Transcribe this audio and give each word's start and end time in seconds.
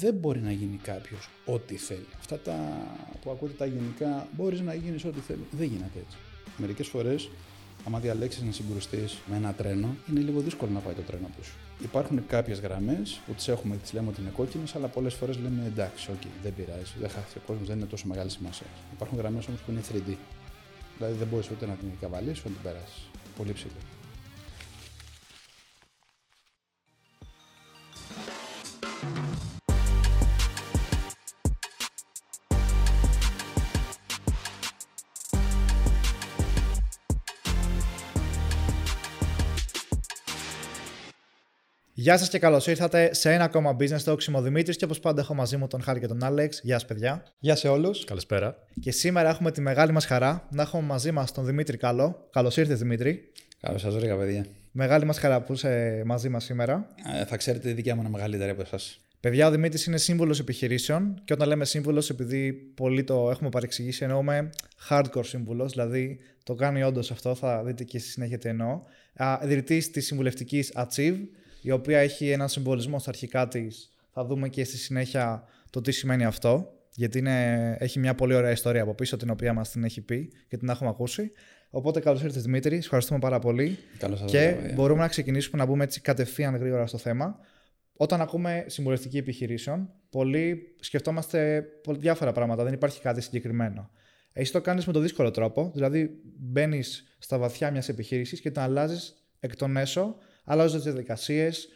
δεν 0.00 0.14
μπορεί 0.14 0.40
να 0.40 0.52
γίνει 0.52 0.76
κάποιος 0.76 1.28
ό,τι 1.44 1.76
θέλει. 1.76 2.06
Αυτά 2.18 2.38
τα 2.38 2.56
που 3.22 3.30
ακούτε 3.30 3.52
τα 3.52 3.66
γενικά, 3.66 4.28
μπορείς 4.36 4.60
να 4.60 4.74
γίνεις 4.74 5.04
ό,τι 5.04 5.20
θέλεις. 5.20 5.44
Δεν 5.50 5.66
γίνεται 5.66 5.98
έτσι. 5.98 6.16
Μερικές 6.56 6.88
φορές, 6.88 7.30
άμα 7.86 7.98
διαλέξεις 7.98 8.42
να 8.42 8.52
συγκρουστείς 8.52 9.18
με 9.26 9.36
ένα 9.36 9.52
τρένο, 9.52 9.96
είναι 10.10 10.20
λίγο 10.20 10.40
δύσκολο 10.40 10.70
να 10.70 10.80
πάει 10.80 10.94
το 10.94 11.00
τρένο 11.00 11.28
τους. 11.36 11.52
Υπάρχουν 11.82 12.26
κάποιες 12.26 12.60
γραμμές 12.60 13.20
που 13.26 13.32
τις 13.32 13.48
έχουμε, 13.48 13.76
τις 13.76 13.92
λέμε 13.92 14.08
ότι 14.08 14.20
είναι 14.20 14.30
κόκκινες, 14.30 14.74
αλλά 14.74 14.86
πολλές 14.86 15.14
φορές 15.14 15.38
λέμε 15.38 15.62
εντάξει, 15.66 16.10
okay, 16.12 16.30
δεν 16.42 16.54
πειράζει, 16.54 16.92
δεν 17.00 17.10
χάθηκε 17.10 17.38
ο 17.38 17.42
κόσμος, 17.46 17.68
δεν 17.68 17.76
είναι 17.76 17.86
τόσο 17.86 18.06
μεγάλη 18.06 18.30
σημασία. 18.30 18.66
Υπάρχουν 18.92 19.18
γραμμές 19.18 19.46
όμως 19.46 19.60
που 19.60 19.70
είναι 19.70 19.80
3D. 19.92 20.16
Δηλαδή 20.96 21.14
δεν 21.18 21.26
μπορείς 21.26 21.50
ούτε 21.50 21.66
να 21.66 21.74
την 21.74 21.88
καβαλήσει 22.00 22.40
ούτε 22.40 22.48
να 22.48 22.54
την 22.54 22.62
περάσεις. 22.62 23.02
Πολύ 23.36 23.52
ψηλή. 23.52 24.03
Γεια 42.04 42.18
σας 42.18 42.28
και 42.28 42.38
καλώς 42.38 42.66
ήρθατε 42.66 43.14
σε 43.14 43.32
ένα 43.32 43.44
ακόμα 43.44 43.76
business 43.78 44.04
talk. 44.04 44.22
Είμαι 44.28 44.38
ο 44.38 44.42
Δημήτρης 44.42 44.76
και 44.76 44.84
όπως 44.84 45.00
πάντα 45.00 45.20
έχω 45.20 45.34
μαζί 45.34 45.56
μου 45.56 45.66
τον 45.66 45.82
Χάρη 45.82 46.00
και 46.00 46.06
τον 46.06 46.24
Άλεξ. 46.24 46.60
Γεια 46.62 46.78
σας, 46.78 46.88
παιδιά. 46.88 47.22
Γεια 47.38 47.56
σε 47.56 47.68
όλους. 47.68 48.04
Καλησπέρα. 48.04 48.56
Και 48.80 48.90
σήμερα 48.90 49.28
έχουμε 49.28 49.50
τη 49.50 49.60
μεγάλη 49.60 49.92
μας 49.92 50.06
χαρά 50.06 50.48
να 50.50 50.62
έχουμε 50.62 50.82
μαζί 50.82 51.12
μας 51.12 51.32
τον 51.32 51.44
Δημήτρη 51.44 51.76
Καλό. 51.76 52.28
Καλώς 52.30 52.56
ήρθες, 52.56 52.78
Δημήτρη. 52.78 53.32
Καλώς 53.60 53.80
σας 53.80 53.94
βρήκα, 53.96 54.16
παιδιά. 54.16 54.46
Μεγάλη 54.70 55.04
μας 55.04 55.18
χαρά 55.18 55.42
που 55.42 55.52
είσαι 55.52 56.02
μαζί 56.06 56.28
μας 56.28 56.44
σήμερα. 56.44 56.86
Ε, 57.20 57.24
θα 57.24 57.36
ξέρετε, 57.36 57.70
η 57.70 57.72
δικιά 57.72 57.94
μου 57.94 58.00
είναι 58.00 58.10
μεγαλύτερη 58.10 58.50
από 58.50 58.60
εσάς. 58.60 59.00
Παιδιά, 59.20 59.46
ο 59.46 59.50
Δημήτρης 59.50 59.86
είναι 59.86 59.96
σύμβουλος 59.96 60.38
επιχειρήσεων 60.38 61.20
και 61.24 61.32
όταν 61.32 61.48
λέμε 61.48 61.64
σύμβουλος, 61.64 62.10
επειδή 62.10 62.52
πολλοί 62.52 63.04
το 63.04 63.30
έχουμε 63.30 63.48
παρεξηγήσει, 63.48 64.04
εννοούμε 64.04 64.50
hardcore 64.88 65.24
σύμβουλος, 65.26 65.72
δηλαδή 65.72 66.18
το 66.42 66.54
κάνει 66.54 66.82
όντως 66.82 67.10
αυτό, 67.10 67.34
θα 67.34 67.62
δείτε 67.64 67.84
και 67.84 67.98
στη 67.98 68.08
συνέχεια 68.08 68.38
τι 68.38 68.48
εννοώ. 68.48 68.82
Ιδρυτής 69.44 69.90
της 69.90 70.06
συμβουλευτικής 70.06 70.72
Achieve, 70.76 71.18
η 71.64 71.70
οποία 71.70 71.98
έχει 71.98 72.30
έναν 72.30 72.48
συμβολισμό 72.48 72.98
στα 72.98 73.10
αρχικά 73.10 73.48
της. 73.48 73.92
Θα 74.12 74.24
δούμε 74.24 74.48
και 74.48 74.64
στη 74.64 74.76
συνέχεια 74.76 75.44
το 75.70 75.80
τι 75.80 75.92
σημαίνει 75.92 76.24
αυτό, 76.24 76.72
γιατί 76.90 77.18
είναι, 77.18 77.76
έχει 77.80 77.98
μια 77.98 78.14
πολύ 78.14 78.34
ωραία 78.34 78.50
ιστορία 78.50 78.82
από 78.82 78.94
πίσω 78.94 79.16
την 79.16 79.30
οποία 79.30 79.52
μας 79.52 79.70
την 79.70 79.84
έχει 79.84 80.00
πει 80.00 80.32
και 80.48 80.56
την 80.56 80.68
έχουμε 80.68 80.90
ακούσει. 80.90 81.30
Οπότε 81.70 82.00
καλώς 82.00 82.22
ήρθατε 82.22 82.40
Δημήτρη, 82.40 82.76
ευχαριστούμε 82.76 83.18
πάρα 83.18 83.38
πολύ. 83.38 83.78
Καλώς 83.98 84.18
σας 84.18 84.30
και 84.30 84.56
βρήκα, 84.60 84.74
μπορούμε 84.74 85.00
να 85.00 85.08
ξεκινήσουμε 85.08 85.62
να 85.62 85.68
μπούμε 85.68 85.84
έτσι 85.84 86.00
κατευθείαν 86.00 86.56
γρήγορα 86.56 86.86
στο 86.86 86.98
θέμα. 86.98 87.38
Όταν 87.96 88.20
ακούμε 88.20 88.64
συμβουλευτική 88.66 89.16
επιχειρήσεων, 89.16 89.92
πολλοί 90.10 90.74
σκεφτόμαστε 90.80 91.66
διάφορα 91.88 92.32
πράγματα, 92.32 92.64
δεν 92.64 92.72
υπάρχει 92.72 93.00
κάτι 93.00 93.20
συγκεκριμένο. 93.20 93.90
Εσύ 94.32 94.52
το 94.52 94.60
κάνεις 94.60 94.86
με 94.86 94.92
τον 94.92 95.02
δύσκολο 95.02 95.30
τρόπο, 95.30 95.70
δηλαδή 95.74 96.10
μπαίνεις 96.38 97.16
στα 97.18 97.38
βαθιά 97.38 97.70
μιας 97.70 97.88
επιχείρησης 97.88 98.40
και 98.40 98.50
την 98.50 98.62
αλλάζεις 98.62 99.14
εκ 99.40 99.56
των 99.56 99.76
έσω 99.76 100.16
αλλάζοντας 100.44 100.82
τις 100.82 100.92
διαδικασίες, 100.92 101.68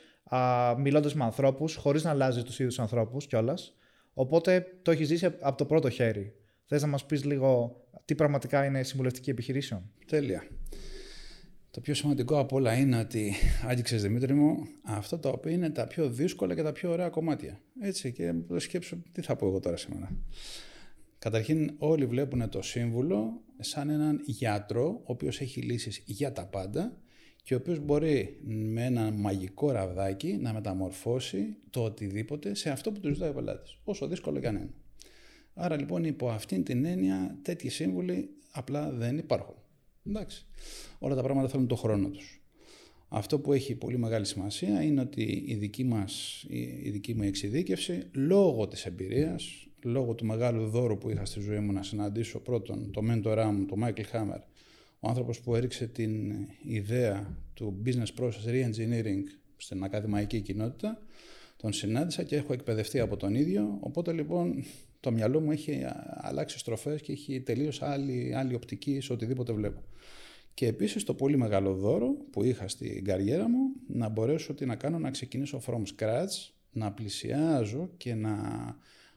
μιλώντας 0.78 1.14
με 1.14 1.24
ανθρώπους, 1.24 1.74
χωρίς 1.74 2.04
να 2.04 2.10
αλλάζει 2.10 2.42
τους 2.42 2.58
ίδιους 2.58 2.78
ανθρώπους 2.78 3.26
κιόλας. 3.26 3.76
Οπότε 4.12 4.66
το 4.82 4.90
έχεις 4.90 5.06
ζήσει 5.06 5.26
από 5.26 5.56
το 5.56 5.64
πρώτο 5.64 5.90
χέρι. 5.90 6.32
Θες 6.64 6.82
να 6.82 6.88
μας 6.88 7.06
πεις 7.06 7.24
λίγο 7.24 7.80
τι 8.04 8.14
πραγματικά 8.14 8.64
είναι 8.64 8.82
συμβουλευτική 8.82 9.30
επιχειρήσεων; 9.30 9.90
Τέλεια. 10.06 10.46
Το 11.70 11.80
πιο 11.80 11.94
σημαντικό 11.94 12.38
από 12.38 12.56
όλα 12.56 12.74
είναι 12.74 12.98
ότι 12.98 13.34
άγγιξε 13.66 13.96
Δημήτρη 13.96 14.34
μου 14.34 14.56
αυτό 14.82 15.18
το 15.18 15.28
οποίο 15.28 15.52
είναι 15.52 15.70
τα 15.70 15.86
πιο 15.86 16.10
δύσκολα 16.10 16.54
και 16.54 16.62
τα 16.62 16.72
πιο 16.72 16.90
ωραία 16.90 17.08
κομμάτια. 17.08 17.60
Έτσι 17.80 18.12
και 18.12 18.34
το 18.48 18.60
σκέψω 18.60 18.96
τι 19.12 19.22
θα 19.22 19.36
πω 19.36 19.46
εγώ 19.46 19.60
τώρα 19.60 19.76
σήμερα. 19.76 20.16
Καταρχήν 21.18 21.74
όλοι 21.78 22.06
βλέπουν 22.06 22.48
το 22.48 22.62
σύμβουλο 22.62 23.40
σαν 23.58 23.90
έναν 23.90 24.20
γιατρό 24.24 24.86
ο 24.88 25.12
οποίος 25.12 25.40
έχει 25.40 25.60
λύσεις 25.60 26.02
για 26.04 26.32
τα 26.32 26.46
πάντα 26.46 26.98
και 27.48 27.54
ο 27.54 27.56
οποίος 27.56 27.78
μπορεί 27.78 28.40
με 28.44 28.84
ένα 28.84 29.10
μαγικό 29.10 29.70
ραβδάκι 29.70 30.38
να 30.40 30.52
μεταμορφώσει 30.52 31.56
το 31.70 31.82
οτιδήποτε 31.84 32.54
σε 32.54 32.70
αυτό 32.70 32.92
που 32.92 33.00
του 33.00 33.12
ζητάει 33.12 33.30
ο 33.30 33.32
πελάτης, 33.32 33.78
όσο 33.84 34.06
δύσκολο 34.06 34.40
και 34.40 34.46
αν 34.46 34.56
είναι. 34.56 34.70
Άρα 35.54 35.76
λοιπόν 35.76 36.04
υπό 36.04 36.28
αυτήν 36.28 36.64
την 36.64 36.84
έννοια 36.84 37.38
τέτοιοι 37.42 37.68
σύμβουλοι 37.68 38.30
απλά 38.50 38.90
δεν 38.90 39.18
υπάρχουν. 39.18 39.54
Εντάξει. 40.06 40.46
Όλα 40.98 41.14
τα 41.14 41.22
πράγματα 41.22 41.48
θέλουν 41.48 41.66
το 41.66 41.76
χρόνο 41.76 42.08
τους. 42.08 42.42
Αυτό 43.08 43.38
που 43.38 43.52
έχει 43.52 43.74
πολύ 43.74 43.98
μεγάλη 43.98 44.24
σημασία 44.24 44.82
είναι 44.82 45.00
ότι 45.00 45.44
η 45.46 45.54
δική, 45.54 45.84
μας, 45.84 46.44
η 46.82 46.90
δική 46.90 47.14
μου 47.14 47.22
εξειδίκευση, 47.22 48.02
λόγω 48.12 48.68
της 48.68 48.86
εμπειρίας, 48.86 49.68
λόγω 49.82 50.14
του 50.14 50.26
μεγάλου 50.26 50.68
δώρου 50.68 50.98
που 50.98 51.10
είχα 51.10 51.24
στη 51.24 51.40
ζωή 51.40 51.58
μου 51.58 51.72
να 51.72 51.82
συναντήσω 51.82 52.38
πρώτον 52.38 52.90
το 52.92 53.02
μέντορά 53.02 53.50
μου, 53.50 53.64
τον 53.64 53.84
Michael 53.84 54.12
Hammer, 54.12 54.40
ο 55.00 55.08
άνθρωπος 55.08 55.40
που 55.40 55.54
έριξε 55.54 55.86
την 55.86 56.32
ιδέα 56.62 57.36
του 57.54 57.82
Business 57.84 58.22
Process 58.22 58.48
Reengineering 58.48 59.22
στην 59.56 59.84
ακαδημαϊκή 59.84 60.40
κοινότητα, 60.40 61.02
τον 61.56 61.72
συνάντησα 61.72 62.22
και 62.22 62.36
έχω 62.36 62.52
εκπαιδευτεί 62.52 63.00
από 63.00 63.16
τον 63.16 63.34
ίδιο, 63.34 63.78
οπότε 63.80 64.12
λοιπόν 64.12 64.64
το 65.00 65.12
μυαλό 65.12 65.40
μου 65.40 65.50
έχει 65.50 65.82
αλλάξει 66.14 66.58
στροφές 66.58 67.00
και 67.00 67.12
έχει 67.12 67.40
τελείως 67.40 67.82
άλλη, 67.82 68.34
άλλη 68.36 68.54
οπτική 68.54 69.00
σε 69.00 69.12
οτιδήποτε 69.12 69.52
βλέπω. 69.52 69.82
Και 70.54 70.66
επίσης 70.66 71.04
το 71.04 71.14
πολύ 71.14 71.36
μεγάλο 71.36 71.74
δώρο 71.74 72.16
που 72.30 72.44
είχα 72.44 72.68
στην 72.68 73.04
καριέρα 73.04 73.48
μου, 73.48 73.58
να 73.86 74.08
μπορέσω 74.08 74.54
τι 74.54 74.66
να 74.66 74.76
κάνω, 74.76 74.98
να 74.98 75.10
ξεκινήσω 75.10 75.60
from 75.66 75.82
scratch, 75.96 76.50
να 76.72 76.92
πλησιάζω 76.92 77.90
και 77.96 78.14
να 78.14 78.34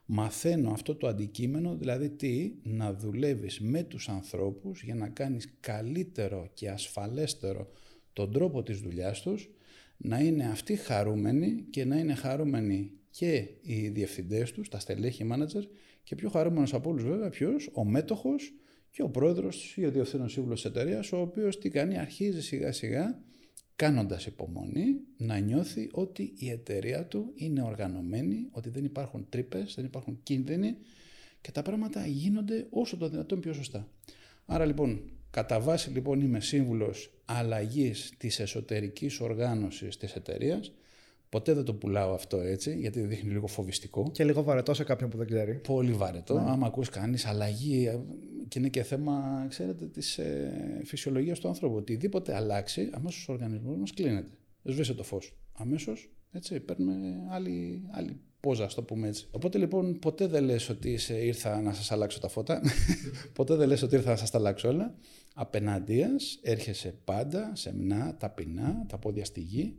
μαθαίνω 0.06 0.72
αυτό 0.72 0.96
το 0.96 1.08
αντικείμενο, 1.08 1.76
δηλαδή 1.76 2.10
τι, 2.10 2.54
να 2.64 2.94
δουλεύεις 2.94 3.60
με 3.60 3.84
τους 3.84 4.10
ανθρώπους 4.10 4.84
για 4.84 4.96
να 4.96 5.10
κάνεις 5.10 5.54
καλύτερο 5.60 6.50
και 6.54 6.70
ασφαλέστερο 6.70 7.72
τον 8.14 8.32
τρόπο 8.32 8.64
της 8.64 8.80
δουλειάς 8.80 9.22
τους, 9.22 9.50
να 9.98 10.20
είναι 10.20 10.46
αυτοί 10.46 10.76
χαρούμενοι 10.76 11.66
και 11.70 11.86
να 11.86 11.98
είναι 11.98 12.14
χαρούμενοι 12.14 12.92
και 13.10 13.48
οι 13.62 13.88
διευθυντές 13.88 14.52
τους, 14.52 14.70
τα 14.70 14.80
στελέχη 14.80 15.26
manager 15.32 15.64
και 16.04 16.16
πιο 16.16 16.30
χαρούμενος 16.30 16.74
από 16.74 16.90
όλους 16.90 17.04
βέβαια 17.04 17.30
ποιος, 17.30 17.70
ο 17.74 17.86
μέτοχος 17.86 18.54
και 18.90 19.02
ο 19.02 19.10
πρόεδρος 19.10 19.78
ή 19.78 19.86
ο 19.86 19.92
διευθύνων 19.92 20.30
σύμβουλος 20.30 20.62
της 20.62 20.72
εταιρείας, 20.72 21.12
ο 21.12 21.22
οποίος 21.22 21.58
τι 21.58 21.70
κάνει, 21.70 21.98
αρχίζει 21.98 22.42
σιγά 22.42 22.72
σιγά 22.72 23.22
κάνοντας 23.82 24.26
υπομονή 24.26 25.00
να 25.18 25.38
νιώθει 25.38 25.90
ότι 25.92 26.34
η 26.38 26.50
εταιρεία 26.50 27.06
του 27.06 27.32
είναι 27.36 27.62
οργανωμένη, 27.62 28.48
ότι 28.52 28.70
δεν 28.70 28.86
υπάρχουν 28.86 29.26
τρύπες, 29.30 29.74
δεν 29.76 29.86
υπάρχουν 29.86 30.20
κίνδυνοι 30.24 30.78
και 31.42 31.52
τα 31.52 31.62
πράγματα 31.62 32.06
γίνονται 32.06 32.68
όσο 32.70 32.98
το 32.98 33.10
δυνατόν 33.10 33.40
πιο 33.40 33.54
σωστά. 33.54 33.88
Άρα 34.46 34.66
λοιπόν, 34.66 35.12
κατά 35.32 35.60
βάση 35.60 35.90
λοιπόν 35.90 36.22
είμαι 36.22 36.40
σύμβουλος 36.40 37.14
αλλαγής 37.26 38.14
της 38.18 38.40
εσωτερικής 38.40 39.20
οργάνωσης 39.20 39.98
της 39.98 40.16
εταιρείας. 40.16 40.72
Ποτέ 41.32 41.54
δεν 41.54 41.64
το 41.64 41.74
πουλάω 41.74 42.14
αυτό 42.14 42.38
έτσι, 42.38 42.78
γιατί 42.80 43.02
δείχνει 43.02 43.32
λίγο 43.32 43.48
φοβιστικό. 43.48 44.10
Και 44.12 44.24
λίγο 44.24 44.44
βαρετό 44.44 44.74
σε 44.74 44.84
κάποιον 44.84 45.10
που 45.10 45.18
δεν 45.18 45.28
ξέρει. 45.28 45.54
Πολύ 45.54 45.92
βαρετό. 45.92 46.34
Ναι. 46.34 46.50
Άμα 46.50 46.68
ακούς 46.68 46.90
κανείς 46.90 47.26
αλλαγή, 47.26 47.90
και 48.48 48.60
είναι 48.60 48.70
και 48.70 48.84
θέμα, 48.84 49.46
ξέρετε, 49.50 49.86
της 49.86 50.18
ε, 50.18 50.82
φυσιολογίας 50.86 51.40
του 51.40 51.48
ανθρώπου. 51.48 51.76
Οτιδήποτε 51.76 52.36
αλλάξει, 52.36 52.90
αμέσως 52.94 53.30
ο 53.30 53.32
οργανισμός 53.32 53.78
μας 53.78 53.94
κλείνεται. 53.94 54.32
Σβήσε 54.64 54.94
το 54.94 55.04
φως. 55.04 55.38
Αμέσως, 55.54 56.10
έτσι, 56.32 56.60
παίρνουμε 56.60 56.96
άλλη, 57.30 57.82
άλλη 57.92 58.20
πόζα, 58.40 58.68
το 58.68 58.84
πούμε 58.84 59.08
έτσι. 59.08 59.28
Οπότε 59.32 59.58
λοιπόν 59.58 60.00
ποτέ 60.00 60.28
δεν 60.28 60.44
λες 60.44 60.70
ότι 60.70 60.98
ήρθα 61.10 61.62
να 61.62 61.74
σας 61.74 61.92
αλλάξω 61.92 62.20
τα 62.20 62.28
φώτα, 62.28 62.62
ποτέ 63.34 63.56
δεν 63.56 63.68
λες 63.68 63.82
ότι 63.82 63.96
ήρθα 63.96 64.10
να 64.10 64.16
σας 64.16 64.30
τα 64.30 64.38
αλλάξω 64.38 64.70
όλα. 64.70 64.96
Απέναντίας 65.34 66.40
έρχεσαι 66.42 66.96
πάντα, 67.04 67.52
σεμνά, 67.56 68.16
ταπεινά, 68.20 68.86
τα 68.88 68.98
πόδια 68.98 69.26
στη 69.26 69.40
γη. 69.40 69.76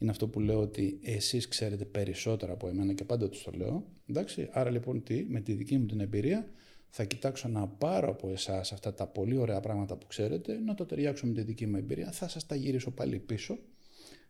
Είναι 0.00 0.10
αυτό 0.10 0.28
που 0.28 0.40
λέω 0.40 0.60
ότι 0.60 0.98
εσείς 1.02 1.48
ξέρετε 1.48 1.84
περισσότερα 1.84 2.52
από 2.52 2.68
εμένα 2.68 2.92
και 2.92 3.04
πάντα 3.04 3.28
τους 3.28 3.42
το 3.42 3.50
λέω. 3.54 3.86
Εντάξει, 4.06 4.48
άρα 4.52 4.70
λοιπόν 4.70 5.02
τι, 5.02 5.24
με 5.28 5.40
τη 5.40 5.52
δική 5.52 5.78
μου 5.78 5.86
την 5.86 6.00
εμπειρία 6.00 6.50
θα 6.88 7.04
κοιτάξω 7.04 7.48
να 7.48 7.68
πάρω 7.68 8.10
από 8.10 8.30
εσάς 8.30 8.72
αυτά 8.72 8.94
τα 8.94 9.06
πολύ 9.06 9.36
ωραία 9.36 9.60
πράγματα 9.60 9.96
που 9.96 10.06
ξέρετε, 10.06 10.58
να 10.58 10.74
το 10.74 10.86
ταιριάξω 10.86 11.26
με 11.26 11.32
τη 11.32 11.42
δική 11.42 11.66
μου 11.66 11.76
εμπειρία, 11.76 12.12
θα 12.12 12.28
σας 12.28 12.46
τα 12.46 12.54
γυρίσω 12.54 12.90
πάλι 12.90 13.18
πίσω, 13.18 13.58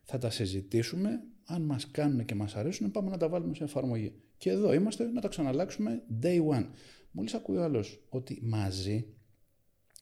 θα 0.02 0.18
τα 0.18 0.30
συζητήσουμε, 0.30 1.22
αν 1.44 1.62
μας 1.62 1.90
κάνουν 1.90 2.24
και 2.24 2.34
μας 2.34 2.54
αρέσουν, 2.56 2.90
πάμε 2.90 3.10
να 3.10 3.16
τα 3.16 3.28
βάλουμε 3.28 3.54
σε 3.54 3.64
εφαρμογή. 3.64 4.12
Και 4.36 4.50
εδώ 4.50 4.72
είμαστε 4.72 5.04
να 5.04 5.20
τα 5.20 5.28
ξαναλλάξουμε 5.28 6.02
day 6.22 6.46
one. 6.46 6.66
Μόλις 7.10 7.34
ακούει 7.34 7.56
ο 7.56 7.62
άλλος 7.62 8.06
ότι 8.08 8.38
μαζί 8.42 9.06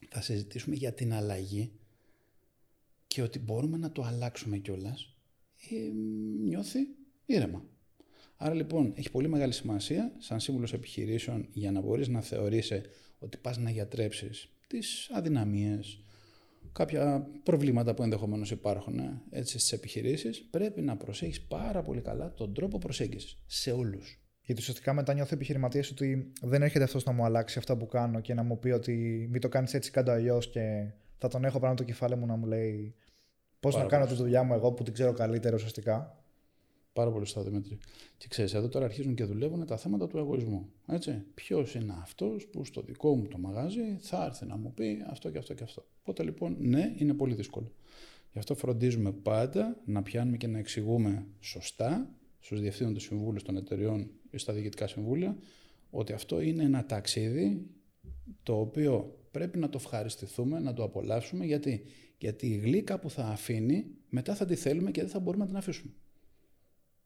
θα 0.09 0.21
συζητήσουμε 0.21 0.75
για 0.75 0.93
την 0.93 1.13
αλλαγή 1.13 1.73
και 3.07 3.23
ότι 3.23 3.39
μπορούμε 3.39 3.77
να 3.77 3.93
το 3.93 4.03
αλλάξουμε 4.03 4.59
κιόλας, 4.59 5.03
ε, 5.05 5.18
νιώθει 6.45 6.79
ήρεμα. 7.25 7.65
Άρα 8.37 8.55
λοιπόν 8.55 8.93
έχει 8.97 9.11
πολύ 9.11 9.29
μεγάλη 9.29 9.53
σημασία 9.53 10.13
σαν 10.19 10.41
σύμβουλος 10.41 10.73
επιχειρήσεων 10.73 11.47
για 11.53 11.73
να 11.73 11.81
μπορείς 11.81 12.09
να 12.09 12.21
θεωρήσει 12.21 12.81
ότι 13.19 13.39
πας 13.39 13.59
να 13.59 13.71
γιατρέψεις 13.71 14.53
τις 14.67 15.11
αδυναμίες, 15.13 16.03
κάποια 16.73 17.31
προβλήματα 17.43 17.95
που 17.95 18.03
ενδεχομένως 18.03 18.51
υπάρχουν 18.51 19.01
έτσι, 19.31 19.59
στις 19.59 19.73
επιχειρήσεις, 19.73 20.49
πρέπει 20.51 20.81
να 20.81 20.97
προσέχεις 20.97 21.43
πάρα 21.43 21.83
πολύ 21.83 22.01
καλά 22.01 22.33
τον 22.35 22.55
τρόπο 22.55 22.79
προσέγγισης 22.79 23.39
σε 23.47 23.73
όλους. 23.73 24.23
Γιατί 24.43 24.61
ουσιαστικά 24.61 24.93
μετά 24.93 25.15
νιώθω 25.15 25.35
επιχειρηματίας 25.35 25.91
ότι 25.91 26.33
δεν 26.43 26.63
έρχεται 26.63 26.85
αυτός 26.85 27.05
να 27.05 27.13
μου 27.13 27.25
αλλάξει 27.25 27.59
αυτά 27.59 27.77
που 27.77 27.87
κάνω 27.87 28.21
και 28.21 28.35
να 28.35 28.43
μου 28.43 28.59
πει 28.59 28.71
ότι 28.71 29.27
μην 29.31 29.41
το 29.41 29.49
κάνεις 29.49 29.75
έτσι, 29.75 29.91
κάτω 29.91 30.11
αλλιώς 30.11 30.51
και 30.51 30.93
θα 31.17 31.29
τον 31.29 31.45
έχω 31.45 31.59
πάνω 31.59 31.75
το 31.75 31.85
κεφάλι 31.85 32.17
μου 32.17 32.27
να 32.27 32.37
μου 32.37 32.47
λέει 32.47 32.95
πώς 33.61 33.77
να 33.77 33.85
κάνω 33.85 34.07
τη 34.07 34.15
δουλειά 34.15 34.43
μου 34.43 34.55
εγώ 34.55 34.73
που 34.73 34.83
την 34.83 34.93
ξέρω 34.93 35.13
καλύτερα 35.13 35.55
ουσιαστικά. 35.55 36.23
Πάρα 36.93 37.11
πολύ 37.11 37.25
σωστά, 37.27 37.43
Δημήτρη. 37.43 37.79
Και 38.17 38.27
ξέρεις, 38.29 38.55
εδώ 38.55 38.69
τώρα 38.69 38.85
αρχίζουν 38.85 39.15
και 39.15 39.25
δουλεύουν 39.25 39.67
τα 39.67 39.77
θέματα 39.77 40.07
του 40.07 40.19
εγωισμού. 40.19 40.69
Ποιος 41.35 41.75
είναι 41.75 41.95
αυτός 42.01 42.47
που 42.47 42.65
στο 42.65 42.83
δικό 42.83 43.17
μου 43.17 43.27
το 43.27 43.39
μαγάζι 43.39 43.99
θα 44.01 44.25
έρθει 44.25 44.47
να 44.47 44.57
μου 44.57 44.73
πει 44.75 45.05
αυτό 45.07 45.31
και 45.31 45.39
αυτό 45.39 45.55
και 45.55 45.63
αυτό. 45.63 45.87
Οπότε 46.01 46.23
λοιπόν, 46.23 46.57
ναι, 46.59 46.95
είναι 46.97 47.15
πολύ 47.15 47.35
δύσκολο. 47.35 47.73
Γι' 48.33 48.39
αυτό 48.39 48.55
φροντίζουμε 48.55 49.13
πάντα 49.13 49.81
να 49.85 50.03
πιάνουμε 50.03 50.37
και 50.37 50.47
να 50.47 50.59
εξηγούμε 50.59 51.27
σωστά 51.41 52.11
στους 52.39 52.61
διευθύνοντες 52.61 53.03
συμβούλους 53.03 53.43
των 53.43 53.57
εταιριών 53.57 54.11
ή 54.31 54.39
στα 54.39 54.53
διοικητικά 54.53 54.87
συμβούλια 54.87 55.37
ότι 55.91 56.13
αυτό 56.13 56.41
είναι 56.41 56.63
ένα 56.63 56.87
ταξίδι 56.87 57.67
το 58.43 58.61
οποίο 58.61 59.19
πρέπει 59.31 59.59
να 59.59 59.69
το 59.69 59.79
ευχαριστηθούμε, 59.81 60.61
να 60.61 60.73
το 60.73 60.83
απολαύσουμε 60.83 61.45
γιατί, 61.45 61.85
γιατί 62.19 62.47
η 62.47 62.57
γλύκα 62.57 62.99
που 62.99 63.11
θα 63.11 63.25
αφήνει 63.25 63.87
μετά 64.09 64.35
θα 64.35 64.45
τη 64.45 64.55
θέλουμε 64.55 64.91
και 64.91 65.01
δεν 65.01 65.11
θα 65.11 65.21
μπορούμε 65.21 65.43
να 65.43 65.49
την 65.49 65.59
αφήσουμε. 65.59 65.93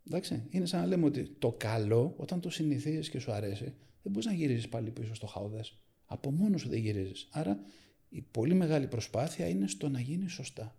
Εντάξει, 0.06 0.46
είναι 0.50 0.66
σαν 0.66 0.80
να 0.80 0.86
λέμε 0.86 1.04
ότι 1.04 1.36
το 1.38 1.52
καλό 1.52 2.14
όταν 2.16 2.40
το 2.40 2.50
συνηθίζεις 2.50 3.08
και 3.08 3.18
σου 3.18 3.32
αρέσει 3.32 3.74
δεν 4.02 4.12
μπορείς 4.12 4.26
να 4.26 4.32
γυρίζεις 4.32 4.68
πάλι 4.68 4.90
πίσω 4.90 5.14
στο 5.14 5.26
χαουδές. 5.26 5.76
Από 6.06 6.30
μόνος 6.30 6.60
σου 6.60 6.68
δεν 6.68 6.78
γυρίζεις. 6.78 7.28
Άρα 7.30 7.58
η 8.08 8.22
πολύ 8.30 8.54
μεγάλη 8.54 8.86
προσπάθεια 8.86 9.48
είναι 9.48 9.68
στο 9.68 9.88
να 9.88 10.00
γίνει 10.00 10.28
σωστά. 10.28 10.76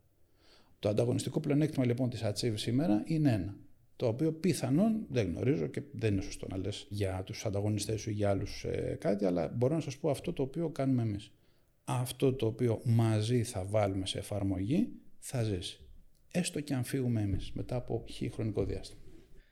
Το 0.80 0.90
ανταγωνιστικό 0.90 1.40
πλεονέκτημα 1.40 1.86
λοιπόν 1.86 2.10
της 2.10 2.22
Achieve 2.24 2.54
σήμερα 2.56 3.04
είναι 3.06 3.32
ένα. 3.32 3.58
Το 3.96 4.08
οποίο 4.08 4.34
πιθανόν 4.34 5.06
δεν 5.10 5.28
γνωρίζω 5.28 5.68
και 5.68 5.82
δεν 5.92 6.14
είναι 6.14 6.22
σωστό 6.22 6.48
να 6.50 6.58
λες 6.58 6.88
για 6.90 7.24
τους 7.26 7.46
ανταγωνιστές 7.46 8.02
σου 8.02 8.10
ή 8.10 8.14
για 8.14 8.30
άλλους 8.30 8.64
ε, 8.64 8.98
κάτι, 9.00 9.26
αλλά 9.26 9.48
μπορώ 9.48 9.76
να 9.76 9.82
σας 9.82 9.98
πω 9.98 10.10
αυτό 10.10 10.34
το 10.34 10.44
οποίο 10.44 10.70
κάνουμε 10.70 11.02
εμείς. 11.02 11.32
Αυτό 11.84 12.34
το 12.34 12.46
οποίο 12.46 12.82
μαζί 12.84 13.44
θα 13.44 13.66
βάλουμε 13.66 14.06
σε 14.06 14.18
εφαρμογή 14.18 14.88
θα 15.20 15.44
ζήσει. 15.44 15.78
Έστω 16.32 16.60
και 16.60 16.74
αν 16.74 16.84
φύγουμε 16.84 17.22
εμείς 17.22 17.52
μετά 17.54 17.76
από 17.76 18.06
χι 18.08 18.30
χρονικό 18.30 18.66
διάστημα. 18.66 19.02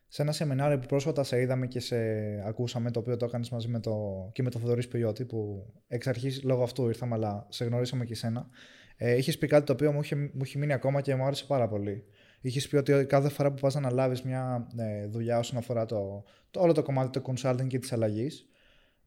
Σε 0.08 0.22
ένα 0.22 0.32
σεμινάριο 0.32 0.80
που 0.80 0.86
πρόσφατα 0.86 1.24
σε 1.24 1.42
είδαμε 1.42 1.68
και 1.68 1.80
σε 1.80 1.98
ακούσαμε, 2.46 2.92
το 2.92 3.00
οποίο 3.00 3.18
το 3.18 3.26
έκανες 3.26 3.50
μαζί 3.50 3.68
με 3.68 3.80
το, 3.80 3.96
και 4.34 4.44
με 4.44 4.50
τον 4.50 4.62
Θοδωρής 4.62 4.84
Σπιλιώτη, 4.84 5.26
που 5.26 5.66
εξ 5.88 6.08
αρχής 6.08 6.44
λόγω 6.44 6.64
αυτού 6.64 6.88
ήρθαμε, 6.88 7.14
αλλά 7.16 7.48
σε 7.50 7.66
γνωρίσαμε 7.66 8.06
και 8.06 8.14
εσένα. 8.14 8.50
Ε, 8.98 9.18
είχες 9.18 9.38
πει 9.38 9.48
κάτι 9.48 9.66
το 9.66 9.74
οποίο 9.74 9.92
μου 9.92 10.00
είχε, 10.02 10.16
μου 10.16 10.42
είχε 10.44 10.58
μείνει 10.58 10.74
ακόμα 10.74 11.02
και 11.02 11.16
μου 11.16 11.24
άρεσε 11.24 11.46
πάρα 11.46 11.68
πολύ. 11.68 12.04
Είχες 12.42 12.68
πει 12.68 12.76
ότι 12.76 13.06
κάθε 13.06 13.30
φορά 13.30 13.52
που 13.52 13.62
πας 13.62 13.74
να 13.74 13.80
αναλάβεις 13.80 14.22
μια 14.22 14.68
ε, 14.78 15.08
δουλειά 15.08 15.40
όσον 15.40 15.58
αφορά 15.58 15.86
το, 15.86 16.24
το, 16.52 16.62
όλο 16.62 16.74
το 16.74 16.84
κομμάτι 16.84 17.20
του 17.20 17.34
consulting 17.34 17.68
και 17.68 17.80
της 17.80 17.94
αλλαγής, 17.94 18.50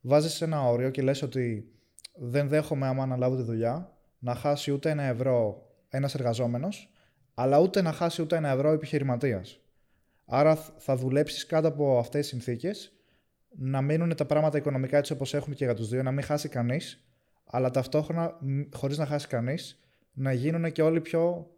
βάζεις 0.01 0.41
ένα 0.41 0.69
όριο 0.69 0.91
και 0.91 1.03
λες 1.03 1.23
ότι 1.23 1.74
δεν 2.15 2.49
δέχομαι 2.49 2.87
άμα 2.87 3.03
αναλάβω 3.03 3.37
τη 3.37 3.43
δουλειά 3.43 3.93
να 4.19 4.35
χάσει 4.35 4.71
ούτε 4.71 4.91
ένα 4.91 5.03
ευρώ 5.03 5.67
ένας 5.89 6.15
εργαζόμενος, 6.15 6.93
αλλά 7.35 7.59
ούτε 7.59 7.83
να 7.83 7.93
χάσει 7.93 8.23
ούτε 8.23 8.37
ένα 8.37 8.49
ευρώ 8.49 8.73
επιχειρηματίας. 8.73 9.59
Άρα 10.27 10.55
θα 10.57 10.97
δουλέψεις 10.97 11.47
κάτω 11.47 11.69
από 11.69 11.99
αυτές 11.99 12.21
τις 12.21 12.29
συνθήκες, 12.29 12.93
να 13.57 13.83
μείνουν 13.83 14.17
τα 14.17 14.25
πράγματα 14.25 14.59
οικονομικά 14.59 14.97
έτσι 14.97 15.13
όπως 15.13 15.35
έχουν 15.35 15.55
και 15.55 15.65
για 15.65 15.75
τους 15.75 15.89
δύο, 15.89 16.03
να 16.03 16.11
μην 16.11 16.25
χάσει 16.25 16.49
κανείς, 16.49 17.05
αλλά 17.45 17.71
ταυτόχρονα 17.71 18.39
χωρίς 18.73 18.99
να 18.99 19.07
χάσει 19.07 19.27
κανείς, 19.27 19.79
να 20.13 20.33
γίνουν 20.33 20.73
και 20.73 20.83
όλοι 20.83 21.01
πιο 21.01 21.51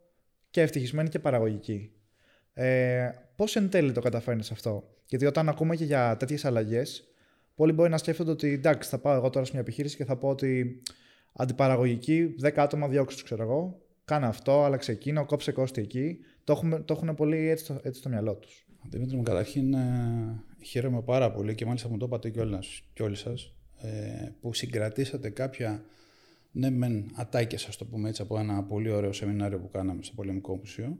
και 0.50 0.60
ευτυχισμένοι 0.60 1.08
και 1.08 1.18
παραγωγικοί. 1.18 1.92
Ε, 2.52 3.10
Πώς 3.36 3.56
εν 3.56 3.70
τέλει 3.70 3.92
το 3.92 4.00
καταφέρνεις 4.00 4.50
αυτό, 4.50 4.88
Γιατί 5.06 5.26
όταν 5.26 5.48
ακούμε 5.48 5.76
και 5.76 5.84
για 5.84 6.16
τέτοιες 6.16 6.44
αλλαγές, 6.44 7.08
πολλοί 7.56 7.72
μπορεί 7.72 7.90
να 7.90 7.98
σκέφτονται 7.98 8.30
ότι 8.30 8.48
εντάξει, 8.48 8.88
θα 8.88 8.98
πάω 8.98 9.14
εγώ 9.14 9.30
τώρα 9.30 9.44
σε 9.44 9.52
μια 9.52 9.60
επιχείρηση 9.60 9.96
και 9.96 10.04
θα 10.04 10.16
πω 10.16 10.28
ότι 10.28 10.82
αντιπαραγωγική, 11.32 12.34
10 12.42 12.50
άτομα 12.56 12.88
διώξου, 12.88 13.24
ξέρω 13.24 13.42
εγώ, 13.42 13.80
κάνε 14.04 14.26
αυτό, 14.26 14.64
άλλαξε 14.64 14.92
εκείνο, 14.92 15.26
κόψε 15.26 15.52
κόστη 15.52 15.80
εκεί. 15.80 16.18
Το, 16.44 16.52
έχουμε, 16.52 16.80
το 16.80 16.94
έχουν 16.94 17.14
πολύ 17.14 17.48
έτσι, 17.48 17.64
στο, 17.64 17.80
έτσι 17.82 18.00
στο 18.00 18.08
μυαλό 18.08 18.34
τους. 18.34 18.66
Δημήτρης 18.88 19.16
μου, 19.16 19.22
καταρχήν 19.22 19.74
ε, 19.74 20.42
χαίρομαι 20.64 21.02
πάρα 21.02 21.32
πολύ 21.32 21.54
και 21.54 21.66
μάλιστα 21.66 21.88
μου 21.88 21.96
το 21.96 22.06
είπατε 22.06 22.30
και 22.92 23.02
όλοι 23.02 23.16
σα 23.16 23.30
ε, 23.88 24.34
που 24.40 24.54
συγκρατήσατε 24.54 25.30
κάποια 25.30 25.84
ναι 26.52 26.70
μεν 26.70 27.10
ατάκες, 27.14 27.66
ας 27.66 27.76
το 27.76 27.84
πούμε 27.84 28.08
έτσι, 28.08 28.22
από 28.22 28.38
ένα 28.38 28.62
πολύ 28.62 28.90
ωραίο 28.90 29.12
σεμινάριο 29.12 29.58
που 29.58 29.70
κάναμε 29.70 30.02
στο 30.02 30.14
Πολεμικό 30.14 30.56
Μουσείο, 30.56 30.98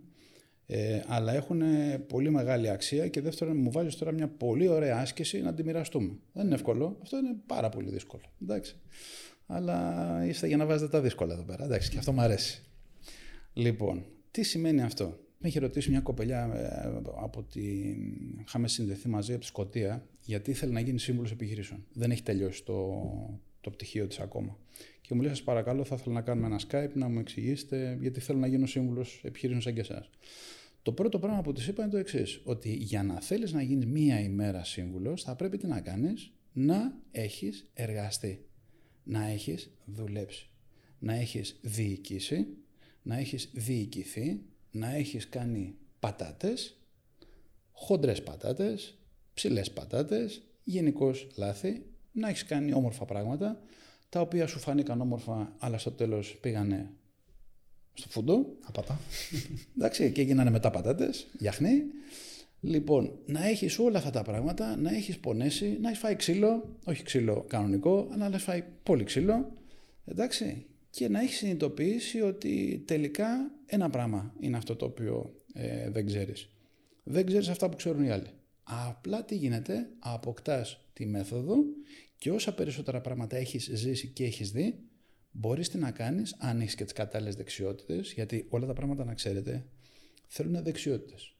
ε, 0.67 1.01
αλλά 1.07 1.33
έχουν 1.33 1.63
πολύ 2.07 2.31
μεγάλη 2.31 2.69
αξία 2.69 3.09
και 3.09 3.21
δεύτερον 3.21 3.57
μου 3.57 3.71
βάζεις 3.71 3.97
τώρα 3.97 4.13
μια 4.13 4.29
πολύ 4.29 4.69
ωραία 4.69 4.99
άσκηση 4.99 5.41
να 5.41 5.55
τη 5.55 5.65
μοιραστούμε. 5.65 6.13
Δεν 6.33 6.45
είναι 6.45 6.55
εύκολο, 6.55 6.99
αυτό 7.03 7.17
είναι 7.17 7.37
πάρα 7.47 7.69
πολύ 7.69 7.91
δύσκολο. 7.91 8.23
Εντάξει. 8.43 8.77
Αλλά 9.47 10.25
είστε 10.27 10.47
για 10.47 10.57
να 10.57 10.67
βάζετε 10.67 10.91
τα 10.91 11.01
δύσκολα 11.01 11.33
εδώ 11.33 11.43
πέρα. 11.43 11.65
Εντάξει, 11.65 11.91
και 11.91 11.99
αυτό 11.99 12.13
μου 12.13 12.21
αρέσει. 12.21 12.63
Λοιπόν, 13.53 14.05
τι 14.31 14.43
σημαίνει 14.43 14.83
αυτό; 14.83 15.19
Με 15.39 15.49
είχε 15.49 15.59
ρωτήσει 15.59 15.91
μια 15.91 16.01
κοπελιά 16.01 16.51
ε, 16.55 17.11
από 17.23 17.43
τη. 17.43 17.61
Είχαμε 18.47 18.69
συνδεθεί 18.69 19.09
μαζί 19.09 19.33
από 19.33 19.41
τη 19.41 19.47
Σκωτία, 19.47 20.07
γιατί 20.21 20.51
ήθελε 20.51 20.73
να 20.73 20.81
γίνει 20.81 20.99
σύμβουλος 20.99 21.31
επιχειρήσεων. 21.31 21.87
Δεν 21.93 22.11
έχει 22.11 22.23
τελειώσει 22.23 22.65
το, 22.65 23.03
το 23.61 23.71
πτυχίο 23.71 24.07
της 24.07 24.19
ακόμα. 24.19 24.59
Και 25.01 25.15
μου 25.15 25.21
λέει: 25.21 25.31
Σας 25.31 25.43
παρακαλώ, 25.43 25.85
θα 25.85 25.97
ήθελα 25.99 26.15
να 26.15 26.21
κάνουμε 26.21 26.47
ένα 26.47 26.61
Skype 26.71 26.93
να 26.95 27.09
μου 27.09 27.19
εξηγήσετε, 27.19 27.97
γιατί 28.01 28.21
θέλω 28.21 28.39
να 28.39 28.47
γίνω 28.47 28.67
σύμβουλος 28.67 29.21
επιχειρήσεων 29.25 29.63
σαν 29.63 29.75
και 29.75 29.81
εσάς. 29.81 30.11
Το 30.87 30.93
πρώτο 30.93 31.19
πράγμα 31.19 31.43
που 31.43 31.53
της 31.53 31.67
είπα 31.67 31.83
είναι 31.83 31.91
το 31.91 31.97
εξής: 31.97 32.41
Ότι 32.45 32.75
για 32.75 33.03
να 33.03 33.21
θέλεις 33.21 33.53
να 33.53 33.63
γίνεις 33.63 33.87
μία 33.87 34.21
ημέρα 34.21 34.65
σύμβουλος, 34.65 35.23
θα 35.23 35.37
πρέπει 35.37 35.57
τι 35.57 35.67
να 35.67 35.81
κάνεις, 35.81 36.33
να 36.53 36.99
έχεις 37.11 37.71
εργαστεί, 37.75 38.47
να 39.05 39.27
έχεις 39.27 39.71
δουλέψει, 39.85 40.49
να 40.99 41.15
έχεις 41.15 41.59
διοικήσει, 41.63 42.47
να 43.03 43.19
έχεις 43.19 43.51
διοικηθεί, 43.53 44.43
να 44.71 44.95
έχεις 44.95 45.29
κάνει 45.29 45.75
πατάτες, 46.01 46.81
χοντρές 47.73 48.23
πατάτες, 48.23 48.99
ψηλές 49.35 49.73
πατάτες, 49.73 50.43
γενικώς 50.65 51.27
λάθη, 51.37 51.87
να 52.13 52.29
έχεις 52.29 52.45
κάνει 52.45 52.73
όμορφα 52.73 53.05
πράγματα 53.05 53.61
τα 54.09 54.21
οποία 54.21 54.47
σου 54.47 54.59
φάνηκαν 54.59 55.01
όμορφα, 55.01 55.57
αλλά 55.59 55.79
στο 55.79 55.91
τέλος 55.91 56.39
πήγανε 56.41 56.91
στο 57.97 58.09
φούντο. 58.09 58.47
Απατά. 58.65 59.01
Εντάξει, 59.77 60.13
και 60.13 60.21
έγιναν 60.21 60.53
μετά 60.53 60.71
πατάτες, 60.71 61.27
γιαχνί. 61.39 61.83
Λοιπόν, 62.61 63.19
να 63.27 63.47
έχεις 63.47 63.79
όλα 63.79 63.99
αυτά 63.99 64.11
τα 64.11 64.23
πράγματα, 64.23 64.77
να 64.77 64.91
έχεις 64.91 65.19
πονέσει, 65.19 65.79
να 65.81 65.89
έχεις 65.89 66.01
φάει 66.01 66.17
ξύλο, 66.17 66.77
όχι 66.85 67.03
ξύλο 67.03 67.45
κανονικό, 67.49 68.09
αλλά 68.13 68.29
να 68.29 68.35
έχει 68.35 68.45
φάει 68.45 68.65
πολύ 68.83 69.05
ξύλο. 69.05 69.53
Εντάξει, 70.05 70.67
και 70.91 71.09
να 71.09 71.21
έχεις 71.21 71.37
συνειδητοποιήσει 71.37 72.21
ότι 72.21 72.83
τελικά 72.87 73.51
ένα 73.67 73.91
πράγμα 73.91 74.35
είναι 74.41 74.57
αυτό 74.57 74.77
το 74.77 74.85
οποίο 74.85 75.35
ε, 75.53 75.91
δεν 75.91 76.07
ξέρεις. 76.07 76.49
Δεν 77.03 77.27
ξέρεις 77.27 77.49
αυτά 77.49 77.69
που 77.69 77.77
ξέρουν 77.77 78.05
οι 78.05 78.11
άλλοι. 78.11 78.31
Απλά 78.63 79.25
τι 79.25 79.35
γίνεται, 79.35 79.89
αποκτάς 79.99 80.87
τη 80.93 81.07
μέθοδο 81.07 81.57
και 82.19 82.31
όσα 82.31 82.55
περισσότερα 82.55 83.01
πράγματα 83.01 83.37
έχεις 83.37 83.71
ζήσει 83.73 84.09
και 84.09 84.25
έχεις 84.25 84.51
δει, 84.51 84.79
μπορείς 85.39 85.69
τι 85.69 85.79
να 85.79 85.91
κάνεις 85.91 86.37
αν 86.39 86.61
έχεις 86.61 86.75
και 86.75 86.85
τις 86.85 86.93
κατάλληλες 86.93 87.35
δεξιότητες, 87.35 88.13
γιατί 88.13 88.47
όλα 88.49 88.67
τα 88.67 88.73
πράγματα 88.73 89.05
να 89.05 89.15
ξέρετε 89.15 89.67
θέλουν 90.27 90.63
δεξιότητες. 90.63 91.37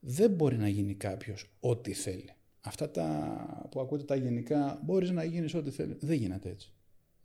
Δεν 0.00 0.30
μπορεί 0.30 0.56
να 0.56 0.68
γίνει 0.68 0.94
κάποιος 0.94 1.50
ό,τι 1.60 1.92
θέλει. 1.92 2.34
Αυτά 2.60 2.90
τα 2.90 3.68
που 3.70 3.80
ακούτε 3.80 4.04
τα 4.04 4.14
γενικά, 4.14 4.80
μπορείς 4.84 5.10
να 5.10 5.24
γίνεις 5.24 5.54
ό,τι 5.54 5.70
θέλεις. 5.70 5.96
Δεν 6.00 6.16
γίνεται 6.16 6.48
έτσι. 6.48 6.72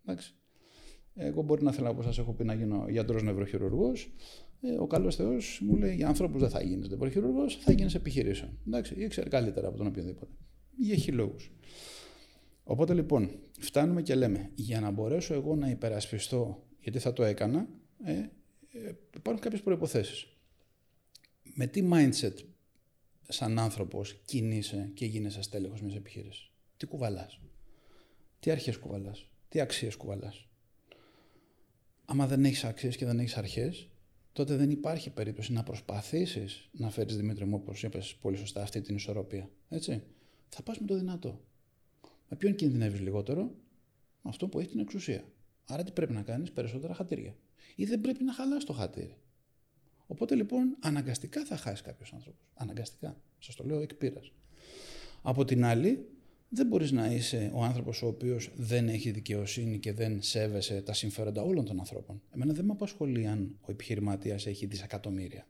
Εντάξει. 0.06 0.34
Εγώ 1.14 1.42
μπορεί 1.42 1.64
να 1.64 1.72
θέλω, 1.72 1.90
όπως 1.90 2.06
σας 2.06 2.18
έχω 2.18 2.34
πει, 2.34 2.44
να 2.44 2.54
γίνω 2.54 2.86
γιατρός 2.90 3.24
νευροχειρουργός. 3.24 4.14
Ε, 4.62 4.72
ο 4.72 4.88
καλός 4.88 5.16
Θεός 5.16 5.62
μου 5.64 5.76
λέει: 5.76 5.96
Για 5.96 6.08
ανθρώπους 6.08 6.42
δεν 6.42 6.50
θα 6.50 6.64
γίνεις 6.64 6.90
νευροχειρουργός, 6.90 7.56
θα 7.56 7.72
γίνεις 7.72 7.96
επιχειρήσεων. 7.96 8.60
Εντάξει, 8.68 8.96
ήξερε 8.98 9.30
καλύτερα 9.30 9.68
από 9.68 9.78
τον 9.78 9.88
οποιοδήποτε. 9.88 10.32
Για 10.78 10.94
έχει 10.94 11.12
λόγους. 11.12 11.52
Οπότε 12.68 12.94
λοιπόν, 12.94 13.40
φτάνουμε 13.60 14.02
και 14.02 14.16
λέμε, 14.16 14.52
για 14.56 14.80
να 14.80 14.92
μπορέσω 14.92 15.34
εγώ 15.34 15.56
να 15.56 15.70
υπερασπιστώ, 15.70 16.64
γιατί 16.80 17.00
θα 17.00 17.14
το 17.14 17.24
έκανα, 17.24 17.68
ε, 18.04 18.12
ε, 18.12 18.30
υπάρχουν 19.16 19.42
κάποιες 19.42 19.62
προϋποθέσεις. 19.62 20.28
Με 21.44 21.68
τι 21.68 21.90
mindset 21.92 22.34
σαν 23.28 23.60
άνθρωπος 23.60 24.22
κινείσαι 24.26 24.92
και 24.94 25.06
γίνεσαι 25.06 25.42
στέλεχος 25.42 25.82
μιας 25.82 25.96
επιχείρησης; 25.96 26.52
Τι 26.78 26.86
κουβαλάς; 26.86 27.40
Τι 28.40 28.52
αρχές 28.52 28.78
κουβαλάς; 28.78 29.30
Τι 29.50 29.60
αξίες 29.60 29.96
κουβαλάς; 29.96 30.48
Άμα 32.06 32.28
δεν 32.28 32.46
έχεις 32.46 32.64
αξίες 32.64 32.96
και 32.96 33.06
δεν 33.06 33.20
έχεις 33.20 33.38
αρχές, 33.38 33.90
τότε 34.34 34.56
δεν 34.56 34.70
υπάρχει 34.70 35.10
περίπτωση 35.10 35.54
να 35.54 35.64
προσπαθήσεις 35.64 36.70
να 36.72 36.90
φέρεις, 36.90 37.16
Δημήτρη 37.16 37.46
μου, 37.46 37.56
όπως 37.56 37.84
είπες 37.84 38.16
πολύ 38.22 38.38
σωστά, 38.38 38.62
αυτή 38.62 38.82
την 38.82 38.96
ισορροπία. 38.96 39.50
Έτσι. 39.70 40.04
Θα 40.50 40.64
πας 40.64 40.80
με 40.80 40.86
το 40.86 40.96
δυνατό. 40.96 41.42
Με 42.30 42.38
ποιον 42.38 42.56
κινδυνεύεις 42.56 43.00
λιγότερο, 43.00 43.44
με 44.22 44.30
αυτό 44.30 44.48
που 44.48 44.60
έχει 44.60 44.70
την 44.70 44.80
εξουσία. 44.80 45.24
Άρα 45.68 45.84
τι 45.84 45.92
πρέπει 45.92 46.14
να 46.14 46.22
κάνεις, 46.22 46.52
περισσότερα 46.52 46.94
χατήρια. 46.94 47.36
Ή 47.76 47.86
δεν 47.86 48.02
πρέπει 48.02 48.24
να 48.24 48.34
χαλάς 48.34 48.64
το 48.64 48.74
χατήρι. 48.74 49.18
Οπότε 50.08 50.36
λοιπόν 50.36 50.78
αναγκαστικά 50.80 51.46
θα 51.46 51.58
χάσεις 51.58 51.82
κάποιο 51.82 52.06
άνθρωπο. 52.14 52.38
Αναγκαστικά. 52.54 53.22
Σας 53.40 53.56
το 53.56 53.64
λέω 53.64 53.80
εκ 53.80 53.94
πείρας. 53.94 54.32
Από 55.22 55.46
την 55.46 55.64
άλλη, 55.64 56.10
δεν 56.50 56.68
μπορείς 56.68 56.92
να 56.92 57.12
είσαι 57.12 57.52
ο 57.54 57.64
άνθρωπος 57.64 58.02
ο 58.02 58.08
οποίος 58.08 58.52
δεν 58.56 58.88
έχει 58.88 59.12
δικαιοσύνη 59.12 59.80
και 59.80 59.94
δεν 59.94 60.22
σέβεσαι 60.22 60.82
τα 60.82 60.94
συμφέροντα 60.94 61.42
όλων 61.42 61.66
των 61.66 61.80
ανθρώπων. 61.80 62.22
Εμένα 62.30 62.54
δεν 62.54 62.66
με 62.66 62.72
απασχολεί 62.72 63.28
αν 63.28 63.58
ο 63.62 63.72
επιχειρηματίας 63.72 64.46
έχει 64.46 64.66
δισεκατομμύρια. 64.66 65.48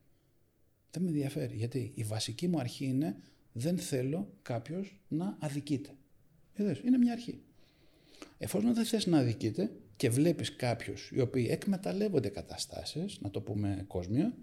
Δεν 0.91 1.03
με 1.03 1.10
ενδιαφέρει. 1.10 1.55
Γιατί 1.55 1.91
η 1.96 2.03
βασική 2.03 2.48
μου 2.48 2.60
αρχή 2.60 2.86
είναι 2.86 3.15
δεν 3.51 3.77
θέλω 3.77 4.34
κάποιος 4.41 5.01
να 5.08 5.38
αδικείται. 5.39 5.96
Είδες, 6.55 6.79
είναι 6.79 6.97
μια 6.97 7.12
αρχή. 7.12 7.41
Εφόσον 8.38 8.74
δεν 8.74 8.85
θες 8.85 9.05
να 9.05 9.17
αδικείται 9.17 9.71
και 9.95 10.09
βλέπεις 10.09 10.55
κάποιους 10.55 11.12
οι 11.13 11.19
οποίοι 11.19 11.47
εκμεταλλεύονται 11.50 12.29
καταστάσεις, 12.29 13.19
να 13.21 13.29
το 13.29 13.41
πούμε 13.41 13.85
κόσμια, 13.88 14.35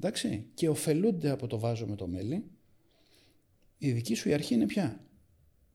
εντάξει, 0.00 0.46
και 0.54 0.68
ωφελούνται 0.68 1.30
από 1.30 1.46
το 1.46 1.58
βάζο 1.58 1.86
με 1.86 1.96
το 1.96 2.06
μέλι, 2.06 2.44
η 3.78 3.92
δική 3.92 4.14
σου 4.14 4.28
η 4.28 4.32
αρχή 4.32 4.54
είναι 4.54 4.66
πια. 4.66 5.04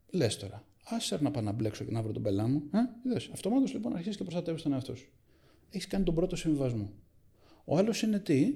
Λες 0.09 0.37
τώρα, 0.37 0.65
άσε 0.83 1.17
να 1.21 1.31
πάω 1.31 1.43
να 1.43 1.51
μπλέξω 1.51 1.83
και 1.83 1.91
να 1.91 2.01
βρω 2.01 2.11
τον 2.11 2.21
πελά 2.21 2.47
μου. 2.47 2.63
Ε, 2.73 2.77
είδες. 3.05 3.29
Αυτομάτως 3.33 3.73
λοιπόν 3.73 3.93
αρχίζεις 3.93 4.17
και 4.17 4.23
προστατεύεις 4.23 4.61
τον 4.61 4.73
εαυτό 4.73 4.95
σου. 4.95 5.11
Έχεις 5.69 5.87
κάνει 5.87 6.03
τον 6.03 6.15
πρώτο 6.15 6.35
συμβιβασμό. 6.35 6.93
Ο 7.65 7.77
άλλος 7.77 8.01
είναι 8.01 8.19
τι, 8.19 8.55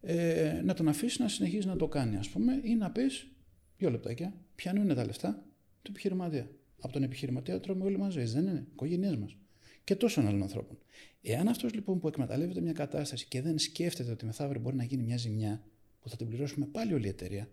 ε, 0.00 0.60
να 0.64 0.74
τον 0.74 0.88
αφήσεις 0.88 1.18
να 1.18 1.28
συνεχίζει 1.28 1.66
να 1.66 1.76
το 1.76 1.88
κάνει, 1.88 2.16
ας 2.16 2.28
πούμε, 2.28 2.60
ή 2.62 2.74
να 2.74 2.90
πεις, 2.90 3.28
δύο 3.76 3.90
λεπτάκια, 3.90 4.34
ποιανού 4.54 4.82
είναι 4.82 4.94
τα 4.94 5.04
λεφτά 5.04 5.44
του 5.82 5.90
επιχειρηματία. 5.90 6.50
Από 6.80 6.92
τον 6.92 7.02
επιχειρηματία 7.02 7.60
τρώμε 7.60 7.84
όλοι 7.84 7.98
μαζί, 7.98 8.24
δεν 8.24 8.46
είναι, 8.46 8.66
οικογένειές 8.72 9.16
μας. 9.16 9.36
Και 9.84 9.96
τόσων 9.96 10.26
άλλων 10.26 10.42
ανθρώπων. 10.42 10.78
Εάν 11.22 11.48
αυτός 11.48 11.74
λοιπόν 11.74 11.98
που 11.98 12.08
εκμεταλλεύεται 12.08 12.60
μια 12.60 12.72
κατάσταση 12.72 13.26
και 13.26 13.42
δεν 13.42 13.58
σκέφτεται 13.58 14.10
ότι 14.10 14.24
μεθαύριο 14.24 14.60
μπορεί 14.60 14.76
να 14.76 14.84
γίνει 14.84 15.02
μια 15.02 15.16
ζημιά 15.16 15.62
που 16.00 16.08
θα 16.08 16.16
την 16.16 16.26
πληρώσουμε 16.28 16.66
πάλι 16.66 16.92
όλη 16.92 17.06
η 17.06 17.08
εταιρεία, 17.08 17.50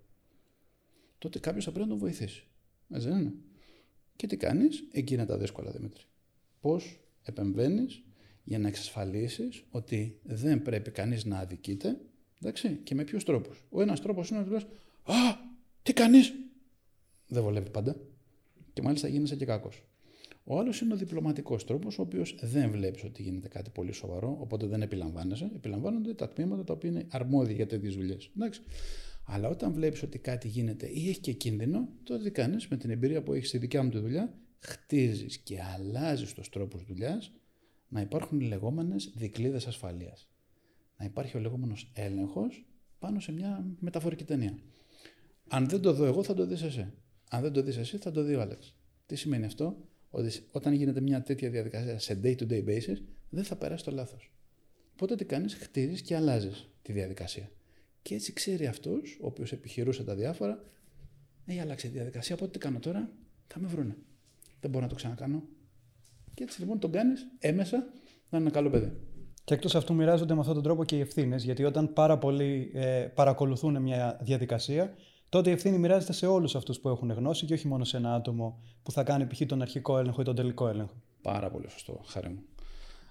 τότε 1.18 1.39
κάποιος 1.39 1.63
θα 1.63 1.72
πρέπει 1.72 1.86
να 1.88 1.92
τον 1.92 2.01
βοηθήσει. 2.01 2.48
Έτσι 2.89 3.08
δεν 3.08 3.20
είναι; 3.20 3.34
Και 4.15 4.27
τι 4.27 4.38
κάνεις, 4.38 4.84
εκεί 4.92 5.13
είναι 5.13 5.25
τα 5.25 5.38
δύσκολα 5.38 5.72
Δημήτρη. 5.72 6.03
Πώς 6.60 7.00
επεμβαίνεις 7.24 8.03
για 8.44 8.60
να 8.60 8.68
εξασφαλίσεις 8.68 9.63
ότι 9.70 10.20
δεν 10.24 10.62
πρέπει 10.62 10.92
κανείς 10.92 11.25
να 11.25 11.38
αδικείται 11.38 12.00
εντάξει, 12.42 12.80
και 12.84 12.96
με 12.96 13.03
ποιους 13.03 13.24
τρόπους; 13.24 13.63
Ο 13.70 13.82
ένας 13.82 14.01
τρόπος 14.01 14.30
είναι 14.30 14.39
να 14.39 14.46
του 14.46 14.51
λες: 14.51 14.63
Α, 15.03 15.15
τι 15.84 15.94
κάνεις! 15.94 16.34
Δεν 17.27 17.44
βολεύει 17.44 17.70
πάντα. 17.70 17.96
Και 18.74 18.82
μάλιστα 18.82 19.08
γίνεσαι 19.08 19.36
και 19.36 19.46
κακό. 19.46 19.70
Ο 20.44 20.60
άλλος 20.60 20.82
είναι 20.82 20.94
ο 20.94 20.98
διπλωματικός 20.98 21.65
τρόπος, 21.65 22.00
ο 22.00 22.01
οποίος 22.01 22.36
δεν 22.42 22.72
βλέπεις 22.72 23.03
ότι 23.03 23.22
γίνεται 23.22 23.48
κάτι 23.48 23.70
πολύ 23.70 23.92
σοβαρό, 23.92 24.38
οπότε 24.39 24.65
δεν 24.65 24.82
επιλαμβάνεσαι. 24.82 25.51
Επιλαμβάνονται 25.56 26.13
τα 26.13 26.30
τμήματα 26.30 26.63
τα 26.63 26.74
οποία 26.74 26.89
είναι 26.89 27.06
αρμόδια 27.10 27.56
για 27.56 27.68
τέτοιες 27.68 27.96
δουλειές. 27.96 28.32
Αλλά 29.25 29.50
όταν 29.50 29.74
βλέπεις 29.74 30.03
ότι 30.03 30.20
κάτι 30.20 30.48
γίνεται 30.48 30.88
ή 30.88 31.10
έχει 31.10 31.20
και 31.20 31.32
κίνδυνο, 31.32 31.89
τότε 32.03 32.24
τι 32.24 32.32
κάνεις; 32.32 32.68
Με 32.68 32.77
την 32.77 32.89
εμπειρία 32.89 33.24
που 33.24 33.34
έχεις 33.34 33.48
στη 33.48 33.58
δικιά 33.58 33.84
μου 33.84 33.89
τη 33.89 34.00
δουλειά, 34.00 34.34
χτίζεις 34.60 35.38
και 35.38 35.62
αλλάζεις 35.62 36.34
τους 36.34 36.50
τρόπους 36.50 36.84
δουλειάς 36.84 37.32
να 37.88 38.01
υπάρχουν 38.01 38.39
οι 38.39 38.46
λεγόμενες 38.46 39.13
δικλείδες 39.15 39.68
ασφαλείας. 39.68 40.30
Να 40.98 41.06
υπάρχει 41.06 41.38
ο 41.38 41.39
λεγόμενος 41.39 41.92
έλεγχος 41.94 42.65
πάνω 43.00 43.20
σε 43.20 43.32
μια 43.32 43.65
μεταφορική 43.80 44.24
ταινία. 44.24 44.60
Αν 45.48 45.68
δεν 45.68 45.82
το 45.82 45.94
δω 45.94 46.06
εγώ, 46.06 46.24
θα 46.24 46.34
το 46.34 46.46
δεις 46.46 46.62
εσύ. 46.62 46.94
Αν 47.34 47.42
δεν 47.42 47.52
το 47.52 47.62
δεις 47.62 47.78
εσύ, 47.78 47.98
θα 47.98 48.12
το 48.12 48.24
δει 48.24 48.36
ο 48.36 48.42
Άλεξ. 48.42 48.75
Τι 49.06 49.16
σημαίνει 49.16 49.46
αυτό, 49.46 49.78
ότι 50.10 50.32
όταν 50.52 50.74
γίνεται 50.74 51.02
μια 51.02 51.22
τέτοια 51.22 51.50
διαδικασία 51.50 52.00
σε 52.00 52.20
day-to-day 52.24 52.66
basis, 52.66 52.98
δεν 53.30 53.44
θα 53.44 53.56
περάσει 53.56 53.84
το 53.84 53.92
λάθος. 53.92 54.32
Οπότε 54.94 55.16
τι 55.16 55.25
κάνεις, 55.25 55.54
χτίζεις 55.54 56.02
και 56.02 56.16
αλλάζεις 56.16 56.70
τη 56.82 56.92
διαδικασία. 56.92 57.50
Και 58.02 58.16
έτσι 58.16 58.34
ξέρει 58.34 58.68
αυτός, 58.68 59.18
ο 59.22 59.25
οποίος 59.25 59.52
επιχειρούσε 59.52 60.04
τα 60.04 60.16
διάφορα, 60.16 60.63
έχει 61.46 61.60
αλλάξει 61.60 61.88
τη 61.88 61.94
διαδικασία. 61.94 62.36
Οπότε 62.36 62.52
τι 62.52 62.58
κάνω 62.60 62.80
τώρα, 62.80 63.12
θα 63.48 63.60
με 63.60 63.68
βρούνε. 63.68 63.96
Δεν 64.60 64.72
μπορώ 64.72 64.84
να 64.84 64.90
το 64.90 64.96
ξανακάνω. 64.96 65.44
Και 66.34 66.44
έτσι 66.44 66.60
λοιπόν 66.60 66.80
τον 66.80 66.92
κάνεις 66.92 67.28
έμεσα 67.40 67.78
να 67.78 68.38
είναι 68.38 68.42
ένα 68.48 68.50
καλό 68.50 68.70
παιδί. 68.70 68.92
Και 69.44 69.54
εκτός 69.54 69.75
αυτού, 69.75 69.94
μοιράζονται 69.94 70.34
με 70.34 70.40
αυτόν 70.40 70.56
τον 70.56 70.63
τρόπο 70.63 70.84
και 70.84 70.98
οι 70.98 71.00
ευθύνες, 71.00 71.44
γιατί 71.44 71.63
όταν 71.63 71.94
πάρα 71.94 72.18
πολλοί 72.18 72.72
ε, 72.74 73.08
παρακολουθούν 73.16 73.82
μια 73.82 74.20
διαδικασία, 74.22 74.96
τότε 75.34 75.50
η 75.50 75.54
ευθύνη 75.54 75.78
μοιράζεται 75.78 76.13
σε 76.13 76.25
όλους 76.25 76.56
αυτούς 76.56 76.80
που 76.80 76.90
έχουν 76.90 77.12
γνώση 77.12 77.46
και 77.46 77.54
όχι 77.54 77.68
μόνο 77.68 77.84
σε 77.84 77.98
ένα 77.98 78.13
άτομο 78.13 78.63
που 78.84 78.92
θα 78.92 79.04
κάνει 79.04 79.28
π.χ. 79.28 79.42
τον 79.46 79.62
αρχικό 79.62 79.98
έλεγχο 79.98 80.22
ή 80.22 80.24
τον 80.24 80.36
τελικό 80.36 80.68
έλεγχο. 80.68 80.96
Πάρα 81.22 81.50
πολύ 81.50 81.70
σωστό, 81.70 82.02
χάρη 82.06 82.30
μου. 82.30 82.42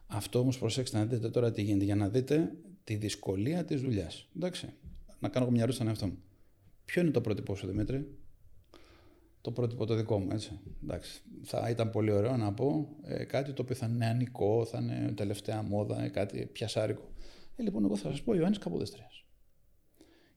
Αυτό 0.07 0.39
όμως 0.39 0.59
προσέξτε 0.59 0.99
να 0.99 1.05
δείτε 1.05 1.31
τώρα 1.31 1.53
τι 1.53 1.63
γίνεται, 1.63 1.85
για 1.85 1.97
να 1.97 2.09
δείτε 2.09 2.53
τη 2.85 2.95
δυσκολία 2.95 3.65
της 3.65 3.81
δουλειάς. 3.81 4.29
Εντάξει. 4.37 4.73
Να 5.19 5.29
κάνω 5.29 5.47
μια 5.47 5.63
ερώτηση 5.63 5.77
στον 5.77 5.89
εαυτό 5.89 6.07
μου. 6.07 6.19
Ποιο 6.85 7.03
είναι 7.03 7.11
το 7.11 7.21
πρότυπό 7.21 7.55
σου, 7.55 7.67
Δημήτρη, 7.67 8.19
το 9.41 9.51
πρότυπο 9.51 9.87
το 9.87 9.95
δικό 9.95 10.19
μου, 10.19 10.29
έτσι. 10.33 10.61
Εντάξει. 10.83 11.23
Θα 11.43 11.71
ήταν 11.71 11.91
πολύ 11.91 12.11
ωραίο 12.13 12.37
να 12.37 12.53
πω 12.53 12.89
ε, 13.03 13.25
κάτι 13.25 13.53
το 13.53 13.63
οποίο 13.63 13.75
θα 13.75 13.87
είναι 13.87 13.97
νεανικό, 13.97 14.65
θα 14.65 14.79
είναι 14.79 15.13
τελευταία 15.17 15.63
μόδα, 15.63 16.05
ε, 16.05 16.09
κάτι 16.09 16.47
πιασάρικο. 16.53 17.13
Ε, 17.57 17.63
λοιπόν, 17.63 17.85
εγώ 17.85 17.97
θα 17.97 18.11
σας 18.11 18.23
πω 18.23 18.35
Ιωάννης 18.35 18.59
Καποδεστρία. 18.59 19.11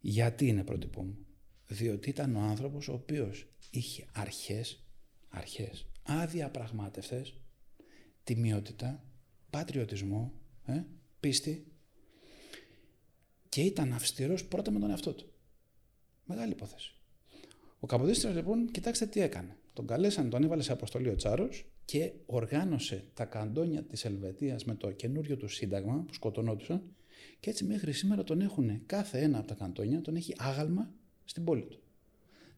Γιατί 0.01 0.47
είναι 0.47 0.63
πρότυπό 0.63 1.03
μου; 1.03 1.17
Διότι 1.67 2.09
ήταν 2.09 2.35
ο 2.35 2.39
άνθρωπος 2.39 2.87
ο 2.87 2.93
οποίος 2.93 3.47
είχε 3.69 4.05
αρχές, 4.13 4.83
αρχές, 5.29 5.85
αδιαπραγμάτευτες, 6.03 7.39
τιμιότητα, 8.23 9.03
πατριωτισμό, 9.49 10.33
ε, 10.65 10.83
πίστη 11.19 11.67
και 13.49 13.61
ήταν 13.61 13.93
αυστηρός 13.93 14.45
πρώτα 14.45 14.71
με 14.71 14.79
τον 14.79 14.89
εαυτό 14.89 15.13
του. 15.13 15.31
Μεγάλη 16.25 16.51
υπόθεση. 16.51 16.95
Ο 17.79 17.87
Καποδίστρια 17.87 18.33
λοιπόν, 18.33 18.71
κοιτάξτε 18.71 19.05
τι 19.05 19.21
έκανε. 19.21 19.57
Τον 19.73 19.87
καλέσαν, 19.87 20.29
τον 20.29 20.43
έβαλε 20.43 20.61
σε 20.61 20.71
αποστολή 20.71 21.09
ο 21.09 21.15
Τσάρος 21.15 21.65
και 21.85 22.11
οργάνωσε 22.25 23.03
τα 23.13 23.25
καντόνια 23.25 23.83
της 23.83 24.05
Ελβετίας 24.05 24.65
με 24.65 24.75
το 24.75 24.91
καινούριο 24.91 25.37
του 25.37 25.47
σύνταγμα 25.47 26.03
που 26.07 26.13
σκοτωνόντουσαν 26.13 26.95
και 27.39 27.49
έτσι 27.49 27.63
μέχρι 27.63 27.91
σήμερα 27.91 28.23
τον 28.23 28.41
έχουν 28.41 28.85
κάθε 28.85 29.19
ένα 29.19 29.37
από 29.37 29.47
τα 29.47 29.53
καντόνια, 29.53 30.01
τον 30.01 30.15
έχει 30.15 30.33
άγαλμα 30.37 30.93
στην 31.25 31.43
πόλη 31.43 31.65
του. 31.65 31.79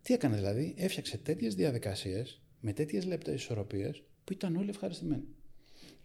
Τι 0.02 0.14
έκανε 0.14 0.36
δηλαδή, 0.36 0.74
έφτιαξε 0.78 1.18
τέτοιες 1.18 1.56
διαδικασίες 1.56 2.42
με 2.60 2.74
τέτοιες 2.74 3.06
λεπτές 3.06 3.36
ισορροπίες 3.36 4.04
που 4.24 4.34
ήταν 4.34 4.56
όλοι 4.56 4.70
ευχαριστημένοι. 4.70 5.28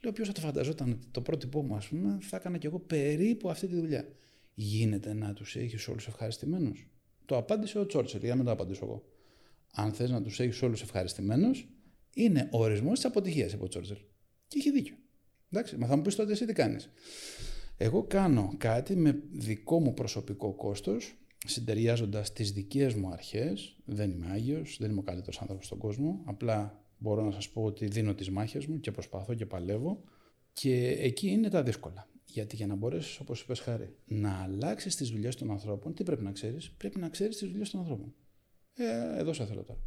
Λέω, 0.01 0.13
ποιος 0.13 0.27
θα 0.27 0.33
το 0.33 0.41
φανταζόταν 0.41 0.91
ότι 0.91 1.07
το 1.11 1.21
πρότυπό 1.21 1.63
μου, 1.63 1.75
ας 1.75 1.89
πούμε, 1.89 2.19
θα 2.21 2.37
έκανα 2.37 2.59
κι 2.59 2.67
εγώ 2.67 2.79
περίπου 2.79 3.51
αυτή 3.51 3.67
τη 3.67 3.75
δουλειά. 3.75 4.09
Γίνεται 4.55 5.15
να 5.15 5.33
τους 5.33 5.57
έχεις 5.57 5.89
όλους 5.89 6.07
ευχαριστημένους. 6.07 6.87
Το 7.25 7.37
απάντησε 7.37 7.79
ο 7.79 7.87
Τσόρτσελ, 7.87 8.21
για 8.21 8.29
να 8.29 8.37
μην 8.37 8.45
το 8.45 8.51
απαντήσω 8.51 8.85
εγώ. 8.85 9.05
Αν 9.73 9.93
θες 9.93 10.11
να 10.11 10.23
τους 10.23 10.41
έχεις 10.41 10.63
όλους 10.63 10.83
ευχαριστημένους, 10.83 11.69
είναι 12.15 12.49
ο 12.53 12.63
ορισμός 12.63 12.95
της 12.95 13.05
αποτυχίας, 13.05 13.53
είπε 13.53 13.65
ο 13.65 13.69
Τσόρτσελ. 13.69 13.97
Και 14.49 14.59
έχει 14.59 14.71
δίκιο. 14.71 14.95
Εντάξει, 15.53 15.77
μα 15.77 15.87
θα 15.87 15.97
μου 15.97 16.03
πεις 16.03 16.15
τότε 16.15 16.33
εσύ 16.33 16.47
τι 16.47 16.53
κάνεις. 16.53 16.91
Εγώ 17.77 18.03
κάνω 18.03 18.55
κάτι 18.59 18.97
με 18.97 19.23
δικό 19.33 19.81
μου 19.81 19.95
προσωπικό 19.95 20.55
κόστος, 20.55 21.17
συντεριάζοντας 21.47 22.33
τις 22.33 22.53
δικές 22.53 22.95
μου 22.95 23.09
αρχές. 23.09 23.77
Δεν 23.85 24.11
είμαι 24.11 24.27
άγιος, 24.31 24.77
δεν 24.81 24.91
είμαι 24.91 25.01
ο 25.01 25.03
καλύτερος 25.03 25.41
άνθρωπος 25.41 25.67
στον 25.67 25.79
κόσμο. 25.79 26.23
Απλά 26.25 26.85
μπορώ 26.99 27.25
να 27.25 27.31
σας 27.31 27.49
πω 27.49 27.63
ότι 27.63 27.87
δίνω 27.87 28.15
τις 28.15 28.31
μάχες 28.31 28.67
μου 28.67 28.81
και 28.81 28.91
προσπαθώ 28.91 29.35
και 29.35 29.47
παλεύω. 29.47 30.03
Και 30.53 30.89
εκεί 30.89 31.29
είναι 31.29 31.49
τα 31.49 31.63
δύσκολα. 31.63 32.11
Γιατί 32.25 32.57
για 32.57 32.67
να 32.67 32.75
μπορέσεις, 32.75 33.19
όπως 33.19 33.41
είπες, 33.41 33.61
Χάρη, 33.61 33.97
να 34.05 34.43
αλλάξεις 34.43 34.97
τις 34.97 35.11
δουλειές 35.11 35.37
των 35.37 35.51
ανθρώπων, 35.51 35.95
τι 35.95 36.03
πρέπει 36.03 36.23
να 36.23 36.33
ξέρεις, 36.33 36.71
πρέπει 36.71 36.99
να 36.99 37.09
ξέρεις 37.09 37.37
τις 37.37 37.49
δουλειές 37.49 37.71
των 37.71 37.81
ανθρώπων. 37.81 38.15
Ε, 38.75 39.19
εδώ 39.19 39.33
σε 39.33 39.47
θέλω 39.47 39.63
τώρα. 39.63 39.81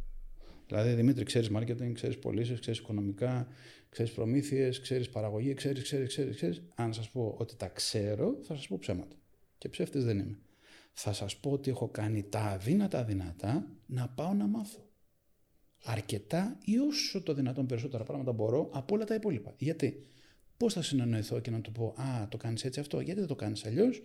Δηλαδή, 0.66 0.92
Δημήτρη, 0.92 1.24
ξέρεις 1.24 1.50
marketing, 1.54 1.92
ξέρεις 1.92 2.18
πωλήσεις, 2.18 2.60
ξέρεις 2.60 2.78
οικονομικά, 2.78 3.48
ξέρεις 3.88 4.12
προμήθειες, 4.12 4.80
ξέρεις 4.80 5.08
παραγωγή, 5.08 5.54
ξέρεις, 5.54 5.82
ξέρεις, 5.82 6.08
ξέρεις. 6.08 6.36
Ξέρεις. 6.36 6.62
Αν 6.74 6.92
σας 6.92 7.10
πω 7.10 7.34
ότι 7.38 7.56
τα 7.56 7.68
ξέρω, 7.68 8.38
θα 8.42 8.54
σας 8.54 8.68
πω 8.68 8.78
ψέματα. 8.78 9.16
Και 9.58 9.68
ψεύτης 9.68 10.04
δεν 10.04 10.18
είμαι. 10.18 10.38
Θα 10.98 11.12
σας 11.12 11.36
πω 11.36 11.50
ότι 11.50 11.70
έχω 11.70 11.88
κάνει 11.88 12.22
τα 12.22 12.40
αδύνατα 12.40 13.04
δυνατά 13.04 13.66
να 13.86 14.08
πάω 14.08 14.34
να 14.34 14.46
μάθω. 14.46 14.88
Αρκετά 15.84 16.58
ή 16.64 16.78
όσο 16.78 17.22
το 17.22 17.34
δυνατόν 17.34 17.66
περισσότερα 17.66 18.04
πράγματα 18.04 18.32
μπορώ 18.32 18.70
από 18.72 18.94
όλα 18.94 19.04
τα 19.04 19.14
υπόλοιπα. 19.14 19.54
Γιατί; 19.58 20.06
Πώς 20.56 20.72
θα 20.72 20.82
συνεννοηθώ 20.82 21.40
και 21.40 21.50
να 21.50 21.60
του 21.60 21.72
πω 21.72 21.94
Α, 21.96 22.28
το 22.28 22.36
κάνεις 22.36 22.64
έτσι 22.64 22.80
αυτό, 22.80 23.00
γιατί 23.00 23.18
δεν 23.18 23.28
το 23.28 23.34
κάνεις 23.34 23.64
αλλιώς, 23.64 24.02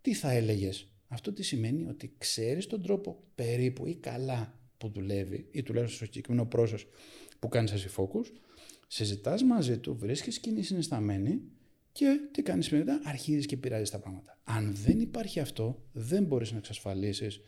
τι 0.00 0.14
θα 0.14 0.30
έλεγες; 0.30 0.88
Αυτό 1.08 1.32
τι 1.32 1.42
σημαίνει; 1.42 1.86
Ότι 1.88 2.14
ξέρεις 2.18 2.66
τον 2.66 2.82
τρόπο 2.82 3.22
περίπου 3.34 3.86
ή 3.86 3.94
καλά 3.94 4.58
που 4.78 4.88
δουλεύει, 4.88 5.48
ή 5.50 5.62
τουλάχιστον 5.62 5.96
στο 5.96 6.04
συγκεκριμένο 6.04 6.48
process 6.52 6.84
που 7.38 7.48
κάνεις 7.48 7.72
εσύ 7.72 7.88
focus, 7.96 8.32
συζητάς 8.86 9.42
μαζί 9.42 9.78
του, 9.78 9.96
βρίσκεις 9.96 10.38
κοινή 10.38 10.62
συνισταμένη 10.62 11.42
και 11.94 12.20
τι 12.30 12.42
κάνεις 12.42 12.70
μετά, 12.70 13.00
αρχίζεις 13.04 13.46
και 13.46 13.56
πειράζεις 13.56 13.90
τα 13.90 13.98
πράγματα. 13.98 14.38
Αν 14.44 14.74
δεν 14.74 15.00
υπάρχει 15.00 15.40
αυτό, 15.40 15.82
δεν 15.92 16.24
μπορείς 16.24 16.52
να 16.52 16.58
εξασφαλίσεις 16.58 17.40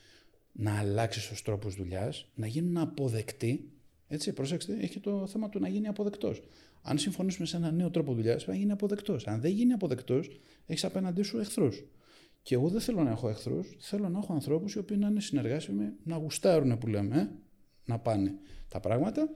να 0.53 0.79
αλλάξεις 0.79 1.29
τους 1.29 1.43
τρόπους 1.43 1.75
δουλειάς, 1.75 2.31
να 2.35 2.47
γίνουν 2.47 2.77
αποδεκτοί. 2.77 3.71
Έτσι, 4.09 4.33
προσέξτε, 4.33 4.77
έχει 4.81 5.01
το 5.01 5.27
θέμα 5.27 5.49
του 5.49 5.59
να 5.59 5.69
γίνει 5.69 5.89
αποδεκτός. 5.89 6.43
Αν 6.83 6.99
συμφωνήσουμε 6.99 7.47
σε 7.47 7.57
ένα 7.57 7.71
νέο 7.71 7.91
τρόπο 7.91 8.15
δουλειάς, 8.15 8.45
θα 8.45 8.55
γίνει 8.55 8.73
αποδεκτός. 8.73 9.27
Αν 9.27 9.41
δεν 9.41 9.51
γίνει 9.51 9.73
αποδεκτός, 9.73 10.41
έχεις 10.67 10.85
απέναντί 10.85 11.23
σου 11.23 11.39
εχθρούς. 11.39 11.85
Και 12.43 12.55
εγώ 12.55 12.69
δεν 12.69 12.81
θέλω 12.81 13.03
να 13.03 13.11
έχω 13.11 13.29
εχθρούς, 13.29 13.77
θέλω 13.79 14.09
να 14.09 14.19
έχω 14.19 14.33
ανθρώπους 14.33 14.75
οι 14.75 14.79
οποίοι 14.79 14.97
να 15.01 15.07
είναι 15.09 15.21
συνεργάσιμοι, 15.21 15.93
να 16.03 16.17
γουστάρουν 16.17 16.79
που 16.79 16.87
λέμε, 16.87 17.39
να 17.85 17.99
πάνε 17.99 18.35
τα 18.69 18.81
πράγματα 18.81 19.29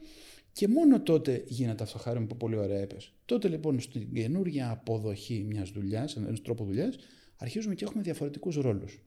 και 0.52 0.68
μόνο 0.68 1.00
τότε 1.00 1.44
γίνεται 1.46 1.82
αυτό 1.82 1.98
χάρη 1.98 2.20
που 2.20 2.36
πολύ 2.36 2.56
ωραία 2.56 2.78
έπες. 2.78 3.12
Τότε 3.24 3.48
λοιπόν 3.48 3.80
στην 3.80 4.12
καινούργια 4.12 4.70
αποδοχή 4.70 5.44
μιας 5.48 5.70
δουλειάς, 5.70 6.16
ενός 6.16 6.42
τρόπου 6.42 6.64
δουλειάς, 6.64 6.96
αρχίζουμε 7.36 7.74
και 7.74 7.84
έχουμε 7.84 8.02
διαφορετικούς 8.02 8.56
ρόλους. 8.56 9.02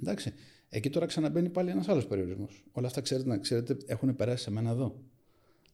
Εντάξει, 0.00 0.32
εκεί 0.68 0.90
τώρα 0.90 1.06
ξαναμπαίνει 1.06 1.48
πάλι 1.48 1.70
ένας 1.70 1.88
άλλος 1.88 2.06
περιορισμός. 2.06 2.64
Όλα 2.72 2.86
αυτά 2.86 3.00
ξέρετε, 3.00 3.28
να 3.28 3.38
ξέρετε 3.38 3.76
έχουν 3.86 4.16
περάσει 4.16 4.42
σε 4.42 4.50
μένα 4.50 4.70
εδώ. 4.70 5.02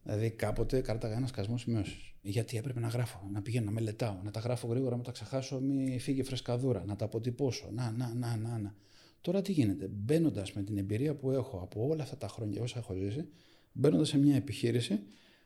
Δηλαδή 0.03 0.31
κάποτε 0.31 0.81
κάρταγα 0.81 1.17
ένα 1.17 1.27
σκασμό 1.27 1.59
σημειώσεις. 1.59 2.15
Γιατί 2.23 2.57
έπρεπε 2.57 2.81
να 2.81 2.89
γράφω, 2.89 3.29
να 3.33 3.43
πηγαίνω, 3.43 3.65
να 3.65 3.71
μελετάω, 3.71 4.21
να 4.23 4.31
τα 4.31 4.41
γράφω 4.41 4.67
γρήγορα, 4.67 4.97
να 4.97 5.03
τα 5.03 5.13
ξεχάσω, 5.13 5.61
μη 5.61 5.99
φύγει 5.99 6.23
φρεσκαδούρα, 6.23 6.85
να 6.87 6.97
τα 6.97 7.05
αποτυπώσω. 7.05 7.71
Να, 7.73 7.91
να, 7.91 8.15
να, 8.15 8.37
να, 8.37 8.59
να. 8.59 8.75
Τώρα 9.21 9.43
τι 9.43 9.53
γίνεται, 9.53 9.89
μπαίνοντας 9.93 10.53
με 10.53 10.63
την 10.63 10.79
εμπειρία 10.79 11.15
που 11.15 11.31
έχω 11.31 11.59
από 11.59 11.89
όλα 11.89 12.03
αυτά 12.03 12.17
τα 12.17 12.29
χρόνια 12.29 12.63
όσα 12.63 12.79
έχω 12.79 12.95
ζήσει, 12.95 13.29
μπαίνοντας 13.75 14.09
σε 14.09 14.19
μια 14.19 14.37
επιχείρηση, 14.37 15.01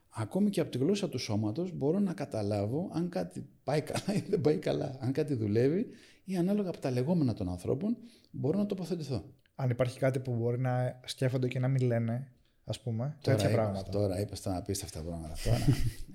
ακόμη 0.09 0.51
και 0.51 0.61
από 0.61 0.71
τη 0.71 0.79
γλώσσα 0.79 1.09
του 1.09 1.19
σώματος 1.19 1.73
μπορώ 1.73 1.99
να 1.99 2.13
καταλάβω 2.13 2.91
αν 2.93 3.09
κάτι 3.09 3.49
πάει 3.65 3.81
καλά 3.81 4.19
ή 4.19 4.25
δεν 4.29 4.41
πάει 4.41 4.59
καλά, 4.59 4.97
αν 5.01 5.13
κάτι 5.13 5.35
δουλεύει 5.35 5.87
ή 6.25 6.37
ανάλογα 6.37 6.69
από 6.69 6.79
τα 6.79 6.91
λεγόμενα 6.91 7.35
των 7.35 7.49
ανθρώπων 7.49 7.97
μπορώ 8.31 8.59
να 8.59 8.67
τοποθετηθώ. 8.67 9.25
Αν 9.55 9.71
υπάρχει 9.71 9.99
κάτι 9.99 10.19
που 10.19 10.35
μπορεί 10.35 10.61
να 10.61 11.01
σκέφτονται 11.05 11.49
και 11.49 11.59
να 11.59 11.69
μην 11.69 11.87
λένε, 11.87 12.33
ας 12.65 12.81
πούμε. 12.81 13.17
Τώρα 13.21 13.37
τέτοια 13.37 13.55
πράγματα. 13.55 13.91
Τώρα 13.91 14.21
είπες 14.21 14.41
τα 14.41 14.57
απίστευτα 14.57 15.03
πράγματα. 15.03 15.35
Τώρα, 15.45 15.59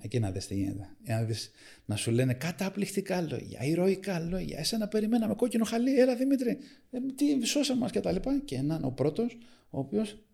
εκεί 0.04 0.18
να 0.18 0.30
δεις 0.30 0.46
τι 0.46 0.54
γίνεται. 0.54 0.88
να, 1.06 1.22
δεις, 1.22 1.50
να 1.84 1.96
σου 1.96 2.10
λένε 2.10 2.34
καταπληκτικά 2.34 3.20
λόγια, 3.20 3.62
ηρωικά 3.62 4.20
λόγια. 4.20 4.58
Εσένα 4.58 4.88
περιμέναμε 4.88 5.34
κόκκινο 5.34 5.64
χαλί, 5.64 6.00
έλα 6.00 6.16
Δημήτρη, 6.16 6.58
ε, 6.90 6.98
τι 7.14 7.46
σώσα 7.46 7.76
μας 7.76 7.92
κτλ. 7.92 8.16
Και, 8.16 8.40
και 8.44 8.56
έναν 8.56 8.84
ο 8.84 8.90
πρώτος, 8.90 9.38
ο 9.70 9.78
οποίος 9.78 10.24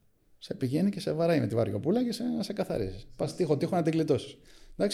σε 0.42 0.54
πηγαίνει 0.54 0.90
και 0.90 1.00
σε 1.00 1.12
βαράει 1.12 1.40
με 1.40 1.46
τη 1.46 1.54
βαριοπούλα 1.54 2.04
και 2.04 2.12
σε, 2.12 2.24
να 2.24 2.42
σε 2.42 2.52
καθαρίζεις. 2.52 3.06
Πας 3.16 3.36
τείχο, 3.36 3.56
τείχο 3.56 3.76
να 3.76 3.82
την 3.82 3.92
γλιτώσεις. 3.92 4.36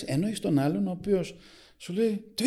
Ενώ 0.05 0.27
έχει 0.27 0.41
τον 0.41 0.59
άλλον 0.59 0.87
ο 0.87 0.91
οποίος 0.91 1.35
σου 1.77 1.93
λέει 1.93 2.25
Τι, 2.35 2.45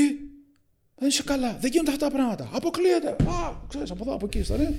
δεν 0.95 1.07
είσαι 1.07 1.23
καλά, 1.23 1.57
δεν 1.57 1.71
γίνονται 1.71 1.91
αυτά 1.91 2.09
τα 2.09 2.15
πράγματα. 2.15 2.49
Αποκλείεται. 2.53 3.09
Α, 3.09 3.65
ξέρεις 3.67 3.91
από 3.91 4.03
εδώ, 4.03 4.13
από 4.13 4.25
εκεί, 4.25 4.39
ιστορία. 4.39 4.73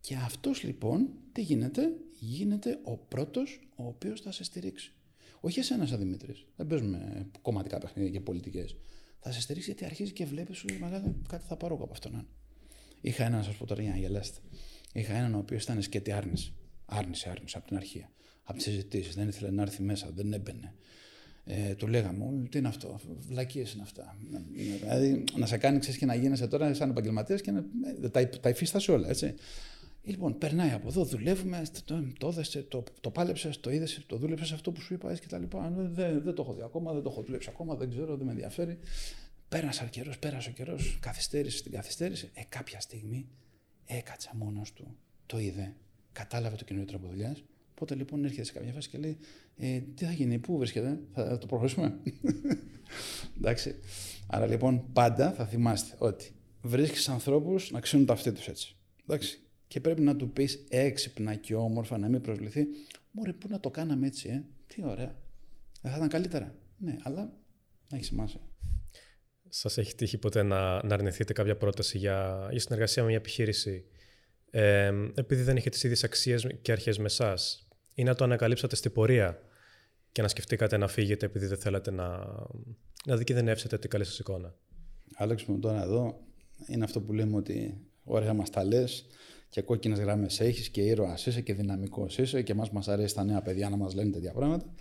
Και 0.00 0.14
αυτός 0.14 0.62
λοιπόν 0.62 1.08
τι 1.32 1.42
γίνεται, 1.42 1.92
γίνεται 2.18 2.78
ο 2.82 2.96
πρώτος 2.96 3.68
ο 3.76 3.86
οποίος 3.86 4.20
θα 4.20 4.32
σε 4.32 4.44
στηρίξει. 4.44 4.92
Όχι 5.40 5.58
εσένα, 5.58 5.86
σαν 5.86 5.98
Δημήτρης. 5.98 6.46
Δεν 6.56 6.66
παίζουμε 6.66 7.26
κομματικά 7.42 7.78
παιχνίδια 7.78 8.10
και 8.10 8.20
πολιτικές. 8.20 8.76
Θα 9.20 9.32
σε 9.32 9.40
στηρίξει 9.40 9.70
γιατί 9.70 9.84
αρχίζει 9.84 10.12
και 10.12 10.24
βλέπεις 10.24 10.56
σου 10.56 10.66
μεγάλο 10.80 11.14
κάτι 11.28 11.44
θα 11.46 11.56
πάρω 11.56 11.74
από 11.74 11.88
αυτόν. 11.92 12.26
Είχα 13.00 13.24
έναν, 13.24 13.44
σας 13.44 13.54
πω 13.54 13.66
τώρα 13.66 13.82
για 13.82 13.90
να 13.90 13.96
γελάσετε. 13.96 14.38
Είχα 14.92 15.14
έναν 15.14 15.34
ο 15.34 15.38
οποίος 15.38 15.62
ήταν 15.62 15.82
σκέτη 15.82 16.12
άρνηση. 16.12 16.52
Άρνηση, 16.88 17.28
άρνηση 17.28 17.56
από 17.56 17.66
την 17.66 17.76
αρχή. 17.76 18.06
Από 18.42 18.56
τις 18.56 18.66
συζητήσεις. 18.66 19.14
Δεν 19.14 19.28
ήθελε 19.28 19.50
να 19.50 19.62
έρθει 19.62 19.82
μέσα, 19.82 20.10
δεν 20.14 20.32
έμπαινε. 20.32 20.74
Ε, 21.44 21.74
του 21.74 21.86
λέγαμε, 21.86 22.48
τι 22.50 22.58
είναι 22.58 22.68
αυτό, 22.68 23.00
βλακίες 23.18 23.72
είναι 23.72 23.82
αυτά. 23.82 24.16
Δηλαδή, 24.80 25.24
να 25.36 25.46
σε 25.46 25.56
κάνει 25.56 25.78
ξέρεις 25.78 25.98
και 25.98 26.06
να 26.06 26.14
γίνεσαι 26.14 26.46
τώρα 26.46 26.74
σαν 26.74 26.90
επαγγελματίας 26.90 27.40
και 27.40 27.50
να, 27.50 27.64
ε, 28.02 28.08
τα, 28.08 28.28
τα 28.28 28.48
υφίστασε 28.48 28.92
όλα. 28.92 29.08
Έτσι. 29.08 29.34
Λοιπόν, 30.02 30.38
περνάει 30.38 30.70
από 30.70 30.88
εδώ, 30.88 31.04
δουλεύουμε, 31.04 31.62
το, 31.84 32.02
το, 32.18 32.32
το, 32.32 32.62
το, 32.62 32.84
το 33.00 33.10
πάλεψες, 33.10 33.60
το 33.60 33.70
είδες, 33.70 34.02
το 34.06 34.16
δούλεψες 34.16 34.52
αυτό 34.52 34.72
που 34.72 34.80
σου 34.80 34.94
είπα 34.94 35.14
και 35.14 35.26
τα 35.26 35.38
λοιπά. 35.38 35.72
Δεν, 35.76 36.22
δεν 36.22 36.34
το 36.34 36.42
έχω 36.42 36.54
δει 36.54 36.62
ακόμα, 36.62 36.92
δεν 36.92 37.02
το 37.02 37.10
έχω 37.10 37.22
δουλέψει 37.22 37.48
ακόμα, 37.52 37.74
δεν 37.74 37.90
ξέρω, 37.90 38.16
δεν 38.16 38.26
με 38.26 38.32
ενδιαφέρει. 38.32 38.78
Πέρασε 39.48 39.84
ο 39.84 39.88
καιρό, 39.88 40.12
πέρασε 40.20 40.48
ο 40.48 40.52
καιρός, 40.52 40.98
καθυστέρησε 41.00 41.62
την 41.62 41.72
καθυστέρηση. 41.72 42.30
Ε, 42.34 42.42
κάποια 42.48 42.80
στιγμή 42.80 43.28
έκατσε 43.84 44.30
μόνος 44.34 44.72
του, 44.72 44.96
το 45.26 45.38
είδε, 45.38 45.74
κατάλαβε 46.18 46.56
το 46.56 46.64
καινούριο 46.64 46.88
τρόπο 46.88 47.06
δουλειάς. 47.08 47.44
Οπότε 47.70 47.94
λοιπόν 47.94 48.24
έρχεται 48.24 48.44
σε 48.44 48.52
κάποια 48.52 48.72
φάση 48.72 48.88
και 48.88 48.98
λέει: 48.98 49.18
ε, 49.56 49.80
Τι 49.94 50.04
θα 50.04 50.12
γίνει, 50.12 50.38
πού 50.38 50.58
βρίσκεται, 50.58 51.00
θα 51.12 51.38
το 51.38 51.46
προχωρήσουμε; 51.46 51.98
Εντάξει. 53.38 53.74
Άρα 54.26 54.46
λοιπόν 54.46 54.92
πάντα 54.92 55.32
θα 55.32 55.46
θυμάστε 55.46 55.96
ότι 55.98 56.32
βρίσκεις 56.62 57.08
ανθρώπους 57.08 57.70
να 57.70 57.80
ξύνουν 57.80 58.06
τα 58.06 58.12
αυτοί 58.12 58.32
τους 58.32 58.48
έτσι. 58.48 58.76
Εντάξει 59.06 59.42
και 59.68 59.80
πρέπει 59.80 60.00
να 60.00 60.16
του 60.16 60.30
πεις 60.30 60.64
έξυπνα 60.68 61.34
και 61.34 61.54
όμορφα, 61.54 61.98
να 61.98 62.08
μην 62.08 62.20
προσβληθεί. 62.20 62.66
Μωρέ, 63.10 63.32
πού 63.32 63.48
να 63.50 63.60
το 63.60 63.70
κάναμε 63.70 64.06
έτσι, 64.06 64.28
ε; 64.28 64.44
Τι 64.66 64.84
ωραία. 64.84 65.16
Δεν 65.80 65.90
θα 65.90 65.96
ήταν 65.96 66.08
καλύτερα. 66.08 66.54
Ναι, 66.78 66.96
αλλά 67.02 67.32
να 67.88 67.96
έχεις 67.96 68.06
σημασία. 68.06 68.40
Σας 69.48 69.78
έχει 69.78 69.94
τύχει 69.94 70.18
ποτέ 70.18 70.42
να, 70.42 70.84
να 70.84 70.94
αρνηθείτε 70.94 71.32
κάποια 71.32 71.56
πρόταση 71.56 71.98
για, 71.98 72.48
για 72.50 72.60
συνεργασία 72.60 73.02
με 73.02 73.08
μια 73.08 73.18
επιχείρηση 73.18 73.84
ε, 74.50 74.92
επειδή 75.14 75.42
δεν 75.42 75.56
είχε 75.56 75.70
τις 75.70 75.82
ίδιες 75.82 76.04
αξίες 76.04 76.46
και 76.62 76.72
αρχές 76.72 76.98
με 76.98 77.04
εσάς 77.04 77.68
ή 77.94 78.02
να 78.02 78.14
το 78.14 78.24
ανακαλύψατε 78.24 78.76
στην 78.76 78.92
πορεία 78.92 79.40
και 80.12 80.22
να 80.22 80.28
σκεφτήκατε 80.28 80.76
να 80.76 80.88
φύγετε 80.88 81.26
επειδή 81.26 81.46
δεν 81.46 81.58
θέλατε 81.58 81.90
να, 81.90 82.08
να 83.06 83.16
δικηδενεύσετε 83.16 83.78
την 83.78 83.90
καλή 83.90 84.04
σας 84.04 84.18
εικόνα. 84.18 84.54
Άλεξ 85.14 85.44
μου 85.44 85.58
τώρα 85.58 85.82
εδώ 85.82 86.20
είναι 86.66 86.84
αυτό 86.84 87.00
που 87.00 87.12
λέμε 87.12 87.36
ότι 87.36 87.80
ωραία 88.04 88.32
μας 88.32 88.50
τα 88.50 88.64
λες, 88.64 89.06
και 89.48 89.62
κόκκινες 89.62 89.98
γραμμές 89.98 90.40
έχεις 90.40 90.68
και 90.68 90.80
ήρωας 90.80 91.26
είσαι 91.26 91.40
και 91.40 91.54
δυναμικός 91.54 92.18
είσαι 92.18 92.42
και 92.42 92.52
εμάς 92.52 92.70
μας 92.70 92.88
αρέσει 92.88 93.14
τα 93.14 93.24
νέα 93.24 93.42
παιδιά 93.42 93.68
να 93.68 93.76
μας 93.76 93.94
λένε 93.94 94.10
τέτοια 94.10 94.32
πράγματα. 94.32 94.72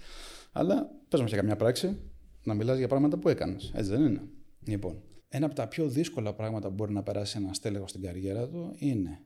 Αλλά 0.52 0.90
πες 1.10 1.22
μας 1.22 1.30
σε 1.30 1.36
καμιά 1.36 1.56
πράξη 1.56 2.00
να 2.44 2.54
μιλάς 2.54 2.78
για 2.78 2.88
πράγματα 2.88 3.18
που 3.18 3.30
έκανες. 3.30 3.72
Έτσι 3.76 3.90
δεν 3.92 4.06
είναι; 4.06 4.22
Λοιπόν, 4.66 5.02
ένα 5.30 5.46
από 5.46 5.56
τα 5.56 5.68
πιο 5.68 5.88
δύσκολα 5.90 6.34
πράγματα 6.34 6.68
που 6.68 6.74
μπορεί 6.74 6.94
να 6.94 7.04
περάσει 7.04 7.38
ένας 7.38 7.56
στέλεχο 7.56 7.88
στην 7.88 8.02
καριέρα 8.02 8.48
του 8.48 8.76
είναι 8.78 9.22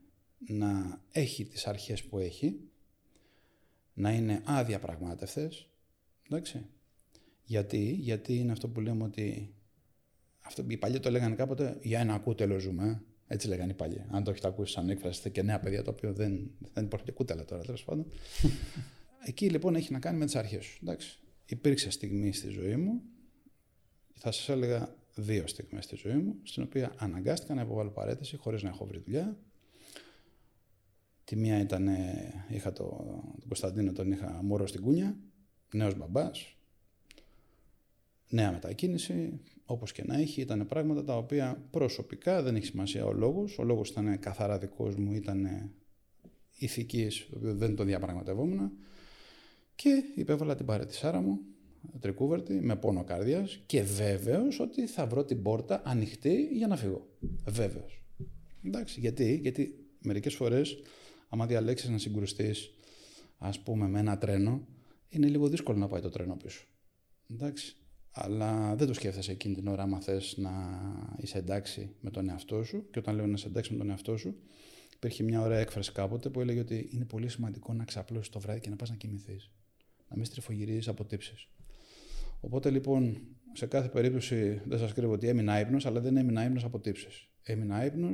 να 0.47 1.01
έχει 1.11 1.45
τις 1.45 1.67
αρχές 1.67 2.03
που 2.03 2.19
έχει, 2.19 2.59
να 3.93 4.11
είναι 4.11 4.41
αδιαπραγμάτευτες. 4.45 5.69
Εντάξει. 6.29 6.65
Γιατί, 7.43 7.91
γιατί 7.91 8.35
είναι 8.35 8.51
αυτό 8.51 8.67
που 8.67 8.81
λέμε 8.81 9.03
ότι. 9.03 9.53
Αυτό, 10.39 10.63
οι 10.67 10.77
παλιοί 10.77 10.99
το 10.99 11.11
λέγανε 11.11 11.35
κάποτε 11.35 11.79
για 11.81 11.99
ένα 11.99 12.19
κούτελο 12.19 12.59
ζούμε. 12.59 13.03
Έτσι 13.27 13.47
λέγανε 13.47 13.71
οι 13.71 13.75
παλιοί. 13.75 14.05
Αν 14.09 14.23
το 14.23 14.31
έχετε 14.31 14.47
ακούσει 14.47 14.73
σαν 14.73 14.89
έκφραση, 14.89 15.17
είστε 15.17 15.29
και 15.29 15.41
νέα 15.41 15.59
παιδιά, 15.59 15.81
το 15.81 15.89
οποίο 15.89 16.13
δεν, 16.13 16.51
δεν 16.73 16.83
υπάρχει 16.83 17.05
και 17.05 17.11
κούτελα 17.11 17.45
τώρα, 17.45 17.61
τέλος 17.61 17.83
πάντων. 17.83 18.05
Εκεί 19.25 19.49
λοιπόν 19.49 19.75
έχει 19.75 19.91
να 19.91 19.99
κάνει 19.99 20.17
με 20.17 20.25
τις 20.25 20.35
αρχές 20.35 20.65
σου. 20.65 20.79
Εντάξει. 20.81 21.19
Υπήρξε 21.45 21.89
στιγμή 21.89 22.33
στη 22.33 22.49
ζωή 22.49 22.75
μου, 22.75 23.01
θα 24.13 24.31
σας 24.31 24.49
έλεγα 24.49 24.95
δύο 25.15 25.47
στιγμές 25.47 25.83
στη 25.83 25.95
ζωή 25.95 26.15
μου, 26.15 26.35
στην 26.43 26.63
οποία 26.63 26.93
αναγκάστηκα 26.97 27.53
να 27.53 27.61
υποβάλω 27.61 27.89
παρέτηση 27.89 28.37
χωρίς 28.37 28.63
να 28.63 28.69
έχω 28.69 28.85
βρει 28.85 28.99
δουλειά. 28.99 29.37
Τη 31.31 31.37
μία 31.37 31.59
ήταν, 31.59 31.87
είχα 32.49 32.73
το, 32.73 32.83
τον 33.39 33.47
Κωνσταντίνο, 33.47 33.91
τον 33.91 34.11
είχα 34.11 34.39
μωρό 34.43 34.67
στην 34.67 34.81
κούνια, 34.81 35.17
νέος 35.73 35.97
μπαμπάς, 35.97 36.57
νέα 38.29 38.51
μετακίνηση, 38.51 39.39
Όπως 39.65 39.91
και 39.91 40.03
να 40.05 40.17
έχει, 40.17 40.41
ήταν 40.41 40.65
πράγματα 40.65 41.03
τα 41.03 41.17
οποία 41.17 41.67
προσωπικά 41.71 42.43
δεν 42.43 42.55
έχει 42.55 42.65
σημασία 42.65 43.05
ο 43.05 43.13
λόγος. 43.13 43.59
Ο 43.59 43.63
λόγος 43.63 43.89
ήταν 43.89 44.19
καθαρά 44.19 44.57
δικός 44.57 44.95
μου, 44.95 45.13
ήταν 45.13 45.47
ηθικής, 46.55 47.27
το 47.29 47.37
οποίο 47.37 47.55
δεν 47.55 47.75
το 47.75 47.83
διαπραγματευόμουν. 47.83 48.71
Και 49.75 50.03
υπέβαλα 50.15 50.55
την 50.55 50.65
παρέτησάρα 50.65 51.21
μου, 51.21 51.39
τρικούβερτη, 51.99 52.53
με 52.53 52.75
πόνο 52.75 53.03
καρδιάς 53.03 53.63
και 53.65 53.81
βέβαιος 53.81 54.59
ότι 54.59 54.87
θα 54.87 55.05
βρω 55.07 55.25
την 55.25 55.41
πόρτα 55.41 55.81
ανοιχτή 55.85 56.49
για 56.53 56.67
να 56.67 56.75
φύγω. 56.75 57.07
Βέβαιος. 57.45 58.03
Εντάξει, 58.63 58.99
γιατί, 58.99 59.39
γιατί 59.41 59.85
μερικές 60.01 60.35
φορές, 60.35 60.77
άμα 61.31 61.45
διαλέξεις 61.45 61.89
να 61.89 61.97
συγκρουστείς, 61.97 62.73
ας 63.37 63.59
πούμε, 63.59 63.87
με 63.87 63.99
ένα 63.99 64.17
τρένο, 64.17 64.67
είναι 65.09 65.27
λίγο 65.27 65.47
δύσκολο 65.47 65.77
να 65.77 65.87
πάει 65.87 66.01
το 66.01 66.09
τρένο 66.09 66.35
πίσω. 66.35 66.65
Εντάξει. 67.31 67.75
Αλλά 68.11 68.75
δεν 68.75 68.87
το 68.87 68.93
σκέφτεσαι 68.93 69.31
εκείνη 69.31 69.55
την 69.55 69.67
ώρα, 69.67 69.83
άμα 69.83 69.99
θες 69.99 70.37
να 70.37 70.51
είσαι 71.17 71.37
εντάξει 71.37 71.95
με 71.99 72.09
τον 72.09 72.29
εαυτό 72.29 72.63
σου. 72.63 72.89
Και 72.91 72.99
όταν 72.99 73.15
λέω 73.15 73.25
να 73.27 73.33
είσαι 73.33 73.47
εντάξει 73.47 73.71
με 73.71 73.77
τον 73.77 73.89
εαυτό 73.89 74.17
σου, 74.17 74.35
υπήρχε 74.95 75.23
μια 75.23 75.41
ωραία 75.41 75.59
έκφραση 75.59 75.91
κάποτε 75.91 76.29
που 76.29 76.41
έλεγε 76.41 76.59
ότι 76.59 76.89
είναι 76.91 77.05
πολύ 77.05 77.29
σημαντικό 77.29 77.73
να 77.73 77.83
ξαπλώσεις 77.83 78.29
το 78.29 78.39
βράδυ 78.39 78.59
και 78.59 78.69
να 78.69 78.75
πας 78.75 78.89
να 78.89 78.95
κοιμηθείς. 78.95 79.51
Να 80.09 80.15
μην 80.15 80.25
στριφογυρίζεις 80.25 80.87
από 80.87 81.05
τύψει. 81.05 81.33
Οπότε 82.39 82.69
λοιπόν, 82.69 83.21
σε 83.53 83.65
κάθε 83.65 83.87
περίπτωση 83.87 84.61
δεν 84.65 84.79
σας 84.79 84.93
κρύβω 84.93 85.13
ότι 85.13 85.27
έμεινα 85.27 85.59
ύπνο, 85.59 85.77
αλλά 85.83 85.99
δεν 85.99 86.17
έμεινα 86.17 86.45
ύπνο 86.45 86.61
από 86.63 86.79
τύψει. 86.79 87.07
Έμεινα 87.43 87.85
ύπνο 87.85 88.11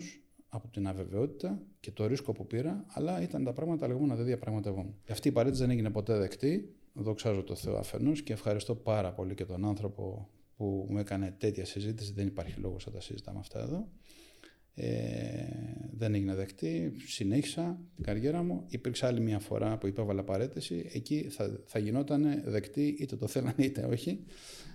από 0.49 0.67
την 0.67 0.87
αβεβαιότητα 0.87 1.61
και 1.79 1.91
το 1.91 2.05
ρίσκο 2.05 2.31
που 2.31 2.47
πήρα, 2.47 2.85
αλλά 2.87 3.21
ήταν 3.21 3.43
τα 3.43 3.53
πράγματα 3.53 3.87
λεγόμενα 3.87 4.15
δεν 4.15 4.25
διαπραγματευόμουν. 4.25 4.95
Αυτή 5.09 5.27
η 5.27 5.31
παρέτηση 5.31 5.61
δεν 5.61 5.71
έγινε 5.71 5.89
ποτέ 5.89 6.17
δεκτή 6.17 6.77
δοξάζω 6.97 7.43
το 7.43 7.55
Θεό 7.55 7.77
αφενός 7.77 8.21
και 8.21 8.33
ευχαριστώ 8.33 8.75
πάρα 8.75 9.13
πολύ 9.13 9.35
και 9.35 9.45
τον 9.45 9.65
άνθρωπο 9.65 10.29
που 10.57 10.87
μου 10.89 10.97
έκανε 10.97 11.35
τέτοια 11.37 11.65
συζήτηση. 11.65 12.13
Δεν 12.13 12.27
υπάρχει 12.27 12.59
λόγος 12.59 12.85
να 12.85 12.91
τα 12.91 13.01
συζητάμε 13.01 13.39
αυτά 13.39 13.59
εδώ. 13.59 13.87
Ε, 14.73 15.45
δεν 15.91 16.13
έγινε 16.13 16.35
δεκτή. 16.35 16.93
Συνέχισα 17.07 17.79
την 17.95 18.03
καριέρα 18.03 18.43
μου. 18.43 18.65
Υπήρξε 18.67 19.05
άλλη 19.05 19.19
μια 19.19 19.39
φορά 19.39 19.77
που 19.77 19.87
υπέβαλα 19.87 20.23
παρέτηση. 20.23 20.89
Εκεί 20.93 21.27
θα, 21.29 21.59
θα 21.65 21.79
γινόταν 21.79 22.41
δεκτή 22.45 22.95
είτε 22.99 23.15
το 23.15 23.27
θέλανε 23.27 23.63
είτε 23.65 23.85
όχι. 23.85 24.23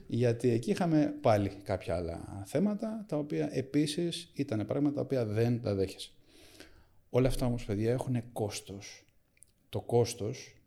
Γιατί 0.06 0.50
εκεί 0.50 0.70
είχαμε 0.70 1.14
πάλι 1.20 1.48
κάποια 1.62 1.96
άλλα 1.96 2.42
θέματα 2.46 3.04
τα 3.08 3.16
οποία 3.16 3.48
επίσης 3.52 4.30
ήταν 4.34 4.66
πράγματα 4.66 4.94
τα 4.94 5.00
οποία 5.00 5.26
δεν 5.26 5.62
τα 5.62 5.74
δέχεσαι. 5.74 6.10
Όλα 7.10 7.28
αυτά 7.28 7.46
όμως 7.46 7.64
παιδιά 7.64 7.92
έχουν 7.92 8.32
κόστος. 8.32 9.04
Το 9.68 9.80
κόστος 9.80 10.62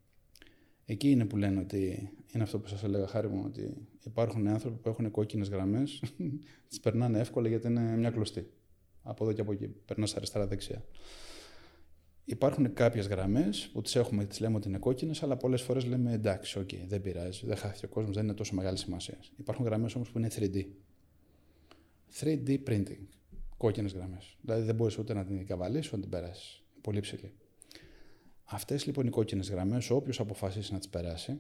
Εκεί 0.86 1.12
είναι 1.12 1.26
που 1.26 1.38
λένε 1.38 1.60
ότι 1.60 2.10
είναι 2.34 2.44
αυτό 2.44 2.60
που 2.60 2.68
σας 2.68 2.84
έλεγα, 2.84 3.08
χάρη 3.08 3.28
μου, 3.28 3.44
ότι 3.46 3.88
υπάρχουν 4.04 4.48
άνθρωποι 4.48 4.78
που 4.78 4.90
έχουν 4.90 5.12
κόκκινες 5.12 5.50
γραμμές, 5.50 6.02
τις 6.70 6.80
περνάνε 6.80 7.20
εύκολα 7.20 7.48
γιατί 7.48 7.68
είναι 7.68 7.98
μια 7.98 8.12
κλωστή. 8.12 8.52
Από 9.04 9.24
εδώ 9.24 9.34
και 9.34 9.42
από 9.42 9.52
εκεί. 9.52 9.68
Περνάς 9.68 10.16
αριστερά-δεξιά. 10.16 10.84
Υπάρχουν 12.26 12.74
κάποιες 12.74 13.08
γραμμές 13.08 13.70
που 13.74 13.82
τις 13.82 13.96
έχουμε, 13.96 14.26
τις 14.26 14.40
λέμε 14.40 14.56
ότι 14.56 14.68
είναι 14.68 14.78
κόκκινες, 14.78 15.24
αλλά 15.24 15.38
πολλές 15.38 15.62
φορές 15.62 15.86
λέμε 15.86 16.14
εντάξει, 16.14 16.60
okay, 16.62 16.84
δεν 16.88 17.02
πειράζει, 17.02 17.46
δεν 17.46 17.58
χάθηκε 17.58 17.86
ο 17.86 17.90
κόσμος, 17.90 18.16
δεν 18.16 18.24
είναι 18.24 18.34
τόσο 18.34 18.56
μεγάλη 18.56 18.78
σημασία. 18.78 19.18
Υπάρχουν 19.38 19.66
γραμμές 19.66 19.96
όμως 19.96 20.12
που 20.12 20.18
είναι 20.18 20.30
3D. 20.36 20.66
3D 22.20 22.58
printing. 22.68 23.06
Κόκκινες 23.58 23.94
γραμμές. 23.94 24.38
Δηλαδή 24.42 24.64
δεν 24.64 24.76
μπορείς 24.76 24.98
ούτε 24.98 25.14
να 25.14 25.26
την 25.26 25.46
καβαλήσει 25.46 25.88
ούτε 25.88 25.96
να 25.96 26.02
την 26.02 26.12
περάσεις. 26.12 26.64
Πολύ 26.82 27.00
ψηλή. 27.00 27.34
Αυτές 28.44 28.86
λοιπόν 28.86 29.08
οι 29.08 29.10
κόκκινες 29.10 29.50
γραμμές, 29.50 29.90
όποιος 29.90 30.20
αποφασίσει 30.20 30.74
να 30.74 30.78
τις 30.78 30.90
περάσει, 30.90 31.40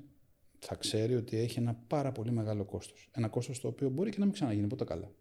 θα 0.59 0.75
ξέρει 0.75 1.15
ότι 1.15 1.37
έχει 1.37 1.59
ένα 1.59 1.73
πάρα 1.87 2.11
πολύ 2.11 2.31
μεγάλο 2.31 2.65
κόστος. 2.65 3.09
Ένα 3.11 3.27
κόστος 3.27 3.59
το 3.59 3.67
οποίο 3.67 3.89
μπορεί 3.89 4.09
και 4.09 4.19
να 4.19 4.25
μην 4.25 4.33
ξαναγίνει 4.33 4.67
ποτέ 4.67 4.83
καλά. 4.83 5.11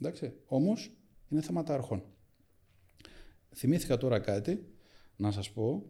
Εντάξει. 0.00 0.32
Όμως 0.46 0.92
είναι 1.28 1.40
θέματα 1.40 1.74
αρχών. 1.74 2.02
Θυμήθηκα 3.54 3.96
τώρα 3.96 4.18
κάτι 4.20 4.64
να 5.20 5.30
σας 5.30 5.50
πω, 5.50 5.86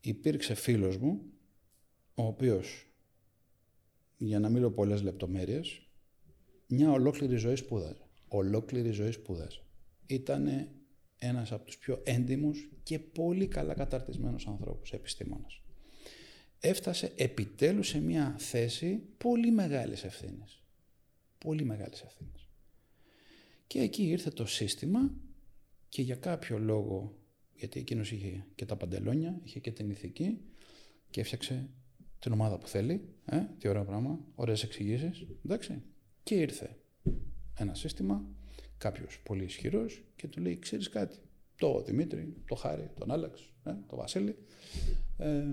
υπήρξε 0.00 0.54
φίλος 0.54 0.96
μου, 0.96 1.22
ο 2.14 2.22
οποίος, 2.22 2.90
για 4.16 4.38
να 4.38 4.48
μην 4.48 4.60
λέω 4.60 4.70
πολλές 4.70 5.02
λεπτομέρειες, 5.02 5.86
μια 6.66 6.90
ολόκληρη 6.90 7.36
ζωή 7.36 7.56
σπούδαζε. 7.56 8.06
Ολόκληρη 8.28 8.90
ζωή 8.90 9.12
σπούδαζε. 9.12 9.60
Ήτανε 10.06 10.70
ένας 11.18 11.52
από 11.52 11.64
τους 11.64 11.78
πιο 11.78 12.02
έντιμους 12.04 12.68
και 12.82 12.98
πολύ 12.98 13.46
καλά 13.46 13.74
καταρτισμένους 13.74 14.46
ανθρώπους, 14.46 14.92
επιστήμονας. 14.92 15.62
Έφτασε 16.60 17.12
επιτέλους 17.16 17.88
σε 17.88 18.00
μια 18.00 18.34
θέση 18.38 19.02
πολύ 19.18 19.50
μεγάλης 19.50 20.04
ευθύνης. 20.04 20.62
Πολύ 21.38 21.64
μεγάλης 21.64 22.00
ευθύνης. 22.00 22.48
Και 23.66 23.80
εκεί 23.80 24.02
ήρθε 24.02 24.30
το 24.30 24.46
σύστημα 24.46 25.14
και 25.88 26.02
για 26.02 26.16
κάποιο 26.16 26.58
λόγο 26.58 27.18
γιατί 27.56 27.80
εκείνος 27.80 28.12
είχε 28.12 28.44
και 28.54 28.64
τα 28.64 28.76
παντελόνια, 28.76 29.40
είχε 29.44 29.60
και 29.60 29.70
την 29.70 29.90
ηθική 29.90 30.40
και 31.10 31.20
έφτιαξε 31.20 31.68
την 32.18 32.32
ομάδα 32.32 32.58
που 32.58 32.68
θέλει. 32.68 33.08
Ε, 33.24 33.40
τι 33.58 33.68
ωραίο 33.68 33.84
πράγμα, 33.84 34.20
ωραίες 34.34 34.62
εξηγήσεις. 34.62 35.26
Εντάξει. 35.44 35.82
Και 36.22 36.34
ήρθε 36.34 36.76
ένα 37.58 37.74
σύστημα, 37.74 38.24
κάποιος 38.78 39.20
πολύ 39.22 39.44
ισχυρός 39.44 40.04
και 40.16 40.28
του 40.28 40.40
λέει: 40.40 40.58
Ξέρεις 40.58 40.88
κάτι, 40.88 41.16
το 41.58 41.82
Δημήτρη, 41.82 42.34
το 42.46 42.54
Χάρη, 42.54 42.90
τον 42.94 43.10
Άλεξ, 43.10 43.52
ε, 43.64 43.74
το 43.86 43.96
Βασίλη, 43.96 44.36
ε, 45.18 45.44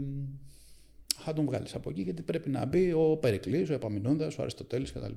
θα 1.16 1.34
τον 1.34 1.46
βγάλεις 1.46 1.76
από 1.76 1.90
εκεί 1.90 2.02
γιατί 2.02 2.22
πρέπει 2.22 2.50
να 2.50 2.66
μπει 2.66 2.92
ο 2.92 3.18
Περικλής, 3.18 3.70
ο 3.70 3.74
Επαμινώντας, 3.74 4.38
ο 4.38 4.42
Αριστοτέλης 4.42 4.92
κτλ. 4.92 5.14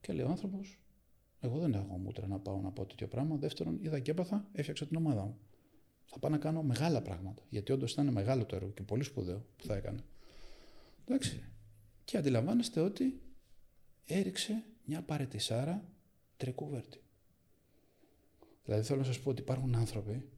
Και 0.00 0.12
λέει 0.12 0.24
ο 0.24 0.28
άνθρωπος, 0.28 0.80
εγώ 1.40 1.58
δεν 1.58 1.74
έχω 1.74 1.98
μούτρα 1.98 2.26
να 2.26 2.38
πάω 2.38 2.60
να 2.60 2.70
πω 2.70 2.86
τέτοιο 2.86 3.08
πράγμα. 3.08 3.36
Δεύτερον, 3.36 3.78
είδα 3.82 3.98
και 3.98 4.10
έπαθα, 4.10 4.48
έφτιαξα 4.52 4.86
την 4.86 4.96
ομάδα 4.96 5.24
μου 5.24 5.38
θα 6.10 6.18
πάω 6.18 6.30
να 6.30 6.38
κάνω 6.38 6.62
μεγάλα 6.62 7.02
πράγματα. 7.02 7.42
Γιατί 7.48 7.72
όντως 7.72 7.92
ήταν 7.92 8.12
μεγάλο 8.12 8.44
το 8.44 8.56
έργο 8.56 8.70
και 8.70 8.82
πολύ 8.82 9.02
σπουδαίο 9.02 9.46
που 9.56 9.64
θα 9.64 9.74
έκανε. 9.74 10.00
Εντάξει. 11.04 11.42
Και 12.04 12.16
αντιλαμβάνεστε 12.16 12.80
ότι 12.80 13.20
έριξε 14.04 14.64
μια 14.84 15.02
παρετησάρα 15.02 15.84
τρεκούβερτη. 16.36 17.00
Δηλαδή 18.64 18.82
θέλω 18.82 18.98
να 18.98 19.04
σας 19.04 19.20
πω 19.20 19.30
ότι 19.30 19.40
υπάρχουν 19.40 19.74
άνθρωποι 19.74 20.28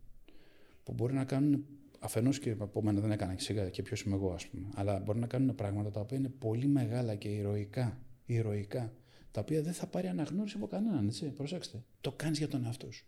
που 0.82 0.92
μπορεί 0.92 1.14
να 1.14 1.24
κάνουν. 1.24 1.66
Αφενός 2.02 2.38
και 2.38 2.56
από 2.58 2.82
μένα 2.82 3.00
δεν 3.00 3.10
έκανα 3.10 3.34
σιγά 3.38 3.70
και 3.70 3.82
ποιος 3.82 4.02
είμαι 4.02 4.14
εγώ, 4.14 4.32
ας 4.32 4.46
πούμε. 4.46 4.68
Αλλά 4.74 4.98
μπορεί 4.98 5.18
να 5.18 5.26
κάνουν 5.26 5.54
πράγματα 5.54 5.90
τα 5.90 6.00
οποία 6.00 6.16
είναι 6.16 6.28
πολύ 6.28 6.66
μεγάλα 6.66 7.14
και 7.14 7.28
ηρωικά. 7.28 7.98
ηρωικά 8.26 8.92
τα 9.30 9.40
οποία 9.40 9.62
δεν 9.62 9.72
θα 9.72 9.86
πάρει 9.86 10.08
αναγνώριση 10.08 10.56
από 10.56 10.66
κανέναν, 10.66 11.06
έτσι. 11.06 11.26
Προσέξτε. 11.26 11.84
Το 12.00 12.12
κάνεις 12.12 12.38
για 12.38 12.48
τον 12.48 12.64
εαυτό 12.64 12.92
σου. 12.92 13.06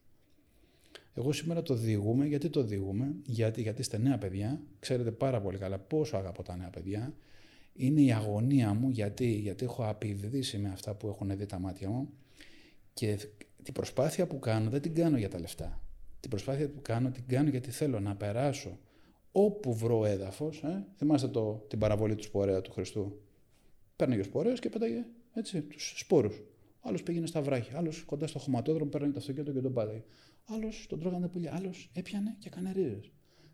Εγώ 1.14 1.32
σήμερα 1.32 1.62
το 1.62 1.74
διηγούμε. 1.74 2.26
Γιατί 2.26 2.48
το 2.48 2.62
διηγούμε, 2.62 3.14
γιατί, 3.26 3.62
γιατί 3.62 3.80
είστε 3.80 3.98
νέα 3.98 4.18
παιδιά, 4.18 4.60
ξέρετε 4.78 5.10
πάρα 5.10 5.40
πολύ 5.40 5.58
καλά 5.58 5.78
πόσο 5.78 6.16
αγαπώ 6.16 6.42
τα 6.42 6.56
νέα 6.56 6.70
παιδιά. 6.70 7.14
Είναι 7.74 8.00
η 8.00 8.12
αγωνία 8.12 8.74
μου 8.74 8.88
γιατί, 8.88 9.26
γιατί 9.26 9.64
έχω 9.64 9.86
απειδήσει 9.86 10.58
με 10.58 10.68
αυτά 10.68 10.94
που 10.94 11.08
έχουν 11.08 11.36
δει 11.36 11.46
τα 11.46 11.58
μάτια 11.58 11.88
μου 11.88 12.08
και 12.94 13.18
την 13.62 13.72
προσπάθεια 13.72 14.26
που 14.26 14.38
κάνω 14.38 14.70
δεν 14.70 14.80
την 14.80 14.94
κάνω 14.94 15.16
για 15.16 15.28
τα 15.28 15.40
λεφτά. 15.40 15.80
Την 16.20 16.30
προσπάθεια 16.30 16.68
που 16.68 16.82
κάνω 16.82 17.10
την 17.10 17.26
κάνω 17.26 17.48
γιατί 17.48 17.70
θέλω 17.70 18.00
να 18.00 18.16
περάσω 18.16 18.78
όπου 19.32 19.74
βρω 19.74 20.04
έδαφος. 20.04 20.62
Ε; 20.62 20.86
Θυμάστε 20.96 21.28
το, 21.28 21.64
την 21.68 21.78
παραβολή 21.78 22.14
του 22.14 22.22
σπορέα 22.22 22.60
του 22.60 22.72
Χριστού. 22.72 23.20
Παίρνει 23.96 24.20
ο 24.20 24.24
σπορέας 24.24 24.60
και 24.60 24.68
πέταγε 24.68 25.04
έτσι, 25.34 25.62
τους 25.62 25.94
σπόρους. 25.96 26.42
Άλλος 26.80 27.02
πήγαινε 27.02 27.26
στα 27.26 27.42
βράχια, 27.42 27.78
άλλος 27.78 28.02
κοντά 28.04 28.26
στο 28.26 28.38
χωματόδρομο, 28.38 28.90
παίρνει 28.90 29.10
το 29.12 29.18
αυτοκίνητο 29.18 29.52
και 29.52 29.60
τον 29.60 29.72
πάταγε. 29.72 30.02
Άλλος 30.44 30.86
τον 30.88 31.00
τρώγανε 31.00 31.28
πουλιά. 31.28 31.54
Άλλος 31.54 31.90
έπιανε 31.94 32.36
και 32.38 32.48
έκανε 32.48 32.72
ρίζες. 32.72 33.12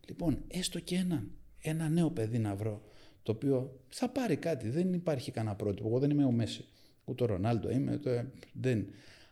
Λοιπόν, 0.08 0.44
έστω 0.48 0.80
και 0.80 0.96
έναν, 0.96 1.30
ένα 1.60 1.88
νέο 1.88 2.10
παιδί 2.10 2.38
να 2.38 2.54
βρω, 2.54 2.82
το 3.22 3.32
οποίο 3.32 3.80
θα 3.88 4.08
πάρει 4.08 4.36
κάτι. 4.36 4.68
Δεν 4.68 4.92
υπάρχει 4.92 5.30
κανένα 5.30 5.56
πρότυπο. 5.56 5.88
Εγώ 5.88 5.98
δεν 5.98 6.10
είμαι 6.10 6.24
ο 6.24 6.30
Μέση. 6.30 6.64
Ούτε 7.04 7.22
ο 7.22 7.26
Ρονάλντο 7.26 7.70
είμαι. 7.70 7.92
Ούτε, 7.92 8.32
δεν. 8.52 8.86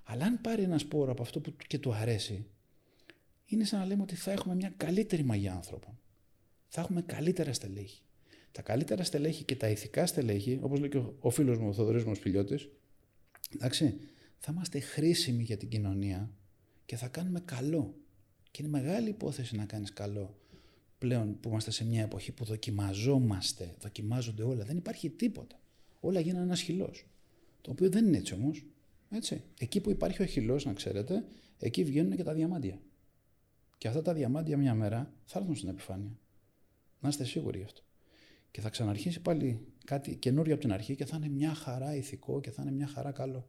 Αλλά 0.05 0.25
αν 0.25 0.41
πάρει 0.41 0.63
ένας 0.63 0.81
σπόρο 0.81 1.13
από 1.13 1.23
αυτό 1.23 1.41
που 1.41 1.53
και 1.67 1.79
του 1.79 1.95
αρέσει, 1.95 2.47
είναι 3.47 3.65
σαν 3.65 3.79
να 3.79 3.87
λέμε 3.87 4.03
ότι 4.03 4.15
θα 4.15 4.31
έχουμε 4.31 4.55
μια 4.55 4.75
καλύτερη 4.77 5.23
μαγιά 5.23 5.53
άνθρωπων. 5.53 5.99
Θα 6.69 6.81
έχουμε 6.81 7.03
καλύτερα 7.03 7.53
στελέχη. 7.53 8.01
Τα 8.53 8.63
καλύτερα 8.63 9.05
στελέχη 9.05 9.45
και 9.45 9.57
τα 9.57 9.69
ηθικά 9.69 10.07
στελέχη, 10.07 10.59
όπως 10.63 10.79
λέει 10.79 10.89
και 10.89 11.03
ο 11.21 11.31
φίλος 11.31 11.59
μου, 11.59 11.69
ο 11.69 11.73
Θοδωρής 11.73 12.05
μου 12.05 12.17
Φιλιώτη, 12.17 12.59
εντάξει, 13.55 13.99
θα 14.39 14.53
είμαστε 14.53 14.81
χρήσιμοι 14.81 15.43
για 15.43 15.57
την 15.57 15.69
κοινωνία 15.69 16.31
και 16.87 16.97
θα 16.97 17.09
κάνουμε 17.09 17.41
καλό. 17.41 17.95
Και 18.51 18.63
είναι 18.63 18.71
μεγάλη 18.71 19.09
υπόθεση 19.09 19.57
να 19.57 19.65
κάνεις 19.65 19.93
καλό 19.93 20.37
πλέον 20.99 21.41
που 21.41 21.49
είμαστε 21.49 21.71
σε 21.71 21.85
μια 21.85 22.03
εποχή 22.03 22.33
που 22.33 22.45
δοκιμαζόμαστε, 22.45 23.75
δοκιμάζονται 23.81 24.43
όλα. 24.43 24.65
Δεν 24.65 24.77
υπάρχει 24.77 25.11
τίποτα. 25.11 25.61
Όλα 26.01 26.21
γίνανε 26.21 26.45
ένας 26.45 26.61
χυλός. 26.61 27.07
Το 27.61 27.71
οποίο 27.71 27.91
δεν 27.91 28.07
είναι 28.07 28.17
έτσι 28.17 28.35
όμως. 28.35 28.65
Έτσι. 29.11 29.43
Εκεί 29.59 29.81
που 29.81 29.91
υπάρχει 29.91 30.23
ο 30.23 30.27
χυλός, 30.27 30.65
να 30.65 30.73
ξέρετε, 30.73 31.25
εκεί 31.59 31.85
βγαίνουν 31.85 32.17
και 32.17 32.23
τα 32.23 32.35
διαμάντια. 32.35 32.81
Και 33.79 33.89
αυτά 33.89 34.03
τα 34.03 34.13
διαμάντια 34.13 34.57
μια 34.57 34.75
μέρα 34.75 35.13
θα 35.25 35.39
έρθουν 35.39 35.57
στην 35.57 35.69
επιφάνεια. 35.69 36.19
Να 37.01 37.09
είστε 37.09 37.25
σίγουροι 37.25 37.59
γι' 37.59 37.65
αυτό. 37.65 37.81
Και 38.51 38.61
θα 38.61 38.71
ξαναρχίσει 38.71 39.21
πάλι 39.21 39.67
κάτι 39.85 40.17
καινούριο 40.17 40.53
από 40.53 40.63
την 40.63 40.73
αρχή 40.73 40.95
και 40.95 41.05
θα 41.05 41.17
είναι 41.17 41.29
μια 41.29 41.55
χαρά 41.55 41.95
ηθικό 41.95 42.41
και 42.41 42.51
θα 42.51 42.63
είναι 42.63 42.71
μια 42.71 42.87
χαρά 42.87 43.13
καλό. 43.13 43.49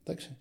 Εντάξει. 0.00 0.36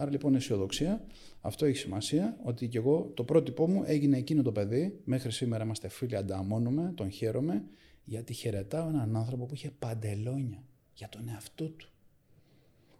Άρα 0.00 0.10
λοιπόν 0.10 0.34
αισιοδοξία. 0.34 1.04
Αυτό 1.40 1.66
έχει 1.66 1.76
σημασία 1.76 2.36
ότι 2.42 2.68
και 2.68 2.78
εγώ 2.78 3.12
το 3.14 3.24
πρότυπό 3.24 3.68
μου 3.68 3.82
έγινε 3.86 4.16
εκείνο 4.16 4.42
το 4.42 4.52
παιδί. 4.52 5.00
Μέχρι 5.04 5.30
σήμερα 5.30 5.64
είμαστε 5.64 5.88
φίλοι, 5.88 6.16
ανταμώνουμε, 6.16 6.92
τον 6.94 7.10
χαίρομαι, 7.10 7.64
γιατί 8.04 8.32
χαιρετάω 8.32 8.88
έναν 8.88 9.16
άνθρωπο 9.16 9.46
που 9.46 9.54
είχε 9.54 9.70
παντελόνια 9.78 10.64
για 10.94 11.08
τον 11.08 11.28
εαυτό 11.28 11.68
του. 11.68 11.88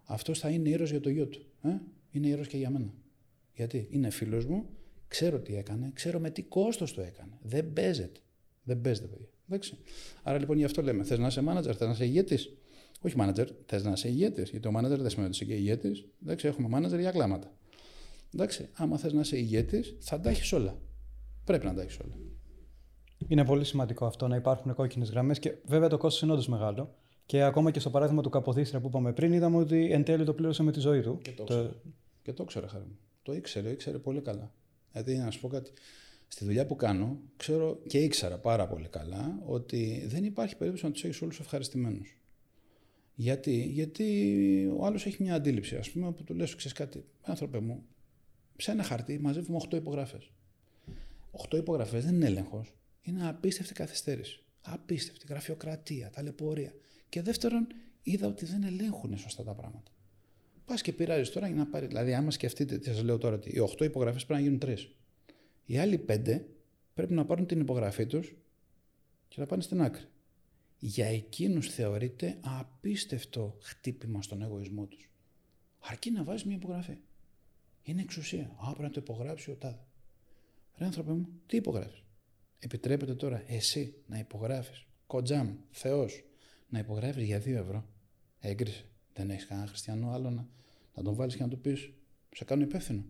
Αυτός 0.05 0.39
θα 0.39 0.49
είναι 0.49 0.69
ήρωας 0.69 0.91
για 0.91 1.01
το 1.01 1.09
γιο 1.09 1.27
του. 1.27 1.47
Ε; 1.63 1.69
Είναι 2.11 2.29
ήρωας 2.29 2.47
και 2.47 2.57
για 2.57 2.71
μένα. 2.71 2.95
Γιατί 3.55 3.89
είναι 3.91 4.11
φίλος 4.11 4.47
μου, 4.47 4.69
ξέρω 5.09 5.41
τι 5.41 5.57
έκανε, 5.57 5.91
ξέρω 5.95 6.19
με 6.19 6.31
τι 6.31 6.43
κόστος 6.43 6.95
το 6.95 7.01
έκανε. 7.01 7.39
Δεν 7.43 7.73
παίζεται. 7.73 8.21
Δεν 8.63 8.81
παίζεται, 8.81 9.07
παιδιά. 9.07 9.29
Εντάξει. 9.49 9.79
Άρα 10.23 10.39
λοιπόν 10.39 10.57
γι' 10.59 10.65
αυτό 10.65 10.83
λέμε: 10.83 11.05
Θες 11.05 11.19
να 11.19 11.27
είσαι 11.27 11.43
manager, 11.47 11.63
θες 11.63 11.81
να 11.81 11.91
είσαι 11.91 12.05
ηγέτης; 12.05 12.58
Όχι 13.01 13.15
manager, 13.19 13.47
θες 13.67 13.85
να 13.85 13.93
είσαι 13.93 14.09
ηγέτης. 14.09 14.51
Γιατί 14.51 14.69
ο 14.69 14.71
manager 14.77 14.99
δεν 14.99 15.11
σημαίνει 15.11 15.29
ότι 15.29 15.37
είσαι 15.37 15.45
και 15.45 15.55
ηγέτης. 15.55 16.07
Εντάξει, 16.23 16.47
έχουμε 16.47 16.79
manager 16.79 16.99
για 16.99 17.11
κλάματα. 17.11 17.53
Εντάξει, 18.35 18.69
άμα 18.73 18.99
θες 18.99 19.13
να 19.13 19.21
είσαι 19.21 19.39
ηγέτης, 19.39 19.97
θα 20.01 20.21
τα 20.21 20.31
έχεις 20.31 20.53
όλα. 20.53 20.79
Πρέπει 21.45 21.67
να 21.67 21.75
τα 21.75 21.83
έχεις 21.83 21.99
όλα. 21.99 22.19
Είναι 23.29 23.45
πολύ 23.45 23.65
σημαντικό 23.65 24.07
αυτό 24.07 24.29
να 24.29 24.37
υπάρχουν 24.37 24.75
κόκκινες 24.75 25.11
γραμμές 25.11 25.39
και 25.39 25.55
βέβαια 25.65 25.89
το 25.89 25.99
κόστος 25.99 26.23
είναι 26.23 26.33
όντως 26.33 26.49
μεγάλο. 26.49 26.95
Και 27.27 27.43
ακόμα 27.43 27.71
και 27.71 27.81
στο 27.81 27.91
παράδειγμα 27.91 28.23
του 28.23 28.31
Καποδίστρα 28.31 28.81
που 28.81 28.87
είπαμε 28.87 29.13
πριν, 29.13 29.33
είδαμε 29.33 29.57
ότι 29.57 29.93
εν 29.93 30.05
τέλει 30.05 30.25
το 30.25 30.35
πλήρωσε 30.35 30.63
με 30.63 30.73
τη 30.73 30.81
ζωή 30.81 31.01
του. 31.01 31.19
Και 31.23 31.31
το, 31.31 31.45
το... 31.45 31.75
Και 32.23 32.33
το 32.33 32.43
ήξερε, 32.43 32.67
χάρη 32.67 32.85
μου. 32.85 32.99
Το 33.23 33.35
ήξερε, 33.35 33.71
ήξερε 33.71 33.99
πολύ 33.99 34.21
καλά. 34.21 34.55
Δηλαδή, 34.93 35.17
να 35.17 35.31
σου 35.31 35.41
πω 35.41 35.49
κάτι. 35.49 35.71
Στη 36.29 36.45
δουλειά 36.45 36.67
που 36.67 36.77
κάνω, 36.77 37.19
ξέρω 37.37 37.79
και 37.87 37.99
ήξερα 37.99 38.39
πάρα 38.39 38.67
πολύ 38.67 38.89
καλά 38.89 39.39
ότι 39.47 40.05
δεν 40.07 40.25
υπάρχει 40.25 40.57
περίπτωση 40.57 40.85
να 40.85 40.91
τους 40.91 41.05
έχεις 41.05 41.23
όλους 41.23 41.41
ευχαριστημένους. 41.41 42.18
Γιατί, 43.21 43.63
γιατί 43.63 44.07
ο 44.77 44.87
άλλος 44.87 45.07
έχει 45.07 45.23
μια 45.23 45.35
αντίληψη, 45.35 45.77
ας 45.77 45.91
πούμε, 45.91 46.13
που 46.13 46.25
του 46.25 46.35
λες: 46.35 46.55
Ξέρεις 46.55 46.77
κάτι, 46.77 47.05
άνθρωπε 47.23 47.61
μου, 47.61 47.85
σε 48.57 48.71
ένα 48.71 48.83
χαρτί 48.83 49.19
μαζεύουμε 49.19 49.59
8 49.71 49.77
υπογραφές. 49.77 50.31
8 51.31 51.57
υπογραφές 51.57 52.05
δεν 52.05 52.15
είναι 52.15 52.27
έλεγχος. 52.27 52.75
Είναι 53.03 53.29
απίστευτη 53.29 53.73
καθυστέρηση. 53.73 54.43
Απίστευτη 54.61 55.27
γραφειοκρατία, 55.29 56.11
ταλαιπωρία. 56.11 56.73
Και 57.09 57.23
δεύτερον, 57.23 57.67
είδα 58.03 58.27
ότι 58.27 58.45
δεν 58.45 58.63
ελέγχουν 58.63 59.19
σωστά 59.19 59.45
τα 59.45 59.55
πράγματα. 59.55 59.91
Πας 60.65 60.83
και 60.83 60.93
πειράζεις 60.93 61.31
τώρα 61.31 61.47
για 61.47 61.57
να 61.57 61.67
πάρει. 61.67 61.87
Δηλαδή, 61.87 62.15
άμα 62.15 62.31
σκεφτείτε, 62.31 62.79
τι 62.79 62.85
σας 62.85 63.03
λέω 63.03 63.19
τώρα, 63.19 63.35
ότι 63.35 63.51
οι 63.51 63.59
8 63.59 63.85
υπογραφές 63.85 64.27
πρέπει 64.27 64.43
να 64.43 64.47
γίνουν 64.47 64.61
3. 64.63 64.95
Οι 65.65 65.79
άλλοι 65.79 65.99
5 65.99 66.45
πρέπει 66.95 67.13
να 67.13 67.25
πάρουν 67.25 67.47
την 67.47 67.61
υπογραφή 67.61 68.07
τους 68.07 68.35
και 69.29 69.41
να 69.41 69.47
πάνε 69.47 69.63
στην 69.63 69.83
άκρη. 69.83 70.05
Για 70.79 71.07
εκείνους 71.07 71.69
θεωρείται 71.69 72.39
απίστευτο 72.41 73.57
χτύπημα 73.61 74.23
στον 74.23 74.43
εγωισμό 74.43 74.87
τους. 74.87 75.11
Αρκεί 75.79 76.11
να 76.11 76.25
βάζεις 76.25 76.45
μια 76.45 76.57
υπογραφή. 76.57 76.97
Είναι 77.83 78.03
εξουσία. 78.03 78.57
Α, 78.59 78.73
πρέπει 78.73 78.83
να 78.83 78.91
το 78.91 79.01
υπογράψει 79.01 79.51
ο 79.51 79.55
τάδε. 79.57 79.79
Ρε 80.77 80.85
άνθρωπε 80.85 81.13
μου, 81.13 81.29
τι 81.47 81.57
υπογράφεις; 81.57 82.03
Επιτρέπεται 82.59 83.15
τώρα 83.15 83.43
εσύ 83.47 83.95
να 84.07 84.19
υπογράφεις. 84.19 84.87
Κοντζάμ, 85.07 85.57
Θεός, 85.71 86.25
να 86.69 86.79
υπογράφεις 86.79 87.25
για 87.25 87.41
2 87.41 87.47
ευρώ. 87.47 87.85
Έγκρισε. 88.41 88.85
Δεν 89.13 89.31
έχεις 89.31 89.47
κανένα 89.47 89.67
χριστιανό 89.67 90.11
άλλο 90.11 90.31
να, 90.31 90.49
να 90.95 91.03
τον 91.03 91.15
βάλεις 91.15 91.37
και 91.37 91.43
να 91.43 91.49
του 91.49 91.61
πεις: 91.61 91.91
Σε 92.35 92.45
κάνω 92.45 92.63
υπεύθυνο. 92.63 93.05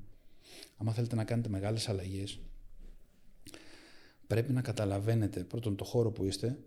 Αν 0.77 0.93
θέλετε 0.93 1.15
να 1.15 1.25
κάνετε 1.25 1.49
μεγάλες 1.49 1.89
αλλαγές, 1.89 2.41
πρέπει 4.27 4.53
να 4.53 4.63
καταλαβαίνετε 4.63 5.45
πρώτον 5.45 5.77
το 5.77 5.85
χώρο 5.85 6.11
που 6.11 6.25
είστε 6.25 6.59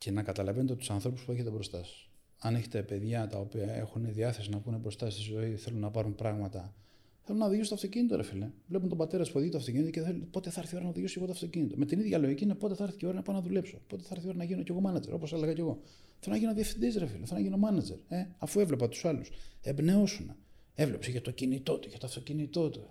και 0.00 0.10
να 0.10 0.22
καταλαβαίνετε 0.22 0.74
τους 0.74 0.90
ανθρώπους 0.90 1.22
που 1.24 1.32
έχετε 1.32 1.50
μπροστά 1.50 1.78
σας. 1.78 2.08
Αν 2.38 2.54
έχετε 2.54 2.82
παιδιά 2.82 3.26
τα 3.26 3.38
οποία 3.38 3.74
έχουν 3.74 4.12
διάθεση 4.12 4.50
να 4.50 4.58
πούνε 4.58 4.76
μπροστά 4.76 5.10
στη 5.10 5.20
ζωή, 5.20 5.56
θέλουν 5.56 5.80
να 5.80 5.90
πάρουν 5.90 6.14
πράγματα 6.14 6.74
Θέλουν 7.22 7.40
να 7.40 7.46
οδηγήσουν 7.46 7.68
το 7.68 7.74
αυτοκίνητο, 7.74 8.16
ρε 8.16 8.22
φίλε. 8.22 8.50
Βλέπουν 8.66 8.88
τον 8.88 8.98
πατέρα 8.98 9.24
που 9.24 9.30
οδηγεί 9.34 9.50
το 9.50 9.58
αυτοκίνητο 9.58 9.90
και 9.90 10.00
θέλουν 10.00 10.30
πότε 10.30 10.50
θα 10.50 10.60
έρθει 10.60 10.74
η 10.74 10.76
ώρα 10.76 10.84
να 10.84 10.90
οδηγήσω 10.90 11.14
εγώ 11.18 11.26
το 11.26 11.32
αυτοκίνητο; 11.32 11.76
Με 11.76 11.84
την 11.84 11.98
ίδια 11.98 12.18
λογική 12.18 12.44
είναι 12.44 12.54
πότε 12.54 12.74
θα 12.74 12.84
έρθει 12.84 13.04
η 13.04 13.06
ώρα 13.06 13.16
να 13.16 13.22
πάω 13.22 13.34
να 13.34 13.42
δουλέψω; 13.42 13.78
Πότε 13.86 14.02
θα 14.02 14.08
έρθει 14.12 14.26
η 14.26 14.28
ώρα 14.28 14.38
να 14.38 14.44
γίνω 14.44 14.62
κι 14.62 14.70
εγώ 14.70 14.82
manager, 14.86 15.10
όπως 15.10 15.32
έλεγα 15.32 15.52
κι 15.52 15.60
εγώ. 15.60 15.80
Θέλω 16.20 16.34
να 16.34 16.40
γίνω 16.40 16.54
διευθυντής, 16.54 16.96
ρε 16.96 17.06
φίλε. 17.06 17.26
Θέλω 17.26 17.40
να 17.40 17.46
γίνω 17.46 17.68
manager. 17.68 17.98
Ε, 18.08 18.26
αφού 18.38 18.60
έβλεπα 18.60 18.88
τους 18.88 19.04
άλλους. 19.04 19.30
Εμπνεώσουν. 19.62 20.36
Έβλεψε 20.74 21.10
για 21.10 21.22
το 21.22 21.30
κινητό 21.30 21.78
του, 21.78 21.88
για 21.88 21.98
το 21.98 22.06
αυτοκίνητό 22.06 22.70
του. 22.70 22.90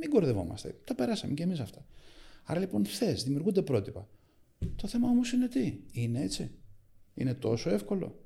Μην 0.00 0.10
κορδευόμαστε. 0.10 0.78
Τα 0.84 0.94
περάσαμε 0.94 1.34
κι 1.34 1.42
εμείς 1.42 1.60
αυτά. 1.60 1.86
Άρα 2.44 2.60
λοιπόν 2.60 2.84
θες, 2.84 3.24
δημιουργούνται 3.24 3.62
πρότυπα. 3.62 4.08
Το 4.76 4.88
θέμα 4.88 5.08
όμως 5.08 5.32
είναι 5.32 5.48
τι; 5.48 5.78
Είναι 5.92 6.22
έτσι. 6.22 6.50
Είναι 7.14 7.34
τόσο 7.34 7.70
εύκολο. 7.70 8.24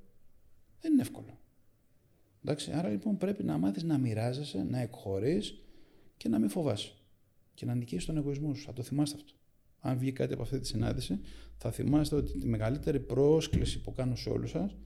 Δεν 0.80 0.92
είναι 0.92 1.02
εύκολο. 1.02 1.40
Εντάξει, 2.44 2.72
άρα 2.72 2.88
λοιπόν 2.88 3.16
πρέπει 3.16 3.42
να 3.42 3.58
μάθεις 3.58 3.82
να 3.82 3.98
μοιράζεσαι, 3.98 4.62
να 4.62 4.78
εκχωρείς 4.78 5.62
και 6.16 6.28
να 6.28 6.38
μην 6.38 6.48
φοβάσαι. 6.48 6.92
Και 7.54 7.66
να 7.66 7.74
νικήσεις 7.74 8.04
τον 8.04 8.16
εγωισμό 8.16 8.54
σου. 8.54 8.64
Θα 8.64 8.72
το 8.72 8.82
θυμάστε 8.82 9.16
αυτό. 9.16 9.32
Αν 9.80 9.98
βγει 9.98 10.12
κάτι 10.12 10.32
από 10.32 10.42
αυτή 10.42 10.58
τη 10.58 10.66
συνάντηση, 10.66 11.20
θα 11.56 11.70
θυμάστε 11.70 12.16
ότι 12.16 12.38
τη 12.38 12.46
μεγαλύτερη 12.46 13.00
πρόσκληση 13.00 13.80
που 13.80 13.92
κάνω 13.92 14.16
σε 14.16 14.30
όλους 14.30 14.50
σας 14.50 14.76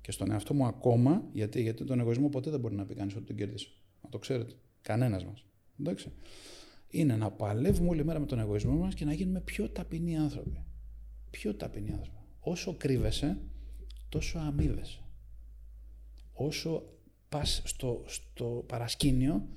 και 0.00 0.12
στον 0.12 0.30
εαυτό 0.30 0.54
μου 0.54 0.64
ακόμα, 0.64 1.28
γιατί, 1.32 1.62
γιατί 1.62 1.84
τον 1.84 2.00
εγωισμό 2.00 2.28
ποτέ 2.28 2.50
δεν 2.50 2.60
μπορεί 2.60 2.74
να 2.74 2.84
πει 2.84 2.94
κανείς 2.94 3.14
ότι 3.16 3.24
τον 3.24 3.36
κέρδισε. 3.36 3.68
Να 4.02 4.08
το 4.08 4.18
ξέρετε. 4.18 4.52
Κανένας 4.80 5.24
μας. 5.24 5.44
Εντάξει. 5.80 6.12
Είναι 6.88 7.16
να 7.16 7.30
παλεύουμε 7.30 7.88
όλη 7.88 8.04
μέρα 8.04 8.18
με 8.18 8.26
τον 8.26 8.38
εγωισμό 8.38 8.76
μας 8.76 8.94
και 8.94 9.04
να 9.04 9.12
γίνουμε 9.12 9.40
πιο 9.40 9.68
ταπεινοί 9.68 10.18
άνθρωποι. 10.18 10.64
Πιο 11.34 11.54
ταπεινοί 11.54 11.92
άνθρωποι. 11.92 12.18
Όσο 12.40 12.74
κρύβεσαι, 12.76 13.38
τόσο 14.08 14.38
αμείβεσαι. 14.38 15.00
Όσο 16.32 16.82
πας 17.28 17.62
στο, 17.64 18.02
στο 18.06 18.64
παρασκήνιο, 18.66 19.48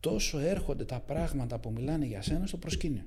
τόσο 0.00 0.38
έρχονται 0.38 0.84
τα 0.84 1.00
πράγματα 1.00 1.58
που 1.58 1.70
μιλάνε 1.72 2.06
για 2.06 2.22
σένα 2.22 2.46
στο 2.46 2.56
προσκήνιο. 2.56 3.04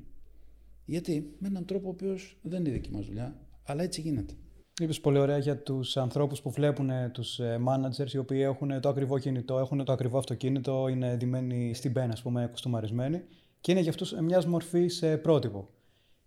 Γιατί 0.85 1.35
με 1.39 1.47
έναν 1.47 1.65
τρόπο 1.65 1.87
ο 1.87 1.89
οποίος 1.89 2.37
δεν 2.41 2.59
είναι 2.59 2.69
δική 2.69 2.91
μας 2.91 3.05
δουλειά, 3.05 3.39
αλλά 3.63 3.83
έτσι 3.83 4.01
γίνεται. 4.01 4.33
Είπες 4.79 5.01
πολύ 5.01 5.17
ωραία 5.17 5.37
για 5.37 5.57
τους 5.57 5.97
ανθρώπους 5.97 6.41
που 6.41 6.51
βλέπουν 6.51 6.89
τους 7.11 7.39
ε, 7.39 7.59
managers 7.67 8.11
οι 8.13 8.17
οποίοι 8.17 8.39
έχουν 8.43 8.81
το 8.81 8.89
ακριβό 8.89 9.19
κινητό, 9.19 9.59
έχουν 9.59 9.85
το 9.85 9.91
ακριβό 9.91 10.17
αυτοκίνητο, 10.17 10.87
είναι 10.87 11.15
ντυμένοι 11.15 11.73
στην 11.73 11.93
πένα, 11.93 12.13
ας 12.13 12.21
πούμε, 12.21 12.47
κοστούμαρισμένοι 12.51 13.23
και 13.61 13.71
είναι 13.71 13.81
για 13.81 13.89
αυτούς 13.89 14.13
μιας 14.13 14.45
μορφής 14.45 15.01
ε, 15.01 15.17
πρότυπο. 15.17 15.69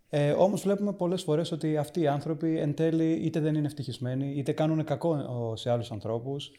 Ε, 0.09 0.31
Όμως 0.31 0.61
βλέπουμε 0.61 0.93
πολλές 0.93 1.23
φορές 1.23 1.51
ότι 1.51 1.77
αυτοί 1.77 1.99
οι 1.99 2.07
άνθρωποι 2.07 2.57
εν 2.57 2.73
τέλει 2.73 3.11
είτε 3.11 3.39
δεν 3.39 3.55
είναι 3.55 3.65
ευτυχισμένοι, 3.65 4.33
είτε 4.35 4.51
κάνουν 4.51 4.83
κακό 4.83 5.53
σε 5.55 5.69
άλλους 5.69 5.91
ανθρώπους, 5.91 6.51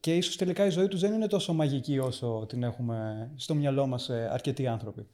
και 0.00 0.16
ίσως 0.16 0.36
τελικά 0.36 0.66
η 0.66 0.70
ζωή 0.70 0.88
τους 0.88 1.00
δεν 1.00 1.12
είναι 1.12 1.26
τόσο 1.26 1.52
μαγική 1.52 1.98
όσο 1.98 2.44
την 2.48 2.62
έχουμε 2.62 3.30
στο 3.36 3.54
μυαλό 3.54 3.86
μας 3.86 4.08
ε, 4.08 4.28
αρκετοί 4.32 4.66
άνθρωποι. 4.66 5.06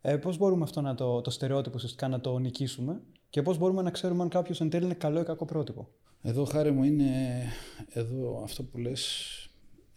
Ε, 0.00 0.16
πώς 0.16 0.36
μπορούμε 0.36 0.62
αυτό 0.62 0.80
να 0.80 0.94
το, 0.94 1.20
το 1.20 1.30
στερεότυπο 1.30 1.74
ουσιαστικά 1.76 2.08
να 2.08 2.20
το 2.20 2.38
νικήσουμε 2.38 3.00
και 3.30 3.42
πώς 3.42 3.58
μπορούμε 3.58 3.82
να 3.82 3.90
ξέρουμε 3.90 4.22
αν 4.22 4.28
κάποιος 4.28 4.60
εν 4.60 4.70
τέλει 4.70 4.84
είναι 4.84 4.94
καλό 4.94 5.20
ή 5.20 5.24
κακό 5.24 5.44
πρότυπο; 5.44 5.88
Εδώ 6.22 6.44
χάρη 6.44 6.70
μου 6.70 6.82
είναι 6.82 7.42
εδώ 7.88 8.40
αυτό 8.44 8.62
που 8.62 8.78
λες 8.78 9.30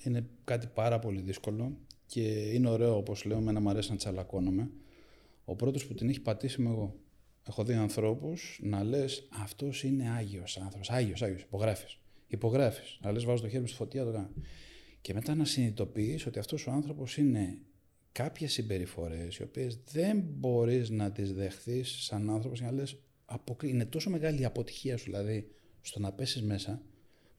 είναι 0.04 0.26
κάτι 0.44 0.68
πάρα 0.74 1.00
πολύ 1.00 1.22
δύσκολο 1.22 1.78
και 2.06 2.22
είναι 2.54 2.70
ωραίο 2.70 2.98
όπως 2.98 3.26
λέω 3.26 3.40
με 3.40 3.52
να 3.52 3.60
μου 3.60 3.70
αρέσει 3.70 3.92
να 3.92 3.98
τσαλακώνομαι. 3.98 4.70
Ο 5.46 5.56
πρώτος 5.56 5.86
που 5.86 5.94
την 5.94 6.10
έχει 6.10 6.22
πατήσει 6.22 6.62
είμαι 6.62 6.70
εγώ. 6.70 6.96
Έχω 7.50 7.64
δει 7.64 7.74
ανθρώπους 7.74 8.60
να 8.62 8.84
λες 8.84 9.28
αυτός 9.30 9.84
είναι 9.84 10.10
Άγιος 10.10 10.58
άνθρωπος, 10.58 10.90
Άγιος, 10.90 11.22
Άγιος, 11.22 11.42
υπογράφεις 11.42 12.00
υπογράφεις. 12.30 12.98
Να 13.02 13.12
λες, 13.12 13.24
βάζω 13.24 13.42
το 13.42 13.48
χέρι 13.48 13.62
μου 13.62 13.68
στη 13.68 13.76
φωτιά, 13.76 14.06
το 14.06 14.12
κάνω. 14.12 14.30
Και 15.02 15.14
μετά 15.14 15.36
να 15.36 15.46
συνειδητοποιείς 15.46 16.26
ότι 16.26 16.40
αυτός 16.40 16.68
ο 16.68 16.72
άνθρωπος 16.72 17.18
είναι 17.18 17.58
κάποιες 18.12 18.52
συμπεριφορές 18.52 19.38
οι 19.38 19.44
οποίες 19.44 19.80
δεν 19.92 20.24
μπορείς 20.26 20.90
να 20.90 21.12
τις 21.12 21.34
δεχθείς 21.34 22.04
σαν 22.04 22.30
άνθρωπος 22.30 22.60
και 22.60 22.66
να 22.66 22.72
λες, 22.72 22.98
είναι 23.64 23.86
τόσο 23.86 24.10
μεγάλη 24.10 24.42
η 24.42 24.46
αποτυχία 24.46 24.98
σου 24.98 25.04
δηλαδή 25.04 25.52
στο 25.82 26.00
να 26.00 26.12
πέσεις 26.12 26.42
μέσα, 26.42 26.82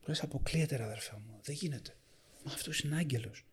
που 0.01 0.09
λες, 0.09 0.23
αποκλείεται, 0.23 0.77
ρε 0.77 0.83
αδερφέ 0.83 1.17
μου, 1.27 1.39
δεν 1.43 1.55
γίνεται. 1.55 1.97
Μα 2.45 2.53
αυτός 2.53 2.81
είναι 2.81 2.97
άγγελος. 2.97 3.47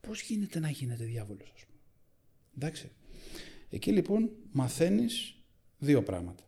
Πώς 0.00 0.22
γίνεται 0.22 0.58
να 0.58 0.70
γίνεται 0.70 1.04
διάβολος, 1.04 1.52
ας 1.54 1.64
πούμε. 1.64 1.78
Εντάξει. 2.56 2.90
Εκεί 3.70 3.92
λοιπόν 3.92 4.30
μαθαίνεις 4.52 5.43
δύο 5.84 6.02
πράγματα. 6.02 6.44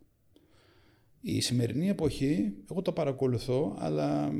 Η 1.20 1.40
σημερινή 1.40 1.88
εποχή, 1.88 2.54
εγώ 2.70 2.82
το 2.82 2.92
παρακολουθώ, 2.92 3.76
αλλά 3.78 4.32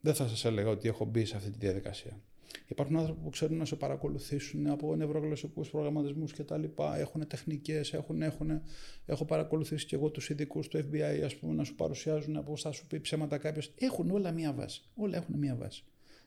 δεν 0.00 0.14
θα 0.14 0.28
σας 0.28 0.44
έλεγα 0.44 0.68
ότι 0.68 0.88
έχω 0.88 1.04
μπει 1.04 1.24
σε 1.24 1.36
αυτή 1.36 1.50
τη 1.50 1.58
διαδικασία. 1.58 2.20
Υπάρχουν 2.66 2.96
άνθρωποι 2.96 3.20
που 3.20 3.30
ξέρουν 3.30 3.56
να 3.56 3.64
σε 3.64 3.76
παρακολουθήσουν 3.76 4.66
από 4.66 4.96
νευρογλωσσικούς 4.96 5.70
προγραμματισμούς 5.70 6.32
και 6.32 6.42
τα 6.42 6.56
λοιπά, 6.58 6.98
έχουν 6.98 7.26
τεχνικές, 7.26 7.92
έχουν, 7.92 8.22
έχουν, 8.22 8.62
έχω 9.06 9.24
παρακολουθήσει 9.24 9.86
και 9.86 9.94
εγώ 9.94 10.10
τους 10.10 10.30
ειδικούς 10.30 10.68
του 10.68 10.78
FBI, 10.78 11.22
ας 11.24 11.36
πούμε, 11.36 11.54
να 11.54 11.64
σου 11.64 11.74
παρουσιάζουν 11.74 12.36
από 12.36 12.56
θα 12.56 12.72
σου 12.72 12.86
πει 12.86 13.00
ψέματα 13.00 13.38
κάποιος. 13.38 13.72
Έχουν 13.78 14.10
όλα 14.10 14.32
μία 14.32 14.52
βάση. 14.52 14.82
Όλα 14.94 15.16
έχουν 15.16 15.38
μία 15.38 15.56
βάση. 15.56 15.84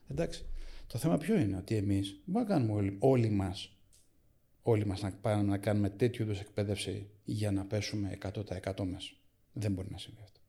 Εντάξει. 0.08 0.46
Το 0.86 0.98
θέμα 0.98 1.18
ποιο 1.18 1.38
είναι, 1.38 1.56
ότι 1.56 1.76
εμείς 1.76 2.20
δεν 2.24 2.46
κάνουμε 2.46 2.72
όλοι, 2.72 2.96
όλοι 2.98 3.30
μας, 3.30 3.76
όλοι 4.66 4.86
μας 4.86 5.02
να, 5.02 5.12
πάμε 5.12 5.42
να 5.42 5.58
κάνουμε 5.58 5.90
τέτοιου 5.90 6.22
είδους 6.22 6.40
εκπαίδευση 6.40 7.10
για 7.24 7.50
να 7.50 7.64
πέσουμε 7.64 8.18
100% 8.22 8.84
μέσα. 8.84 9.12
Δεν 9.52 9.72
μπορεί 9.72 9.88
να 9.90 9.98
συμβεί 9.98 10.20
αυτό. 10.22 10.40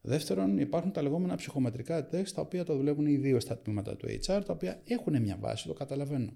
Δεύτερον, 0.00 0.58
υπάρχουν 0.58 0.92
τα 0.92 1.02
λεγόμενα 1.02 1.34
ψυχομετρικά 1.34 2.08
τεστ, 2.08 2.34
τα 2.34 2.40
οποία 2.40 2.64
τα 2.64 2.76
δουλεύουν 2.76 3.06
οι 3.06 3.16
δύο 3.16 3.40
στα 3.40 3.58
τμήματα 3.58 3.96
του 3.96 4.06
HR, 4.06 4.42
τα 4.46 4.52
οποία 4.52 4.80
έχουν 4.84 5.22
μια 5.22 5.36
βάση, 5.40 5.66
το 5.66 5.72
καταλαβαίνω. 5.72 6.32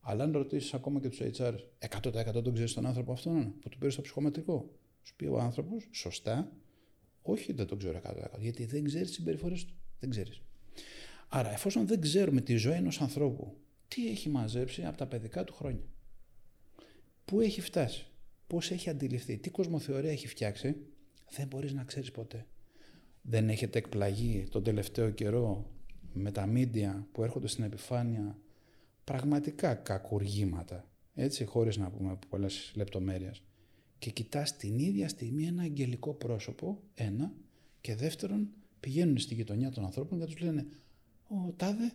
Αλλά 0.00 0.24
αν 0.24 0.32
ρωτήσεις 0.32 0.74
ακόμα 0.74 1.00
και 1.00 1.08
τους 1.08 1.20
HR, 1.38 1.54
100% 2.02 2.42
τον 2.42 2.52
ξέρεις 2.52 2.74
τον 2.74 2.86
άνθρωπο 2.86 3.12
αυτόν 3.12 3.54
που 3.60 3.68
του 3.68 3.78
πήρες 3.78 3.94
το 3.94 4.02
ψυχομετρικό. 4.02 4.70
Σου 5.02 5.16
πει 5.16 5.26
ο 5.26 5.38
άνθρωπος, 5.38 5.88
σωστά, 5.92 6.52
όχι 7.22 7.52
δεν 7.52 7.66
τον 7.66 7.78
ξέρω 7.78 7.98
100%. 7.98 8.38
Γιατί 8.38 8.64
δεν 8.64 8.84
ξέρεις 8.84 9.06
τις 9.06 9.16
συμπεριφορές 9.16 9.64
του. 9.64 9.74
Δεν 10.00 10.10
ξέρεις. 10.10 10.42
Άρα, 11.28 11.52
εφόσον 11.52 11.86
δεν 11.86 12.00
ξέρουμε 12.00 12.40
τη 12.40 12.56
ζωή 12.56 12.72
ενός 12.74 13.00
ανθρώπου, 13.00 13.56
τι 13.88 14.08
έχει 14.08 14.28
μαζέψει 14.28 14.84
από 14.84 14.96
τα 14.96 15.06
παιδικά 15.06 15.44
του 15.44 15.54
χρόνια, 15.54 15.84
πού 17.28 17.40
έχει 17.40 17.60
φτάσει, 17.60 18.06
πώς 18.46 18.70
έχει 18.70 18.90
αντιληφθεί, 18.90 19.38
τι 19.38 19.50
κοσμοθεωρία 19.50 20.10
έχει 20.10 20.28
φτιάξει, 20.28 20.76
δεν 21.30 21.46
μπορείς 21.46 21.72
να 21.72 21.84
ξέρεις 21.84 22.10
ποτέ. 22.10 22.46
Δεν 23.22 23.48
έχετε 23.48 23.78
εκπλαγεί 23.78 24.46
τον 24.50 24.62
τελευταίο 24.62 25.10
καιρό 25.10 25.70
με 26.12 26.30
τα 26.32 26.46
μίντια 26.46 27.06
που 27.12 27.22
έρχονται 27.22 27.46
στην 27.46 27.64
επιφάνεια 27.64 28.38
πραγματικά 29.04 29.74
κακουργήματα, 29.74 30.88
έτσι, 31.14 31.44
χωρίς 31.44 31.76
να 31.76 31.90
πούμε 31.90 32.18
πολλές 32.28 32.72
λεπτομέρειες. 32.74 33.42
Και 33.98 34.10
κοιτάς 34.10 34.56
την 34.56 34.78
ίδια 34.78 35.08
στιγμή 35.08 35.46
ένα 35.46 35.62
αγγελικό 35.62 36.14
πρόσωπο, 36.14 36.82
ένα, 36.94 37.32
και 37.80 37.94
δεύτερον 37.94 38.48
πηγαίνουν 38.80 39.18
στη 39.18 39.34
γειτονιά 39.34 39.70
των 39.70 39.84
ανθρώπων 39.84 40.18
και 40.18 40.24
τους 40.24 40.38
λένε 40.38 40.66
«Ω, 41.28 41.52
τάδε, 41.56 41.92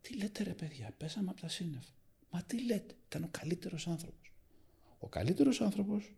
τι 0.00 0.16
λέτε 0.16 0.42
ρε 0.42 0.54
παιδιά, 0.54 0.94
πέσαμε 0.96 1.30
από 1.30 1.40
τα 1.40 1.48
σύννεφα. 1.48 1.92
Μα 2.30 2.42
τι 2.42 2.64
λέτε, 2.64 2.94
ήταν 3.06 3.22
ο 3.22 3.28
καλύτερος 3.30 3.86
άνθρωπος. 3.86 4.25
Ο 4.98 5.08
καλύτερος 5.08 5.60
άνθρωπος 5.60 6.14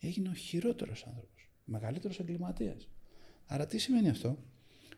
έγινε 0.00 0.28
ο 0.28 0.34
χειρότερος 0.34 1.04
άνθρωπος 1.06 1.50
μεγαλύτερος 1.70 2.18
εγκληματίας. 2.20 2.88
Άρα 3.46 3.66
τι 3.66 3.78
σημαίνει 3.78 4.08
αυτό, 4.08 4.38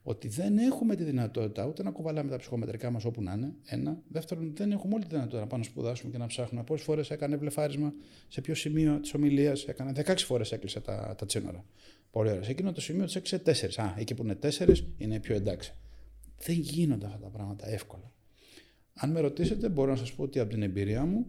ότι 0.02 0.28
δεν 0.28 0.58
έχουμε 0.58 0.96
τη 0.96 1.04
δυνατότητα 1.04 1.66
ούτε 1.66 1.82
να 1.82 1.90
κουβαλάμε 1.90 2.30
τα 2.30 2.36
ψυχομετρικά 2.36 2.90
μας 2.90 3.04
όπου 3.04 3.22
να 3.22 3.32
είναι. 3.32 3.54
Ένα. 3.64 4.02
Δεύτερον, 4.08 4.52
δεν 4.56 4.72
έχουμε 4.72 4.94
όλη 4.94 5.02
τη 5.02 5.08
δυνατότητα 5.08 5.40
να 5.40 5.46
πάμε 5.46 5.62
να 5.62 5.68
σπουδάσουμε 5.68 6.12
και 6.12 6.18
να 6.18 6.26
ψάχνουμε. 6.26 6.64
Πόσες 6.64 6.84
φορές 6.84 7.10
έκανε 7.10 7.36
βλεφάρισμα, 7.36 7.92
σε 8.28 8.40
ποιο 8.40 8.54
σημείο 8.54 9.00
της 9.00 9.14
ομιλίας 9.14 9.64
έκανε. 9.64 9.92
16 10.06 10.16
φορές 10.16 10.52
έκλεισε 10.52 10.80
τα, 10.80 11.14
τα 11.18 11.26
τσίνορα. 11.26 11.64
Πολύ 12.10 12.30
ωραία. 12.30 12.42
Σε 12.42 12.50
εκείνο 12.50 12.72
το 12.72 12.80
σημείο 12.80 13.04
τη 13.04 13.12
έκλεισε 13.16 13.70
4. 13.76 13.82
Α, 13.82 13.94
εκεί 13.96 14.14
που 14.14 14.22
είναι 14.22 14.38
4 14.42 14.76
είναι 14.96 15.20
πιο 15.20 15.34
εντάξει. 15.34 15.74
Δεν 16.38 16.56
γίνονται 16.56 17.06
αυτά 17.06 17.18
τα 17.18 17.28
πράγματα 17.28 17.68
εύκολα. 17.68 18.12
Αν 18.94 19.10
με 19.10 19.20
ρωτήσετε, 19.20 19.68
μπορώ 19.68 19.90
να 19.90 19.96
σας 19.96 20.12
πω 20.12 20.22
ότι 20.22 20.38
από 20.38 20.50
την 20.50 20.62
εμπειρία 20.62 21.04
μου 21.04 21.26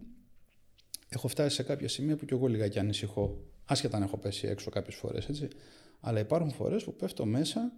έχω 1.14 1.28
φτάσει 1.28 1.54
σε 1.54 1.62
κάποια 1.62 1.88
σημεία 1.88 2.16
που 2.16 2.24
κι 2.24 2.32
εγώ 2.32 2.46
λιγάκι 2.46 2.78
ανησυχώ 2.78 3.44
Άσχετα 3.64 3.96
αν 3.96 4.02
έχω 4.02 4.18
πέσει 4.18 4.46
έξω 4.46 4.70
κάποιες 4.70 4.94
φορές, 4.94 5.28
έτσι. 5.28 5.48
Αλλά 6.00 6.20
υπάρχουν 6.20 6.50
φορές 6.50 6.84
που 6.84 6.96
πέφτω 6.96 7.24
μέσα 7.24 7.72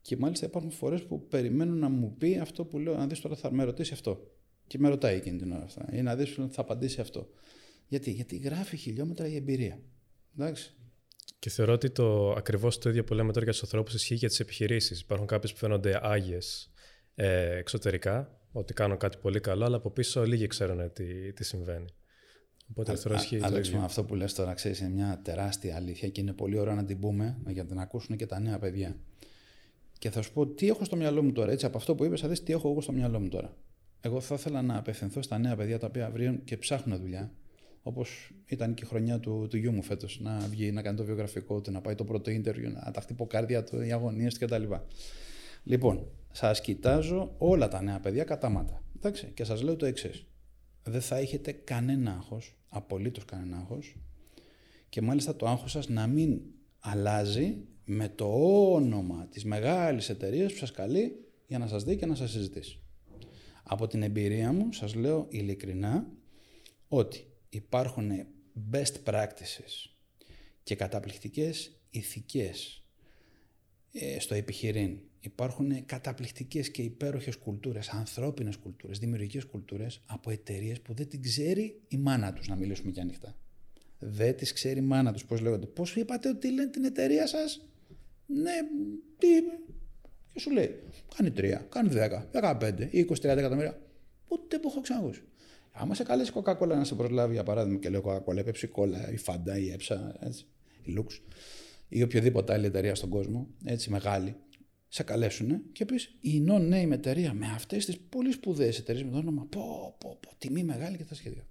Και 0.00 0.16
μάλιστα 0.16 0.46
υπάρχουν 0.46 0.70
φορές 0.70 1.02
που 1.02 1.26
περιμένουν 1.28 1.78
να 1.78 1.88
μου 1.88 2.16
πει 2.18 2.38
αυτό 2.38 2.64
που 2.64 2.78
λέω, 2.78 2.96
να 2.96 3.06
δεις 3.06 3.20
τώρα 3.20 3.36
θα 3.36 3.52
με 3.52 3.64
ρωτήσει 3.64 3.92
αυτό. 3.92 4.30
Και 4.66 4.78
με 4.78 4.88
ρωτάει 4.88 5.16
εκείνη 5.16 5.38
την 5.38 5.52
ώρα 5.52 5.62
αυτά. 5.62 5.88
Ή 5.92 6.02
να 6.02 6.16
δεις 6.16 6.38
θα 6.50 6.60
απαντήσει 6.60 7.00
αυτό. 7.00 7.28
Γιατί, 7.86 8.10
Γιατί 8.10 8.36
γράφει 8.36 8.76
χιλιόμετρα 8.76 9.26
η 9.26 9.36
εμπειρία. 9.36 9.80
Εντάξει. 10.38 10.74
Και 11.38 11.50
θεωρώ 11.50 11.72
ότι 11.72 11.90
το 11.90 12.30
ακριβώς 12.30 12.78
το 12.78 12.88
ίδιο 12.88 13.04
που 13.04 13.14
λέμε 13.14 13.32
τώρα 13.32 13.44
για 13.44 13.52
τους 13.52 13.62
ανθρώπους 13.62 13.94
ισχύει 13.94 14.14
για 14.14 14.28
τις 14.28 14.40
επιχειρήσεις. 14.40 15.00
Υπάρχουν 15.00 15.26
κάποιες 15.26 15.52
που 15.52 15.58
φαίνονται 15.58 16.00
άγιες 16.02 16.70
ε, 17.14 17.56
εξωτερικά, 17.56 18.40
ότι 18.52 18.74
κάνουν 18.74 18.96
κάτι 18.96 19.16
πολύ 19.16 19.40
καλό, 19.40 19.64
αλλά 19.64 19.76
από 19.76 19.90
πίσω 19.90 20.24
λίγοι 20.24 20.46
ξέρουν 20.46 20.92
τι, 20.92 21.32
τι 21.32 21.44
συμβαίνει. 21.44 21.86
Οπότε 22.70 22.96
θεωρώ 22.96 23.18
ισχύει 23.18 23.38
το 23.38 23.58
ίδιο. 23.58 23.80
αυτό 23.80 24.04
που 24.04 24.14
λες 24.14 24.34
τώρα, 24.34 24.54
ξέρεις, 24.54 24.80
είναι 24.80 24.88
μια 24.88 25.20
τεράστια 25.24 25.76
αλήθεια 25.76 26.08
και 26.08 26.20
είναι 26.20 26.32
πολύ 26.32 26.58
ωραίο 26.58 26.74
να 26.74 26.84
την 26.84 26.98
πούμε 26.98 27.36
για 27.46 27.62
να 27.62 27.68
την 27.68 27.78
ακούσουν 27.78 28.16
και 28.16 28.26
τα 28.26 28.40
νέα 28.40 28.58
παιδιά. 28.58 28.96
Και 29.98 30.10
θα 30.10 30.22
σου 30.22 30.32
πω 30.32 30.46
τι 30.46 30.68
έχω 30.68 30.84
στο 30.84 30.96
μυαλό 30.96 31.22
μου 31.22 31.32
τώρα. 31.32 31.52
Έτσι, 31.52 31.66
από 31.66 31.76
αυτό 31.76 31.94
που 31.94 32.04
είπες, 32.04 32.20
θα 32.20 32.28
δεις 32.28 32.42
τι 32.42 32.52
έχω 32.52 32.70
εγώ 32.70 32.80
στο 32.80 32.92
μυαλό 32.92 33.20
μου 33.20 33.28
τώρα. 33.28 33.56
Εγώ 34.00 34.20
θα 34.20 34.34
ήθελα 34.34 34.62
να 34.62 34.76
απευθυνθώ 34.76 35.22
στα 35.22 35.38
νέα 35.38 35.56
παιδιά 35.56 35.78
τα 35.78 35.86
οποία 35.86 36.06
αύριο 36.06 36.40
και 36.44 36.56
ψάχνουν 36.56 36.98
δουλειά. 36.98 37.32
Όπως 37.82 38.32
ήταν 38.46 38.74
και 38.74 38.84
η 38.84 38.86
χρονιά 38.86 39.20
του, 39.20 39.46
του 39.50 39.56
γιού 39.56 39.72
μου 39.72 39.82
φέτος. 39.82 40.20
Να 40.22 40.38
βγει, 40.38 40.72
να 40.72 40.82
κάνει 40.82 40.96
το 40.96 41.04
βιογραφικό 41.04 41.60
του, 41.60 41.70
να 41.70 41.80
πάει 41.80 41.94
το 41.94 42.04
πρώτο 42.04 42.30
ίντερβιου, 42.30 42.70
να 42.70 42.90
τα 42.90 43.00
χτυποκάρδια 43.00 43.64
του, 43.64 43.80
οι 43.80 43.92
αγωνίες 43.92 44.38
κτλ. 44.38 44.62
Λοιπόν, 45.64 46.06
σας 46.32 46.60
κοιτάζω 46.60 47.34
όλα 47.38 47.68
τα 47.68 47.82
νέα 47.82 48.00
παιδιά 48.00 48.24
κατάματα. 48.24 48.82
Εντάξει, 48.96 49.30
και 49.34 49.44
σας 49.44 49.62
λέω 49.62 49.76
το 49.76 49.86
εξής. 49.86 50.26
Δεν 50.82 51.00
θα 51.00 51.16
έχετε 51.16 51.52
κανένα 51.52 52.12
άγχος, 52.12 52.56
απολύτως 52.68 53.24
κανένα 53.24 53.56
άγχος, 53.56 53.96
και 54.88 55.00
μάλιστα 55.00 55.36
το 55.36 55.46
άγχος 55.46 55.70
σας 55.70 55.88
να 55.88 56.06
μην 56.06 56.40
αλλάζει 56.78 57.56
με 57.84 58.08
το 58.08 58.26
όνομα 58.72 59.26
της 59.30 59.44
μεγάλης 59.44 60.08
εταιρείας 60.08 60.52
που 60.52 60.58
σας 60.58 60.70
καλεί 60.70 61.24
για 61.46 61.58
να 61.58 61.66
σας 61.66 61.84
δει 61.84 61.96
και 61.96 62.06
να 62.06 62.14
σας 62.14 62.30
συζητήσει. 62.30 62.78
Από 63.62 63.86
την 63.86 64.02
εμπειρία 64.02 64.52
μου 64.52 64.72
σας 64.72 64.94
λέω 64.94 65.26
ειλικρινά 65.30 66.06
ότι 66.88 67.26
υπάρχουν 67.48 68.10
best 68.72 68.92
practices 69.04 69.90
και 70.62 70.74
καταπληκτικές 70.74 71.80
ηθικές 71.90 72.84
ε, 73.92 74.20
στο 74.20 74.34
επιχειρήν. 74.34 74.98
Υπάρχουν 75.20 75.84
καταπληκτικές 75.86 76.70
και 76.70 76.82
υπέροχες 76.82 77.36
κουλτούρες, 77.36 77.88
ανθρώπινες 77.88 78.56
κουλτούρες, 78.56 78.98
δημιουργικές 78.98 79.44
κουλτούρες 79.44 80.02
από 80.06 80.30
εταιρείες 80.30 80.80
που 80.80 80.94
δεν 80.94 81.08
την 81.08 81.22
ξέρει 81.22 81.80
η 81.88 81.96
μάνα 81.96 82.32
τους, 82.32 82.48
να 82.48 82.56
μιλήσουμε 82.56 82.90
και 82.90 83.00
ανοιχτά. 83.00 83.36
Δεν 83.98 84.36
τις 84.36 84.52
ξέρει 84.52 84.78
η 84.78 84.82
μάνα 84.82 85.12
τους, 85.12 85.24
πώς 85.24 85.40
λέγονται. 85.40 85.66
Πώς 85.66 85.96
είπατε 85.96 86.28
ότι 86.28 86.52
λένε 86.52 86.70
την 86.70 86.84
εταιρεία 86.84 87.26
σας, 87.26 87.68
ναι, 88.26 88.52
τι 89.18 89.26
είπε; 89.26 89.58
Και 90.32 90.40
σου 90.40 90.50
λέει, 90.50 90.82
κάνει 91.16 91.30
3, 91.30 91.66
κάνει 91.68 91.88
10, 91.92 92.26
15 92.30 92.88
ή 92.90 92.98
20-30 92.98 93.38
εκατομμύρια. 93.38 93.80
Ούτε 94.28 94.58
που 94.58 94.68
έχω 94.68 94.80
ξανακούσει. 94.80 95.22
Άμα 95.72 95.94
σε 95.94 96.02
καλέσει 96.02 96.30
η 96.30 96.34
Coca-Cola 96.36 96.68
να 96.68 96.84
σε 96.84 96.94
προσλάβει 96.94 97.32
για 97.32 97.42
παράδειγμα 97.42 97.78
και 97.78 97.88
λέω 97.88 98.02
Coca-Cola, 98.04 98.36
η 98.36 98.42
Pepsi 98.46 98.68
Cola, 98.76 99.12
η 99.12 99.18
Fanta, 99.26 99.58
η 99.58 99.76
Epsa, 99.78 99.96
έτσι, 100.20 100.46
η 100.82 100.94
Lux 100.98 101.06
ή 101.92 102.02
οποιοδήποτε 102.02 102.52
άλλη 102.52 102.66
εταιρεία 102.66 102.94
στον 102.94 103.08
κόσμο, 103.08 103.48
έτσι 103.64 103.90
μεγάλη, 103.90 104.36
σε 104.92 105.02
καλέσουν 105.02 105.62
και 105.72 105.84
πεις 105.84 106.16
η 106.20 106.44
non-name 106.48 106.90
εταιρεία 106.90 107.32
με 107.32 107.46
αυτές 107.46 107.84
τις 107.84 107.98
πολύ 107.98 108.32
σπουδαίες 108.32 108.78
εταιρείες 108.78 109.04
με 109.04 109.10
το 109.10 109.16
όνομα 109.16 109.46
πω, 109.50 109.96
πω, 109.98 110.18
πω, 110.20 110.30
τιμή 110.38 110.64
μεγάλη 110.64 110.96
και 110.96 111.04
τα 111.04 111.14
σχέδια. 111.14 111.46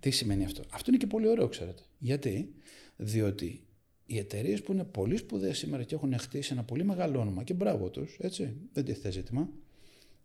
Τι 0.00 0.10
σημαίνει 0.10 0.44
αυτό; 0.44 0.62
Αυτό 0.70 0.90
είναι 0.90 0.98
και 0.98 1.06
πολύ 1.06 1.28
ωραίο, 1.28 1.48
ξέρετε. 1.48 1.82
Γιατί, 1.98 2.54
διότι 2.96 3.66
οι 4.06 4.18
εταιρείες 4.18 4.62
που 4.62 4.72
είναι 4.72 4.84
πολύ 4.84 5.16
σπουδαίες 5.16 5.58
σήμερα 5.58 5.82
και 5.82 5.94
έχουν 5.94 6.18
χτίσει 6.18 6.52
ένα 6.52 6.64
πολύ 6.64 6.84
μεγάλο 6.84 7.20
όνομα 7.20 7.42
και 7.42 7.54
μπράβο 7.54 7.90
τους, 7.90 8.16
έτσι, 8.20 8.56
δεν 8.72 8.84
τίθεται 8.84 9.10
ζήτημα, 9.10 9.48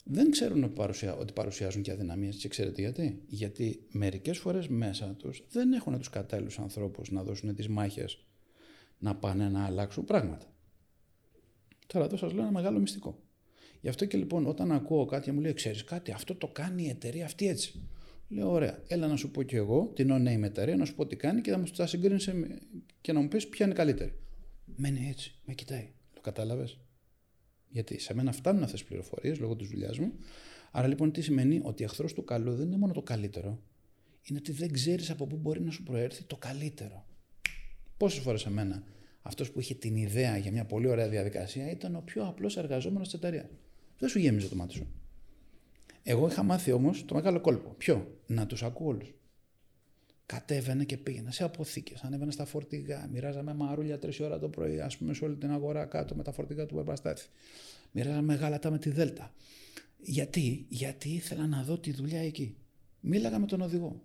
δεν 0.03 0.31
ξέρουν 0.31 0.73
ότι 1.19 1.33
παρουσιάζουν 1.33 1.81
και 1.81 1.91
αδυναμίες 1.91 2.35
και 2.35 2.47
ξέρετε 2.47 2.81
γιατί; 2.81 3.21
Γιατί 3.27 3.87
μερικές 3.91 4.37
φορές 4.37 4.67
μέσα 4.67 5.15
τους 5.19 5.43
δεν 5.51 5.73
έχουν 5.73 5.97
τους 5.97 6.09
κατάλληλους 6.09 6.59
ανθρώπους 6.59 7.11
να 7.11 7.23
δώσουν 7.23 7.55
τις 7.55 7.67
μάχες 7.67 8.25
να 8.97 9.15
πάνε 9.15 9.49
να 9.49 9.65
αλλάξουν 9.65 10.05
πράγματα. 10.05 10.50
Τώρα 11.91 12.05
εδώ 12.05 12.17
σας 12.17 12.33
λέω 12.33 12.41
ένα 12.41 12.51
μεγάλο 12.51 12.79
μυστικό. 12.79 13.23
Γι' 13.81 13.89
αυτό 13.89 14.05
και 14.05 14.17
λοιπόν 14.17 14.45
όταν 14.45 14.71
ακούω 14.71 15.05
κάτι 15.05 15.23
και 15.23 15.31
μου 15.31 15.39
λέει 15.39 15.53
ξέρεις 15.53 15.83
κάτι 15.83 16.11
αυτό 16.11 16.35
το 16.35 16.47
κάνει 16.47 16.83
η 16.83 16.89
εταιρεία 16.89 17.25
αυτή 17.25 17.47
έτσι. 17.47 17.89
Λέω 18.27 18.51
ωραία, 18.51 18.83
έλα 18.87 19.07
να 19.07 19.15
σου 19.15 19.31
πω 19.31 19.43
και 19.43 19.55
εγώ 19.55 19.91
την 19.95 20.09
no-name 20.11 20.43
εταιρεία, 20.43 20.75
να 20.75 20.85
σου 20.85 20.95
πω 20.95 21.05
τι 21.05 21.15
κάνει 21.15 21.41
και 21.41 21.51
θα 21.51 21.57
μου 21.57 21.65
τα 21.75 21.87
συγκρίνεις 21.87 22.29
και 23.01 23.13
να 23.13 23.21
μου 23.21 23.27
πεις 23.27 23.47
ποια 23.47 23.65
είναι 23.65 23.75
καλύτερη. 23.75 24.13
Μένει 24.65 25.07
έτσι, 25.09 25.35
με 25.45 25.53
κοιτάει. 25.53 25.91
Το 26.13 26.21
κατάλαβες. 26.21 26.79
Γιατί 27.67 27.99
σε 27.99 28.13
μένα 28.13 28.31
φτάνουν 28.31 28.63
αυτές 28.63 28.79
τις 28.79 28.89
πληροφορίες 28.89 29.39
λόγω 29.39 29.55
της 29.55 29.67
δουλειάς 29.67 29.99
μου. 29.99 30.13
Άρα 30.71 30.87
λοιπόν 30.87 31.11
τι 31.11 31.21
σημαίνει 31.21 31.59
ότι 31.63 31.83
εχθρός 31.83 32.13
του 32.13 32.23
καλού 32.23 32.55
δεν 32.55 32.67
είναι 32.67 32.77
μόνο 32.77 32.93
το 32.93 33.01
καλύτερο, 33.01 33.63
είναι 34.23 34.39
ότι 34.39 34.51
δεν 34.51 34.71
ξέρεις 34.71 35.09
από 35.09 35.27
πού 35.27 35.37
μπορεί 35.37 35.61
να 35.61 35.71
σου 35.71 35.83
προέρθει 35.83 36.23
το 36.23 36.35
καλύτερο. 36.35 37.05
Πόσες 37.97 38.19
φορές 38.19 38.41
σε 38.41 38.49
μένα 38.49 38.83
αυτός 39.21 39.51
που 39.51 39.59
είχε 39.59 39.75
την 39.75 39.95
ιδέα 39.95 40.37
για 40.37 40.51
μια 40.51 40.65
πολύ 40.65 40.87
ωραία 40.87 41.07
διαδικασία 41.07 41.71
ήταν 41.71 41.95
ο 41.95 42.01
πιο 42.05 42.27
απλός 42.27 42.57
εργαζόμενος 42.57 43.07
της 43.07 43.17
εταιρείας. 43.17 43.45
Δεν 43.97 44.09
σου 44.09 44.19
γέμιζε 44.19 44.47
το 44.47 44.55
μάτι 44.55 44.73
σου. 44.73 44.87
Εγώ 46.03 46.27
είχα 46.27 46.43
μάθει 46.43 46.71
όμως 46.71 47.05
το 47.05 47.15
μεγάλο 47.15 47.41
κόλπο. 47.41 47.75
Ποιο; 47.77 48.17
Να 48.27 48.45
τους 48.45 48.63
ακούω 48.63 48.87
όλους. 48.87 49.13
Κατέβαινε 50.25 50.83
και 50.83 50.97
πήγαινε 50.97 51.31
σε 51.31 51.43
αποθήκες, 51.43 52.01
ανέβαινε 52.01 52.31
στα 52.31 52.45
φορτηγά, 52.45 53.09
μοιράζαμε 53.11 53.53
μαρούλια 53.53 53.99
τρεις 53.99 54.19
ώρα 54.19 54.39
το 54.39 54.49
πρωί, 54.49 54.79
ας 54.79 54.97
πούμε, 54.97 55.13
σε 55.13 55.25
όλη 55.25 55.35
την 55.35 55.51
αγορά 55.51 55.85
κάτω 55.85 56.15
με 56.15 56.23
τα 56.23 56.31
φορτηγά 56.31 56.65
του 56.65 56.75
Περπαστάθη. 56.75 57.27
Μοιράζαμε 57.91 58.33
γάλατα 58.33 58.71
με 58.71 58.77
τη 58.77 58.89
Δέλτα. 58.89 59.33
Γιατί, 59.97 60.65
γιατί 60.69 61.09
ήθελα 61.09 61.47
να 61.47 61.63
δω 61.63 61.77
τη 61.77 61.91
δουλειά 61.91 62.21
εκεί. 62.21 62.55
Μίλαγα 62.99 63.39
με 63.39 63.45
τον 63.45 63.61
οδηγό. 63.61 64.01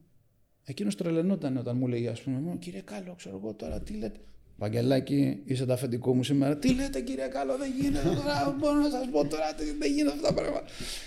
Εκείνος 0.65 0.95
τρελαινόταν 0.97 1.57
όταν 1.57 1.77
μου 1.77 1.89
λέει, 1.89 2.09
ας 2.09 2.23
πούμε, 2.23 2.57
κύριε 2.59 2.81
Κάλο, 2.81 3.15
ξέρω 3.15 3.37
εγώ 3.37 3.55
τώρα 3.55 3.81
τι 3.81 3.93
λέτε. 3.93 4.21
Βαγγελάκι, 4.59 5.43
είσαι 5.45 5.65
το 5.65 5.73
αφεντικό 5.73 6.15
μου 6.15 6.23
σήμερα. 6.23 6.57
Τι 6.57 6.75
λέτε 6.75 7.01
κύριε 7.01 7.27
Καλό, 7.27 7.57
δεν 7.57 7.71
γίνεται 7.81 8.09
τώρα. 8.09 8.57
Μπορώ 8.59 8.75
να 8.75 8.91
σας 8.91 9.09
πω 9.11 9.27
τώρα, 9.27 9.55
δεν 9.79 9.93
γίνεται 9.93 10.11
αυτά 10.11 10.29
τα 10.29 10.35
πράγματα. 10.35 10.65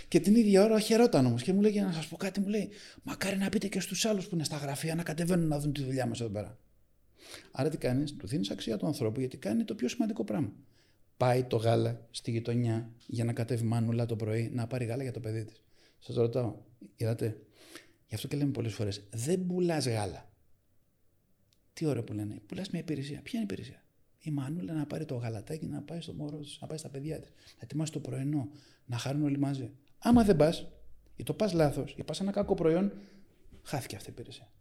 Και 0.07 0.19
την 0.19 0.35
ίδια 0.35 0.63
ώρα 0.63 0.79
χαιρόταν 0.79 1.25
όμως 1.25 1.43
και 1.43 1.53
μου 1.53 1.62
λέει 1.62 1.73
να 1.73 1.91
σας 1.91 2.07
πω 2.07 2.17
κάτι, 2.17 2.39
μου 2.39 2.47
λέει 2.47 2.69
Μακάρι 3.03 3.38
να 3.38 3.49
πείτε 3.49 3.67
και 3.67 3.79
στους 3.79 4.05
άλλους 4.05 4.27
που 4.27 4.35
είναι 4.35 4.43
στα 4.43 4.57
γραφεία 4.57 4.95
να 4.95 5.03
κατεβαίνουν 5.03 5.47
να 5.47 5.59
δουν 5.59 5.73
τη 5.73 5.83
δουλειά 5.83 6.05
μας 6.05 6.21
εδώ 6.21 6.29
πέρα. 6.29 6.57
Άρα 7.51 7.69
τι 7.69 7.77
κάνει, 7.77 8.03
του 8.12 8.27
δίνεις 8.27 8.49
αξία 8.49 8.77
του 8.77 8.85
ανθρώπου 8.85 9.19
γιατί 9.19 9.38
κάνει 9.38 9.63
το 9.63 9.75
πιο 9.75 9.88
σημαντικό 9.88 10.23
πράγμα. 10.23 10.51
Πάει 11.17 11.43
το 11.43 11.57
γάλα 11.57 12.07
στη 12.12 12.31
γειτονιά 12.31 12.89
για 13.05 13.23
να 13.23 13.33
κατέβει 13.33 13.63
μάνουλα 13.63 14.05
το 14.05 14.15
πρωί 14.15 14.51
να 14.53 14.67
πάρει 14.67 14.85
γάλα 14.85 15.03
για 15.03 15.12
το 15.12 15.19
παιδί 15.19 15.45
της. 15.45 15.63
Σας 15.99 16.15
ρωτάω, 16.15 16.55
είδατε; 16.95 17.38
Γι' 18.07 18.15
αυτό 18.15 18.27
και 18.27 18.38
λέμε 18.38 18.51
πολλές 18.51 18.73
φορές, 18.73 19.03
δεν 19.12 19.45
πουλάς 19.45 19.88
γάλα. 19.88 20.28
Τι 21.79 21.85
ώρα 21.85 22.03
που 22.03 22.13
λένε. 22.13 22.41
Πουλά 22.45 22.65
μια 22.71 22.79
υπηρεσία. 22.79 23.21
Ποια 23.21 23.39
είναι 23.39 23.47
η 23.49 23.53
υπηρεσία; 23.53 23.83
Η 24.19 24.31
Μανούλα 24.31 24.73
να 24.73 24.85
πάρει 24.85 25.05
το 25.05 25.15
γαλατάκι 25.15 25.65
να 25.65 25.81
πάει 25.81 26.01
στο 26.01 26.13
μόρος 26.13 26.53
τη, 26.53 26.57
να 26.61 26.67
πάει 26.67 26.77
στα 26.77 26.89
παιδιά 26.89 27.19
της, 27.19 27.29
να 27.29 27.59
ετοιμάσει 27.63 27.91
το 27.91 27.99
πρωινό, 27.99 28.49
να 28.85 28.97
χαρούν 28.97 29.23
όλοι 29.23 29.37
μαζί. 29.37 29.71
Άμα 29.99 30.23
δεν 30.23 30.35
πας, 30.35 30.67
ή 31.15 31.23
το 31.23 31.33
πας 31.33 31.53
λάθος, 31.53 31.95
ή 31.97 32.03
πας 32.03 32.19
ένα 32.19 32.31
κακό 32.31 32.53
προϊόν, 32.53 32.91
χάθηκε 33.63 33.95
αυτή 33.95 34.09
η 34.09 34.13
υπηρεσία. 34.15 34.51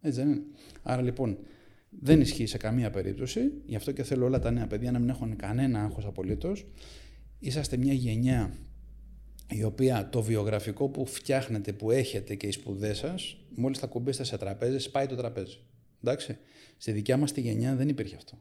Έτσι 0.00 0.20
δεν 0.20 0.28
είναι. 0.28 0.42
Άρα 0.82 1.02
λοιπόν 1.02 1.38
δεν 1.88 2.20
ισχύει 2.20 2.46
σε 2.46 2.56
καμία 2.56 2.90
περίπτωση. 2.90 3.40
Γι' 3.64 3.76
αυτό 3.76 3.92
και 3.92 4.02
θέλω 4.02 4.24
όλα 4.24 4.38
τα 4.38 4.50
νέα 4.50 4.66
παιδιά 4.66 4.90
να 4.90 4.98
μην 4.98 5.08
έχουν 5.08 5.36
κανένα 5.36 5.84
άγχος 5.84 6.04
απολύτως. 6.04 6.66
Είσαστε 7.38 7.76
μια 7.76 7.92
γενιά 7.92 8.56
η 9.50 9.62
οποία 9.62 10.08
το 10.08 10.22
βιογραφικό 10.22 10.88
που 10.88 11.06
φτιάχνετε, 11.06 11.72
που 11.72 11.90
έχετε 11.90 12.34
και 12.34 12.46
οι 12.46 12.50
σπουδές 12.50 12.98
σας, 12.98 13.36
μόλις 13.54 13.78
θα 13.78 13.86
κουμπίσετε 13.86 14.24
σε 14.24 14.36
τραπέζι, 14.36 14.78
σπάει 14.78 15.06
το 15.06 15.16
τραπέζι. 15.16 15.58
Εντάξει. 16.02 16.38
Στη 16.78 16.92
δικιά 16.92 17.16
μας 17.16 17.32
τη 17.32 17.40
γενιά 17.40 17.74
δεν 17.74 17.88
υπήρχε 17.88 18.16
αυτό. 18.16 18.38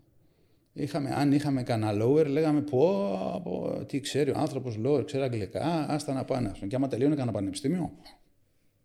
Είχαμε, 0.73 1.13
αν 1.13 1.31
είχαμε 1.31 1.63
κανένα 1.63 2.05
lower, 2.05 2.25
λέγαμε 2.25 2.61
πω, 2.61 3.41
πω 3.43 3.85
τι 3.85 3.99
ξέρει 3.99 4.29
ο 4.29 4.37
άνθρωπος 4.37 4.79
lower, 4.85 5.05
ξέρει 5.05 5.23
αγγλικά, 5.23 5.89
άστα 5.89 6.13
να 6.13 6.25
πάνε. 6.25 6.51
Και 6.67 6.75
άμα 6.75 6.87
τελείωνε 6.87 7.15
κανένα 7.15 7.31
πανεπιστήμιο, 7.31 7.91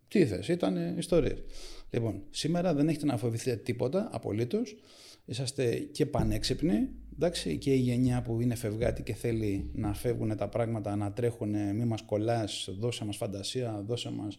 τι 0.09 0.27
θες, 0.27 0.49
ήταν 0.49 0.99
ιστορίες. 0.99 1.43
Λοιπόν, 1.91 2.23
σήμερα 2.31 2.75
δεν 2.75 2.89
έχετε 2.89 3.07
να 3.07 3.17
φοβηθείτε 3.17 3.57
τίποτα, 3.57 4.09
απολύτως. 4.13 4.77
Είσαστε 5.25 5.77
και 5.77 6.07
πανέξυπνοι, 6.07 6.89
εντάξει, 7.13 7.59
και 7.59 7.73
η 7.73 7.79
γενιά 7.79 8.23
που 8.23 8.41
είναι 8.41 8.55
φευγάτη 8.55 9.03
και 9.03 9.15
θέλει 9.15 9.71
να 9.75 9.95
φεύγουν 9.95 10.37
τα 10.37 10.49
πράγματα, 10.49 10.97
να 10.97 11.13
τρέχουν, 11.13 11.51
μη 11.51 11.85
μας 11.85 12.03
κολλάς, 12.03 12.69
δώσε 12.79 13.05
μας 13.05 13.17
φαντασία, 13.17 13.83
δώσε 13.87 14.11
μας. 14.11 14.39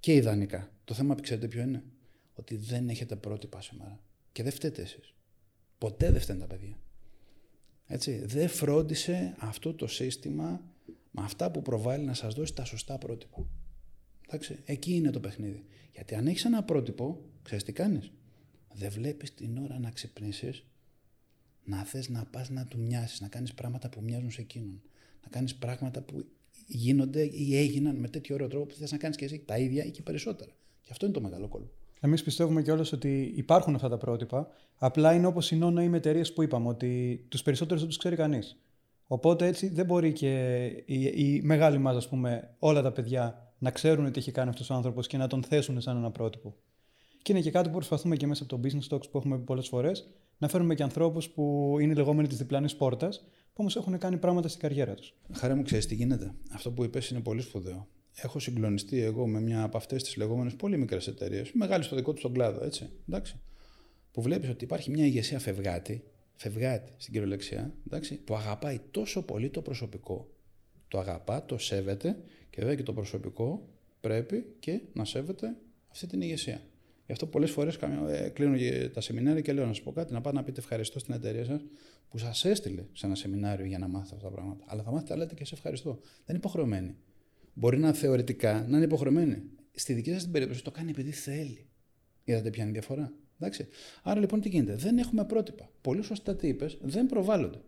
και 0.00 0.14
ιδανικά. 0.14 0.70
Το 0.84 0.94
θέμα, 0.94 1.14
ξέρετε 1.20 1.48
ποιο 1.48 1.62
είναι, 1.62 1.82
ότι 2.34 2.56
δεν 2.56 2.88
έχετε 2.88 3.16
πρότυπα 3.16 3.60
σήμερα. 3.60 4.00
Και 4.32 4.42
δεν 4.42 4.52
φταίτε 4.52 4.82
εσείς. 4.82 5.14
Ποτέ 5.78 6.10
δεν 6.10 6.20
φταίνε 6.20 6.38
τα 6.38 6.46
παιδιά. 6.46 6.78
Έτσι, 7.86 8.24
δεν 8.24 8.48
φρόντισε 8.48 9.34
αυτό 9.38 9.74
το 9.74 9.86
σύστημα 9.86 10.62
με 11.10 11.22
αυτά 11.22 11.50
που 11.50 11.62
προβάλλει 11.62 12.04
να 12.04 12.14
σας 12.14 12.34
δώσει 12.34 12.54
τα 12.54 12.64
σωστά 12.64 12.98
πρότυπα. 12.98 13.46
Εντάξει, 14.26 14.58
εκεί 14.64 14.94
είναι 14.94 15.10
το 15.10 15.20
παιχνίδι. 15.20 15.64
Γιατί 15.92 16.14
αν 16.14 16.26
έχεις 16.26 16.44
ένα 16.44 16.64
πρότυπο, 16.64 17.24
ξέρεις 17.42 17.64
τι 17.64 17.72
κάνεις. 17.72 18.12
Δεν 18.74 18.90
βλέπεις 18.90 19.34
την 19.34 19.58
ώρα 19.58 19.78
να 19.78 19.90
ξυπνήσεις, 19.90 20.64
να 21.64 21.84
θες 21.84 22.08
να 22.08 22.24
πας 22.24 22.50
να 22.50 22.66
του 22.66 22.78
μοιάσεις, 22.78 23.20
να 23.20 23.28
κάνεις 23.28 23.54
πράγματα 23.54 23.88
που 23.88 24.02
μοιάζουν 24.02 24.30
σε 24.30 24.40
εκείνον. 24.40 24.82
να 25.22 25.28
κάνεις 25.28 25.54
πράγματα 25.54 26.02
που 26.02 26.24
γίνονται 26.66 27.22
ή 27.22 27.56
έγιναν 27.56 27.96
με 27.96 28.08
τέτοιο 28.08 28.34
ωραίο 28.34 28.48
τρόπο 28.48 28.66
που 28.66 28.74
θες 28.74 28.90
να 28.90 28.98
κάνεις 28.98 29.16
και 29.16 29.24
εσύ 29.24 29.38
τα 29.38 29.58
ίδια 29.58 29.84
ή 29.84 29.90
και 29.90 30.02
περισσότερα. 30.02 30.50
Και 30.80 30.88
αυτό 30.90 31.04
είναι 31.04 31.14
το 31.14 31.20
μεγάλο 31.20 31.48
κόλπο. 31.48 31.79
Εμείς 32.00 32.22
πιστεύουμε 32.22 32.62
κιόλας 32.62 32.92
ότι 32.92 33.32
υπάρχουν 33.36 33.74
αυτά 33.74 33.88
τα 33.88 33.96
πρότυπα. 33.96 34.48
Απλά 34.78 35.14
είναι 35.14 35.26
όπως 35.26 35.50
οι 35.50 35.56
νόνα 35.56 35.82
με 35.82 35.96
εταιρείες 35.96 36.32
που 36.32 36.42
είπαμε, 36.42 36.68
ότι 36.68 37.20
τους 37.28 37.42
περισσότερους 37.42 37.80
δεν 37.80 37.88
τους 37.88 37.98
ξέρει 37.98 38.16
κανείς. 38.16 38.56
Οπότε 39.06 39.46
έτσι 39.46 39.68
δεν 39.68 39.86
μπορεί 39.86 40.12
και 40.12 40.64
η, 40.86 41.02
η 41.02 41.40
μεγάλη 41.44 41.78
μα, 41.78 41.90
ας 41.90 42.08
πούμε, 42.08 42.54
όλα 42.58 42.82
τα 42.82 42.92
παιδιά 42.92 43.54
να 43.58 43.70
ξέρουν 43.70 44.12
τι 44.12 44.18
έχει 44.18 44.30
κάνει 44.30 44.48
αυτός 44.48 44.70
ο 44.70 44.74
άνθρωπος 44.74 45.06
και 45.06 45.16
να 45.16 45.26
τον 45.26 45.42
θέσουν 45.42 45.80
σαν 45.80 45.96
ένα 45.96 46.10
πρότυπο. 46.10 46.54
Και 47.22 47.32
είναι 47.32 47.40
και 47.40 47.50
κάτι 47.50 47.68
που 47.68 47.74
προσπαθούμε 47.74 48.16
και 48.16 48.26
μέσα 48.26 48.42
από 48.42 48.56
το 48.56 48.68
business 48.68 48.94
talks 48.94 49.10
που 49.10 49.18
έχουμε 49.18 49.36
πει 49.36 49.44
πολλές 49.44 49.68
φορές, 49.68 50.08
να 50.38 50.48
φέρουμε 50.48 50.74
και 50.74 50.82
ανθρώπους 50.82 51.28
που 51.28 51.76
είναι 51.80 51.94
λεγόμενοι 51.94 52.28
της 52.28 52.36
διπλανής 52.38 52.76
πόρτας, 52.76 53.20
που 53.20 53.56
όμως 53.56 53.76
έχουν 53.76 53.98
κάνει 53.98 54.16
πράγματα 54.16 54.48
στην 54.48 54.60
καριέρα 54.60 54.94
τους. 54.94 55.14
Χαρά 55.32 55.56
μου, 55.56 55.62
ξέρεις 55.62 55.86
τι 55.86 55.94
γίνεται. 55.94 56.34
Αυτό 56.52 56.70
που 56.70 56.84
είπες 56.84 57.10
είναι 57.10 57.20
πολύ 57.20 57.40
σπουδαίο. 57.40 57.86
Έχω 58.22 58.38
συγκλονιστεί 58.38 59.00
εγώ 59.00 59.26
με 59.26 59.40
μια 59.40 59.62
από 59.62 59.76
αυτές 59.76 60.02
τις 60.02 60.16
λεγόμενες 60.16 60.54
πολύ 60.54 60.76
μικρές 60.78 61.06
εταιρείες, 61.06 61.52
μεγάλη 61.52 61.82
στο 61.82 61.96
δικό 61.96 62.12
τους 62.12 62.22
τον 62.22 62.32
κλάδο, 62.32 62.64
έτσι. 62.64 62.90
Εντάξει, 63.08 63.36
που 64.12 64.22
βλέπεις 64.22 64.48
ότι 64.48 64.64
υπάρχει 64.64 64.90
μια 64.90 65.04
ηγεσία 65.04 65.38
φευγάτη, 65.38 66.02
φευγάτη 66.34 66.92
στην 66.96 67.12
κυριολεξία, 67.12 67.74
εντάξει, 67.86 68.14
που 68.14 68.34
αγαπάει 68.34 68.80
τόσο 68.90 69.22
πολύ 69.22 69.50
το 69.50 69.62
προσωπικό. 69.62 70.34
Το 70.88 70.98
αγαπά, 70.98 71.44
το 71.44 71.58
σέβεται 71.58 72.16
και 72.50 72.60
βέβαια 72.60 72.74
και 72.74 72.82
το 72.82 72.92
προσωπικό 72.92 73.68
πρέπει 74.00 74.54
και 74.58 74.80
να 74.92 75.04
σέβεται 75.04 75.56
αυτή 75.90 76.06
την 76.06 76.20
ηγεσία. 76.20 76.60
Γι' 77.06 77.12
αυτό 77.12 77.26
πολλές 77.26 77.50
φορές 77.50 77.78
ε, 78.08 78.28
κλείνω 78.28 78.56
τα 78.92 79.00
σεμινάρια 79.00 79.40
και 79.40 79.52
λέω 79.52 79.66
να 79.66 79.72
σας 79.72 79.82
πω 79.82 79.92
κάτι, 79.92 80.12
να 80.12 80.20
πάτε 80.20 80.36
να 80.36 80.44
πείτε 80.44 80.60
ευχαριστώ 80.60 80.98
στην 80.98 81.14
εταιρεία 81.14 81.44
σας 81.44 81.60
που 82.08 82.18
σας 82.18 82.44
έστειλε 82.44 82.84
σε 82.92 83.06
ένα 83.06 83.14
σεμινάριο 83.14 83.66
για 83.66 83.78
να 83.78 83.88
μάθετε 83.88 84.14
αυτά 84.16 84.28
τα 84.28 84.34
πράγματα. 84.34 84.64
Αλλά 84.68 84.82
θα 84.82 84.90
μάθετε, 84.90 85.16
λέτε 85.16 85.34
και 85.34 85.44
σε 85.44 85.54
ευχαριστώ. 85.54 85.90
Δεν 86.02 86.24
είναι 86.26 86.38
υποχρεωμένοι. 86.38 86.96
Μπορεί 87.60 87.78
να 87.78 87.92
θεωρητικά 87.92 88.66
να 88.68 88.76
είναι 88.76 88.84
υποχρεωμένοι. 88.84 89.42
Στη 89.72 89.92
δική 89.92 90.12
σας 90.12 90.22
την 90.22 90.32
περίπτωση 90.32 90.64
το 90.64 90.70
κάνει 90.70 90.90
επειδή 90.90 91.10
θέλει. 91.10 91.66
Είδατε 92.24 92.50
ποια 92.50 92.62
είναι 92.62 92.70
η 92.70 92.72
διαφορά. 92.72 93.12
Εντάξει. 93.38 93.66
Άρα 94.02 94.20
λοιπόν 94.20 94.40
τι 94.40 94.48
γίνεται. 94.48 94.74
Δεν 94.74 94.98
έχουμε 94.98 95.24
πρότυπα. 95.24 95.70
Πολύ 95.80 96.02
σωστά 96.02 96.36
τι 96.36 96.48
είπες, 96.48 96.78
δεν 96.82 97.06
προβάλλονται. 97.06 97.60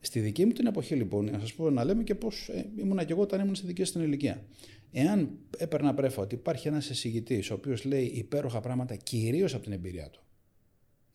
Στη 0.00 0.20
δική 0.20 0.44
μου 0.44 0.52
την 0.52 0.66
εποχή 0.66 0.94
λοιπόν, 0.94 1.24
να 1.24 1.38
σας 1.38 1.54
πω 1.54 1.70
να 1.70 1.84
λέμε 1.84 2.02
και 2.02 2.14
πώς 2.14 2.48
ε, 2.48 2.70
ήμουνα 2.76 3.04
και 3.04 3.12
εγώ 3.12 3.22
όταν 3.22 3.40
ήμουν 3.40 3.54
στη 3.54 3.66
δική 3.66 3.84
σας 3.84 3.92
την 3.92 4.02
ηλικία. 4.02 4.44
Εάν 4.92 5.38
έπαιρνα 5.56 5.94
πρέφα 5.94 6.22
ότι 6.22 6.34
υπάρχει 6.34 6.68
ένας 6.68 6.90
εισηγητής 6.90 7.50
ο 7.50 7.54
οποίος 7.54 7.84
λέει 7.84 8.04
υπέροχα 8.04 8.60
πράγματα 8.60 8.96
κυρίως 8.96 9.54
από 9.54 9.62
την 9.62 9.72
εμπειρία 9.72 10.10
του. 10.10 10.22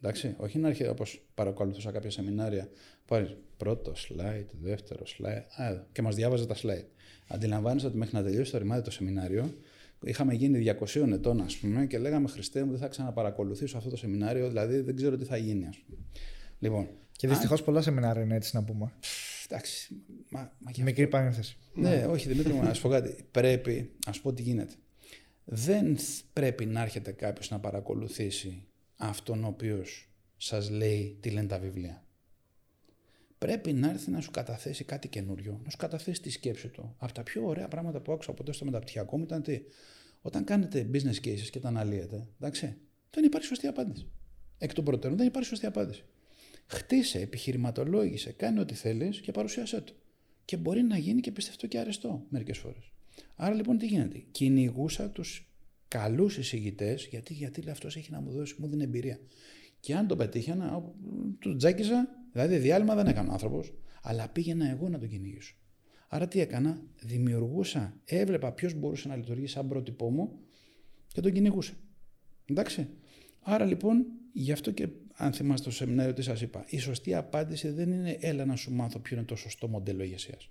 Εντάξει, 0.02 0.36
όχι 0.38 0.60
να 0.60 0.68
έρχεται 0.68 0.90
όπως 0.90 1.26
παρακολουθούσα 1.34 1.92
κάποια 1.92 2.10
σεμινάρια. 2.10 2.70
Πάρεις 3.06 3.36
πρώτο 3.58 3.94
slide, 3.96 4.48
δεύτερο 4.62 5.04
slide, 5.06 5.64
α, 5.64 5.84
και 5.92 6.02
μας 6.02 6.16
διάβαζε 6.16 6.46
τα 6.46 6.56
slide. 6.56 6.86
Αντιλαμβάνεσαι 7.28 7.88
ότι 7.88 7.98
μέχρι 7.98 8.16
να 8.16 8.24
τελειώσει 8.24 8.52
το 8.52 8.58
ρημάδι 8.58 8.82
το 8.82 8.92
σεμινάριο, 8.92 9.54
είχαμε 10.04 10.34
γίνει 10.34 10.76
200 10.80 11.12
ετών, 11.12 11.42
ας 11.42 11.58
πούμε, 11.58 11.86
και 11.86 11.98
λέγαμε 11.98 12.28
Χριστέ 12.28 12.64
μου, 12.64 12.72
δεν 12.72 12.80
θα 12.80 12.88
ξαναπαρακολουθήσω 12.88 13.78
αυτό 13.78 13.90
το 13.90 13.96
σεμινάριο, 13.96 14.48
δηλαδή 14.48 14.80
δεν 14.80 14.96
ξέρω 14.96 15.18
τι 15.18 15.26
θα 15.26 15.38
γίνει, 15.38 15.66
ας 15.68 15.78
πούμε. 15.78 15.98
Λοιπόν, 16.60 16.88
και 17.12 17.28
δυστυχώς 17.28 17.64
πολλά 17.64 17.82
σεμινάρια 17.82 18.24
είναι 18.24 18.36
έτσι 18.36 18.56
να 18.56 18.64
πούμε. 18.64 18.94
Εντάξει. 19.50 19.96
Μα, 20.30 20.52
μα 20.60 20.84
Μικρή 20.84 21.08
παρένθεση. 21.08 21.58
Ναι, 21.74 22.06
όχι, 22.10 22.28
Δημήτρη 22.28 22.54
μου, 22.54 22.64
να 22.64 22.74
σου 22.74 22.82
πω 22.82 22.90
κάτι. 22.90 23.16
Πρέπει, 23.32 23.92
ας 24.06 24.20
πω 24.22 24.34
τι 24.34 24.42
γίνεται. 24.42 24.74
Δεν 25.46 25.98
πρέπει 26.34 26.66
να 26.66 26.82
έρχεται 26.82 27.12
κάποιος 27.12 27.50
να 27.50 27.60
παρακολουθήσει 27.60 28.64
αυτόν 28.98 29.44
ο 29.44 29.48
οποίος 29.48 30.10
σας 30.38 30.70
λέει 30.70 31.18
τι 31.20 31.30
λένε 31.30 31.48
τα 31.48 31.60
βιβλία. 31.60 32.03
Πρέπει 33.44 33.74
να 33.74 33.90
έρθει 33.90 34.12
να 34.12 34.22
σου 34.22 34.32
καταθέσει 34.32 34.84
κάτι 34.84 35.08
καινούριο, 35.08 35.62
να 35.64 35.70
σου 35.70 35.78
καταθέσει 35.78 36.22
τη 36.22 36.30
σκέψη 36.30 36.68
του. 36.68 36.96
Από 36.98 37.14
τα 37.14 37.24
πιο 37.24 37.46
ωραία 37.46 37.68
πράγματα 37.68 38.00
που 38.00 38.12
άκουσα 38.12 38.34
ποτέ 38.34 38.54
στο 38.54 38.66
μεταπτυχιακό 38.66 39.18
μου 39.18 39.24
ήταν 39.24 39.42
τι. 39.44 39.62
Όταν 40.22 40.44
κάνετε 40.44 40.90
business 40.94 41.28
cases 41.28 41.48
και 41.52 41.60
τα 41.60 41.68
αναλύετε, 41.68 42.28
εντάξει, 42.40 42.76
δεν 43.10 43.24
υπάρχει 43.24 43.48
σωστή 43.48 43.68
απάντηση. 43.68 44.08
Εκ 44.58 44.74
των 44.74 44.84
προτέρων 44.84 45.18
δεν 45.18 45.28
υπάρχει 45.28 45.50
σωστή 45.50 45.66
απάντηση. 45.66 46.04
Χτίσε, 46.66 47.20
επιχειρηματολόγησε, 47.20 48.32
κάνει 48.32 48.60
ό,τι 48.60 48.74
θέλεις 48.74 49.22
και 49.22 49.32
παρουσίασέ 49.32 49.82
το. 49.82 49.94
Και 50.46 50.58
μπορεί 50.58 50.82
να 50.82 50.98
γίνει 50.98 51.22
και 51.22 51.32
πιστευτό 51.32 51.68
και 51.68 51.80
αρεστό 51.80 52.26
μερικές 52.30 52.58
φορές. 52.58 52.92
Άρα 53.36 53.56
λοιπόν 53.56 53.78
τι 53.78 53.86
γίνεται; 53.86 54.24
Κυνηγούσα 54.32 55.10
τους 55.10 55.54
καλούς 55.88 56.38
εισηγητές, 56.38 57.06
γιατί, 57.06 57.34
γιατί 57.34 57.62
λέει 57.62 57.72
αυτός 57.72 57.96
έχει 57.96 58.12
να 58.12 58.22
μου 58.22 58.32
δώσει, 58.32 58.56
μου 58.58 58.68
δίνει 58.68 58.84
εμπειρία. 58.84 59.20
Και 59.84 59.96
αν 59.96 60.08
το 60.08 60.16
πετύχαινα, 60.16 60.84
του 61.40 61.56
τζάκιζα, 61.56 62.08
δηλαδή 62.32 62.58
διάλειμμα 62.58 62.96
δεν 62.96 63.08
έκανε 63.08 63.32
άνθρωπος, 63.32 63.74
αλλά 64.02 64.30
πήγαινα 64.30 64.70
εγώ 64.70 64.90
να 64.90 65.00
τον 65.00 65.10
κυνηγήσω. 65.10 65.56
Άρα 66.08 66.28
τι 66.28 66.40
έκανα, 66.40 66.82
δημιουργούσα, 67.02 68.00
έβλεπα 68.06 68.52
ποιος 68.52 68.74
μπορούσε 68.74 69.08
να 69.08 69.16
λειτουργήσει 69.16 69.54
σαν 69.54 69.68
πρότυπό 69.68 70.12
μου 70.12 70.40
και 71.08 71.22
τον 71.22 71.32
κυνηγούσα. 71.32 71.74
Εντάξει. 72.46 72.90
Άρα 73.42 73.66
λοιπόν, 73.66 74.06
γι' 74.34 74.52
αυτό 74.52 74.72
και 74.72 74.88
αν 75.14 75.34
θυμάστε 75.34 75.70
το 75.70 75.76
σεμινάριο 75.76 76.14
τι 76.14 76.22
σας 76.22 76.42
είπα, 76.42 76.66
η 76.68 76.78
σωστή 76.78 77.14
απάντηση 77.14 77.70
δεν 77.70 77.92
είναι 77.92 78.18
έλα 78.20 78.46
να 78.46 78.56
σου 78.56 78.74
μάθω 78.74 79.00
ποιο 79.00 79.18
είναι 79.18 79.26
το 79.26 79.36
σωστό 79.36 79.68
μοντέλο 79.68 80.04
ηγεσίας. 80.04 80.50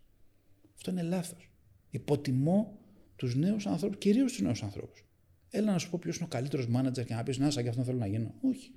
Αυτό 0.74 0.90
είναι 0.90 1.02
λάθος. 1.02 1.50
Υποτιμώ 1.90 2.78
τους 3.16 3.34
νέους 3.34 3.66
ανθρώπους, 3.66 3.98
κυρίως 3.98 4.32
τους 4.32 4.40
νέους 4.40 4.62
ανθρώπους. 4.62 5.06
Έλα 5.48 5.72
να 5.72 5.78
σου 5.78 5.90
πω 5.90 5.98
ποιος 5.98 6.16
είναι 6.16 6.24
ο 6.24 6.28
καλύτερος 6.28 6.68
μάνατζερ 6.68 7.04
και 7.04 7.14
να 7.14 7.22
πεις 7.22 7.38
Να, 7.38 7.50
σαν 7.50 7.62
και 7.62 7.68
αυτό 7.68 7.82
θέλω 7.82 7.98
να 7.98 8.06
γίνω. 8.06 8.34
Όχι. 8.40 8.72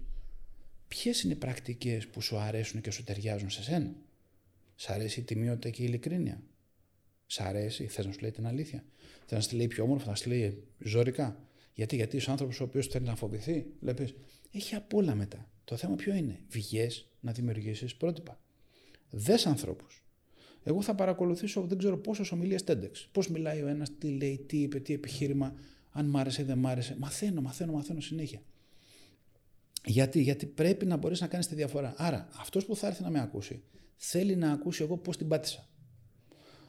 Ποιες 1.02 1.22
είναι 1.22 1.34
οι 1.34 1.36
πρακτικές 1.36 2.08
που 2.08 2.22
σου 2.22 2.38
αρέσουν 2.38 2.82
και 2.82 2.92
σου 2.92 3.04
ταιριάζουν 3.04 3.50
σε 3.50 3.64
σένα; 3.64 3.96
Σ' 4.76 4.90
αρέσει 4.90 5.20
η 5.20 5.24
τιμιότητα 5.24 5.70
και 5.70 5.82
η 5.82 5.86
ειλικρίνεια; 5.88 6.44
Σ' 7.26 7.40
αρέσει, 7.40 7.88
θες 7.88 8.06
να 8.06 8.12
σου 8.12 8.20
λέει 8.22 8.32
την 8.32 8.48
αλήθεια; 8.48 8.84
Θες 9.26 9.38
να 9.38 9.42
σου 9.42 9.56
λέει 9.56 9.68
πιο 9.68 9.84
όμορφα, 9.84 10.10
να 10.10 10.16
σου 10.16 10.30
λέει 10.30 10.64
ζωρικά; 10.80 11.40
Γιατί, 11.74 11.96
γιατί 11.96 12.18
ο 12.18 12.22
άνθρωπος 12.28 12.60
ο 12.60 12.64
οποίος 12.64 12.88
θέλει 12.88 13.06
να 13.06 13.16
φοβηθεί, 13.16 13.66
βλέπεις, 13.80 14.14
έχει 14.52 14.76
απ' 14.76 14.94
όλα 14.94 15.16
μετά. 15.16 15.50
Το 15.64 15.76
θέμα 15.76 15.96
ποιο 15.96 16.14
είναι; 16.14 16.40
Βγες 16.50 17.08
να 17.20 17.32
δημιουργήσεις 17.32 17.96
πρότυπα. 17.96 18.40
Δες 19.10 19.46
ανθρώπους. 19.46 20.04
Εγώ 20.64 20.82
θα 20.82 20.96
παρακολουθήσω 20.96 21.62
δεν 21.62 21.78
ξέρω 21.78 21.98
πόσες 21.98 22.32
ομιλίες 22.32 22.64
TEDx. 22.68 22.92
Πώς 23.12 23.28
μιλάει 23.30 23.62
ο 23.62 23.68
ένας, 23.68 23.98
τι 23.98 24.10
λέει, 24.10 24.38
τι 24.48 24.62
είπε, 24.62 24.80
τι 24.80 24.94
επιχείρημα, 24.94 25.56
αν 25.92 26.06
μ' 26.06 26.18
άρεσε 26.18 26.42
ή 26.42 26.46
δεν 26.46 26.58
μ' 26.58 26.68
άρεσε. 26.68 26.96
Μαθαίνω, 27.00 27.42
μαθαίνω, 27.42 27.72
μαθαίνω 27.72 28.02
συνέχεια. 28.02 28.42
Γιατί, 29.86 30.22
γιατί 30.22 30.46
πρέπει 30.46 30.86
να 30.86 30.98
μπορείς 30.98 31.22
να 31.22 31.28
κάνεις 31.28 31.48
τη 31.48 31.56
διαφορά. 31.56 31.94
Άρα, 31.98 32.28
αυτός 32.40 32.66
που 32.66 32.76
θα 32.76 32.88
έρθει 32.88 33.04
να 33.04 33.10
με 33.10 33.22
ακούσει, 33.22 33.64
θέλει 33.96 34.36
να 34.36 34.52
ακούσει 34.52 34.84
εγώ 34.84 34.98
πώς 34.98 35.18
την 35.18 35.28
πάτησα. 35.28 35.68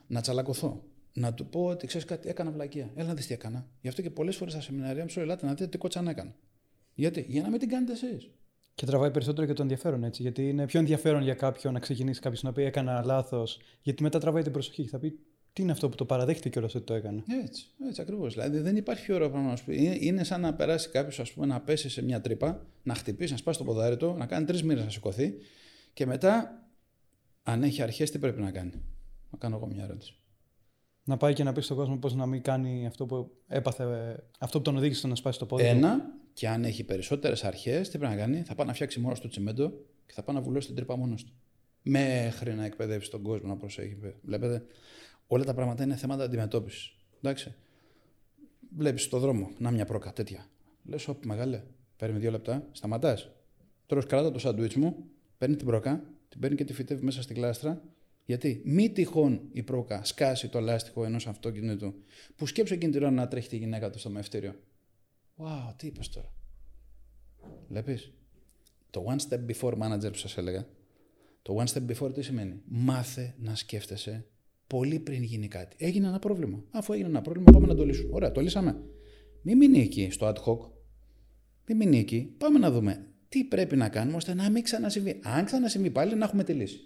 Να 0.07 0.21
τσαλακωθώ. 0.21 0.83
Να 1.13 1.33
του 1.33 1.45
πω 1.45 1.65
ότι 1.65 1.87
ξέρεις 1.87 2.07
κάτι, 2.07 2.29
έκανα 2.29 2.51
βλακεία. 2.51 2.91
Έλα 2.95 3.07
να 3.07 3.13
δεις 3.13 3.27
τι 3.27 3.33
έκανα. 3.33 3.67
Γι' 3.81 3.87
αυτό 3.87 4.01
και 4.01 4.09
πολλές 4.09 4.35
φορές 4.35 4.53
στα 4.53 4.61
σεμιναρία 4.61 5.03
μου 5.03 5.09
σου 5.09 5.19
ελάτε 5.19 5.45
να 5.45 5.51
δείτε 5.51 5.67
τι 5.67 5.77
κότσα 5.77 6.01
να 6.01 6.09
έκανα. 6.09 6.35
Γιατί, 6.93 7.25
για 7.29 7.41
να 7.41 7.49
μην 7.49 7.59
την 7.59 7.69
κάνετε 7.69 7.91
εσείς. 7.91 8.29
Και 8.75 8.85
τραβάει 8.85 9.11
περισσότερο 9.11 9.47
και 9.47 9.53
το 9.53 9.61
ενδιαφέρον 9.61 10.03
έτσι. 10.03 10.21
Γιατί 10.21 10.49
είναι 10.49 10.65
πιο 10.65 10.79
ενδιαφέρον 10.79 11.21
για 11.21 11.33
κάποιον 11.33 11.73
να 11.73 11.79
ξεκινήσει 11.79 12.19
κάποιος 12.19 12.43
να 12.43 12.51
πει 12.51 12.63
Έκανα 12.63 13.03
λάθος. 13.05 13.59
Γιατί 13.81 14.03
μετά 14.03 14.19
τραβάει 14.19 14.43
την 14.43 14.51
προσοχή 14.51 14.83
και 14.83 14.89
θα 14.89 14.99
πει 14.99 15.19
Τι 15.57 15.63
είναι 15.63 15.71
αυτό 15.71 15.89
που 15.89 15.95
το 15.95 16.05
παραδέχτηκε 16.05 16.49
κιόλας 16.49 16.75
ότι 16.75 16.85
το 16.85 16.93
έκανε; 16.93 17.23
Έτσι, 17.43 17.65
έτσι 17.87 18.01
ακριβώς. 18.01 18.33
Δηλαδή 18.33 18.59
δεν 18.59 18.75
υπάρχει 18.75 19.05
πιο 19.05 19.15
ωραίο 19.15 19.29
πράγμα 19.29 19.49
να 19.49 19.55
σου 19.55 19.65
πει. 19.65 19.83
Είναι, 19.83 19.97
είναι 19.99 20.23
σαν 20.23 20.41
να 20.41 20.53
περάσει 20.53 20.89
κάποιος, 20.89 21.19
ας 21.19 21.31
πούμε, 21.31 21.45
να 21.45 21.61
πέσει 21.61 21.89
σε 21.89 22.03
μια 22.03 22.21
τρύπα, 22.21 22.65
να 22.83 22.93
χτυπήσει, 22.93 23.31
να 23.31 23.37
σπάσει 23.37 23.57
το 23.57 23.63
ποδάρι 23.63 23.97
του, 23.97 24.15
να 24.17 24.25
κάνει 24.25 24.45
τρεις 24.45 24.63
μήνε 24.63 24.81
να 24.81 24.89
σηκωθεί 24.89 25.33
και 25.93 26.05
μετά, 26.05 26.63
αν 27.43 27.63
έχει 27.63 27.81
αρχές, 27.81 28.11
τι 28.11 28.19
πρέπει 28.19 28.41
να 28.41 28.51
κάνει; 28.51 28.71
Να 29.29 29.37
κάνω 29.37 29.55
εγώ 29.55 29.67
μια 29.67 29.83
ερώτηση. 29.83 30.15
Να 31.03 31.17
πάει 31.17 31.33
και 31.33 31.43
να 31.43 31.53
πει 31.53 31.61
στον 31.61 31.77
κόσμο 31.77 31.97
πώς 31.97 32.15
να 32.15 32.25
μην 32.25 32.41
κάνει 32.41 32.87
αυτό 32.87 33.05
που 33.05 33.31
έπαθε, 33.47 34.15
αυτό 34.39 34.57
που 34.57 34.63
τον 34.63 34.77
οδήγησε 34.77 35.07
να 35.07 35.15
σπάσει 35.15 35.39
το 35.39 35.45
πόδι. 35.45 35.63
Ένα, 35.63 36.13
και 36.33 36.47
αν 36.47 36.63
έχει 36.63 36.83
περισσότερες 36.83 37.43
αρχές, 37.43 37.89
τι 37.89 37.97
πρέπει 37.97 38.13
να 38.13 38.19
κάνει, 38.19 38.41
θα 38.41 38.55
πάει 38.55 38.67
να 38.67 38.73
φτιάξει 38.73 38.99
μόνο 38.99 39.15
του 39.21 39.27
τσιμέντο 39.27 39.69
και 40.05 40.13
θα 40.13 40.23
πάει 40.23 40.35
να 40.35 40.41
βουλώσει 40.41 40.67
την 40.67 40.75
τρύπα 40.75 40.97
μόνος 40.97 41.23
του. 41.23 41.33
Μέχρι 41.81 42.53
να 42.53 42.65
εκπαιδεύσει 42.65 43.09
τον 43.09 43.21
κόσμο 43.21 43.47
να 43.47 43.57
προσέχει. 43.57 43.97
Βλέπετε, 44.21 44.65
όλα 45.27 45.43
τα 45.43 45.53
πράγματα 45.53 45.83
είναι 45.83 45.95
θέματα 45.95 46.23
αντιμετώπισης. 46.23 46.95
Εντάξει. 47.17 47.55
Βλέπεις 48.75 49.03
στον 49.03 49.19
δρόμο, 49.19 49.51
να 49.57 49.71
μια 49.71 49.85
πρόκα 49.85 50.13
τέτοια. 50.13 50.49
Λες, 50.83 51.07
όπ, 51.07 51.25
μεγάλε, 51.25 51.63
παίρνει 51.97 52.19
δύο 52.19 52.31
λεπτά, 52.31 52.67
σταματάς. 52.71 53.29
Τώρα 53.85 54.03
κράτα 54.03 54.31
το 54.31 54.39
σαντουίτ 54.39 54.73
μου, 54.73 55.05
παίρνει 55.37 55.55
την 55.55 55.65
πρόκα, 55.65 56.03
την 56.29 56.39
παίρνει 56.39 56.55
και 56.55 56.63
τη 56.63 56.73
φυτεύει 56.73 57.05
μέσα 57.05 57.21
στην 57.21 57.35
κλάστρα. 57.35 57.81
Γιατί 58.25 58.61
μη 58.65 58.89
τυχόν 58.89 59.49
η 59.51 59.63
πρόκα 59.63 60.03
σκάσει 60.03 60.49
το 60.49 60.59
λάστιχο 60.59 61.05
ενός 61.05 61.27
αυτοκίνητου 61.27 61.93
που 62.35 62.45
σκέψε 62.45 62.73
εκείνη 62.73 62.91
την 62.91 63.01
ώρα 63.01 63.11
να 63.11 63.27
τρέχει 63.27 63.49
τη 63.49 63.57
γυναίκα 63.57 63.89
του 63.89 63.99
στο 63.99 64.09
μευτήριο. 64.09 64.55
Wow, 65.37 65.73
τι 65.75 65.87
είπες 65.87 66.09
τώρα. 66.09 66.33
Βλέπεις; 67.67 68.11
Το 68.89 69.05
one 69.07 69.29
step 69.29 69.45
before 69.51 69.73
manager 69.73 70.11
που 70.11 70.17
σας 70.17 70.37
έλεγα. 70.37 70.67
Το 71.41 71.63
one 71.63 71.73
step 71.73 71.95
before 71.95 72.13
τι 72.13 72.21
σημαίνει; 72.21 72.61
Μάθε 72.65 73.35
να 73.37 73.55
σκέφτεσαι 73.55 74.25
πολύ 74.67 74.99
πριν 74.99 75.23
γίνει 75.23 75.47
κάτι. 75.47 75.75
Έγινε 75.79 76.07
ένα 76.07 76.19
πρόβλημα. 76.19 76.63
Αφού 76.71 76.93
έγινε 76.93 77.07
ένα 77.07 77.21
πρόβλημα, 77.21 77.51
πάμε 77.51 77.67
να 77.67 77.75
το 77.75 77.85
λύσουμε. 77.85 78.09
Ωραία, 78.13 78.31
το 78.31 78.41
λύσαμε. 78.41 78.75
Μην 79.41 79.57
μείνει 79.57 79.79
εκεί 79.79 80.09
στο 80.11 80.27
ad 80.27 80.35
hoc. 80.35 80.71
Μην 81.67 81.77
μείνει 81.77 81.99
εκεί. 81.99 82.35
Πάμε 82.37 82.59
να 82.59 82.71
δούμε 82.71 83.07
τι 83.29 83.43
πρέπει 83.43 83.75
να 83.75 83.89
κάνουμε 83.89 84.17
ώστε 84.17 84.33
να 84.33 84.49
μην 84.49 84.63
ξανασυμβεί. 84.63 85.19
Αν 85.23 85.45
ξανασυμβεί 85.45 85.89
πάλι, 85.89 86.15
να 86.15 86.25
έχουμε 86.25 86.43
τη 86.43 86.53
λύση. 86.53 86.79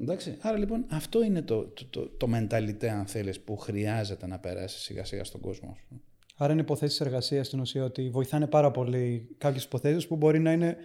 Εντάξει. 0.00 0.36
Άρα 0.40 0.58
λοιπόν 0.58 0.86
αυτό 0.88 1.22
είναι 1.22 1.42
το, 1.42 1.66
το, 1.66 1.86
το, 1.86 2.08
το 2.08 2.28
mentality, 2.34 2.86
αν 2.86 3.06
θέλεις, 3.06 3.40
που 3.40 3.56
χρειάζεται 3.56 4.26
να 4.26 4.38
περάσει 4.38 4.80
σιγά 4.80 5.04
σιγά 5.04 5.24
στον 5.24 5.40
κόσμο. 5.40 5.70
ας 5.70 5.78
πούμε. 5.88 6.00
Άρα 6.36 6.52
είναι 6.52 6.62
υποθέσεις 6.62 7.00
εργασίας 7.00 7.46
στην 7.46 7.60
ουσία 7.60 7.84
ότι 7.84 8.10
βοηθάνε 8.10 8.46
πάρα 8.46 8.70
πολύ 8.70 9.34
κάποιες 9.38 9.64
υποθέσεις 9.64 10.06
που 10.06 10.16
μπορεί 10.16 10.38
να 10.38 10.52
είναι 10.52 10.76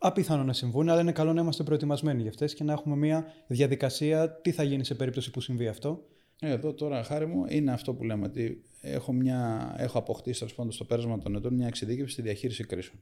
απίθανο 0.00 0.44
να 0.44 0.52
συμβούν, 0.52 0.88
αλλά 0.88 1.00
είναι 1.00 1.12
καλό 1.12 1.32
να 1.32 1.40
είμαστε 1.40 1.62
προετοιμασμένοι 1.62 2.20
για 2.20 2.30
αυτές 2.30 2.54
και 2.54 2.64
να 2.64 2.72
έχουμε 2.72 2.96
μια 2.96 3.32
διαδικασία 3.46 4.30
τι 4.30 4.50
θα 4.50 4.62
γίνει 4.62 4.84
σε 4.84 4.94
περίπτωση 4.94 5.30
που 5.30 5.40
συμβεί 5.40 5.68
αυτό. 5.68 6.06
Ε, 6.40 6.50
Εδώ 6.50 6.74
τώρα, 6.74 7.02
χάρη 7.02 7.26
μου, 7.26 7.44
είναι 7.48 7.72
αυτό 7.72 7.94
που 7.94 8.04
λέμε 8.04 8.26
ότι 8.26 8.64
έχω, 8.80 9.12
μια, 9.12 9.72
έχω 9.78 9.98
αποκτήσει 9.98 10.38
τέλος 10.38 10.54
πάντων, 10.54 10.72
στο 10.72 10.84
πέρασμα 10.84 11.18
των 11.18 11.36
ετών 11.36 11.54
μια 11.54 11.66
εξειδίκευση 11.66 12.12
στη 12.12 12.22
διαχείριση 12.22 12.64
κρίσεων. 12.64 13.00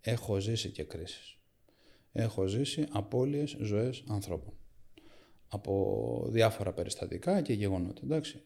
Έχω 0.00 0.38
ζήσει 0.38 0.70
και 0.70 0.84
κρίσεις. 0.84 1.38
Έχω 2.12 2.46
ζήσει 2.46 2.86
απώλειες 2.90 3.56
ζωές 3.60 4.04
ανθρώπων. 4.08 4.54
Από 5.48 6.24
διάφορα 6.28 6.72
περιστατικά 6.72 7.40
και 7.40 7.52
γεγονότα. 7.52 8.00
Εντάξει. 8.04 8.42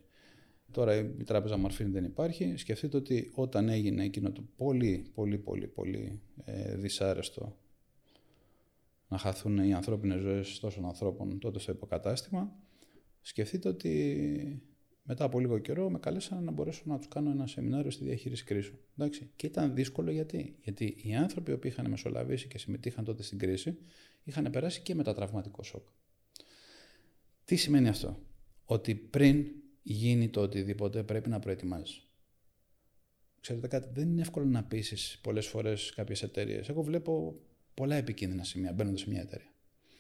Τώρα 0.71 0.97
η 0.97 1.25
τράπεζα 1.25 1.57
Μαρφίν 1.57 1.93
δεν 1.93 2.05
υπάρχει. 2.05 2.55
Σκεφτείτε 2.57 2.97
ότι 2.97 3.31
όταν 3.35 3.69
έγινε 3.69 4.05
εκείνο 4.05 4.33
το 4.33 4.45
πολύ, 4.57 5.11
πολύ, 5.15 5.39
πολύ, 5.39 5.67
πολύ 5.67 6.21
ε, 6.45 6.77
δυσάρεστο 6.77 7.57
να 9.15 9.21
χαθούν 9.21 9.59
οι 9.59 9.75
ανθρώπινες 9.75 10.21
ζωές 10.21 10.59
τόσων 10.61 10.85
ανθρώπων 10.85 11.39
τότε 11.39 11.59
στο 11.59 11.73
υποκατάστημα, 11.73 12.57
σκεφτείτε 13.21 13.69
ότι 13.69 14.63
μετά 15.03 15.25
από 15.25 15.41
λίγο 15.41 15.59
καιρό 15.59 15.91
με 15.91 15.99
καλέσαν 15.99 16.45
να 16.45 16.51
μπορέσω 16.51 16.83
να 16.85 16.99
τους 16.99 17.09
κάνω 17.09 17.31
ένα 17.31 17.47
σεμινάριο 17.47 17.91
στη 17.91 18.05
διαχείριση 18.05 18.45
κρίσεων. 18.45 18.79
Εντάξει. 18.97 19.31
Και 19.37 19.47
ήταν 19.47 19.75
δύσκολο 19.75 20.11
γιατί. 20.11 20.57
Γιατί 20.63 20.97
οι 21.03 21.15
άνθρωποι 21.15 21.59
που 21.59 21.67
είχαν 21.67 21.91
μεσολαβήσει 21.91 22.49
και 22.49 22.59
συμμετείχαν 22.59 23.05
τότε 23.05 23.23
στην 23.23 23.39
κρίση 23.39 23.79
είχαν 24.25 24.51
περάσει 24.51 24.81
και 24.81 24.95
μετατραυματικό 24.95 25.63
σοκ. 25.63 25.87
Τι 27.45 27.57
σημαίνει 27.57 27.89
αυτό; 27.89 28.19
Ότι 28.65 28.95
πριν 28.95 29.47
γίνει 29.83 30.29
το 30.29 30.41
οτιδήποτε 30.41 31.03
πρέπει 31.03 31.29
να 31.29 31.39
προετοιμάζεις. 31.39 32.09
Ξέρετε 33.41 33.69
κάτι, 33.69 33.89
δεν 33.93 34.09
είναι 34.09 34.21
εύκολο 34.21 34.47
να 34.47 34.65
πείσει 34.65 35.21
πολλές 35.21 35.47
φορές 35.47 35.93
κάποιες 35.95 36.23
εταιρείες. 36.23 36.69
Εγώ 36.69 36.83
βλέπω 36.83 37.41
πολλά 37.75 37.95
επικίνδυνα 37.95 38.45
σημεία 38.45 38.73
μπαίνοντα 38.73 38.97
σε 38.97 39.11
μια 39.11 39.21
εταιρεία. 39.21 39.53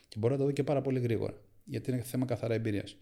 Και 0.08 0.16
μπορώ 0.18 0.32
να 0.32 0.38
τα 0.38 0.46
δω 0.46 0.52
και 0.52 0.64
πάρα 0.64 0.80
πολύ 0.80 1.00
γρήγορα. 1.00 1.34
Γιατί 1.64 1.90
είναι 1.90 2.00
θέμα 2.00 2.26
καθαρά 2.26 2.54
εμπειρίας. 2.54 2.96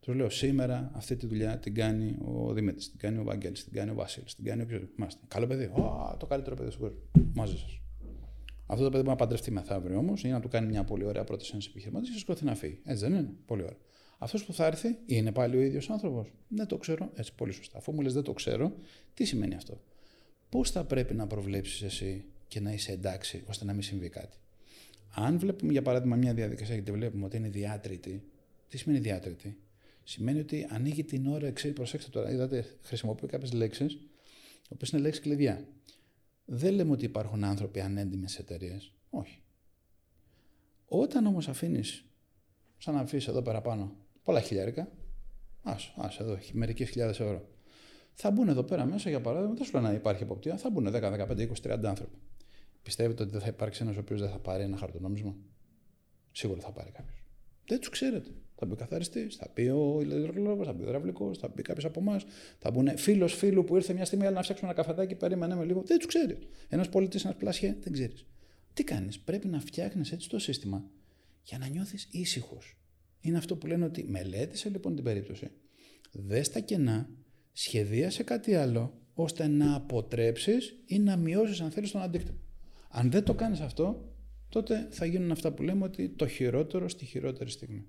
Τους 0.00 0.14
λέω 0.14 0.30
σήμερα 0.30 0.90
αυτή 0.94 1.16
τη 1.16 1.26
δουλειά 1.26 1.58
την 1.58 1.74
κάνει 1.74 2.16
ο 2.24 2.52
Δημήτρης, 2.52 2.90
την 2.90 2.98
κάνει 2.98 3.18
ο 3.18 3.24
Βαγγέλης, 3.24 3.64
την 3.64 3.72
κάνει 3.72 3.90
ο 3.90 3.94
Βασίλης, 3.94 4.34
την 4.34 4.44
κάνει 4.44 4.62
όποιος. 4.62 4.82
Μάστε. 4.96 5.20
Καλό 5.28 5.46
παιδί. 5.46 5.64
Ω, 5.64 6.16
το 6.18 6.26
καλύτερο 6.26 6.56
παιδί 6.56 6.70
στον 6.70 6.82
κόσμο. 6.82 6.98
Μαζί 7.34 7.56
σας. 7.58 7.80
Αυτό 8.66 8.84
το 8.84 8.90
παιδί 8.90 9.02
μπορεί 9.02 9.16
να 9.16 9.16
παντρευτεί 9.16 9.50
μεθαύριο 9.50 9.98
όμως 9.98 10.24
ή 10.24 10.28
να 10.28 10.40
του 10.40 10.48
κάνει 10.48 10.66
μια 10.66 10.84
πολύ 10.84 11.04
ωραία 11.04 11.24
πρόταση 11.24 11.50
ένας 11.52 11.66
επιχειρηματής 11.66 12.10
και 12.10 12.18
σκοθεί 12.18 12.44
να 12.44 12.54
φύγει. 12.54 12.80
Έτσι 12.84 13.04
δεν 13.08 13.14
είναι. 13.18 13.30
Πολύ 13.46 13.62
ωραία. 13.62 13.76
Αυτός 14.18 14.44
που 14.44 14.52
θα 14.52 14.66
έρθει 14.66 14.98
είναι 15.06 15.32
πάλι 15.32 15.56
ο 15.56 15.60
ίδιος 15.60 15.90
άνθρωπος. 15.90 16.32
Δεν 16.48 16.66
το 16.66 16.76
ξέρω. 16.76 17.10
Έτσι, 17.14 17.34
πολύ 17.34 17.52
σωστά. 17.52 17.78
Αφού 17.78 17.92
μου 17.92 18.00
λες 18.00 18.12
δεν 18.12 18.22
το 18.22 18.32
ξέρω, 18.32 18.72
τι 19.14 19.24
σημαίνει 19.24 19.54
αυτό; 19.54 19.80
Πώς 20.48 20.70
θα 20.70 20.84
πρέπει 20.84 21.14
να 21.14 21.26
προβλέψεις 21.26 21.82
εσύ 21.82 22.24
και 22.48 22.60
να 22.60 22.72
είσαι 22.72 22.92
εντάξει 22.92 23.44
ώστε 23.46 23.64
να 23.64 23.72
μην 23.72 23.82
συμβεί 23.82 24.08
κάτι. 24.08 24.36
Αν 25.14 25.38
βλέπουμε 25.38 25.72
για 25.72 25.82
παράδειγμα 25.82 26.16
μια 26.16 26.34
διαδικασία 26.34 26.74
και 26.74 26.82
τη 26.82 26.92
βλέπουμε 26.92 27.24
ότι 27.24 27.36
είναι 27.36 27.48
διάτρητη, 27.48 28.22
τι 28.68 28.78
σημαίνει 28.78 29.00
διάτρητη. 29.00 29.58
Σημαίνει 30.04 30.38
ότι 30.40 30.66
ανοίγει 30.70 31.04
την 31.04 31.26
ώρα, 31.26 31.50
ξέρει, 31.50 31.72
προσέξτε 31.72 32.10
τώρα, 32.10 32.30
είδατε, 32.30 32.64
χρησιμοποιώ 32.82 33.28
κάποιες 33.28 33.52
λέξεις, 33.52 33.92
οι 33.92 34.72
οποίες 34.72 34.90
είναι 34.90 35.00
λέξεις 35.02 35.22
κλειδιά. 35.22 35.68
Δεν 36.44 36.74
λέμε 36.74 36.92
ότι 36.92 37.04
υπάρχουν 37.04 37.44
άνθρωποι 37.44 37.80
ανέντιμες 37.80 38.38
εταιρείες. 38.38 38.92
Όχι. 39.10 39.42
Όταν 40.86 41.26
όμως 41.26 41.48
αφήνεις, 41.48 42.04
σαν 42.78 42.94
να 42.94 43.00
αφήσεις 43.00 43.28
εδώ 43.28 43.42
πέρα 43.42 43.60
πάνω, 43.60 43.96
πολλά 44.22 44.40
χιλιάρικα, 44.40 44.92
άσο, 45.62 45.92
άσο 45.96 46.22
εδώ, 46.22 46.38
μερικές 46.52 46.90
χιλιάδες 46.90 47.20
ευρώ. 47.20 47.48
Θα 48.14 48.30
μπουν 48.30 48.48
εδώ 48.48 48.62
πέρα 48.62 48.84
μέσα, 48.84 49.08
για 49.08 49.20
παράδειγμα, 49.20 49.54
δεν 49.54 49.64
σου 49.64 49.72
λέω 49.72 49.82
να 49.82 49.92
υπάρχει 49.92 50.22
εποπτεία, 50.22 50.56
θα 50.56 50.70
μπουν 50.70 50.88
10, 50.88 50.90
15, 50.90 51.38
20, 51.38 51.52
30 51.62 51.84
άνθρωποι. 51.84 52.18
Πιστεύετε 52.86 53.22
ότι 53.22 53.32
δεν 53.32 53.40
θα 53.40 53.46
υπάρξει 53.46 53.82
ένας 53.82 53.96
ο 53.96 54.00
οποίος 54.00 54.20
δεν 54.20 54.30
θα 54.30 54.38
πάρει 54.38 54.62
ένα 54.62 54.76
χαρτονόμισμα; 54.76 55.36
Σίγουρα 56.32 56.60
θα 56.60 56.72
πάρει 56.72 56.90
κάποιος. 56.90 57.24
Δεν 57.66 57.80
τους 57.80 57.88
ξέρετε. 57.88 58.30
Θα 58.54 58.66
μπει 58.66 58.72
ο 58.72 58.76
καθαριστής, 58.76 59.36
θα 59.36 59.48
πει 59.48 59.62
ο 59.62 59.98
ηλεκτρολόγος, 60.00 60.66
θα 60.66 60.72
μπει 60.72 60.82
ο 60.82 60.86
υδραυλικός, 60.86 61.38
θα 61.38 61.48
μπει 61.48 61.62
κάποιος 61.62 61.84
από 61.84 62.00
εμάς. 62.00 62.24
Θα 62.58 62.70
μπουν 62.70 62.98
φίλος 62.98 63.34
φίλου 63.34 63.64
που 63.64 63.76
ήρθε 63.76 63.92
μια 63.92 64.04
στιγμή 64.04 64.26
αλλά 64.26 64.34
να 64.34 64.42
φτιάξουμε 64.42 64.70
ένα 64.70 64.82
καφεδάκι, 64.82 65.14
περίμενε 65.14 65.54
με 65.54 65.64
λίγο. 65.64 65.82
Δεν 65.82 65.98
τους 65.98 66.06
ξέρεις. 66.06 66.38
Ένας 66.68 66.88
πολιτής, 66.88 67.24
ένας 67.24 67.36
πλασιέ, 67.36 67.76
δεν 67.80 67.92
ξέρεις. 67.92 68.26
Τι 68.72 68.84
κάνεις, 68.84 69.18
πρέπει 69.18 69.48
να 69.48 69.60
φτιάχνεις 69.60 70.12
έτσι 70.12 70.28
το 70.28 70.38
σύστημα 70.38 70.84
για 71.42 71.58
να 71.58 71.66
νιώθεις 71.66 72.08
ήσυχος. 72.10 72.76
Είναι 73.20 73.38
αυτό 73.38 73.56
που 73.56 73.66
λένε 73.66 73.84
ότι 73.84 74.04
μελέτησε 74.04 74.68
λοιπόν 74.68 74.94
την 74.94 75.04
περίπτωση. 75.04 75.50
Δες 76.12 76.50
τα 76.50 76.60
κενά, 76.60 77.08
σχεδίασε 77.52 78.22
κάτι 78.22 78.54
άλλο, 78.54 79.00
ώστε 79.14 79.46
να 79.46 79.74
αποτρέψεις 79.74 80.82
ή 80.86 80.98
να 80.98 81.16
μειώσεις, 81.16 81.60
αν 81.60 81.70
θέλεις, 81.70 81.90
τον 81.90 82.02
αντίκτυπο. 82.02 82.45
Αν 82.98 83.10
δεν 83.10 83.24
το 83.24 83.34
κάνεις 83.34 83.60
αυτό, 83.60 84.12
τότε 84.48 84.88
θα 84.90 85.04
γίνουν 85.04 85.30
αυτά 85.30 85.52
που 85.52 85.62
λέμε 85.62 85.84
ότι 85.84 86.08
το 86.08 86.26
χειρότερο 86.26 86.88
στη 86.88 87.04
χειρότερη 87.04 87.50
στιγμή. 87.50 87.86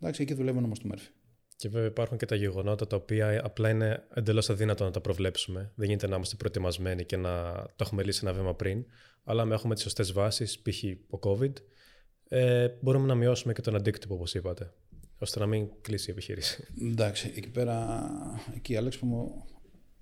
Εντάξει, 0.00 0.22
εκεί 0.22 0.34
δουλεύουν 0.34 0.64
όμως 0.64 0.78
το 0.78 0.86
Μέρφυ. 0.86 1.10
Και 1.56 1.68
βέβαια 1.68 1.88
υπάρχουν 1.88 2.16
και 2.18 2.26
τα 2.26 2.34
γεγονότα 2.34 2.86
τα 2.86 2.96
οποία 2.96 3.44
απλά 3.44 3.68
είναι 3.70 4.06
εντελώς 4.14 4.50
αδύνατο 4.50 4.84
να 4.84 4.90
τα 4.90 5.00
προβλέψουμε. 5.00 5.72
Δεν 5.74 5.86
γίνεται 5.86 6.06
να 6.06 6.16
είμαστε 6.16 6.36
προετοιμασμένοι 6.36 7.04
και 7.04 7.16
να 7.16 7.52
το 7.52 7.76
έχουμε 7.80 8.02
λύσει 8.02 8.20
ένα 8.22 8.32
βήμα 8.32 8.54
πριν. 8.54 8.84
Αλλά 9.24 9.44
με 9.44 9.54
έχουμε 9.54 9.74
τις 9.74 9.82
σωστές 9.82 10.12
βάσεις, 10.12 10.60
π.χ. 10.60 10.84
ο 11.10 11.18
COVID, 11.22 11.52
ε, 12.28 12.68
μπορούμε 12.80 13.06
να 13.06 13.14
μειώσουμε 13.14 13.52
και 13.52 13.60
τον 13.60 13.74
αντίκτυπο, 13.74 14.14
όπως 14.14 14.34
είπατε, 14.34 14.72
ώστε 15.18 15.38
να 15.38 15.46
μην 15.46 15.68
κλείσει 15.80 16.10
η 16.10 16.12
επιχείρηση. 16.12 16.66
Εντάξει, 16.80 17.32
εκεί 17.36 17.50
πέρα, 17.50 18.06
εκεί 18.54 18.76
Άλεξ, 18.76 18.98
μου, 18.98 19.44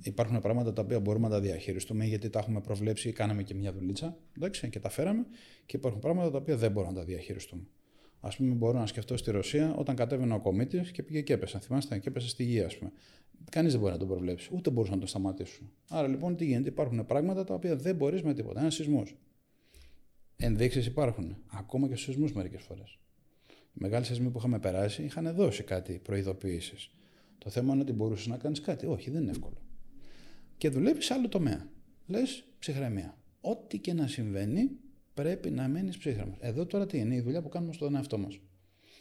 υπάρχουν 0.02 0.40
πράγματα 0.40 0.72
τα 0.72 0.82
οποία 0.82 1.00
μπορούμε 1.00 1.28
να 1.28 1.34
τα 1.34 1.40
διαχειριστούμε 1.40 2.04
γιατί 2.04 2.30
τα 2.30 2.38
έχουμε 2.38 2.60
προβλέψει, 2.60 3.12
κάναμε 3.12 3.42
και 3.42 3.54
μια 3.54 3.72
δουλίτσα 3.72 4.18
εντάξει, 4.36 4.68
και 4.68 4.80
τα 4.80 4.88
φέραμε. 4.88 5.26
Και 5.66 5.76
υπάρχουν 5.76 6.00
πράγματα 6.00 6.30
τα 6.30 6.38
οποία 6.38 6.56
δεν 6.56 6.72
μπορούμε 6.72 6.92
να 6.92 6.98
τα 6.98 7.04
διαχειριστούμε. 7.04 7.62
Α 8.20 8.28
πούμε, 8.28 8.54
μπορώ 8.54 8.78
να 8.78 8.86
σκεφτώ 8.86 9.16
στη 9.16 9.30
Ρωσία 9.30 9.74
όταν 9.74 9.96
κατέβαινε 9.96 10.34
ο 10.34 10.40
κομίτη 10.40 10.80
και 10.92 11.02
πήγε 11.02 11.20
και 11.20 11.32
έπεσε. 11.32 11.58
Θυμάστε, 11.58 11.98
και 11.98 12.08
έπεσε 12.08 12.28
στη 12.28 12.44
γη, 12.44 12.60
ας 12.60 12.78
πούμε. 12.78 12.92
Κανείς 13.50 13.72
δεν 13.72 13.80
μπορεί 13.80 13.92
να 13.92 13.98
το 13.98 14.06
προβλέψει, 14.06 14.50
ούτε 14.52 14.70
μπορούσαν 14.70 14.94
να 14.94 15.00
το 15.00 15.06
σταματήσουν. 15.06 15.70
Άρα 15.88 16.08
λοιπόν 16.08 16.36
τι 16.36 16.44
γίνεται, 16.44 16.68
υπάρχουν 16.68 17.06
πράγματα 17.06 17.44
τα 17.44 17.54
οποία 17.54 17.76
δεν 17.76 17.96
μπορείς 17.96 18.22
με 18.22 18.34
τίποτα. 18.34 18.60
Ένας 18.60 18.74
σεισμός. 18.74 19.16
Ενδείξεις 20.36 20.86
υπάρχουν. 20.86 21.36
Ακόμα 21.46 21.88
και 21.88 21.94
στους 21.94 22.06
σεισμούς 22.06 22.32
μερικές 22.32 22.62
φορές. 22.62 22.98
Οι 23.48 23.78
μεγάλοι 23.78 24.04
σεισμοί 24.04 24.30
που 24.30 24.38
είχαμε 24.38 24.58
περάσει 24.58 25.02
είχαν 25.02 25.34
δώσει 25.34 25.62
κάτι 25.62 26.00
προειδοποιήσεις. 26.02 26.90
Το 27.38 27.50
θέμα 27.50 27.72
είναι 27.72 27.82
ότι 27.82 27.92
μπορούσες 27.92 28.26
να 28.26 28.36
κάνεις 28.36 28.60
κάτι. 28.60 28.86
Όχι, 28.86 29.10
δεν 29.10 29.22
είναι 29.22 29.30
εύκολο. 29.30 29.56
Και 30.62 30.68
δουλεύεις 30.68 31.04
σε 31.04 31.14
άλλο 31.14 31.28
τομέα. 31.28 31.68
Λες 32.06 32.44
ψυχραιμία. 32.58 33.18
Ό,τι 33.40 33.78
και 33.78 33.92
να 33.92 34.06
συμβαίνει, 34.06 34.70
πρέπει 35.14 35.50
να 35.50 35.68
μένεις 35.68 35.98
ψύχραιμος. 35.98 36.36
Εδώ 36.40 36.66
τώρα 36.66 36.86
τι 36.86 36.98
είναι, 36.98 37.14
η 37.14 37.20
δουλειά 37.20 37.42
που 37.42 37.48
κάνουμε 37.48 37.72
στον 37.72 37.94
εαυτό 37.94 38.18
μας. 38.18 38.40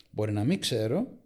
Μπορεί 0.09 0.31
να 0.31 0.43
μην 0.43 0.59
ξέρω 0.59 1.17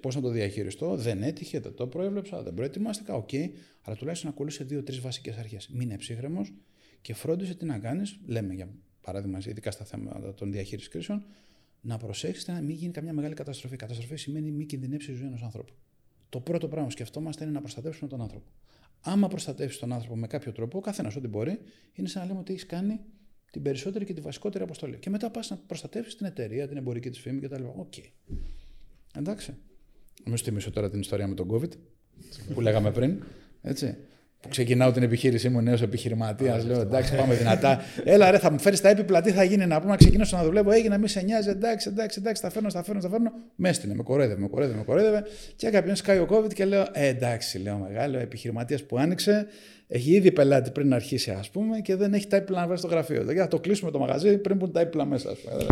πώς 0.00 0.14
να 0.14 0.20
το 0.20 0.28
διαχειριστώ, 0.28 0.96
δεν 0.96 1.22
έτυχε, 1.22 1.60
δεν 1.60 1.74
το 1.74 1.86
προέβλεψα, 1.86 2.42
δεν 2.42 2.54
προετοιμάστηκα, 2.54 3.14
OK, 3.14 3.28
okay, 3.32 3.50
αλλά 3.82 3.96
τουλάχιστον 3.96 4.30
ακολούθησε 4.30 4.64
δύο-τρεις 4.64 5.00
βασικές 5.00 5.36
αρχές. 5.36 5.68
Μείνε 5.68 5.96
ψύχραιμος 5.96 6.52
και 7.00 7.14
φρόντισε 7.14 7.54
τι 7.54 7.64
να 7.64 7.78
κάνεις, 7.78 8.20
λέμε 8.26 8.54
για 8.54 8.68
παράδειγμα, 9.00 9.38
ειδικά 9.46 9.70
στα 9.70 9.84
θέματα 9.84 10.34
των 10.34 10.52
διαχείρισης 10.52 10.88
κρίσεων, 10.88 11.24
να 11.80 11.96
προσέξετε 11.96 12.52
να 12.52 12.60
μην 12.60 12.76
γίνει 12.76 12.92
καμιά 12.92 13.12
μεγάλη 13.12 13.34
καταστροφή. 13.34 13.76
Καταστροφή 13.76 14.16
σημαίνει 14.16 14.50
μη 14.50 14.64
κινδυνεύσει 14.64 15.12
η 15.12 15.14
ζωή 15.14 15.26
ενός 15.26 15.42
ανθρώπου. 15.42 15.72
Το 16.28 16.40
πρώτο 16.40 16.68
πράγμα 16.68 16.86
που 16.86 16.92
σκεφτόμαστε 16.92 17.44
είναι 17.44 17.52
να 17.52 17.60
προστατεύσουμε 17.60 18.08
τον 18.08 18.20
άνθρωπο. 18.20 18.46
Άμα 19.06 19.28
προστατεύσεις 19.28 19.80
τον 19.80 19.92
άνθρωπο 19.92 20.16
με 20.16 20.26
κάποιο 20.26 20.52
τρόπο, 20.52 20.78
ο 20.78 20.80
καθένας 20.80 21.16
ό,τι 21.16 21.28
μπορεί, 21.28 21.58
είναι 21.92 22.08
σαν 22.08 22.22
να 22.22 22.28
λέμε 22.28 22.40
ότι 22.40 22.52
έχεις 22.52 22.66
κάνει 22.66 23.00
την 23.50 23.62
περισσότερη 23.62 24.04
και 24.04 24.12
τη 24.12 24.20
βασικότερη 24.20 24.64
αποστολή. 24.64 24.98
Και 24.98 25.10
μετά 25.10 25.30
πας 25.30 25.50
να 25.50 25.56
προστατεύσεις 25.56 26.16
την 26.16 26.26
εταιρεία, 26.26 26.68
την 26.68 26.76
εμπορική 26.76 27.10
της 27.10 27.20
φήμη 27.20 27.40
κτλ. 27.40 27.64
OK. 27.64 27.92
Okay. 27.96 28.36
Εντάξει. 29.14 29.54
Μην 30.24 30.36
σου 30.36 30.44
θυμίσω 30.44 30.70
τώρα 30.70 30.90
την 30.90 31.00
ιστορία 31.00 31.28
με 31.28 31.34
τον 31.34 31.48
COVID 31.50 31.70
που 32.54 32.60
λέγαμε 32.60 32.92
πριν. 32.92 33.22
Έτσι 33.62 33.96
που 34.44 34.50
ξεκινάω 34.50 34.92
την 34.92 35.02
επιχείρησή 35.02 35.48
μου 35.48 35.60
νέος 35.60 35.82
επιχειρηματίας, 35.82 36.64
λέω 36.64 36.80
εντάξει, 36.80 37.14
πάμε 37.14 37.34
δυνατά. 37.34 37.80
Έλα, 38.04 38.30
ρε, 38.30 38.38
θα 38.38 38.50
μου 38.50 38.58
φέρεις 38.58 38.80
τα 38.80 38.88
έπιπλα, 38.88 39.20
τι 39.20 39.30
θα 39.30 39.44
γίνει 39.44 39.66
να 39.66 39.78
πούμε, 39.78 39.90
να 39.90 39.96
ξεκινήσω 39.96 40.36
να 40.36 40.44
δουλεύω. 40.44 40.70
Έγινε, 40.70 40.98
μη 40.98 41.08
σε 41.08 41.20
νοιάζει, 41.20 41.48
εντάξει, 41.48 41.88
εντάξει, 41.88 42.18
εντάξει, 42.20 42.42
τα 42.42 42.50
φέρνω, 42.50 42.68
τα 42.68 42.82
φέρνω, 42.82 43.00
τα 43.00 43.08
φέρνω. 43.08 43.32
Μέστηνε, 43.54 43.94
με 43.94 44.02
κορέδευε, 44.02 44.40
με 44.40 44.48
κορέδευε, 44.48 44.78
με 44.78 44.84
κορέδευε. 44.84 45.24
Και 45.56 45.70
κάποιον 45.70 45.96
σκάει 45.96 46.18
ο 46.18 46.28
COVID 46.30 46.54
και 46.54 46.64
λέω, 46.64 46.86
ε, 46.92 47.06
εντάξει, 47.06 47.58
λέω 47.58 47.76
μεγάλο 47.76 48.18
επιχειρηματίας 48.18 48.82
που 48.82 48.98
άνοιξε, 48.98 49.46
έχει 49.86 50.10
ήδη 50.10 50.32
πελάτη 50.32 50.70
πριν 50.70 50.94
αρχίσει, 50.94 51.30
ας 51.30 51.50
πούμε, 51.50 51.80
και 51.80 51.96
δεν 51.96 52.14
έχει 52.14 52.26
τα 52.26 52.36
έπιπλα 52.36 52.60
να 52.60 52.66
βρει 52.66 52.78
στο 52.78 52.86
γραφείο. 52.86 53.20
Δηλαδή, 53.20 53.38
θα 53.38 53.48
το 53.48 53.60
κλείσουμε 53.60 53.90
το 53.90 53.98
μαγαζί 53.98 54.38
πριν 54.38 54.58
που 54.58 54.70
τα 54.70 54.80
έπιπλα 54.80 55.04
μέσα, 55.04 55.30
ας 55.30 55.38
πούμε. 55.38 55.66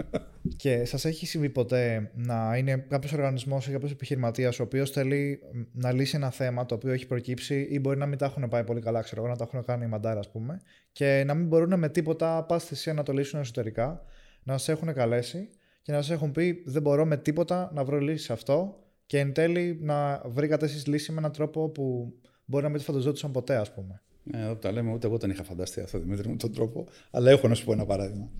Και 0.56 0.84
σας 0.84 1.04
έχει 1.04 1.26
συμβεί 1.26 1.50
ποτέ 1.50 2.10
να 2.14 2.56
είναι 2.56 2.84
κάποιος 2.88 3.12
οργανισμός 3.12 3.66
ή 3.68 3.70
κάποιος 3.70 3.90
επιχειρηματίας 3.90 4.60
ο 4.60 4.62
οποίος 4.62 4.90
θέλει 4.90 5.38
να 5.72 5.92
λύσει 5.92 6.16
ένα 6.16 6.30
θέμα 6.30 6.66
το 6.66 6.74
οποίο 6.74 6.92
έχει 6.92 7.06
προκύψει 7.06 7.66
ή 7.70 7.78
μπορεί 7.78 7.98
να 7.98 8.06
μην 8.06 8.18
τα 8.18 8.24
έχουν 8.24 8.48
πάει 8.48 8.64
πολύ 8.64 8.80
καλά, 8.80 9.00
ξέρω 9.00 9.20
εγώ, 9.20 9.30
να 9.30 9.36
τα 9.36 9.44
έχουν 9.44 9.64
κάνει 9.64 9.86
μαντάρα, 9.86 10.18
ας 10.18 10.30
πούμε, 10.30 10.60
και 10.92 11.22
να 11.26 11.34
μην 11.34 11.46
μπορούν 11.46 11.78
με 11.78 11.88
τίποτα 11.88 12.44
πας 12.44 12.64
θυσία 12.64 12.92
να 12.92 13.02
το 13.02 13.12
λύσουν 13.12 13.40
εσωτερικά, 13.40 14.02
να 14.42 14.58
σα 14.58 14.72
έχουν 14.72 14.92
καλέσει 14.92 15.48
και 15.82 15.92
να 15.92 16.02
σα 16.02 16.14
έχουν 16.14 16.32
πει 16.32 16.62
δεν 16.66 16.82
μπορώ 16.82 17.06
με 17.06 17.16
τίποτα 17.16 17.70
να 17.74 17.84
βρω 17.84 17.98
λύση 17.98 18.24
σε 18.24 18.32
αυτό 18.32 18.82
και 19.06 19.18
εν 19.18 19.32
τέλει 19.32 19.78
να 19.80 20.22
βρήκατε 20.26 20.64
εσείς 20.64 20.86
λύση 20.86 21.12
με 21.12 21.18
έναν 21.18 21.32
τρόπο 21.32 21.68
που 21.68 22.14
μπορεί 22.48 22.62
να 22.62 22.68
μην 22.68 22.78
το 22.78 22.84
φανταζόντουσαν 22.84 23.32
ποτέ, 23.32 23.56
ας 23.56 23.72
πούμε. 23.72 24.02
Ε, 24.32 24.42
εδώ 24.42 24.56
τα 24.56 24.72
λέμε, 24.72 24.92
ούτε 24.92 25.06
εγώ 25.06 25.18
δεν 25.18 25.30
είχα 25.30 25.44
φανταστεί 25.44 25.80
αυτό, 25.80 25.98
Δημήτρη, 25.98 26.28
με 26.28 26.36
τον 26.36 26.52
τρόπο. 26.52 26.86
Αλλά 27.10 27.30
έχω 27.30 27.48
να 27.48 27.54
σου 27.54 27.64
πω 27.64 27.72
ένα 27.72 27.86
παράδειγμα. 27.86 28.30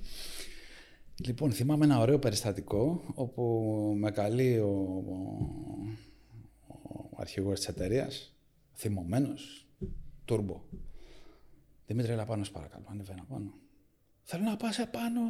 Λοιπόν, 1.24 1.52
θυμάμαι 1.52 1.84
ένα 1.84 1.98
ωραίο 1.98 2.18
περιστατικό 2.18 3.02
όπου 3.14 3.94
με 3.98 4.10
καλεί 4.10 4.58
ο, 4.58 4.68
ο, 6.66 6.74
ο 7.10 7.16
αρχηγός 7.16 7.58
της 7.58 7.68
εταιρείας, 7.68 8.36
θυμωμένος, 8.74 9.66
τούρμπο. 10.24 10.62
Δημήτρη, 11.86 12.12
έλα 12.12 12.24
πάνω, 12.24 12.44
παρακαλώ, 12.52 12.84
ανεβαίνα 12.88 13.24
πάνω. 13.28 13.54
Θέλω 14.22 14.42
να 14.42 14.56
πας 14.56 14.78
επάνω, 14.78 15.20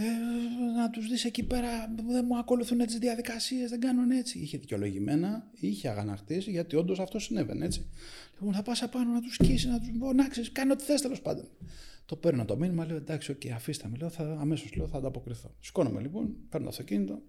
ε, 0.00 0.76
να 0.76 0.90
τους 0.90 1.08
δεις 1.08 1.24
εκεί 1.24 1.42
πέρα, 1.42 1.94
δεν 2.08 2.24
μου 2.28 2.38
ακολουθούν 2.38 2.78
τις 2.78 2.98
διαδικασίες, 2.98 3.70
δεν 3.70 3.80
κάνουν 3.80 4.10
έτσι. 4.10 4.38
Είχε 4.38 4.58
δικαιολογημένα, 4.58 5.50
είχε 5.60 5.88
αγανακτήσει, 5.88 6.50
γιατί 6.50 6.76
όντως 6.76 7.00
αυτό 7.00 7.18
συνέβαινε 7.18 7.64
έτσι. 7.64 7.86
Λοιπόν, 8.38 8.54
θα 8.54 8.62
πας 8.62 8.82
επάνω 8.82 9.12
να 9.12 9.20
τους 9.20 9.34
σκίσει, 9.34 9.68
να 9.68 9.78
τους 9.78 9.90
μπονάξεις, 9.92 10.52
κάνει 10.52 10.72
ό,τι 10.72 10.84
θες 10.84 11.00
τέλος 11.00 11.20
πάντων. 11.20 11.48
Το 12.04 12.16
παίρνω 12.16 12.44
το 12.44 12.56
μήνυμα, 12.56 12.86
λέω 12.86 12.96
εντάξει, 12.96 13.36
okay, 13.38 13.48
αφήστε 13.48 13.88
με, 13.88 13.96
λέω, 13.96 14.08
θα, 14.08 14.36
αμέσως 14.40 14.74
λέω, 14.74 14.88
θα 14.88 14.96
ανταποκριθώ. 14.96 15.54
Σηκώνομαι 15.60 16.00
λοιπόν, 16.00 16.36
παίρνω 16.48 16.66
το 16.66 16.72
αυτοκίνητο, 16.72 17.22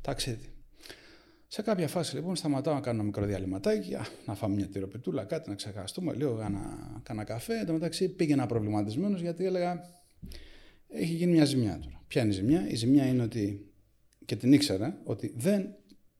ταξίδι. 0.00 0.50
Σε 1.48 1.62
κάποια 1.62 1.88
φάση 1.88 2.14
λοιπόν 2.14 2.36
σταματάω 2.36 2.74
να 2.74 2.80
κάνω 2.80 2.96
ένα 2.96 3.04
μικρό 3.04 3.24
διαλυματάκι, 3.24 3.96
να 4.26 4.34
φάμε 4.34 4.54
μια 4.54 4.68
τυροπιτούλα, 4.68 5.24
κάτι 5.24 5.48
να 5.48 5.54
ξεχαστούμε, 5.54 6.14
λέω 6.14 6.34
κάνα, 7.02 7.24
καφέ. 7.24 7.58
Εν 7.58 7.66
τω 7.66 7.72
μεταξύ 7.72 8.08
πήγαινα 8.08 8.46
προβληματισμένος 8.46 9.20
γιατί 9.20 9.44
έλεγα 9.44 9.80
έχει 10.88 11.12
γίνει 11.12 11.32
μια 11.32 11.44
ζημιά 11.44 11.78
τώρα. 11.82 12.04
Ποια 12.08 12.22
είναι 12.22 12.30
η 12.30 12.34
ζημιά, 12.34 12.68
η 12.68 12.74
ζημιά 12.74 13.06
είναι 13.06 13.22
ότι 13.22 13.70
και 14.24 14.36
την 14.36 14.52
ήξερα 14.52 15.00
ότι 15.04 15.32
δεν 15.36 15.74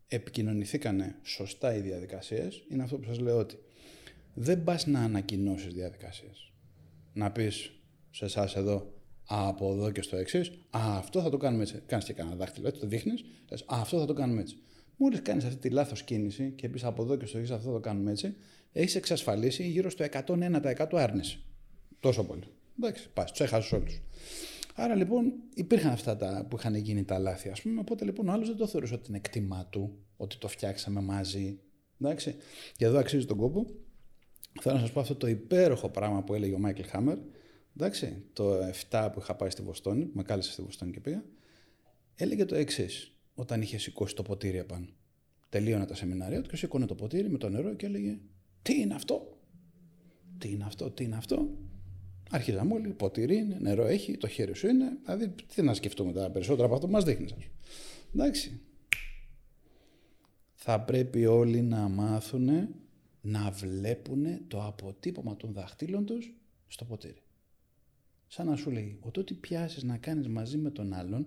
επικοινωνηθήκανε 0.09 1.17
σωστά 1.23 1.77
οι 1.77 1.81
διαδικασίες. 1.81 2.65
Είναι 2.71 2.83
αυτό 2.83 2.97
που 2.97 3.05
σας 3.05 3.19
λέω 3.19 3.39
ότι 3.39 3.59
δεν 4.35 4.65
πας 4.65 4.87
να 4.87 5.01
ανακοινώσεις 5.01 5.73
διαδικασίες. 5.73 6.53
Να 7.13 7.31
πεις 7.31 7.71
σε 8.11 8.25
εσάς 8.25 8.57
εδώ, 8.57 8.95
από 9.25 9.73
εδώ 9.73 9.91
και 9.91 10.03
στο 10.03 10.17
εξής, 10.17 10.49
Α, 10.71 10.97
αυτό 10.97 11.23
θα 11.23 11.31
το 11.31 11.37
κάνουμε 11.37 11.63
έτσι. 11.63 11.83
Κάνεις 11.87 12.05
και 12.05 12.13
κανένα 12.13 12.37
δάχτυλο, 12.37 12.69
έτσι 12.69 12.81
το 12.81 12.87
δείχνεις. 12.87 13.25
Α, 13.51 13.81
αυτό 13.81 13.99
θα 13.99 14.07
το 14.07 14.13
κάνουμε 14.13 14.41
έτσι. 14.41 14.57
Μόλις 14.97 15.23
κάνεις 15.23 15.45
αυτή 15.45 15.59
τη 15.59 15.71
λάθος 15.71 16.03
κίνηση 16.03 16.53
και 16.57 16.69
πεις 16.69 16.85
από 16.85 17.03
εδώ 17.03 17.17
και 17.17 17.27
στο 17.27 17.39
εξής, 17.39 17.55
αυτό 17.55 17.67
θα 17.69 17.75
το 17.75 17.81
κάνουμε 17.81 18.11
έτσι, 18.11 18.35
έχεις 18.73 18.95
εξασφαλίσει 18.95 19.69
γύρω 19.69 19.91
στο 19.91 20.05
101% 20.05 20.97
άρνηση. 20.97 21.45
Τόσο 22.01 22.25
πολύ. 22.25 22.45
Εντάξει, 22.81 23.09
πας, 23.15 23.31
τους 23.31 23.41
έχασες 23.41 23.73
όλους. 23.73 24.01
Άρα 24.79 24.95
λοιπόν 24.95 25.33
υπήρχαν 25.55 25.93
αυτά 25.93 26.17
τα 26.17 26.47
που 26.51 26.57
είχαν 26.57 26.75
γίνει 26.75 27.05
τα 27.05 27.19
λάθη, 27.19 27.49
ας 27.49 27.63
πούμε. 27.63 27.81
Οπότε 27.81 28.05
λοιπόν 28.05 28.29
ο 28.29 28.33
άλλος 28.33 28.49
δεν 28.49 28.57
το 28.57 28.67
θεωρούσε 28.67 28.95
ότι 28.95 29.05
είναι 29.09 29.17
εκτιμά 29.17 29.67
του, 29.71 29.99
ότι 30.17 30.37
το 30.37 30.49
φτιάξαμε 30.49 31.01
μαζί. 31.01 31.61
Εντάξει. 32.01 32.37
Και 32.77 32.85
εδώ 32.85 32.99
αξίζει 32.99 33.27
τον 33.27 33.37
κόπο. 33.37 33.67
Θέλω 34.61 34.75
να 34.75 34.81
σας 34.81 34.93
πω 34.93 35.01
αυτό 35.01 35.15
το 35.15 35.27
υπέροχο 35.27 35.89
πράγμα 35.89 36.23
που 36.23 36.35
έλεγε 36.35 36.55
ο 36.55 36.59
Μάικλ 36.59 36.83
Χάμερ. 36.83 37.19
Εντάξει, 37.77 38.23
το 38.33 38.59
7 38.91 39.09
που 39.13 39.21
είχα 39.21 39.35
πάει 39.35 39.51
στη 39.51 39.63
Βοστόνη, 39.63 40.05
που 40.05 40.17
με 40.17 40.23
κάλεσε 40.23 40.53
στη 40.53 40.63
Βοστόνη 40.63 40.91
και 40.91 41.01
πήγα. 41.01 41.25
Έλεγε 42.15 42.45
το 42.45 42.55
εξής, 42.55 43.13
όταν 43.35 43.63
είχε 43.63 43.79
σηκώσει 43.79 44.15
το 44.15 44.23
ποτήρι 44.23 44.59
επάνω. 44.59 44.87
Τελείωνε 45.49 45.87
τα 45.87 45.95
σεμινάρια 45.95 46.43
του 46.43 46.49
και 46.49 46.57
σήκωνε 46.57 46.87
το 46.87 46.95
ποτήρι 46.95 47.31
με 47.31 47.39
το 47.39 47.49
νερό 47.49 47.75
και 47.75 47.87
έλεγε 47.87 48.19
Τι 48.63 48.81
είναι 48.81 48.95
αυτό, 48.95 49.39
Τι 50.39 50.51
είναι 50.51 50.65
αυτό, 50.65 50.91
Τι 50.91 51.05
είναι 51.05 51.17
αυτό; 51.17 51.49
Άρχιζαμε 52.31 52.75
όλοι, 52.75 52.89
ποτήρι 52.89 53.37
είναι, 53.37 53.59
νερό 53.61 53.87
έχει, 53.87 54.17
το 54.17 54.29
χέρι 54.29 54.55
σου 54.55 54.67
είναι. 54.67 54.99
Δηλαδή, 55.05 55.35
τι 55.55 55.63
να 55.63 55.75
σκεφτούμε 55.75 56.13
τα 56.13 56.31
περισσότερα 56.31 56.65
από 56.65 56.75
αυτό 56.75 56.87
που 56.87 56.93
μας 56.93 57.05
δείχνει. 57.05 57.29
Εντάξει. 58.15 58.61
Θα 60.55 60.81
πρέπει 60.81 61.27
όλοι 61.27 61.63
να 61.63 61.89
μάθουν 61.89 62.49
να 63.21 63.51
βλέπουν 63.51 64.49
το 64.49 64.65
αποτύπωμα 64.65 65.37
των 65.37 65.53
δαχτύλων 65.53 66.07
τους 66.07 66.35
στο 66.67 66.85
ποτήρι. 66.85 67.23
Σαν 68.27 68.47
να 68.47 68.57
σου 68.57 68.71
λέει, 68.71 68.99
ότι 69.01 69.21
ό,τι 69.21 69.35
πιάσεις 69.35 69.83
να 69.83 69.97
κάνεις 69.97 70.29
μαζί 70.29 70.57
με 70.57 70.71
τον 70.71 70.93
άλλον, 70.93 71.27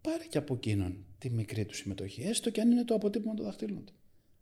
πάρε 0.00 0.24
και 0.24 0.38
από 0.38 0.54
εκείνον 0.54 1.04
τη 1.18 1.30
μικρή 1.30 1.64
του 1.64 1.74
συμμετοχή, 1.74 2.22
έστω 2.22 2.50
και 2.50 2.60
αν 2.60 2.70
είναι 2.70 2.84
το 2.84 2.94
αποτύπωμα 2.94 3.34
των 3.34 3.44
δαχτύλων 3.44 3.84
του. 3.84 3.92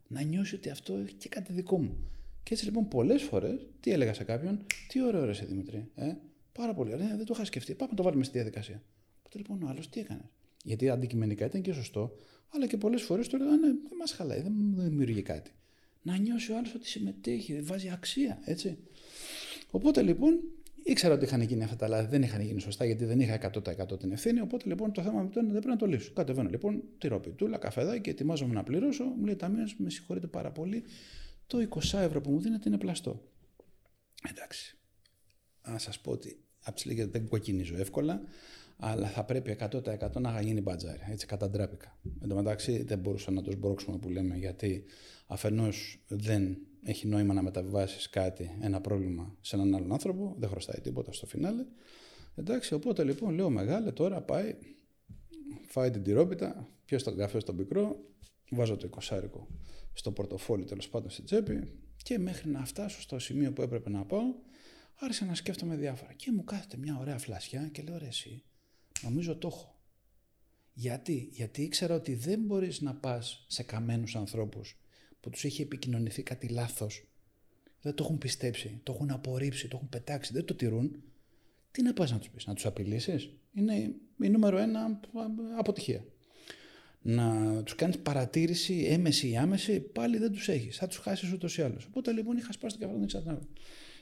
Να 0.07 0.21
νιώσει 0.21 0.55
ότι 0.55 0.69
αυτό 0.69 0.93
έχει 0.95 1.13
και 1.13 1.29
κάτι 1.29 1.53
δικό 1.53 1.81
μου. 1.81 1.97
Και 2.43 2.53
έτσι 2.53 2.65
λοιπόν 2.65 2.87
πολλές 2.87 3.23
φορές, 3.23 3.67
τι 3.79 3.91
έλεγα 3.91 4.13
σε 4.13 4.23
κάποιον, 4.23 4.65
τι 4.87 5.03
ωραίο 5.03 5.25
ρε 5.25 5.31
Δημητρή. 5.31 5.89
Ε; 5.95 6.13
Πάρα 6.51 6.73
πολύ 6.73 6.93
ωραία, 6.93 7.17
δεν 7.17 7.25
το 7.25 7.33
είχα 7.35 7.45
σκεφτεί. 7.45 7.73
Πάμε 7.73 7.91
να 7.91 7.97
το 7.97 8.03
βάλουμε 8.03 8.23
στη 8.23 8.33
διαδικασία. 8.33 8.83
Οπότε 9.19 9.37
λοιπόν 9.37 9.63
ο 9.63 9.67
άλλος 9.69 9.89
τι 9.89 9.99
έκανε. 9.99 10.29
Γιατί 10.63 10.89
αντικειμενικά 10.89 11.45
ήταν 11.45 11.61
και 11.61 11.73
σωστό, 11.73 12.17
αλλά 12.49 12.67
και 12.67 12.77
πολλές 12.77 13.01
φορές 13.01 13.27
του 13.27 13.35
έλεγα 13.35 13.51
ναι, 13.51 13.67
δεν 13.67 13.97
μας 13.99 14.11
χαλάει, 14.11 14.41
δεν 14.41 14.53
δημιουργεί 14.75 15.21
κάτι. 15.21 15.51
Να 16.01 16.17
νιώσει 16.17 16.51
ο 16.51 16.57
άλλος 16.57 16.73
ότι 16.73 16.87
συμμετέχει, 16.87 17.61
βάζει 17.61 17.89
αξία, 17.89 18.39
έτσι. 18.45 18.77
Οπότε 19.71 20.01
λοιπόν 20.01 20.39
ήξερα 20.83 21.13
ότι 21.13 21.25
είχαν 21.25 21.41
γίνει 21.41 21.63
αυτά 21.63 21.75
τα 21.75 21.87
λάθη, 21.87 22.07
δεν 22.07 22.21
είχαν 22.21 22.41
γίνει 22.41 22.59
σωστά 22.59 22.85
γιατί 22.85 23.05
δεν 23.05 23.19
είχα 23.19 23.51
100% 23.91 23.99
την 23.99 24.11
ευθύνη. 24.11 24.41
Οπότε 24.41 24.63
λοιπόν 24.67 24.91
το 24.91 25.01
θέμα 25.01 25.21
με 25.21 25.29
τον 25.29 25.43
δεν 25.43 25.51
πρέπει 25.51 25.67
να 25.67 25.75
το 25.75 25.85
λύσω. 25.85 26.11
Κατεβαίνω 26.13 26.49
λοιπόν, 26.49 26.83
τυροπιτούλα, 26.97 27.57
καφεδάκι 27.57 28.01
και 28.01 28.09
ετοιμάζομαι 28.09 28.53
να 28.53 28.63
πληρώσω. 28.63 29.03
Μου 29.03 29.25
λέει 29.25 29.35
Ταμείο, 29.35 29.67
με 29.77 29.89
συγχωρείτε 29.89 30.27
πάρα 30.27 30.51
πολύ 30.51 30.83
το 31.51 31.67
20 31.69 31.99
ευρώ 31.99 32.21
που 32.21 32.31
μου 32.31 32.39
δίνετε 32.39 32.69
είναι 32.69 32.77
πλαστό. 32.77 33.21
Εντάξει. 34.29 34.77
Να 35.67 35.77
σας 35.77 35.99
πω 35.99 36.11
ότι 36.11 36.43
από 36.63 36.75
τις 36.75 37.07
δεν 37.09 37.27
κοκκινίζω 37.27 37.77
εύκολα, 37.77 38.21
αλλά 38.77 39.07
θα 39.07 39.23
πρέπει 39.23 39.57
100% 39.59 40.21
να 40.21 40.41
γίνει 40.41 40.61
μπατζάρι. 40.61 40.99
Έτσι 41.09 41.25
καταντράπηκα. 41.25 41.97
Εν 42.21 42.29
τω 42.29 42.35
μεταξύ 42.35 42.83
δεν 42.83 42.99
μπορούσα 42.99 43.31
να 43.31 43.41
το 43.41 43.51
σμπρώξουμε 43.51 43.97
που 43.97 44.09
λέμε, 44.09 44.37
γιατί 44.37 44.83
αφενός 45.27 46.03
δεν 46.07 46.57
έχει 46.83 47.07
νόημα 47.07 47.33
να 47.33 47.41
μεταβιβάσεις 47.41 48.09
κάτι, 48.09 48.57
ένα 48.61 48.81
πρόβλημα 48.81 49.35
σε 49.41 49.55
έναν 49.55 49.75
άλλον 49.75 49.91
άνθρωπο, 49.93 50.35
δεν 50.37 50.49
χρωστάει 50.49 50.81
τίποτα 50.81 51.11
στο 51.11 51.25
φινάλε. 51.25 51.65
Εντάξει, 52.35 52.73
οπότε 52.73 53.03
λοιπόν 53.03 53.33
λέω 53.33 53.49
μεγάλε 53.49 53.91
τώρα 53.91 54.21
πάει, 54.21 54.55
φάει 55.67 55.91
την 55.91 56.03
τυρόπιτα, 56.03 56.69
πιω 56.85 57.01
τον 57.01 57.17
καφέ 57.17 57.39
στον 57.39 57.55
πικρό, 57.55 58.10
βάζω 58.51 58.77
το 58.77 58.89
20 59.09 59.21
στο 59.93 60.11
πορτοφόλι 60.11 60.63
τέλος 60.63 60.89
πάντων 60.89 61.09
στην 61.09 61.25
τσέπη 61.25 61.79
και 62.03 62.19
μέχρι 62.19 62.49
να 62.49 62.65
φτάσω 62.65 63.01
στο 63.01 63.19
σημείο 63.19 63.53
που 63.53 63.61
έπρεπε 63.61 63.89
να 63.89 64.05
πάω 64.05 64.23
άρχισα 64.95 65.25
να 65.25 65.35
σκέφτομαι 65.35 65.75
διάφορα 65.75 66.13
και 66.13 66.31
μου 66.31 66.43
κάθεται 66.43 66.77
μια 66.77 66.97
ωραία 66.97 67.17
φλασιά 67.17 67.69
και 67.71 67.81
λέω 67.81 67.97
ρε 67.97 68.07
εσύ 68.07 68.43
νομίζω 69.01 69.37
το 69.37 69.47
έχω. 69.47 69.75
Γιατί, 70.73 71.29
γιατί 71.31 71.61
ήξερα 71.61 71.95
ότι 71.95 72.15
δεν 72.15 72.39
μπορείς 72.39 72.81
να 72.81 72.95
πας 72.95 73.45
σε 73.47 73.63
καμένους 73.63 74.15
ανθρώπους 74.15 74.79
που 75.19 75.29
τους 75.29 75.43
έχει 75.43 75.61
επικοινωνηθεί 75.61 76.23
κάτι 76.23 76.47
λάθος 76.47 77.11
δεν 77.81 77.93
το 77.95 78.03
έχουν 78.03 78.17
πιστέψει, 78.17 78.79
το 78.83 78.91
έχουν 78.93 79.11
απορρίψει, 79.11 79.67
το 79.67 79.75
έχουν 79.75 79.89
πετάξει, 79.89 80.33
δεν 80.33 80.45
το 80.45 80.55
τηρούν. 80.55 81.03
Τι 81.71 81.81
να 81.81 81.93
πας 81.93 82.11
να 82.11 82.19
τους 82.19 82.29
πεις, 82.29 82.45
να 82.45 82.53
τους 82.53 82.65
απειλήσεις; 82.65 83.33
Είναι 83.53 83.95
η 84.21 84.29
νούμερο 84.29 84.57
ένα 84.57 84.99
αποτυχία 85.57 86.05
να 87.01 87.61
τους 87.63 87.75
κάνεις 87.75 87.99
παρατήρηση 87.99 88.85
έμεση 88.89 89.29
ή 89.29 89.37
άμεση, 89.37 89.79
πάλι 89.79 90.17
δεν 90.17 90.31
τους 90.31 90.47
έχεις. 90.47 90.77
Θα 90.77 90.87
τους 90.87 90.97
χάσεις 90.97 91.33
ούτως 91.33 91.57
ή 91.57 91.61
άλλως. 91.61 91.85
Οπότε 91.85 92.11
λοιπόν 92.11 92.37
είχα 92.37 92.51
σπάσει 92.51 92.77
το 92.77 92.85
κεφάλι 92.85 92.99
μου 92.99 93.07
δεν 93.23 93.39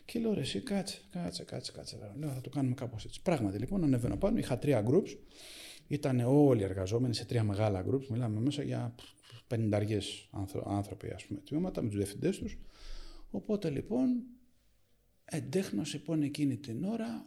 Και 0.05 0.19
λέω 0.19 0.33
ρε, 0.33 0.39
εσύ 0.39 0.59
κάτσε, 0.59 1.01
κάτσε, 1.11 1.43
κάτσε, 1.43 1.71
κάτσε. 1.71 1.97
Λέω 2.19 2.29
θα 2.29 2.41
το 2.41 2.49
κάνουμε 2.49 2.75
κάπως 2.75 3.05
έτσι. 3.05 3.21
Πράγματι 3.21 3.57
λοιπόν 3.57 3.83
ανεβαίνω 3.83 4.17
πάνω, 4.17 4.37
είχα 4.37 4.57
τρία 4.57 4.83
groups. 4.87 5.17
Ήταν 5.87 6.19
όλοι 6.19 6.63
εργαζόμενοι 6.63 7.13
σε 7.13 7.25
τρία 7.25 7.43
μεγάλα 7.43 7.85
groups. 7.89 8.07
Μιλάμε 8.07 8.39
μέσα 8.39 8.63
για 8.63 8.95
πενηνταριέ 9.47 9.99
άνθρωποι, 10.65 11.09
ας 11.09 11.25
πούμε, 11.25 11.39
τμήματα 11.39 11.81
με 11.81 11.87
τους 11.87 11.97
διευθυντές 11.97 12.37
τους. 12.37 12.57
Οπότε 13.31 13.69
λοιπόν, 13.69 14.23
εντέχνω 15.25 15.81
λοιπόν 15.93 16.21
εκείνη 16.21 16.57
την 16.57 16.83
ώρα, 16.83 17.25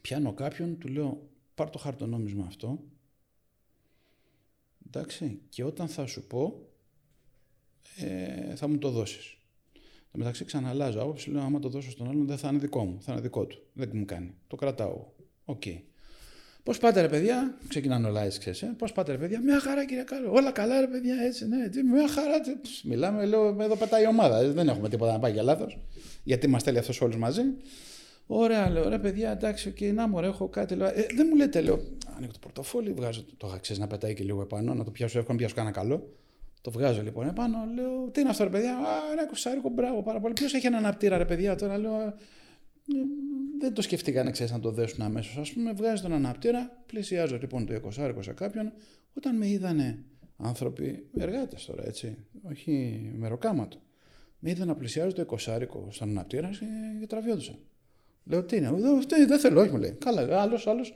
πιάνω 0.00 0.32
κάποιον, 0.32 0.78
του 0.78 0.88
λέω 0.88 1.28
πάρ 1.54 1.70
το 1.70 1.78
χαρτονόμισμα 1.78 2.44
αυτό, 2.46 2.84
Εντάξει, 4.94 5.40
και 5.48 5.64
όταν 5.64 5.88
θα 5.88 6.06
σου 6.06 6.26
πω, 6.26 6.68
ε, 7.96 8.54
θα 8.54 8.68
μου 8.68 8.78
το 8.78 8.90
δώσεις. 8.90 9.36
Το 10.10 10.18
μεταξύ 10.18 10.44
ξαναλλάζω 10.44 11.00
άποψη, 11.00 11.30
λέω 11.30 11.42
άμα 11.42 11.58
το 11.58 11.68
δώσω 11.68 11.90
στον 11.90 12.08
άλλον 12.08 12.26
δεν 12.26 12.38
θα 12.38 12.48
είναι 12.48 12.58
δικό 12.58 12.84
μου, 12.84 12.98
θα 13.02 13.12
είναι 13.12 13.20
δικό 13.20 13.46
του. 13.46 13.62
Δεν 13.72 13.90
μου 13.92 14.04
κάνει. 14.04 14.34
Το 14.46 14.56
κρατάω. 14.56 15.04
OK. 15.44 15.62
Okay. 15.64 15.80
Πώς 16.62 16.78
πάτε 16.78 17.00
ρε 17.00 17.08
παιδιά, 17.08 17.58
ξεκινάνε 17.68 18.08
όλα 18.08 18.22
έτσι, 18.22 18.38
ξέρεις. 18.38 18.62
Ε; 18.62 18.74
Πώς 18.78 18.92
πάτε 18.92 19.12
ρε 19.12 19.18
παιδιά, 19.18 19.40
μια 19.40 19.60
χαρά 19.60 19.84
κύριε 19.84 20.02
Κάλλο. 20.02 20.32
Όλα 20.32 20.50
καλά 20.50 20.80
ρε 20.80 20.86
παιδιά, 20.86 21.14
έτσι, 21.14 21.48
ναι. 21.48 21.68
Τι, 21.68 21.82
μια 21.82 22.08
χαρά. 22.08 22.40
Τι, 22.40 22.50
μιλάμε, 22.84 23.24
λέω, 23.24 23.56
εδώ 23.60 23.76
πετάει 23.76 24.02
η 24.02 24.06
ομάδα. 24.06 24.38
Ε, 24.38 24.50
δεν 24.50 24.68
έχουμε 24.68 24.88
τίποτα 24.88 25.12
να 25.12 25.18
πάει 25.18 25.32
για 25.32 25.42
λάθος. 25.42 25.78
Γιατί 26.24 26.46
μας 26.46 26.62
θέλει 26.62 26.78
αυτός 26.78 27.00
όλου 27.00 27.18
μαζί. 27.18 27.42
Ωραία, 28.26 28.70
λέω, 28.70 28.88
ρε 28.88 28.98
παιδιά, 28.98 29.30
εντάξει, 29.30 29.72
και 29.72 29.92
να 29.92 30.08
μου 30.08 30.18
έχω 30.18 30.48
κάτι. 30.48 30.74
Λέω, 30.74 30.86
ε, 30.86 31.06
δεν 31.14 31.26
μου 31.30 31.36
λέτε, 31.36 31.60
λέω, 31.60 31.80
ανοίγω 32.16 32.32
το 32.32 32.38
πορτοφόλι, 32.40 32.92
βγάζω 32.92 33.24
το 33.36 33.46
αξίζει 33.46 33.80
να 33.80 33.86
πετάει 33.86 34.14
και 34.14 34.24
λίγο 34.24 34.42
επάνω, 34.42 34.74
να 34.74 34.84
το 34.84 34.90
πιάσω 34.90 35.18
εύκολα, 35.18 35.32
να 35.32 35.38
πιάσω 35.38 35.54
κανένα 35.54 35.74
καλό. 35.74 36.12
Το 36.60 36.70
βγάζω 36.70 37.02
λοιπόν 37.02 37.26
επάνω, 37.28 37.58
λέω, 37.74 38.10
τι 38.10 38.20
είναι 38.20 38.30
αυτό 38.30 38.44
ρε 38.44 38.50
παιδιά, 38.50 38.76
α, 38.76 39.12
ένα 39.12 39.26
κουσάρικο, 39.26 39.68
μπράβο 39.68 40.02
πάρα 40.02 40.20
πολύ. 40.20 40.32
Ποιος 40.32 40.54
έχει 40.54 40.66
ένα 40.66 40.76
αναπτήρα 40.76 41.18
ρε 41.18 41.24
παιδιά 41.24 41.54
τώρα, 41.54 41.78
λέω, 41.78 42.14
δεν 43.58 43.72
το 43.72 43.82
σκεφτήκανε 43.82 44.30
ξέρεις, 44.30 44.52
να 44.52 44.60
το 44.60 44.70
δέσουν 44.70 45.02
αμέσως. 45.02 45.50
Α 45.50 45.54
πούμε, 45.54 45.72
βγάζει 45.72 46.02
τον 46.02 46.12
αναπτήρα, 46.12 46.82
πλησιάζω 46.86 47.38
λοιπόν 47.40 47.66
το 47.66 47.74
20 47.74 47.90
σε 48.20 48.32
κάποιον, 48.32 48.72
όταν 49.16 49.36
με 49.36 49.48
είδανε 49.48 50.04
άνθρωποι, 50.36 51.06
εργάτες 51.16 51.64
τώρα 51.64 51.86
έτσι, 51.86 52.16
όχι 52.42 53.00
μεροκάματο. 53.16 53.78
Με 54.38 54.50
είδαν 54.50 54.66
να 54.66 54.74
πλησιάζω 54.74 55.12
το 55.12 55.26
20 55.30 55.36
στον 55.88 56.08
αναπτήρα 56.08 56.50
και 57.00 57.06
τραβιόντουσαν. 57.06 57.58
Λέω 58.24 58.44
τι 58.44 58.56
είναι, 58.56 58.70
δεν, 58.70 59.26
δεν 59.26 59.38
θέλω, 59.38 59.60
όχι 59.60 59.70
μου 59.70 59.78
λέει. 59.78 59.90
Καλά, 59.90 60.40
άλλος, 60.40 60.66
άλλος. 60.66 60.94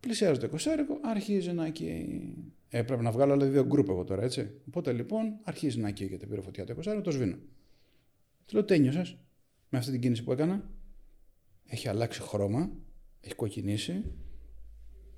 Πλησιάζω 0.00 0.40
το 0.40 0.48
20 0.52 0.56
αρχίζει 1.02 1.52
να 1.52 1.68
καίει. 1.68 2.34
Ε, 2.68 2.82
πρέπει 2.82 3.02
να 3.02 3.10
βγάλω 3.10 3.32
άλλα 3.32 3.46
δύο 3.46 3.64
γκρουπ 3.64 3.88
εγώ 3.88 4.04
τώρα, 4.04 4.22
έτσι. 4.22 4.50
Οπότε 4.68 4.92
λοιπόν 4.92 5.38
αρχίζει 5.42 5.80
να 5.80 5.90
καίγεται 5.90 6.26
πήρε 6.26 6.40
φωτιά 6.40 6.64
το 6.64 6.74
20 6.86 7.00
το 7.02 7.10
σβήνω. 7.10 7.36
Του 8.46 8.54
λέω 8.54 8.64
τι 8.64 8.74
ένιωσε 8.74 9.18
με 9.68 9.78
αυτή 9.78 9.90
την 9.90 10.00
κίνηση 10.00 10.24
που 10.24 10.32
έκανα. 10.32 10.70
Έχει 11.66 11.88
αλλάξει 11.88 12.20
χρώμα, 12.20 12.70
έχει 13.20 13.34
κοκκινήσει. 13.34 14.04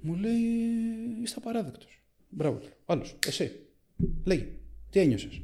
Μου 0.01 0.15
λέει 0.15 0.41
είσαι 1.23 1.35
απαράδεκτος. 1.39 2.03
Μπράβο 2.29 2.59
του. 2.59 2.69
Άλλος, 2.85 3.19
εσύ. 3.27 3.53
Λέγει, 4.25 4.59
τι 4.91 5.01
ένιωσες; 5.01 5.41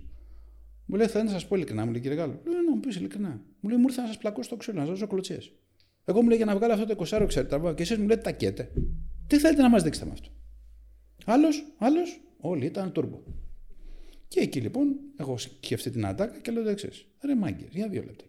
Μου 0.86 0.96
λέει, 0.96 1.06
θα 1.06 1.22
να 1.22 1.30
σας 1.30 1.46
πω 1.46 1.56
ειλικρινά, 1.56 1.84
μου 1.84 1.90
λέει 1.90 2.00
κύριε 2.00 2.16
Γάλλο. 2.16 2.40
Λέω, 2.44 2.62
να 2.62 2.74
μου 2.74 2.80
πεις 2.80 2.96
ειλικρινά. 2.96 3.44
Μου 3.60 3.68
λέει, 3.68 3.78
μου 3.78 3.84
ήρθε 3.88 4.00
να 4.00 4.06
σας 4.06 4.18
πλακώ 4.18 4.42
στο 4.42 4.56
ξύλο, 4.56 4.76
να 4.76 4.82
σας 4.82 4.90
δώσω 4.90 5.06
κλωτσίες. 5.06 5.52
Εγώ 6.04 6.22
μου 6.22 6.28
λέει 6.28 6.36
για 6.36 6.46
να 6.46 6.56
βγάλω 6.56 6.72
αυτό 6.72 6.86
το 6.86 6.92
20 6.92 7.26
ξέρετε, 7.26 7.74
και 7.74 7.82
εσείς 7.82 7.98
μου 7.98 8.06
λέτε 8.06 8.20
τα 8.20 8.30
καίτε. 8.30 8.72
Τι 9.26 9.38
θέλετε 9.38 9.62
να 9.62 9.68
μας 9.68 9.82
δείξετε 9.82 10.06
με 10.06 10.12
αυτό. 10.12 10.28
Άλλος, 11.24 11.74
άλλος, 11.78 12.20
όλοι 12.36 12.66
ήταν 12.66 12.92
τούρμπο. 12.92 13.22
Και 14.28 14.40
εκεί 14.40 14.60
λοιπόν, 14.60 14.96
έχω 15.16 15.38
σκεφτεί 15.38 15.90
την 15.90 16.06
ατάκα 16.06 16.38
και 16.38 16.50
λέω 16.50 16.62
το 16.62 16.68
εξής. 16.68 17.06
Ρε 17.24 17.34
μάγκες, 17.34 17.68
για 17.72 17.88
δύο 17.88 18.02
λεπτά. 18.02 18.24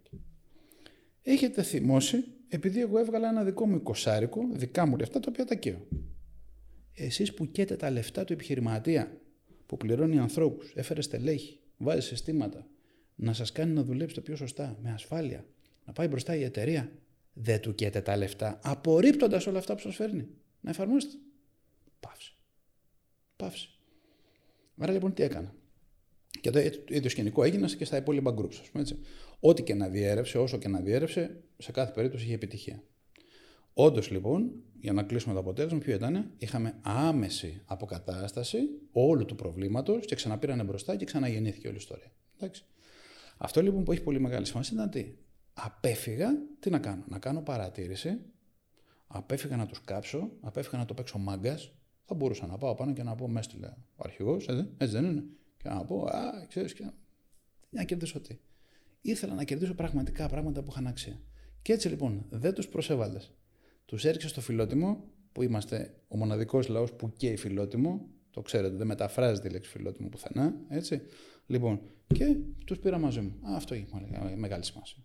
Έχετε 1.21 1.63
θυμώσει, 1.63 2.23
επειδή 2.47 2.81
εγώ 2.81 2.99
έβγαλα 2.99 3.29
ένα 3.29 3.43
δικό 3.43 3.67
μου 3.67 3.75
εικοσάρικο, 3.75 4.41
δικά 4.51 4.85
μου 4.85 4.97
λεφτά, 4.97 5.19
τα 5.19 5.27
οποία 5.31 5.45
τα 5.45 5.55
καίω. 5.55 5.87
Εσείς 6.93 7.33
που 7.33 7.51
καίτε 7.51 7.75
τα 7.75 7.91
λεφτά 7.91 8.23
του 8.23 8.33
επιχειρηματία, 8.33 9.21
που 9.65 9.77
πληρώνει 9.77 10.19
ανθρώπους, 10.19 10.73
έφερε 10.75 11.01
στελέχη, 11.01 11.59
βάζει 11.83 12.07
συστήματα, 12.07 12.67
να 13.15 13.33
σας 13.33 13.51
κάνει 13.51 13.73
να 13.73 13.83
δουλέψετε 13.83 14.21
πιο 14.21 14.35
σωστά, 14.35 14.77
με 14.81 14.91
ασφάλεια, 14.91 15.45
να 15.85 15.93
πάει 15.93 16.07
μπροστά 16.07 16.35
η 16.35 16.43
εταιρεία, 16.43 16.91
δεν 17.33 17.59
του 17.59 17.75
καίτε 17.75 18.01
τα 18.01 18.17
λεφτά, 18.17 18.59
απορρίπτοντας 18.63 19.47
όλα 19.47 19.57
αυτά 19.57 19.73
που 19.73 19.81
σας 19.81 19.95
φέρνει. 19.95 20.27
Να 20.61 20.69
εφαρμόσετε. 20.69 21.13
Πάυσε. 21.99 22.31
Πάυσε. 23.35 23.67
Άρα 24.77 24.91
λοιπόν 24.91 25.13
τι 25.13 25.23
έκανα. 25.23 25.55
Και 26.41 26.49
το 26.49 26.59
ίδιο 26.87 27.09
σκηνικό 27.09 27.43
έγινε 27.43 27.67
και 27.67 27.85
στα 27.85 27.97
υπόλοιπα 27.97 28.33
groups, 28.37 28.55
ας 28.61 28.69
πούμε 28.69 28.83
έτσι. 28.83 28.99
Ό,τι 29.39 29.63
και 29.63 29.73
να 29.73 29.89
διέρευσε, 29.89 30.37
όσο 30.37 30.57
και 30.57 30.67
να 30.67 30.79
διέρευσε, 30.79 31.43
σε 31.57 31.71
κάθε 31.71 31.91
περίπτωση 31.91 32.23
είχε 32.25 32.33
επιτυχία. 32.33 32.83
Όντως 33.73 34.11
λοιπόν, 34.11 34.51
για 34.83 34.93
να 34.93 35.03
κλείσουμε 35.03 35.33
το 35.33 35.39
αποτέλεσμα, 35.39 35.77
ποιο 35.77 35.93
ήταν, 35.93 36.31
είχαμε 36.37 36.79
άμεση 36.81 37.61
αποκατάσταση 37.65 38.57
όλου 38.91 39.25
του 39.25 39.35
προβλήματος 39.35 40.05
και 40.05 40.15
ξαναπήρανε 40.15 40.63
μπροστά 40.63 40.95
και 40.95 41.05
ξαναγεννήθηκε 41.05 41.67
όλη 41.67 41.75
η 41.75 41.79
ιστορία. 41.79 42.11
Εντάξει. 42.35 42.65
Αυτό 43.37 43.61
λοιπόν 43.61 43.83
που 43.83 43.91
έχει 43.91 44.01
πολύ 44.01 44.19
μεγάλη 44.19 44.45
σημασία 44.45 44.73
ήταν 44.73 44.89
τι. 44.89 45.13
Απέφυγα, 45.53 46.29
τι 46.59 46.69
να 46.69 46.79
κάνω, 46.79 47.03
να 47.07 47.19
κάνω 47.19 47.41
παρατήρηση, 47.41 48.19
απέφυγα 49.07 49.55
να 49.55 49.65
τους 49.65 49.81
κάψω, 49.81 50.31
απέφυγα 50.41 50.77
να 50.77 50.85
το 50.85 50.93
παίξω 50.93 51.17
μάγκας. 51.17 51.71
Θα 52.05 52.15
μπορούσα 52.15 52.47
να 52.47 52.57
πάω 52.57 52.75
πάνω 52.75 52.93
και 52.93 53.03
να 53.03 53.15
πω, 53.15 53.29
με 53.29 53.39
έστειλε 53.39 53.67
ο 53.95 54.03
αρχηγός, 54.03 54.47
έτσι, 54.47 54.69
έτσι 54.77 54.95
δεν 54.95 55.05
είναι. 55.05 55.23
Και 55.57 55.69
να 55.69 55.85
πω, 55.85 56.03
Α, 56.03 56.45
ξέρεις, 56.47 56.73
και 56.73 56.91
να 57.69 57.83
κερδίσω 57.83 58.19
τι. 58.19 58.39
Ήθελα 59.01 59.33
να 59.33 59.43
κερδίσω 59.43 59.73
πραγματικά 59.73 60.27
πράγματα 60.27 60.63
που 60.63 60.71
είχαν 60.71 60.87
αξία. 60.87 61.21
Και 61.61 61.73
έτσι 61.73 61.89
λοιπόν 61.89 62.25
δεν 62.29 62.53
τους 62.53 62.67
προσέβαλες. 62.67 63.33
Τους 63.93 64.05
έριξε 64.05 64.27
στο 64.27 64.41
φιλότιμο, 64.41 65.03
που 65.31 65.43
είμαστε 65.43 65.93
ο 66.07 66.17
μοναδικός 66.17 66.67
λαός 66.67 66.93
που 66.93 67.13
καίει 67.17 67.37
φιλότιμο. 67.37 68.09
Το 68.31 68.41
ξέρετε, 68.41 68.75
δεν 68.75 68.87
μεταφράζεται 68.87 69.47
η 69.47 69.51
λέξη 69.51 69.69
φιλότιμο 69.69 70.09
πουθενά. 70.09 70.55
Έτσι. 70.69 71.01
Λοιπόν, 71.45 71.81
και 72.07 72.37
τους 72.65 72.79
πήρα 72.79 72.97
μαζί 72.97 73.21
μου. 73.21 73.39
αυτό 73.43 73.73
έχει 73.73 73.85
μεγάλη 74.35 74.63
σημασία. 74.63 75.03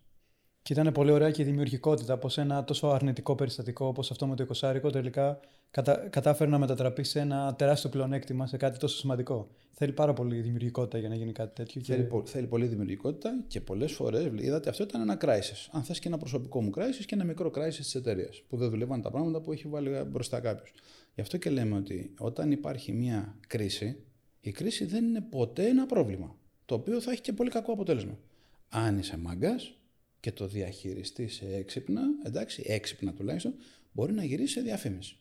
Και 0.69 0.79
ήταν 0.79 0.93
πολύ 0.93 1.11
ωραία 1.11 1.31
και 1.31 1.41
η 1.41 1.45
δημιουργικότητα 1.45 2.17
πως 2.17 2.37
ένα 2.37 2.63
τόσο 2.63 2.87
αρνητικό 2.87 3.35
περιστατικό 3.35 3.85
όπως 3.85 4.11
αυτό 4.11 4.27
με 4.27 4.35
το 4.35 4.45
20 4.61 4.91
τελικά 4.91 5.39
κατα... 5.71 6.07
κατάφερε 6.09 6.49
να 6.49 6.57
μετατραπεί 6.57 7.03
σε 7.03 7.19
ένα 7.19 7.55
τεράστιο 7.55 7.89
πλεονέκτημα, 7.89 8.47
σε 8.47 8.57
κάτι 8.57 8.79
τόσο 8.79 8.97
σημαντικό. 8.97 9.47
Θέλει 9.71 9.91
πάρα 9.91 10.13
πολύ 10.13 10.41
δημιουργικότητα 10.41 10.97
για 10.97 11.09
να 11.09 11.15
γίνει 11.15 11.31
κάτι 11.31 11.55
τέτοιο. 11.55 11.81
Θέλει, 11.81 12.07
και... 12.07 12.21
θέλει 12.23 12.47
πολύ 12.47 12.65
δημιουργικότητα 12.65 13.43
και 13.47 13.61
πολλές 13.61 13.91
φορές 13.91 14.31
είδατε 14.35 14.69
αυτό 14.69 14.83
ήταν 14.83 15.01
ένα 15.01 15.17
crisis. 15.21 15.67
Αν 15.71 15.83
θες 15.83 15.99
και 15.99 16.07
ένα 16.07 16.17
προσωπικό 16.17 16.61
μου 16.61 16.69
crisis 16.75 17.05
και 17.05 17.15
ένα 17.15 17.23
μικρό 17.23 17.51
crisis 17.55 17.73
της 17.75 17.95
εταιρείας 17.95 18.41
που 18.47 18.57
δεν 18.57 18.69
δουλεύαν 18.69 19.01
τα 19.01 19.11
πράγματα 19.11 19.41
που 19.41 19.51
έχει 19.51 19.67
βάλει 19.67 20.03
μπροστά 20.07 20.39
κάποιος. 20.39 20.73
Γι' 21.15 21.21
αυτό 21.21 21.37
και 21.37 21.49
λέμε 21.49 21.75
ότι 21.75 22.13
όταν 22.17 22.51
υπάρχει 22.51 22.91
μια 22.91 23.35
κρίση, 23.47 24.03
η 24.39 24.51
κρίση 24.51 24.85
δεν 24.85 25.05
είναι 25.05 25.21
ποτέ 25.21 25.67
ένα 25.67 25.85
πρόβλημα. 25.85 26.35
Το 26.65 26.75
οποίο 26.75 27.01
θα 27.01 27.11
έχει 27.11 27.21
και 27.21 27.33
πολύ 27.33 27.49
κακό 27.49 27.71
αποτέλεσμα. 27.71 28.17
Αν 28.69 28.97
είσαι 28.97 29.17
μάγκα, 29.17 29.55
και 30.19 30.31
το 30.31 30.47
διαχειριστεί 30.47 31.27
σε 31.27 31.45
έξυπνα, 31.55 32.01
εντάξει, 32.23 32.63
έξυπνα 32.65 33.13
τουλάχιστον, 33.13 33.53
μπορεί 33.91 34.13
να 34.13 34.23
γυρίσει 34.23 34.53
σε 34.53 34.61
διαφήμιση. 34.61 35.17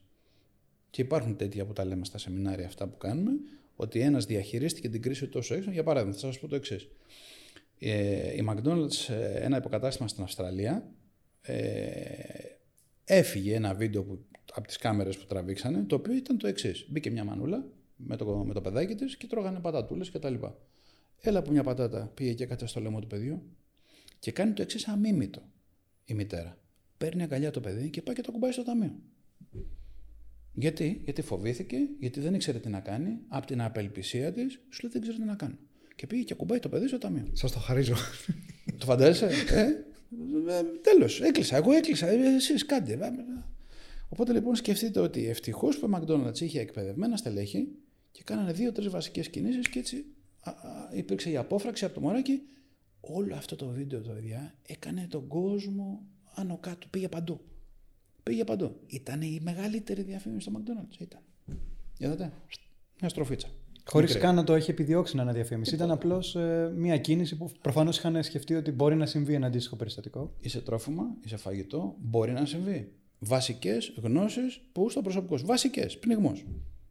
Και 0.91 1.03
υπάρχουν 1.03 1.37
τέτοια 1.37 1.67
που 1.67 1.73
τα 1.73 1.85
λέμε 1.85 2.05
στα 2.05 2.19
σεμινάρια 2.19 2.67
αυτά 2.67 2.89
που 2.89 2.97
κάνουμε, 2.97 3.33
ότι 3.77 4.01
ένας 4.01 4.27
διαχειρίστηκε 4.27 4.89
την 4.89 5.03
κρίση 5.03 5.27
τόσο 5.27 5.55
έξυπνα. 5.55 5.75
Για 5.75 5.83
παράδειγμα, 5.83 6.15
θα 6.15 6.21
σας 6.21 6.39
πω 6.39 6.49
το 6.49 6.57
εξής. 6.57 6.89
Ε, 7.79 8.35
η 8.35 8.45
McDonald's, 8.49 9.09
ε, 9.09 9.45
ένα 9.45 9.57
υποκατάστημα 9.57 10.09
στην 10.09 10.23
Αυστραλία, 10.23 10.91
ε, 11.41 11.57
έφυγε 13.05 13.55
ένα 13.55 13.75
βίντεο 13.75 14.05
που, 14.05 14.25
από 14.55 14.67
τις 14.67 14.77
κάμερες 14.77 15.19
που 15.19 15.27
τραβήξανε, 15.27 15.83
το 15.83 15.95
οποίο 15.95 16.15
ήταν 16.15 16.39
το 16.39 16.47
εξής. 16.47 16.87
Μπήκε 16.89 17.11
μια 17.11 17.25
μανούλα 17.25 17.67
με 17.97 18.17
το, 18.17 18.27
με 18.27 18.55
το 18.55 18.61
παιδάκι 18.61 18.95
της 18.95 19.17
και 19.17 19.27
τρώγανε 19.27 19.61
πατατούλες 19.61 20.11
κτλ. 20.11 20.35
Έλα 21.21 21.43
που 21.43 21.51
μια 21.51 21.63
πατάτα 21.63 22.11
πήγε 22.15 22.33
και 22.33 22.43
έκατσε 22.43 22.67
στο 22.67 22.81
λαιμό 22.81 23.01
του 23.01 23.07
παιδιού, 23.07 23.43
και 24.19 24.33
κάνει 24.33 24.53
το 24.53 24.63
εξής 24.63 24.89
αμίμητο 24.89 25.43
η 26.05 26.15
μητέρα. 26.15 26.59
Παίρνει 26.99 27.23
αγκαλιά 27.23 27.51
το 27.51 27.61
παιδί 27.61 27.91
και 27.91 28.03
πάει 28.03 28.15
και 28.15 28.23
το 28.23 28.33
κουμπάει 28.33 28.53
στο 28.53 28.63
ταμείο. 28.63 29.01
Γιατί, 30.53 31.01
γιατί 31.05 31.23
φοβήθηκε, 31.23 31.77
γιατί 31.99 32.21
δεν 32.21 32.35
ήξερε 32.35 32.59
τι 32.59 32.69
να 32.69 32.81
κάνει, 32.81 33.19
από 33.29 33.47
την 33.47 33.61
απελπισία 33.61 34.33
της, 34.33 34.61
σου 34.71 34.83
λέει 34.83 34.93
δεν 34.93 35.03
ξέρω 35.03 35.17
τι 35.17 35.25
να 35.25 35.35
κάνω. 35.35 35.59
Και 35.97 36.07
πήγε 36.07 36.23
και 36.23 36.35
κουμπάει 36.35 36.59
το 36.59 36.69
παιδί 36.69 36.87
στο 36.87 36.99
ταμείο. 36.99 37.29
Σας 37.33 37.53
το 37.53 37.59
χαρίζω. 37.59 37.95
το 38.79 38.85
φαντάζεσαι, 38.85 39.55
ε, 39.55 39.61
ε, 39.61 40.63
Τέλος, 40.83 41.21
έκλεισα. 41.21 41.57
Εγώ 41.57 41.73
έκλεισα. 41.73 42.07
Ε, 42.07 42.35
Εσείς 42.35 42.67
κάντε. 42.67 42.99
Οπότε 44.09 44.33
λοιπόν 44.33 44.55
σκεφτείτε 44.55 45.01
ότι 45.01 45.29
ευτυχώς 45.29 45.79
που 45.79 45.89
ο 45.93 45.97
McDonald's 45.97 46.41
είχε 46.41 46.61
εκπαιδευμένα 46.61 47.17
στελέχη 47.17 47.69
και 48.13 48.23
κάνανε 48.25 48.53
δύο-τρεις 48.53 48.89
βασικές 48.89 49.29
κινήσεις 49.29 49.69
και 49.69 49.79
έτσι 49.79 50.05
α, 50.41 50.51
α, 50.51 50.89
υπήρξε 50.93 51.31
η 51.31 51.37
απόφραξη 51.37 51.85
από 51.85 51.95
το 51.95 52.01
μωράκι 52.01 52.43
όλο 53.01 53.35
αυτό 53.35 53.57
το 53.57 53.69
βίντεο, 53.69 54.01
το 54.01 54.11
παιδιά, 54.11 54.55
έκανε 54.67 55.07
τον 55.11 55.27
κόσμο 55.27 56.01
άνω 56.35 56.59
κάτω, 56.59 56.87
πήγε 56.91 57.09
παντού. 57.09 57.41
Πήγε 58.23 58.45
παντού. 58.45 58.77
Ήταν 58.87 59.23
η 59.23 59.39
μεγαλύτερη 59.43 60.03
διαφήμιση 60.03 60.49
στο 60.51 60.61
McDonald's. 60.61 61.01
Ήταν. 61.01 61.21
Είδατε, 61.99 62.33
μια 63.01 63.09
στροφίτσα. 63.09 63.49
Χωρίς 63.85 64.19
καν 64.19 64.35
να 64.35 64.45
το 64.45 64.55
έχει 64.55 64.71
επιδιώξει 64.71 65.17
να 65.17 65.33
διαφήμιση. 65.33 65.75
Ήταν 65.75 65.91
απλώς 65.91 66.37
ε, 66.37 66.73
μια 66.77 66.99
κίνηση 66.99 67.37
που 67.37 67.51
προφανώς 67.61 67.99
είχαν 67.99 68.23
σκεφτεί 68.23 68.55
ότι 68.55 68.71
μπορεί 68.71 68.95
να 68.95 69.07
συμβεί 69.07 69.35
ένα 69.35 69.47
αντίστοιχο 69.47 69.77
περιστατικό. 69.77 70.35
Είσαι 70.41 70.61
τρόφιμα, 70.61 71.05
είσαι 71.25 71.37
φαγητό, 71.37 71.95
μπορεί 71.99 72.33
να 72.33 72.45
συμβεί. 72.45 72.93
Βασικές 73.19 73.93
γνώσεις 74.03 74.61
που 74.73 74.91
στο 74.91 75.03
προσωπικό 75.03 75.37
σου. 75.37 75.47
Βασικές, 75.47 75.99
πνιγμό. 75.99 76.33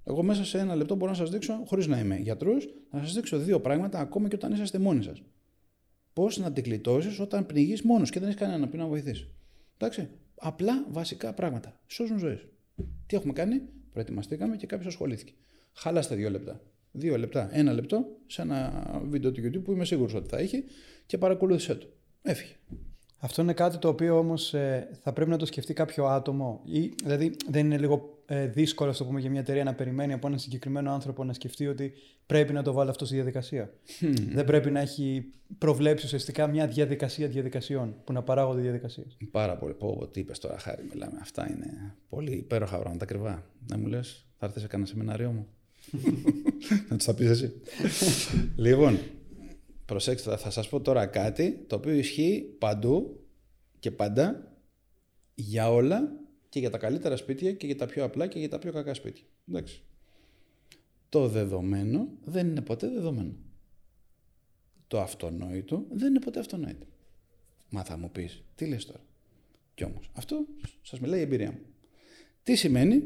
Εγώ 0.03 0.23
μέσα 0.23 0.45
σε 0.45 0.59
ένα 0.59 0.75
λεπτό 0.75 0.95
μπορώ 0.95 1.11
να 1.11 1.17
σας 1.17 1.29
δείξω, 1.29 1.63
χωρίς 1.65 1.87
να 1.87 1.99
είμαι 1.99 2.15
γιατρός, 2.17 2.67
να 2.91 2.99
σας 2.99 3.13
δείξω 3.13 3.37
δύο 3.37 3.59
πράγματα 3.59 3.99
ακόμα 3.99 4.27
και 4.27 4.35
όταν 4.35 4.53
είσαστε 4.53 4.79
μόνοι 4.79 5.03
σας 5.03 5.21
πώς 6.17 6.37
να 6.37 6.51
την 6.51 6.63
κλειτώσει 6.63 7.21
όταν 7.21 7.45
πνιγείς 7.45 7.81
μόνος 7.81 8.09
και 8.09 8.19
δεν 8.19 8.27
έχεις 8.29 8.41
κανένα 8.41 8.67
που 8.67 8.77
να 8.77 8.87
βοηθήσει. 8.87 9.27
Εντάξει. 9.77 10.09
Απλά 10.35 10.85
βασικά 10.89 11.33
πράγματα. 11.33 11.79
Σώζουν 11.87 12.17
ζωές. 12.17 12.47
Τι 13.05 13.15
έχουμε 13.15 13.33
κάνει, 13.33 13.61
προετοιμαστήκαμε 13.93 14.55
και 14.55 14.65
κάποιος 14.65 14.87
ασχολήθηκε. 14.87 15.33
Χαλάστε 15.73 16.15
δύο 16.15 16.29
λεπτά. 16.29 16.61
Δύο 16.91 17.17
λεπτά, 17.17 17.49
ένα 17.51 17.73
λεπτό 17.73 18.05
σε 18.25 18.41
ένα 18.41 19.01
βίντεο 19.07 19.31
του 19.31 19.41
YouTube 19.43 19.63
που 19.63 19.71
είμαι 19.71 19.85
σίγουρος 19.85 20.13
ότι 20.13 20.29
θα 20.29 20.37
έχει 20.37 20.63
και 21.05 21.17
παρακολούθησε 21.17 21.75
το. 21.75 21.87
Έφυγε. 22.21 22.53
Αυτό 23.19 23.41
είναι 23.41 23.53
κάτι 23.53 23.77
το 23.77 23.87
οποίο 23.87 24.17
όμως 24.17 24.53
ε, 24.53 24.89
θα 25.01 25.13
πρέπει 25.13 25.29
να 25.29 25.37
το 25.37 25.45
σκεφτεί 25.45 25.73
κάποιο 25.73 26.05
άτομο. 26.05 26.61
Ή, 26.65 26.93
δηλαδή, 27.03 27.35
δεν 27.49 27.65
είναι 27.65 27.77
λίγο 27.77 28.17
ε, 28.25 28.47
δύσκολο, 28.47 28.95
το 28.95 29.05
πούμε, 29.05 29.19
για 29.19 29.29
μια 29.29 29.39
εταιρεία 29.39 29.63
να 29.63 29.73
περιμένει 29.73 30.13
από 30.13 30.27
έναν 30.27 30.39
συγκεκριμένο 30.39 30.91
άνθρωπο 30.91 31.23
να 31.23 31.33
σκεφτεί 31.33 31.67
ότι 31.67 31.93
πρέπει 32.25 32.53
να 32.53 32.63
το 32.63 32.73
βάλει 32.73 32.89
αυτό 32.89 33.05
στη 33.05 33.15
διαδικασία. 33.15 33.73
Δεν 34.33 34.45
πρέπει 34.45 34.71
να 34.71 34.79
έχει 34.79 35.25
προβλέψει 35.57 36.05
ουσιαστικά 36.05 36.47
μια 36.47 36.67
διαδικασία 36.67 37.27
διαδικασιών 37.27 37.95
που 38.03 38.13
να 38.13 38.23
παράγονται 38.23 38.61
διαδικασίες. 38.61 39.17
Πάρα 39.31 39.57
πολύ. 39.57 39.73
Πω, 39.73 40.07
τι 40.11 40.19
είπες 40.19 40.39
τώρα, 40.39 40.57
χάρη, 40.57 40.83
μιλάμε. 40.93 41.17
Αυτά 41.21 41.49
είναι 41.49 41.95
πολύ 42.09 42.31
υπέροχα 42.31 42.77
πράγματα, 42.77 43.03
ακριβά. 43.03 43.43
Να 43.67 43.77
μου 43.77 43.87
λες, 43.87 44.25
θα 44.39 44.45
έρθεις 44.45 44.61
σε 44.61 44.67
κανένα 44.67 44.89
σεμινάριό 44.89 45.31
μου; 45.31 45.47
να 46.89 46.95
τους 46.95 47.05
τα 47.05 47.13
πεις 47.13 47.29
εσύ. 47.29 47.53
λοιπόν, 48.55 48.97
προσέξτε, 49.87 50.37
θα 50.37 50.49
σας 50.49 50.69
πω 50.69 50.81
τώρα 50.81 51.05
κάτι 51.05 51.65
το 51.67 51.75
οποίο 51.75 51.93
ισχύει 51.93 52.55
παντού 52.59 53.25
Και 53.79 53.91
πάντα 53.91 54.51
για 55.35 55.71
όλα 55.71 56.11
και 56.49 56.59
για 56.59 56.69
τα 56.69 56.77
καλύτερα 56.77 57.15
σπίτια 57.15 57.51
και 57.51 57.65
για 57.65 57.75
τα 57.75 57.85
πιο 57.85 58.03
απλά 58.03 58.27
και 58.27 58.39
για 58.39 58.49
τα 58.49 58.59
πιο 58.59 58.71
κακά 58.71 58.93
σπίτια. 58.93 59.23
Εντάξει. 59.49 59.81
Το 61.09 61.27
δεδομένο 61.27 62.07
δεν 62.23 62.47
είναι 62.47 62.61
ποτέ 62.61 62.89
δεδομένο. 62.89 63.33
Το 64.87 65.01
αυτονόητο 65.01 65.85
δεν 65.89 66.09
είναι 66.09 66.19
ποτέ 66.19 66.39
αυτονόητο. 66.39 66.85
Μα 67.69 67.83
θα 67.83 67.97
μου 67.97 68.11
πεις, 68.11 68.43
τι 68.55 68.65
λες 68.65 68.85
τώρα; 68.85 68.99
Κι 69.73 69.83
όμως, 69.83 70.09
αυτό 70.13 70.45
σας 70.81 70.99
μιλάει 70.99 71.19
η 71.19 71.21
εμπειρία 71.21 71.51
μου. 71.51 71.59
Τι 72.43 72.55
σημαίνει, 72.55 73.03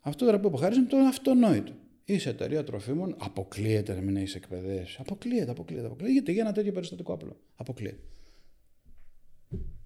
αυτό 0.00 0.24
τώρα 0.24 0.40
που 0.40 0.48
αποχάριζε 0.48 0.82
το 0.82 0.96
αυτονόητο. 0.96 1.72
Είσαι 2.04 2.28
εταιρεία 2.28 2.64
τροφίμων, 2.64 3.16
αποκλείεται 3.18 3.94
να 3.94 4.00
μην 4.00 4.16
έχεις 4.16 4.34
εκπαιδεύσει. 4.34 4.96
Αποκλείεται, 5.00 5.50
αποκλείεται, 5.50 5.86
αποκλείεται. 5.86 6.12
Γιατί 6.12 6.32
για 6.32 6.42
ένα 6.42 6.52
τέτοιο 6.52 6.72
περιστατικό 6.72 7.12
απλό. 7.12 7.40
Αποκλείεται. 7.54 8.02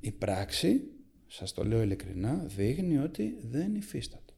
Η 0.00 0.12
πράξη, 0.12 0.82
σας 1.26 1.52
το 1.52 1.64
λέω 1.64 1.82
ειλικρινά, 1.82 2.44
δείχνει 2.46 2.98
ότι 2.98 3.38
δεν 3.40 3.74
υφίσταται. 3.74 4.32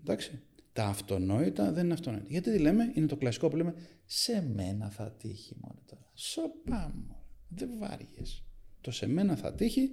Εντάξει. 0.00 0.42
Τα 0.72 0.84
αυτονόητα 0.84 1.72
δεν 1.72 1.84
είναι 1.84 1.92
αυτονόητα. 1.92 2.26
Γιατί 2.28 2.52
τι 2.52 2.58
λέμε, 2.58 2.92
είναι 2.94 3.06
το 3.06 3.16
κλασικό 3.16 3.48
που 3.48 3.56
λέμε, 3.56 3.74
σε 4.04 4.50
μένα 4.54 4.90
θα 4.90 5.12
τύχει 5.12 5.56
μόνο 5.60 5.82
τώρα. 5.86 6.10
Σοπά 6.14 6.92
μου. 6.94 7.16
Δεν 7.48 7.70
βάριες. 7.78 8.44
Το 8.80 8.90
σε 8.90 9.06
μένα 9.06 9.36
θα 9.36 9.54
τύχει 9.54 9.90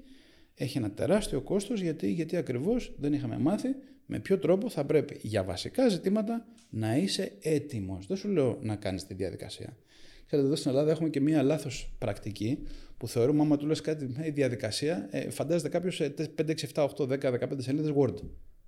έχει 0.53 0.78
ένα 0.78 0.91
τεράστιο 0.91 1.41
κόστος 1.41 1.82
γιατί, 1.82 2.11
γιατί 2.11 2.36
ακριβώς 2.38 2.95
δεν 2.97 3.13
είχαμε 3.13 3.38
μάθει 3.38 3.75
με 4.07 4.19
ποιο 4.19 4.39
τρόπο 4.39 4.69
θα 4.69 4.85
πρέπει 4.85 5.19
για 5.21 5.43
βασικά 5.43 5.87
ζητήματα 5.89 6.45
να 6.69 6.97
είσαι 6.97 7.31
έτοιμος. 7.41 8.07
Δεν 8.07 8.17
σου 8.17 8.27
λέω 8.27 8.59
να 8.61 8.75
κάνεις 8.75 9.05
τη 9.05 9.13
διαδικασία. 9.13 9.77
Ξέρετε, 10.25 10.47
εδώ 10.47 10.57
στην 10.57 10.71
Ελλάδα 10.71 10.91
έχουμε 10.91 11.09
και 11.09 11.21
μία 11.21 11.43
λάθος 11.43 11.95
πρακτική 11.97 12.63
που 12.97 13.07
θεωρούμε 13.07 13.41
άμα 13.41 13.57
του 13.57 13.65
λες 13.65 13.81
κάτι 13.81 14.07
με 14.17 14.29
διαδικασία, 14.29 15.07
ε, 15.11 15.29
φαντάζεται 15.29 15.69
κάποιος 15.69 15.95
σε 15.95 16.09
5, 16.09 16.51
6, 16.51 16.65
7, 16.73 16.83
8, 16.83 17.05
10, 17.05 17.31
15 17.31 17.61
σελίδες 17.61 17.91
Word. 17.95 18.15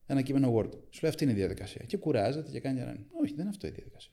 Ένα 0.06 0.22
κείμενο 0.22 0.56
Word. 0.56 0.72
Σου 0.90 1.00
λέει 1.02 1.12
αυτή 1.12 1.24
είναι 1.24 1.34
η 1.34 1.36
διαδικασία. 1.36 1.86
Και 1.86 1.98
κουράζεται 1.98 2.52
και 2.52 2.60
κάνει 2.60 2.80
ράνι. 2.80 3.06
Όχι, 3.22 3.32
δεν 3.32 3.40
είναι 3.40 3.50
αυτό 3.50 3.68
η 3.68 3.70
διαδικασία. 3.70 4.12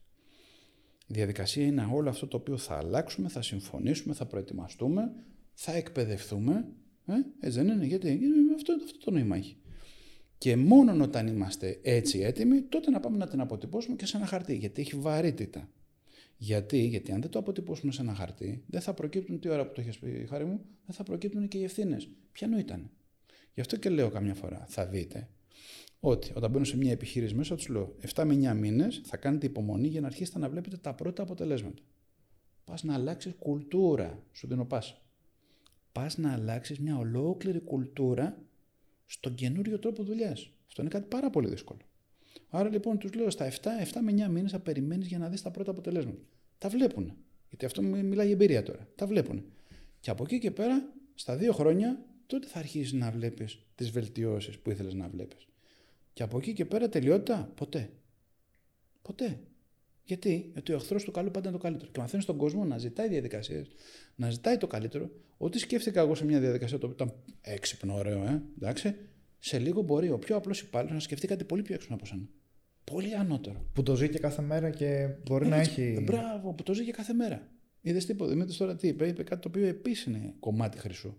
Η 1.07 1.15
διαδικασία 1.15 1.67
είναι 1.67 1.89
όλο 1.93 2.09
αυτό 2.09 2.27
το 2.27 2.37
οποίο 2.37 2.57
θα 2.57 2.77
αλλάξουμε, 2.77 3.29
θα 3.29 3.43
συμφωνήσουμε, 3.43 4.15
θα 4.15 4.27
προετοιμαστούμε, 4.27 5.13
θα 5.55 5.73
εκπαιδευτούμε. 5.73 6.67
Ε, 7.07 7.13
έτσι 7.41 7.59
δεν 7.59 7.69
είναι, 7.69 7.85
γιατί 7.85 8.21
αυτό, 8.55 8.73
αυτό 8.85 8.99
το 8.99 9.11
νόημα 9.11 9.37
έχει. 9.37 9.57
Και 10.39 10.57
μόνο 10.57 11.05
όταν 11.05 11.27
είμαστε 11.27 11.79
έτσι 11.83 12.19
έτοιμοι, 12.19 12.63
τότε 12.63 12.91
να 12.91 13.01
πάμε 13.01 13.17
να 13.17 13.27
την 13.27 13.41
αποτυπώσουμε 13.41 13.97
και 13.97 14.07
σε 14.07 14.17
ένα 14.17 14.27
χαρτί, 14.27 14.57
γιατί 14.57 14.81
έχει 14.81 14.97
βαρύτητα. 14.97 15.69
Γιατί, 16.37 16.79
γιατί 16.79 17.13
αν 17.13 17.21
δεν 17.21 17.31
το 17.31 17.39
αποτυπώσουμε 17.39 17.93
σε 17.93 18.03
ένα 18.03 18.15
χαρτί, 18.15 18.65
δεν 18.67 18.81
θα 18.81 18.95
προκύπτουν, 18.95 19.41
τι 19.41 19.49
ώρα 19.49 19.67
που 19.67 19.73
το 19.73 19.81
έχει 19.81 19.99
πει, 19.99 20.27
χάρη 20.29 20.45
μου, 20.45 20.61
δεν 20.87 20.95
θα 20.97 21.03
προκύπτουν 21.03 21.49
και 21.49 21.59
οι 21.59 21.65
ευθύνες. 21.65 22.09
Ποια 22.33 22.49
ήταν. 22.59 22.91
Γι' 23.55 23.61
αυτό 23.61 23.77
και 23.77 23.89
λέω 23.89 24.11
καμιά 24.11 24.35
φορά, 24.35 24.65
θα 24.69 24.87
δείτε 24.87 25.29
ότι 26.01 26.33
όταν 26.35 26.51
μπαίνω 26.51 26.65
σε 26.65 26.77
μια 26.77 26.93
επιχείρηση 26.93 27.35
μέσα, 27.35 27.55
τους 27.55 27.69
λέω 27.69 27.97
7 28.15 28.25
με 28.25 28.53
9 28.53 28.55
μήνες 28.55 29.01
θα 29.05 29.17
κάνετε 29.17 29.47
υπομονή 29.47 29.89
για 29.89 30.01
να 30.01 30.07
αρχίσετε 30.07 30.39
να 30.39 30.49
βλέπετε 30.49 30.77
τα 30.77 30.95
πρώτα 30.95 31.23
αποτελέσματα. 31.23 31.83
Πας 32.65 32.83
να 32.83 32.95
αλλάξεις 32.95 33.35
κουλτούρα, 33.39 34.23
σου 34.33 34.47
δίνω 34.47 34.65
πάσα. 34.65 35.03
Πας 35.93 36.19
να 36.19 36.33
αλλάξεις 36.33 36.79
μια 36.79 36.99
ολόκληρη 36.99 37.61
κουλτούρα 37.61 38.46
στον 39.07 39.35
καινούριο 39.35 39.79
τρόπο 39.79 40.03
δουλειάς. 40.03 40.51
Αυτό 40.67 40.83
είναι 40.83 40.91
κάτι 40.91 41.07
πάρα 41.09 41.31
πολύ 41.31 41.49
δύσκολο. 41.49 41.81
Άρα 42.49 42.69
λοιπόν 42.69 42.99
τους 42.99 43.15
λέω 43.15 43.31
στα 43.31 43.51
7, 43.51 43.53
7 43.53 44.01
με 44.03 44.13
9 44.27 44.31
μήνες 44.31 44.51
θα 44.51 44.59
περιμένεις 44.59 45.07
για 45.07 45.19
να 45.19 45.29
δεις 45.29 45.43
τα 45.43 45.51
πρώτα 45.51 45.71
αποτελέσματα. 45.71 46.19
Τα 46.59 46.69
βλέπουν. 46.69 47.17
Γιατί 47.49 47.65
αυτό 47.65 47.83
μιλάει 47.83 48.29
η 48.29 48.31
εμπειρία 48.31 48.63
τώρα. 48.63 48.89
Τα 48.95 49.07
βλέπουν. 49.07 49.45
Και 50.01 50.11
από 50.11 50.25
εκεί 50.25 50.39
και 50.39 50.51
πέρα, 50.51 50.93
στα 51.15 51.37
δύο 51.37 51.53
χρόνια, 51.53 52.05
τότε 52.27 52.47
θα 52.47 52.59
αρχίσεις 52.59 52.93
να 52.93 53.11
βλέπεις 53.11 53.59
τις 53.75 53.91
βελτιώσεις 53.91 54.59
που 54.59 54.71
ήθελες 54.71 54.95
να 54.95 55.09
βλέπεις. 55.09 55.47
Και 56.13 56.23
από 56.23 56.39
εκεί 56.39 56.53
και 56.53 56.65
πέρα 56.65 56.89
τελειότητα, 56.89 57.53
ποτέ. 57.55 57.91
Ποτέ. 59.03 59.41
Γιατί, 60.07 60.51
Γιατί 60.53 60.73
ο 60.73 60.75
εχθρός 60.75 61.05
του 61.05 61.11
καλού 61.11 61.31
πάντα 61.31 61.49
είναι 61.49 61.57
το 61.57 61.63
καλύτερο. 61.63 61.91
Και 61.91 62.01
μαθαίνεις 62.01 62.25
τον 62.25 62.37
κόσμο 62.37 62.65
να 62.65 62.79
ζητάει 62.79 63.09
διαδικασίες, 63.09 63.67
να 64.15 64.31
ζητάει 64.31 64.57
το 64.57 64.67
καλύτερο. 64.67 65.11
Ό,τι 65.37 65.59
σκέφτηκα 65.59 66.01
εγώ 66.01 66.15
σε 66.15 66.25
μια 66.25 66.41
διαδικασία 66.41 66.79
το 66.79 66.87
οποίο 66.87 67.05
ήταν 67.05 67.23
έξυπνο, 67.41 67.95
ωραίο, 67.95 68.25
ε, 68.25 68.43
εντάξει, 68.57 68.95
σε 69.39 69.59
λίγο 69.59 69.83
μπορεί 69.83 70.11
ο 70.11 70.19
πιο 70.19 70.37
απλός 70.37 70.61
υπάλληλος 70.61 70.95
να 70.95 71.01
σκεφτεί 71.01 71.27
κάτι 71.27 71.45
πολύ 71.45 71.63
πιο 71.63 71.75
έξυπνο 71.75 71.97
από 71.97 72.07
σένα. 72.07 72.29
Πολύ 72.85 73.15
ανώτερο. 73.15 73.65
Που 73.73 73.83
το 73.83 73.95
ζει 73.97 74.09
και 74.09 74.19
κάθε 74.19 74.43
μέρα 74.43 74.71
και 74.71 75.09
μπορεί 75.25 75.47
να 75.47 75.57
έχει. 75.57 76.03
Μπράβο, 76.03 76.53
που 76.53 76.63
το 76.63 76.75
ζει 76.75 76.85
και 76.85 76.93
κάθε 76.93 77.13
μέρα. 77.13 77.49
Είδες 77.81 78.07
τίποτα. 78.07 78.31
Δημήτρη 78.31 78.57
τώρα 78.57 78.77
τι 78.77 78.89
είπε, 78.89 79.07
είπε 79.07 79.23
κάτι 79.23 79.41
το 79.41 79.49
οποίο 79.49 79.67
επίσης 79.67 80.05
είναι 80.05 80.35
κομμάτι 80.41 80.79
χρυσού. 80.79 81.17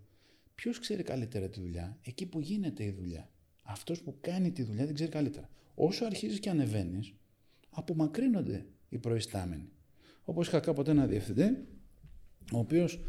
Ποιος 0.54 0.78
ξέρει 0.78 1.02
καλύτερα 1.02 1.48
τη 1.48 1.60
δουλειά, 1.60 1.98
εκεί 2.02 2.26
που 2.26 2.40
γίνεται 2.40 2.84
η 2.84 2.90
δουλειά. 2.90 3.30
Αυτός 3.62 4.02
που 4.02 4.16
κάνει 4.20 4.50
τη 4.50 4.62
δουλειά 4.62 4.84
δεν 4.84 4.94
ξέρει 4.94 5.10
καλύτερα. 5.10 5.48
Όσο 5.74 6.04
αρχίζεις 6.04 6.40
και 6.40 6.50
ανεβαίνεις, 6.50 7.14
απομακρύνονται 7.70 8.66
οι 8.88 8.98
προϊστάμενοι. 8.98 9.68
Όπως 10.24 10.46
είχα 10.46 10.60
κάποτε 10.60 10.90
ένα 10.90 11.06
διευθυντή, 11.06 11.66
ο 12.52 12.58
οποίος 12.58 13.00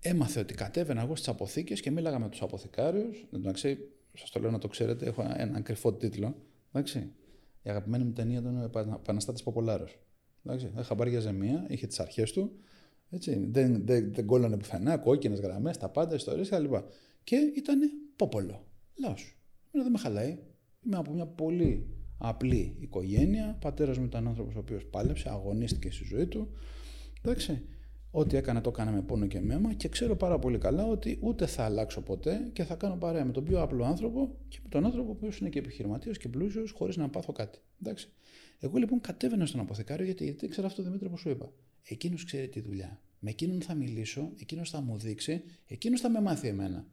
έμαθε 0.00 0.40
ότι 0.40 0.54
κατέβαινα 0.54 1.02
εγώ 1.02 1.16
στις 1.16 1.28
αποθήκες 1.28 1.80
και 1.80 1.90
μίλαγα 1.90 2.18
με 2.18 2.28
τους 2.28 2.42
αποθηκάριους. 2.42 3.26
Εντάξει, 3.34 3.78
σας 4.12 4.30
το 4.30 4.40
λέω 4.40 4.50
να 4.50 4.58
το 4.58 4.68
ξέρετε, 4.68 5.06
έχω 5.06 5.22
έναν 5.36 5.62
κρυφό 5.62 5.92
τίτλο. 5.92 6.36
Εντάξει. 6.72 7.12
Η 7.62 7.70
αγαπημένη 7.70 8.04
μου 8.04 8.12
ταινία 8.12 8.38
ήταν 8.38 8.60
ο 8.60 8.64
Επαναστάτης 8.94 9.42
Ποπολάρο. 9.42 9.88
Είχα 10.80 10.94
πάρει 10.94 11.10
για 11.10 11.20
ζεμία, 11.20 11.66
είχε 11.68 11.86
τις 11.86 12.00
αρχές 12.00 12.32
του. 12.32 12.52
Έτσι, 13.10 13.46
δεν, 13.50 13.86
δεν, 13.86 14.14
δεν 14.14 14.26
κόλλανε 14.26 14.56
πουθενά, 14.56 14.98
κόκκινες 14.98 15.40
γραμμές, 15.40 15.76
τα 15.76 15.88
πάντα, 15.88 16.14
ιστορίες 16.14 16.48
κλπ. 16.48 16.74
Και 17.24 17.36
ήταν 17.36 17.80
πόπολο. 18.16 18.66
Λαός. 18.94 19.38
δεν 19.70 19.90
με 19.90 19.98
χαλάει. 19.98 20.38
Είμαι 20.86 20.96
από 20.96 21.12
μια 21.12 21.26
πολύ 21.26 21.95
απλή 22.18 22.76
οικογένεια. 22.78 23.56
Πατέρας 23.60 23.98
μου 23.98 24.04
ήταν 24.04 24.28
άνθρωπος 24.28 24.54
ο 24.54 24.58
οποίος 24.58 24.84
πάλεψε, 24.84 25.28
αγωνίστηκε 25.28 25.90
στη 25.90 26.04
ζωή 26.04 26.26
του. 26.26 26.48
Εντάξει. 27.22 27.62
Ό,τι 28.10 28.36
έκανα 28.36 28.60
το 28.60 28.68
έκανα 28.68 28.90
με 28.90 29.02
πόνο 29.02 29.26
και 29.26 29.40
μέμα 29.40 29.72
και 29.74 29.88
ξέρω 29.88 30.16
πάρα 30.16 30.38
πολύ 30.38 30.58
καλά 30.58 30.86
ότι 30.86 31.18
ούτε 31.20 31.46
θα 31.46 31.64
αλλάξω 31.64 32.02
ποτέ 32.02 32.50
και 32.52 32.64
θα 32.64 32.74
κάνω 32.74 32.96
παρέα 32.96 33.24
με 33.24 33.32
τον 33.32 33.44
πιο 33.44 33.62
απλό 33.62 33.84
άνθρωπο 33.84 34.36
και 34.48 34.58
με 34.62 34.68
τον 34.68 34.84
άνθρωπο 34.84 35.14
που 35.14 35.28
είναι 35.40 35.48
και 35.48 35.58
επιχειρηματίας 35.58 36.18
και 36.18 36.28
πλούσιος 36.28 36.70
χωρίς 36.70 36.96
να 36.96 37.08
πάθω 37.08 37.32
κάτι. 37.32 37.58
Εντάξει. 37.82 38.08
Εγώ 38.58 38.78
λοιπόν 38.78 39.00
κατέβαινα 39.00 39.46
στον 39.46 39.60
αποθηκάριο 39.60 40.04
γιατί, 40.04 40.24
γιατί 40.24 40.44
ήξερα 40.44 40.66
αυτό 40.66 40.82
το 40.82 40.88
Δημήτρη 40.88 41.08
που 41.08 41.18
σου 41.18 41.28
είπα. 41.30 41.52
Εκείνος 41.82 42.24
ξέρει 42.24 42.48
τη 42.48 42.60
δουλειά. 42.60 43.00
Με 43.18 43.30
εκείνον 43.30 43.62
θα 43.62 43.74
μιλήσω, 43.74 44.32
εκείνος 44.40 44.70
θα 44.70 44.80
μου 44.80 44.98
δείξει, 44.98 45.42
εκείνος 45.66 46.00
θα 46.00 46.10
με 46.10 46.20
μάθει 46.20 46.48
εμένα. 46.48 46.86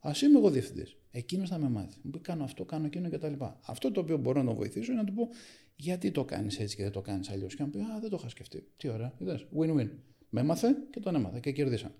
Α 0.00 0.10
είμαι 0.22 0.38
εγώ 0.38 0.50
διευθυντής. 0.50 0.96
Εκείνος 1.10 1.48
θα 1.48 1.58
με 1.58 1.68
μάθει. 1.68 1.98
Μου 2.02 2.10
πει 2.10 2.18
κάνω 2.18 2.44
αυτό, 2.44 2.64
κάνω 2.64 2.86
εκείνο 2.86 3.10
κτλ. 3.10 3.32
Αυτό 3.60 3.90
το 3.90 4.00
οποίο 4.00 4.16
μπορώ 4.16 4.42
να 4.42 4.52
βοηθήσω 4.52 4.92
είναι 4.92 5.00
να 5.00 5.06
του 5.06 5.14
πω 5.14 5.28
γιατί 5.76 6.10
το 6.10 6.24
κάνεις 6.24 6.58
έτσι 6.58 6.76
και 6.76 6.82
δεν 6.82 6.92
το 6.92 7.00
κάνεις 7.00 7.30
αλλιώς. 7.30 7.54
Και 7.54 7.62
να 7.62 7.68
πει 7.68 7.78
Α, 7.78 7.98
δεν 8.00 8.10
το 8.10 8.16
είχα 8.20 8.28
σκεφτεί. 8.28 8.68
Τι 8.76 8.88
ωραία, 8.88 9.14
είδες. 9.18 9.46
Win-win. 9.58 9.90
Με 10.28 10.40
έμαθε 10.40 10.76
και 10.90 11.00
τον 11.00 11.14
έμαθε 11.14 11.40
και 11.40 11.52
κερδίσαμε. 11.52 11.94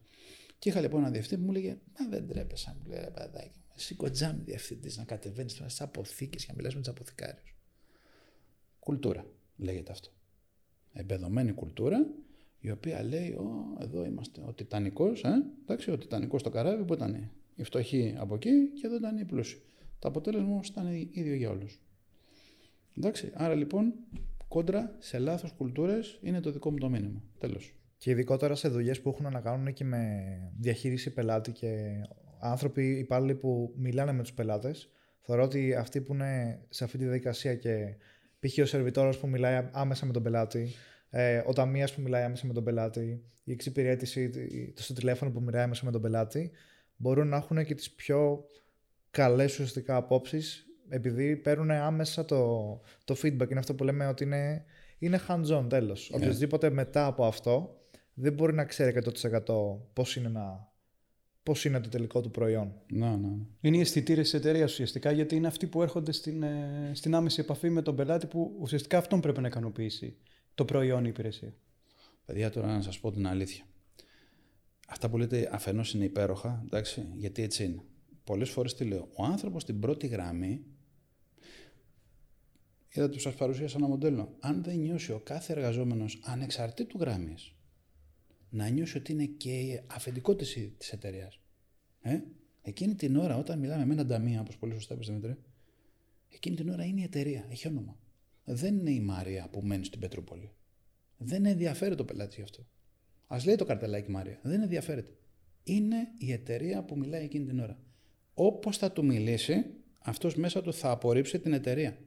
Και 0.58 0.68
είχα 0.68 0.80
λοιπόν 0.80 1.00
ένα 1.00 1.10
διευθυντή 1.10 1.40
που 1.40 1.46
μου 1.46 1.52
λέγε 1.52 1.78
Μα 1.98 2.08
δεν 2.08 2.28
τρέπεσαι, 2.28 2.76
μου 2.78 2.90
λέει 2.90 3.00
ρε 3.00 3.10
παιδάκι 3.10 3.58
μου. 3.58 3.64
Εσύ 3.76 3.94
κοντζάμι 3.94 4.42
διευθυντής 4.42 4.96
να 4.96 5.04
κατεβαίνεις 5.04 5.54
τώρα 5.54 5.68
στις 5.68 5.80
αποθήκες 5.80 6.44
και 6.44 6.50
να 6.50 6.56
μιλάς 6.56 6.74
με 6.74 6.80
τους 6.80 6.88
αποθηκάριους. 6.88 7.56
Κουλτούρα 8.78 9.26
λέγεται 9.56 9.92
αυτό. 9.92 10.10
Εμπεδομένη 10.92 11.52
κουλτούρα 11.52 12.06
η 12.60 12.70
οποία 12.70 13.02
λέει: 13.02 13.30
Ω, 13.32 13.76
εδώ 13.80 14.04
είμαστε. 14.04 14.42
Ο 14.46 14.52
Τιτανικός, 14.52 15.22
ε, 15.22 15.44
εντάξει, 15.62 15.90
ο 15.90 15.98
Τιτανικός 15.98 16.40
στο 16.40 16.50
καράβι 16.50 16.84
που 16.84 16.94
ήταν 16.94 17.30
οι 17.58 17.64
φτωχοί 17.64 18.14
από 18.18 18.34
εκεί 18.34 18.72
και 18.80 18.86
εδώ 18.86 18.96
ήταν 18.96 19.18
οι 19.18 19.24
πλούσιοι. 19.24 19.62
Το 19.98 20.08
αποτέλεσμα 20.08 20.48
όμως 20.48 20.68
ήταν 20.68 20.86
ίδιο 21.10 21.34
για 21.34 21.50
όλους. 21.50 21.82
Εντάξει, 22.98 23.30
άρα 23.34 23.54
λοιπόν 23.54 23.94
κόντρα 24.48 24.96
σε 24.98 25.18
λάθος 25.18 25.52
κουλτούρες 25.52 26.18
είναι 26.22 26.40
το 26.40 26.52
δικό 26.52 26.70
μου 26.70 26.78
το 26.78 26.88
μήνυμα. 26.88 27.22
Τέλος. 27.38 27.74
Και 27.96 28.10
ειδικότερα 28.10 28.54
σε 28.54 28.68
δουλειές 28.68 29.00
που 29.00 29.08
έχουν 29.08 29.32
να 29.32 29.40
κάνουν 29.40 29.72
και 29.72 29.84
με 29.84 30.24
διαχείριση 30.58 31.12
πελάτη 31.12 31.52
και 31.52 31.92
άνθρωποι 32.40 32.98
υπάλληλοι 32.98 33.34
που 33.34 33.74
μιλάνε 33.76 34.12
με 34.12 34.22
τους 34.22 34.32
πελάτες. 34.32 34.90
Θεωρώ 35.20 35.42
ότι 35.42 35.74
αυτοί 35.74 36.00
που 36.00 36.14
είναι 36.14 36.60
σε 36.68 36.84
αυτή 36.84 36.98
τη 36.98 37.04
διαδικασία 37.04 37.54
και 37.54 37.96
π.χ. 38.40 38.58
ο 38.58 38.64
σερβιτόρος 38.64 39.18
που 39.18 39.28
μιλάει 39.28 39.68
άμεσα 39.72 40.06
με 40.06 40.12
τον 40.12 40.22
πελάτη, 40.22 40.68
ε, 41.10 41.42
ο 41.46 41.52
ταμείας 41.52 41.94
που 41.94 42.00
μιλάει 42.00 42.22
άμεσα 42.22 42.46
με 42.46 42.52
τον 42.52 42.64
πελάτη, 42.64 43.22
η 43.44 43.52
εξυπηρέτηση 43.52 44.30
στο 44.74 44.94
τηλέφωνο 44.94 45.30
που 45.30 45.40
μιλάει 45.40 45.62
άμεσα 45.62 45.84
με 45.84 45.90
τον 45.90 46.00
πελάτη, 46.00 46.50
μπορούν 46.98 47.28
να 47.28 47.36
έχουν 47.36 47.64
και 47.64 47.74
τις 47.74 47.90
πιο 47.90 48.44
καλές 49.10 49.52
ουσιαστικά 49.52 49.96
απόψεις 49.96 50.66
επειδή 50.88 51.36
παίρνουν 51.36 51.70
άμεσα 51.70 52.24
το, 52.24 52.64
το 53.04 53.16
feedback. 53.22 53.50
Είναι 53.50 53.58
αυτό 53.58 53.74
που 53.74 53.84
λέμε 53.84 54.06
ότι 54.06 54.24
είναι, 54.24 54.64
είναι 54.98 55.20
hands-on 55.28 55.66
τέλος. 55.68 56.06
Yeah. 56.06 56.10
Ναι. 56.10 56.24
Οποιοςδήποτε 56.24 56.70
μετά 56.70 57.06
από 57.06 57.26
αυτό 57.26 57.80
δεν 58.14 58.32
μπορεί 58.32 58.54
να 58.54 58.64
ξέρει 58.64 58.98
100% 59.22 59.40
πώς 59.92 60.16
είναι 60.16 60.28
να, 60.28 60.72
πώς 61.42 61.64
είναι 61.64 61.80
το 61.80 61.88
τελικό 61.88 62.20
του 62.20 62.30
προϊόν. 62.30 62.72
Να, 62.92 63.16
να. 63.16 63.28
Είναι 63.60 63.76
οι 63.76 63.80
αισθητήρες 63.80 64.30
της 64.30 64.40
εταιρείας 64.40 64.72
ουσιαστικά 64.72 65.10
γιατί 65.10 65.36
είναι 65.36 65.46
αυτοί 65.46 65.66
που 65.66 65.82
έρχονται 65.82 66.12
στην, 66.12 66.42
ε, 66.42 66.90
στην 66.94 67.14
άμεση 67.14 67.40
επαφή 67.40 67.70
με 67.70 67.82
τον 67.82 67.96
πελάτη 67.96 68.26
που 68.26 68.56
ουσιαστικά 68.60 68.98
αυτόν 68.98 69.20
πρέπει 69.20 69.40
να 69.40 69.46
ικανοποιήσει 69.46 70.16
το 70.54 70.64
προϊόν 70.64 71.00
ή 71.00 71.06
η 71.06 71.08
υπηρεσία. 71.08 71.54
Παιδιά, 72.24 72.50
τώρα 72.50 72.66
να 72.66 72.82
σας 72.82 73.00
πω 73.00 73.12
την 73.12 73.26
αλήθεια. 73.26 73.64
Αυτά 74.90 75.10
που 75.10 75.18
λέτε 75.18 75.48
αφενός 75.52 75.94
είναι 75.94 76.04
υπέροχα, 76.04 76.62
εντάξει, 76.64 77.06
γιατί 77.14 77.42
έτσι 77.42 77.64
είναι. 77.64 77.84
πολλές 78.24 78.50
φορές 78.50 78.74
τι 78.74 78.84
λέω. 78.84 79.08
Ο 79.16 79.24
άνθρωπος 79.24 79.62
στην 79.62 79.80
πρώτη 79.80 80.06
γραμμή, 80.06 80.64
είδατε 82.88 83.12
που 83.12 83.18
σας 83.18 83.34
παρουσίασα 83.34 83.76
ένα 83.78 83.88
μοντέλο. 83.88 84.36
Αν 84.40 84.62
δεν 84.62 84.78
νιώσει 84.78 85.12
ο 85.12 85.20
κάθε 85.20 85.52
εργαζόμενος 85.52 86.20
ανεξαρτήτου 86.24 86.98
γραμμής, 86.98 87.54
να 88.50 88.68
νιώσει 88.68 88.96
ότι 88.96 89.12
είναι 89.12 89.24
και 89.24 89.58
η 89.58 89.82
αφεντικό 89.86 90.36
της 90.36 90.92
εταιρείας. 90.92 91.40
Ε; 92.00 92.20
Εκείνη 92.62 92.94
την 92.94 93.16
ώρα, 93.16 93.36
όταν 93.36 93.58
μιλάμε 93.58 93.84
με 93.84 93.92
έναν 93.92 94.06
ταμείο, 94.06 94.40
όπως 94.40 94.56
πολύ 94.56 94.72
σωστά 94.72 94.94
είπε 94.94 95.04
Δημήτρη, 95.04 95.36
εκείνη 96.28 96.56
την 96.56 96.68
ώρα 96.68 96.84
είναι 96.84 97.00
η 97.00 97.04
εταιρεία, 97.04 97.46
έχει 97.50 97.68
όνομα. 97.68 97.98
Δεν 98.44 98.78
είναι 98.78 98.90
η 98.90 99.00
Μαρία 99.00 99.48
που 99.48 99.60
μένει 99.62 99.84
στην 99.84 100.00
Πετρούπολη. 100.00 100.52
Δεν 101.16 101.46
ενδιαφέρει 101.46 101.94
το 101.94 102.04
πελάτη 102.04 102.34
γι' 102.36 102.42
αυτό. 102.42 102.66
Α 103.28 103.38
λέει 103.44 103.56
το 103.56 103.64
καρτελάκι 103.64 104.10
Μαρία. 104.10 104.38
Δεν 104.42 104.62
ενδιαφέρεται. 104.62 105.10
Είναι 105.64 105.96
η 106.18 106.32
εταιρεία 106.32 106.82
που 106.82 106.98
μιλάει 106.98 107.24
εκείνη 107.24 107.44
την 107.44 107.60
ώρα. 107.60 107.78
Όπως 108.34 108.76
θα 108.76 108.92
του 108.92 109.04
μιλήσει, 109.04 109.64
αυτός 109.98 110.34
μέσα 110.34 110.62
του 110.62 110.74
θα 110.74 110.90
απορρίψει 110.90 111.38
την 111.38 111.52
εταιρεία. 111.52 111.98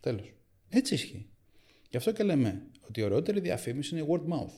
Τέλος. 0.00 0.32
Έτσι 0.68 0.94
ισχύει. 0.94 1.28
Γι' 1.90 1.96
αυτό 1.96 2.12
και 2.12 2.22
λέμε 2.22 2.66
ότι 2.80 3.00
η 3.00 3.02
ωραιότερη 3.02 3.40
διαφήμιση 3.40 3.98
είναι 3.98 4.06
word 4.08 4.32
mouth. 4.32 4.52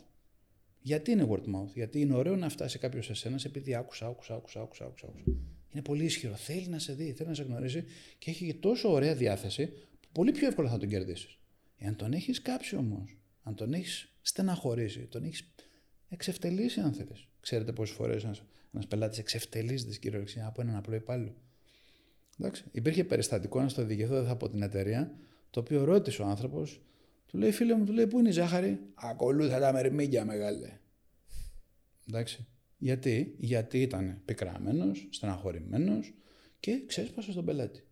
Γιατί 0.81 1.11
είναι 1.11 1.27
word 1.31 1.55
mouth, 1.55 1.73
Γιατί 1.75 2.01
είναι 2.01 2.15
ωραίο 2.15 2.37
να 2.37 2.49
φτάσει 2.49 2.79
κάποιος 2.79 3.05
σε 3.05 3.15
σένα 3.15 3.41
επειδή 3.45 3.75
άκουσα, 3.75 4.07
άκουσα, 4.07 4.35
άκουσα, 4.35 4.61
άκουσα, 4.61 4.85
άκουσα. 4.85 5.07
Είναι 5.73 5.83
πολύ 5.83 6.05
ισχυρό. 6.05 6.35
Θέλει 6.35 6.67
να 6.67 6.79
σε 6.79 6.93
δει, 6.93 7.13
θέλει 7.13 7.29
να 7.29 7.35
σε 7.35 7.43
γνωρίζει 7.43 7.85
και 8.19 8.31
έχει 8.31 8.55
τόσο 8.55 8.93
ωραία 8.93 9.15
διάθεση 9.15 9.67
που 10.01 10.09
πολύ 10.13 10.33
πιο 10.33 10.47
εύκολα 10.47 10.71
θα 10.71 10.79
τον 10.79 10.89
κερδίσεις. 10.89 11.39
Εάν 11.77 11.97
τον 11.97 12.13
έχεις 12.13 12.43
κάψει 12.43 12.77
όμως, 12.77 13.17
αν 13.43 13.55
τον 13.55 13.73
έχεις 13.73 14.12
στεναχωρήσει, 14.23 15.01
τον 15.01 15.25
έχεις 15.25 15.53
εξευτελίσει, 16.09 16.81
αν 16.81 16.93
θέλεις. 16.93 17.27
Ξέρετε 17.41 17.73
πόσες 17.73 17.97
φορές 17.97 18.25
ένας 18.73 18.87
πελάτης 18.89 19.19
εξευτελίζεται 19.19 19.91
στην 19.91 20.03
κυριολεξία 20.03 20.47
από 20.47 20.61
έναν 20.61 20.77
απλό 20.77 20.95
υπάλληλο. 20.95 21.35
Εντάξει. 22.39 22.65
Υπήρχε 22.73 23.05
περιστατικό, 23.05 23.61
να 23.61 23.69
στο 23.69 23.85
διηγηθώ, 23.85 24.15
δεν 24.15 24.25
θα 24.25 24.37
πω 24.37 24.49
την 24.49 24.63
εταιρεία, 24.63 25.15
το 25.51 25.61
οποίο 25.61 25.85
ρώτησε 25.85 26.23
ο 26.23 26.27
άνθρωπος, 26.27 26.81
του 27.27 27.39
λέει 27.39 27.51
φίλε 27.53 27.75
μου, 27.75 27.85
του 27.85 27.93
λέει 27.93 28.07
πού 28.07 28.19
είναι 28.19 28.29
η 28.29 28.33
ζάχαρη; 28.33 28.81
Ακολούθα 28.95 29.59
τα 29.59 29.73
μερμήγκια 29.73 30.25
μεγάλε. 30.25 30.79
Εντάξει. 32.09 32.47
Γιατί, 32.79 33.35
Γιατί 33.39 33.81
ήταν 33.81 34.23
πικραμένος, 34.25 35.09
στεναχωρημένος 35.11 36.15
και 36.61 36.83
ξέσπασε 36.87 37.33
στον 37.33 37.45
πελάτη. 37.45 37.85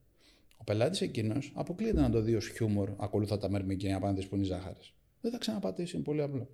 Ο 0.56 0.64
πελάτης 0.64 1.00
εκείνος 1.00 1.52
αποκλείεται 1.54 2.00
να 2.00 2.10
το 2.10 2.20
δει 2.20 2.34
ως 2.34 2.48
χιούμορ, 2.48 2.94
ακολούθα 2.98 3.38
τα 3.38 3.50
μερμήγκια 3.50 3.96
απέναντι 3.96 4.26
που 4.26 4.34
είναι 4.34 4.44
οι 4.44 4.48
ζάχαρες. 4.48 4.94
Δεν 5.20 5.30
θα 5.30 5.38
ξαναπατήσει, 5.38 5.96
είναι 5.96 6.04
πολύ 6.04 6.22
απλό. 6.22 6.48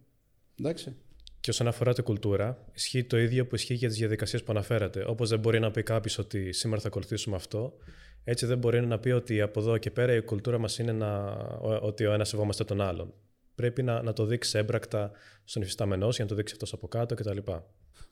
Εντάξει. 0.61 0.97
Και 1.41 1.51
όσον 1.51 1.69
αφορά 1.69 1.93
την 1.93 2.05
κουλτούρα, 2.05 2.65
ισχύει 2.73 3.05
το 3.05 3.19
ίδιο 3.19 3.47
που 3.47 3.55
ισχύει 3.55 3.75
για 3.75 3.89
τις 3.89 3.99
διαδικασίες 3.99 4.43
που 4.43 4.53
αναφέρατε. 4.53 5.05
Όπως 5.07 5.29
δεν 5.29 5.39
μπορεί 5.39 5.59
να 5.59 5.71
πει 5.71 5.83
κάποιος 5.83 6.19
ότι 6.19 6.53
σήμερα 6.53 6.81
θα 6.81 6.89
ακολουθήσουμε 6.89 7.37
αυτό, 7.37 7.77
έτσι 8.25 8.47
δεν 8.47 8.59
μπορεί 8.59 8.87
να 8.87 8.99
πει 8.99 9.11
ότι 9.11 9.41
από 9.41 9.61
εδώ 9.61 9.79
και 9.79 9.91
πέρα 9.91 10.15
η 10.15 10.23
κουλτούρα 10.23 10.59
μας 10.59 10.79
είναι 10.79 10.93
να, 10.93 11.25
ότι 11.61 12.07
ο 12.07 12.13
ένας 12.13 12.29
σεβόμαστε 12.29 12.65
τον 12.65 12.81
άλλον. 12.81 13.15
Πρέπει 13.55 13.83
να, 13.83 14.03
να 14.03 14.13
το 14.13 14.25
δείξει 14.25 14.59
έμπρακτα 14.59 15.11
στον 15.45 15.63
υφιστάμενό 15.63 16.09
για 16.09 16.25
να 16.25 16.31
το 16.31 16.35
δείξει 16.35 16.53
αυτός 16.55 16.73
από 16.73 16.89
κάτω 16.89 17.15
κτλ. 17.15 17.39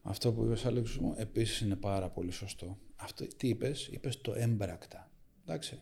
Αυτό 0.02 0.32
που 0.32 0.44
είπες, 0.44 0.64
Άλεξ, 0.64 0.96
μου 0.96 1.14
επίσης 1.16 1.60
είναι 1.60 1.76
πάρα 1.76 2.10
πολύ 2.10 2.30
σωστό. 2.30 2.78
Αυτό, 2.96 3.26
τι 3.36 3.48
είπες, 3.48 3.88
είπες 3.90 4.20
το 4.20 4.34
έμπρακτα. 4.36 5.10
Εντάξει. 5.42 5.80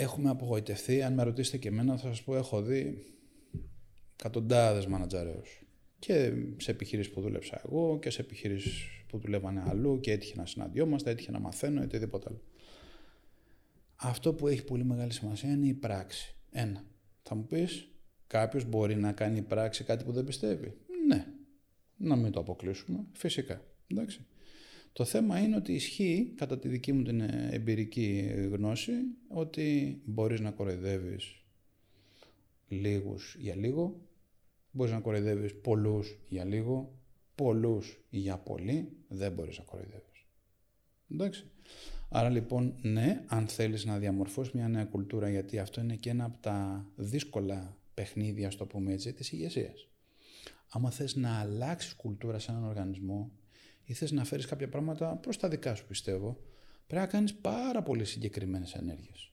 Έχουμε 0.00 0.30
απογοητευτεί. 0.30 1.02
Αν 1.02 1.14
με 1.14 1.22
ρωτήσετε 1.22 1.56
και 1.56 1.68
εμένα, 1.68 1.96
θα 1.96 2.08
σας 2.08 2.22
πω: 2.22 2.36
Έχω 2.36 2.62
δει 2.62 3.04
εκατοντάδες 4.16 4.86
μανατζαρέου. 4.86 5.42
Και 5.98 6.32
σε 6.56 6.70
επιχειρήσεις 6.70 7.12
που 7.12 7.20
δούλεψα 7.20 7.60
εγώ 7.64 7.98
και 7.98 8.10
σε 8.10 8.20
επιχειρήσεις 8.20 9.04
που 9.08 9.18
δουλεύανε 9.18 9.62
αλλού 9.66 10.00
και 10.00 10.12
έτυχε 10.12 10.34
να 10.36 10.46
συναντιόμαστε, 10.46 11.10
έτυχε 11.10 11.30
να 11.30 11.40
μαθαίνω 11.40 11.80
ή 11.80 11.84
οτιδήποτε 11.84 12.26
άλλο. 12.28 12.40
Αυτό 13.96 14.34
που 14.34 14.48
έχει 14.48 14.64
πολύ 14.64 14.84
μεγάλη 14.84 15.12
σημασία 15.12 15.50
είναι 15.50 15.66
η 15.66 15.74
πράξη. 15.74 16.34
Ένα. 16.50 16.84
Θα 17.22 17.34
μου 17.34 17.46
πεις, 17.46 17.88
κάποιος 18.26 18.64
μπορεί 18.64 18.96
να 18.96 19.12
κάνει 19.12 19.42
πράξη 19.42 19.84
κάτι 19.84 20.04
που 20.04 20.12
δεν 20.12 20.24
πιστεύει; 20.24 20.76
Ναι. 21.06 21.26
Να 21.96 22.16
μην 22.16 22.32
το 22.32 22.40
αποκλείσουμε. 22.40 23.06
Φυσικά. 23.12 23.62
Εντάξει. 23.86 24.26
Το 24.92 25.04
θέμα 25.04 25.38
είναι 25.38 25.56
ότι 25.56 25.72
ισχύει, 25.72 26.32
κατά 26.36 26.58
τη 26.58 26.68
δική 26.68 26.92
μου 26.92 27.02
την 27.02 27.20
εμπειρική 27.50 28.30
γνώση, 28.52 28.92
ότι 29.28 30.00
μπορείς 30.04 30.40
να 30.40 30.50
κοροϊδεύεις 30.50 31.44
λίγους 32.68 33.36
για 33.38 33.56
λίγο, 33.56 34.00
μπορείς 34.70 34.92
να 34.92 35.00
κοροϊδεύεις 35.00 35.54
πολλούς 35.54 36.18
για 36.28 36.44
λίγο, 36.44 36.98
πολλούς 37.34 38.00
για 38.10 38.38
πολύ, 38.38 38.92
δεν 39.08 39.32
μπορείς 39.32 39.58
να 39.58 39.64
κοροϊδεύεις. 39.64 40.26
Εντάξει. 41.10 41.50
Άρα 42.10 42.28
λοιπόν, 42.28 42.74
ναι, 42.82 43.24
αν 43.26 43.46
θέλεις 43.46 43.84
να 43.84 43.98
διαμορφώσεις 43.98 44.52
μια 44.52 44.68
νέα 44.68 44.84
κουλτούρα, 44.84 45.30
γιατί 45.30 45.58
αυτό 45.58 45.80
είναι 45.80 45.96
και 45.96 46.10
ένα 46.10 46.24
από 46.24 46.38
τα 46.40 46.86
δύσκολα 46.96 47.76
παιχνίδια, 47.94 48.50
στο 48.50 48.66
πούμε 48.66 48.92
έτσι, 48.92 49.12
της 49.12 49.32
ηγεσίας. 49.32 49.88
Άμα 50.70 50.90
θες 50.90 51.16
να 51.16 51.38
αλλάξεις 51.38 51.94
κουλτούρα 51.94 52.38
σε 52.38 52.50
έναν 52.50 52.64
οργανισμό 52.64 53.32
ή 53.88 53.92
θες 53.92 54.12
να 54.12 54.24
φέρεις 54.24 54.46
κάποια 54.46 54.68
πράγματα 54.68 55.16
προς 55.16 55.36
τα 55.36 55.48
δικά 55.48 55.74
σου 55.74 55.86
πιστεύω, 55.86 56.40
πρέπει 56.86 57.04
να 57.04 57.10
κάνεις 57.10 57.34
πάρα 57.34 57.82
πολύ 57.82 58.04
συγκεκριμένες 58.04 58.74
ενέργειες. 58.74 59.32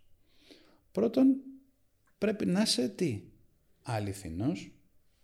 Πρώτον, 0.91 1.35
πρέπει 2.17 2.45
να 2.45 2.61
είσαι 2.61 2.89
τι, 2.89 3.23
αληθινός, 3.81 4.71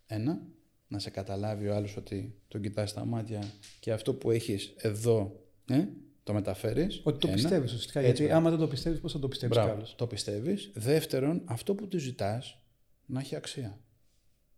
ένα, 0.05 0.41
να 0.87 0.99
σε 0.99 1.09
καταλάβει 1.09 1.67
ο 1.67 1.75
άλλος 1.75 1.97
ότι 1.97 2.35
τον 2.47 2.61
κοιτάς 2.61 2.89
στα 2.89 3.05
μάτια 3.05 3.43
και 3.79 3.91
αυτό 3.91 4.13
που 4.13 4.31
έχεις 4.31 4.73
εδώ 4.77 5.45
ε, 5.65 5.87
το 6.23 6.33
μεταφέρεις. 6.33 7.01
Ότι 7.03 7.19
το 7.19 7.27
πιστεύει 7.27 7.33
πιστεύεις 7.33 7.71
ουσιαστικά, 7.71 8.01
γιατί 8.01 8.31
άμα 8.31 8.49
δεν 8.49 8.59
το 8.59 8.67
πιστεύεις 8.67 8.99
πώς 8.99 9.11
θα 9.11 9.19
το 9.19 9.27
πιστεύεις 9.27 9.57
κι 9.57 9.63
άλλος; 9.63 9.95
Το 9.95 10.07
πιστεύεις. 10.07 10.71
Δεύτερον, 10.73 11.41
αυτό 11.45 11.75
που 11.75 11.87
του 11.87 11.99
ζητάς 11.99 12.59
να 13.05 13.19
έχει 13.19 13.35
αξία. 13.35 13.79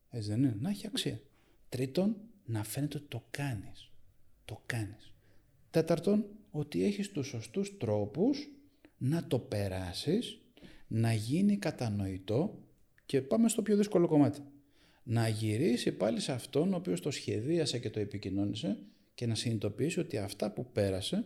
Έτσι 0.10 0.30
δεν 0.30 0.38
είναι, 0.38 0.56
να 0.60 0.70
έχει 0.70 0.88
αξία. 0.88 1.22
Τρίτον, 1.70 2.16
να 2.46 2.64
φαίνεται 2.64 2.98
ότι 2.98 3.08
το 3.08 3.26
κάνεις. 3.32 3.93
Το 4.46 4.62
κάνεις. 4.66 5.14
Τέταρτον, 5.70 6.26
ότι 6.52 6.84
έχεις 6.84 7.12
τους 7.12 7.28
σωστούς 7.28 7.78
τρόπους 7.78 8.50
να 8.98 9.28
το 9.28 9.40
περάσεις, 9.40 10.42
να 10.88 11.14
γίνει 11.14 11.58
κατανοητό 11.58 12.64
και 13.06 13.22
πάμε 13.22 13.50
στο 13.50 13.62
πιο 13.62 13.78
δύσκολο 13.78 14.08
κομμάτι 14.08 14.42
να 15.04 15.28
γυρίσει 15.28 15.92
πάλι 15.92 16.20
σε 16.20 16.32
αυτόν 16.32 16.74
ο 16.74 16.76
οποίος 16.76 17.02
το 17.02 17.12
σχεδίασε 17.12 17.80
και 17.80 17.90
το 17.90 18.00
επικοινώνησε 18.00 18.78
και 19.14 19.26
να 19.26 19.36
συνειδητοποιήσει 19.36 20.00
ότι 20.00 20.18
αυτά 20.18 20.52
που 20.52 20.72
πέρασε 20.72 21.26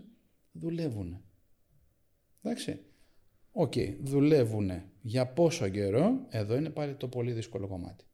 δουλεύουν. 0.52 1.22
Εντάξει. 2.42 2.80
OK, 3.52 3.74
okay, 3.76 3.96
δουλεύουν. 4.02 4.72
Για 5.02 5.28
πόσο 5.28 5.70
καιρό, 5.70 6.26
εδώ 6.30 6.56
είναι 6.56 6.70
πάλι 6.70 6.96
το 6.96 7.08
πολύ 7.08 7.32
δύσκολο 7.32 7.68
κομμάτι. 7.68 8.06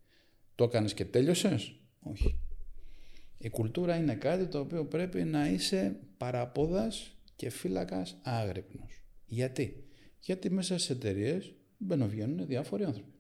Το 0.55 0.63
έκανες 0.63 0.93
και 0.93 1.05
τέλειωσες; 1.05 1.79
Όχι. 1.99 2.39
Η 3.43 3.49
κουλτούρα 3.49 3.95
είναι 3.95 4.15
κάτι 4.15 4.45
το 4.45 4.59
οποίο 4.59 4.85
πρέπει 4.85 5.23
να 5.23 5.49
είσαι 5.49 5.99
παρά 6.17 6.62
πόδας 6.62 7.17
και 7.35 7.49
φύλακας 7.49 8.17
άγρυπνος. 8.23 9.03
Γιατί; 9.25 9.83
Γιατί 10.19 10.49
μέσα 10.49 10.77
στις 10.77 10.89
εταιρείες 10.89 11.55
μπαινοβγαίνουν 11.77 12.47
διάφοροι 12.47 12.83
άνθρωποι. 12.83 13.13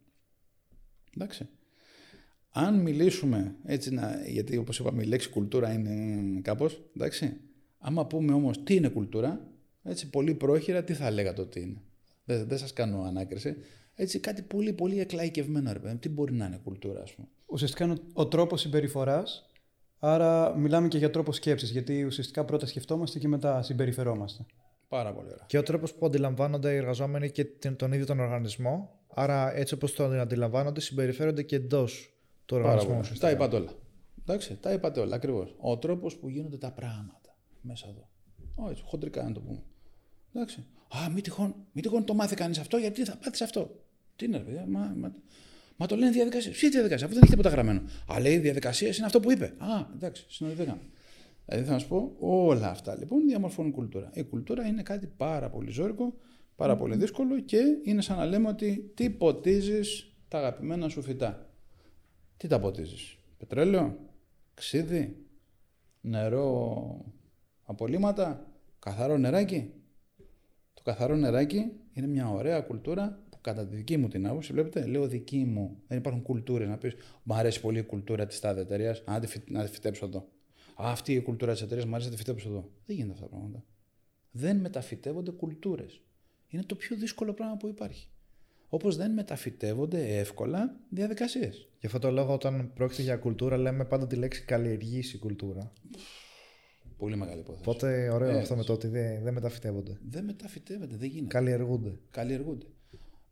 Εντάξει. 1.15 1.47
Αν 2.49 2.81
μιλήσουμε 2.81 3.55
έτσι, 3.63 3.93
να, 3.93 4.27
γιατί 4.27 4.57
όπως 4.57 4.79
είπαμε 4.79 5.03
η 5.03 5.05
λέξη 5.05 5.29
κουλτούρα 5.29 5.73
είναι 5.73 6.41
κάπως, 6.41 6.81
εντάξει. 6.95 7.37
Άμα 7.77 8.07
πούμε 8.07 8.33
όμως 8.33 8.63
τι 8.63 8.75
είναι 8.75 8.89
κουλτούρα, 8.89 9.51
έτσι 9.83 10.09
πολύ 10.09 10.33
πρόχειρα 10.33 10.83
τι 10.83 10.93
θα 10.93 11.11
λέγατε 11.11 11.41
ότι 11.41 11.59
είναι. 11.59 11.81
Δεν, 12.25 12.47
δεν 12.47 12.57
σας 12.57 12.73
κάνω 12.73 13.01
ανάκριση. 13.01 13.55
Έτσι 13.95 14.19
κάτι 14.19 14.41
πολύ 14.41 14.73
πολύ 14.73 14.99
εκλαϊκευμένο 14.99 15.73
ρε 15.73 15.95
Τι 15.95 16.09
μπορεί 16.09 16.33
να 16.33 16.45
είναι 16.45 16.59
κουλτούρα 16.63 17.01
ας 17.01 17.13
πούμε. 17.13 17.27
Ουσιαστικά 17.45 17.83
είναι 17.83 17.93
ο, 17.93 17.97
ο 18.13 18.27
τρόπος 18.27 18.61
συμπεριφοράς, 18.61 19.52
άρα 20.07 20.57
μιλάμε 20.57 20.87
και 20.87 20.97
για 20.97 21.09
τρόπος 21.09 21.35
σκέψης, 21.35 21.71
γιατί 21.71 22.03
ουσιαστικά 22.03 22.45
πρώτα 22.45 22.65
σκεφτόμαστε 22.65 23.19
και 23.19 23.27
μετά 23.27 23.61
συμπεριφερόμαστε. 23.61 24.45
Πάρα 24.87 25.13
πολύ 25.13 25.27
ωραία. 25.27 25.45
Και 25.47 25.57
ο 25.57 25.63
τρόπος 25.63 25.93
που 25.93 26.05
αντιλαμβάνονται 26.05 26.73
οι 26.73 26.75
εργαζόμενοι 26.75 27.31
και 27.31 27.45
τον 27.75 27.91
ίδιο 27.91 28.05
τον 28.05 28.19
οργανισμό. 28.19 28.99
Άρα, 29.13 29.55
έτσι 29.55 29.73
όπως 29.73 29.93
τον 29.93 30.19
αντιλαμβάνονται, 30.19 30.79
συμπεριφέρονται 30.79 31.43
και 31.43 31.55
εντός 31.55 32.13
το 32.45 32.55
οργανισμό. 32.55 33.01
Τα 33.19 33.29
είπατε 33.29 33.55
όλα. 33.55 33.71
Εντάξει, 34.21 34.57
τα 34.61 34.71
είπατε 34.71 34.99
όλα 34.99 35.15
ακριβώς. 35.15 35.55
Ο 35.59 35.77
τρόπος 35.77 36.17
που 36.17 36.29
γίνονται 36.29 36.57
τα 36.57 36.71
πράγματα 36.71 37.35
μέσα 37.61 37.87
εδώ. 37.89 38.07
Όχι, 38.55 38.83
χοντρικά 38.85 39.23
να 39.23 39.31
το 39.31 39.39
πούμε. 39.39 39.63
Εντάξει. 40.33 40.65
Α, 40.97 41.09
μην 41.09 41.23
τυχόν, 41.23 41.55
μην 41.71 41.83
τυχόν 41.83 42.05
το 42.05 42.13
μάθει 42.13 42.35
κανείς 42.35 42.59
αυτό, 42.59 42.77
γιατί 42.77 43.05
θα 43.05 43.17
πάθεις 43.17 43.41
αυτό. 43.41 43.83
Τι 44.15 44.25
είναι, 44.25 44.39
παιδιά, 44.39 44.65
μα, 44.67 44.93
μα, 44.97 45.13
μα 45.77 45.85
το 45.85 45.95
λένε 45.95 46.11
διαδικασία. 46.11 46.51
Ποια 46.51 46.69
διαδικασία, 46.69 47.05
αφού 47.05 47.13
δεν 47.13 47.23
έχει 47.23 47.31
τίποτα 47.31 47.49
γραμμένο. 47.49 47.81
Α, 48.13 48.19
λέει 48.19 48.37
διαδικασία 48.37 48.87
είναι 48.87 49.05
αυτό 49.05 49.19
που 49.19 49.31
είπε. 49.31 49.45
Α, 49.45 49.87
εντάξει, 49.95 50.25
συνοδευτήκαμε. 50.27 50.81
Δηλαδή 51.45 51.65
θα 51.65 51.79
σα 51.79 51.87
πω, 51.87 52.15
όλα 52.19 52.69
αυτά 52.69 52.97
λοιπόν 52.97 53.27
διαμορφώνουν 53.27 53.71
κουλτούρα. 53.71 54.09
Η 54.13 54.23
κουλτούρα 54.23 54.65
είναι 54.65 54.83
κάτι 54.83 55.07
πάρα 55.17 55.49
πολύ 55.49 55.71
ζώρικο, 55.71 56.13
πάρα 56.55 56.77
πολύ 56.77 56.95
δύσκολο 56.95 57.39
και 57.39 57.61
είναι 57.83 58.01
σαν 58.01 58.17
να 58.17 58.25
λέμε 58.25 58.47
ότι 58.47 58.91
τι 58.93 59.09
ποτίζεις 59.09 60.15
τα 60.27 60.37
αγαπημένα 60.37 60.89
σου 60.89 61.01
φυτά. 61.01 61.49
Τι 62.37 62.47
τα 62.47 62.59
ποτίζεις, 62.59 63.17
πετρέλαιο, 63.37 63.97
ξύδι, 64.53 65.25
νερό 66.01 67.05
απολύματα, 67.63 68.47
καθαρό 68.79 69.17
νεράκι. 69.17 69.73
Το 70.73 70.81
καθαρό 70.83 71.15
νεράκι 71.15 71.71
είναι 71.93 72.07
μια 72.07 72.29
ωραία 72.29 72.61
κουλτούρα 72.61 73.22
που 73.22 73.22
κατά 73.43 73.67
τη 73.67 73.75
δική 73.75 73.97
μου 73.97 74.07
την 74.07 74.27
άποψη, 74.27 74.53
βλέπετε, 74.53 74.85
λέω 74.85 75.07
δική 75.07 75.45
μου. 75.45 75.77
Δεν 75.87 75.97
υπάρχουν 75.97 76.21
κουλτούρες 76.21 76.67
να 76.67 76.77
πεις 76.77 76.93
Μου 77.23 77.33
αρέσει 77.35 77.61
πολύ 77.61 77.79
η 77.79 77.83
κουλτούρα 77.83 78.25
της 78.25 78.39
τάδε 78.39 78.61
εταιρείας, 78.61 79.03
να, 79.05 79.19
τη 79.19 79.27
φυ- 79.27 79.49
να 79.49 79.63
τη 79.63 79.71
φυτέψω 79.71 80.05
εδώ. 80.05 80.17
Α, 80.81 80.91
αυτή 80.91 81.13
η 81.13 81.21
κουλτούρα 81.21 81.51
της 81.51 81.61
εταιρείας 81.61 81.85
μου 81.85 81.93
αρέσει 81.93 82.09
να 82.09 82.15
τη 82.15 82.21
φυτέψω 82.21 82.49
εδώ. 82.49 82.69
Δεν 82.85 82.95
γίνεται 82.95 83.13
αυτά 83.13 83.25
τα 83.25 83.31
πράγματα. 83.31 83.63
Δεν 84.31 84.57
μεταφυτεύονται 84.57 85.31
κουλτούρες. 85.31 86.01
Είναι 86.47 86.63
το 86.63 86.75
πιο 86.75 86.95
δύσκολο 86.95 87.33
πράγμα 87.33 87.57
που 87.57 87.67
υπάρχει. 87.67 88.07
Όπως 88.69 88.95
δεν 88.95 89.11
μεταφυτεύονται 89.11 90.17
εύκολα 90.17 90.79
διαδικασίες. 90.89 91.67
Γι' 91.79 91.85
αυτό 91.85 91.99
το 91.99 92.11
λόγο, 92.11 92.33
όταν 92.33 92.71
πρόκειται 92.73 93.01
για 93.01 93.17
κουλτούρα, 93.17 93.57
λέμε 93.57 93.85
πάντα 93.85 94.07
τη 94.07 94.15
λέξη 94.15 94.43
καλλιεργήσει 94.45 95.17
κουλτούρα. 95.17 95.71
Πολύ 96.97 97.15
μεγάλη 97.15 97.39
υπόθεση. 97.39 97.63
Οπότε, 97.69 98.09
ωραίο 98.09 98.27
Έτσι. 98.27 98.41
αυτό 98.41 98.55
με 98.55 98.63
το 98.63 98.73
ότι 98.73 98.87
δεν, 98.87 99.23
δεν 99.23 99.33
μεταφυτεύονται. 99.33 99.97
Δεν 100.09 100.23
μεταφυτεύεται, 100.25 100.95
δεν 100.95 101.09
γίνεται. 101.09 101.27
Καλλιεργούνται. 101.27 101.99
Καλλιεργούνται. 102.11 102.65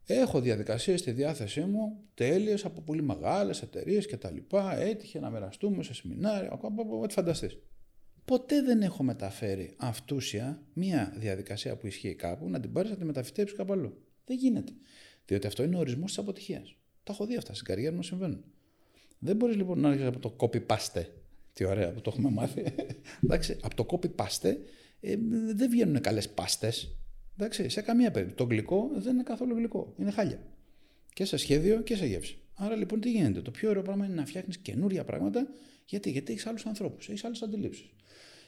Έχω 0.06 0.41
διαδικασίες 0.41 0.99
στη 0.99 1.12
διάθεσή 1.12 1.62
μου 1.62 2.04
τέλειες 2.14 2.66
από 2.66 2.82
πολύ 2.82 3.02
μεγάλες 3.02 3.62
εταιρείες 3.62 4.08
κτλ. 4.08 4.38
Έτυχε 4.80 5.20
να 5.20 5.30
μοιραστούμε 5.30 5.84
σε 5.84 5.93
σεμινάρια, 5.93 6.52
ακόμα 6.52 6.82
από 6.82 7.02
ό,τι 7.02 7.14
φανταστείς. 7.14 7.58
Ποτέ 8.26 8.62
δεν 8.62 8.82
έχω 8.82 9.04
μεταφέρει 9.04 9.74
αυτούσια 9.78 10.64
μία 10.74 11.14
διαδικασία 11.18 11.78
που 11.78 11.88
ισχύει 11.88 12.16
κάπου 12.16 12.49
να 12.49 12.60
την 12.60 12.72
πάρεις 12.72 12.89
να 12.89 12.97
τη 12.97 13.06
μεταφυτέψεις 13.06 13.58
κάπου 13.58 13.74
αλλού. 13.74 13.97
Δεν 14.26 14.38
γίνεται. 14.38 14.72
Διότι 15.26 15.47
αυτό 15.47 15.64
είναι 15.64 15.76
ο 15.76 15.80
ορισμός 15.80 16.10
της 16.10 16.18
αποτυχίας. 16.18 16.76
Τα 17.04 17.14
έχω 17.14 17.26
δει 17.26 17.36
αυτά 17.36 17.54
στην 17.54 17.66
καριέρα 17.66 17.91
μου 17.91 17.97
να 17.97 18.04
συμβαίνουν. 18.04 18.43
Δεν 19.20 19.36
μπορείς 19.36 19.56
λοιπόν 19.56 19.80
να 19.80 19.89
έρχεσαι 19.89 20.08
από 20.08 20.20
το 20.20 20.36
copy-paste. 20.39 21.06
Τι 21.54 21.66
ωραία 21.66 21.91
που 21.91 22.02
το 22.02 22.12
έχουμε 22.14 22.30
μάθει. 22.30 22.64
Εντάξει, 23.24 23.58
από 23.62 23.76
το 23.76 23.86
copy-paste 23.89 24.56
ε, 24.99 25.16
δεν 25.54 25.70
βγαίνουν 25.70 26.02
καλές 26.02 26.30
πάστες. 26.30 27.01
Εντάξει, 27.41 27.69
σε 27.69 27.81
καμία 27.81 28.11
περίπτωση. 28.11 28.37
Το 28.37 28.43
γλυκό 28.43 28.89
δεν 28.93 29.13
είναι 29.13 29.23
καθόλου 29.23 29.55
γλυκό. 29.55 29.93
Είναι 29.97 30.11
χάλια. 30.11 30.39
Και 31.13 31.25
σε 31.25 31.37
σχέδιο 31.37 31.81
και 31.81 31.95
σε 31.95 32.05
γεύση. 32.05 32.37
Άρα 32.53 32.75
λοιπόν 32.75 33.01
τι 33.01 33.11
γίνεται; 33.11 33.41
Το 33.41 33.51
πιο 33.51 33.69
ωραίο 33.69 33.81
πράγμα 33.81 34.05
είναι 34.05 34.13
να 34.13 34.25
φτιάχνεις 34.25 34.57
καινούρια 34.57 35.03
πράγματα. 35.03 35.47
Γιατί, 35.85 36.09
Γιατί 36.09 36.31
έχεις 36.31 36.45
άλλους 36.45 36.65
ανθρώπους, 36.65 37.09
έχεις 37.09 37.23
άλλες 37.23 37.41
αντιλήψεις. 37.41 37.89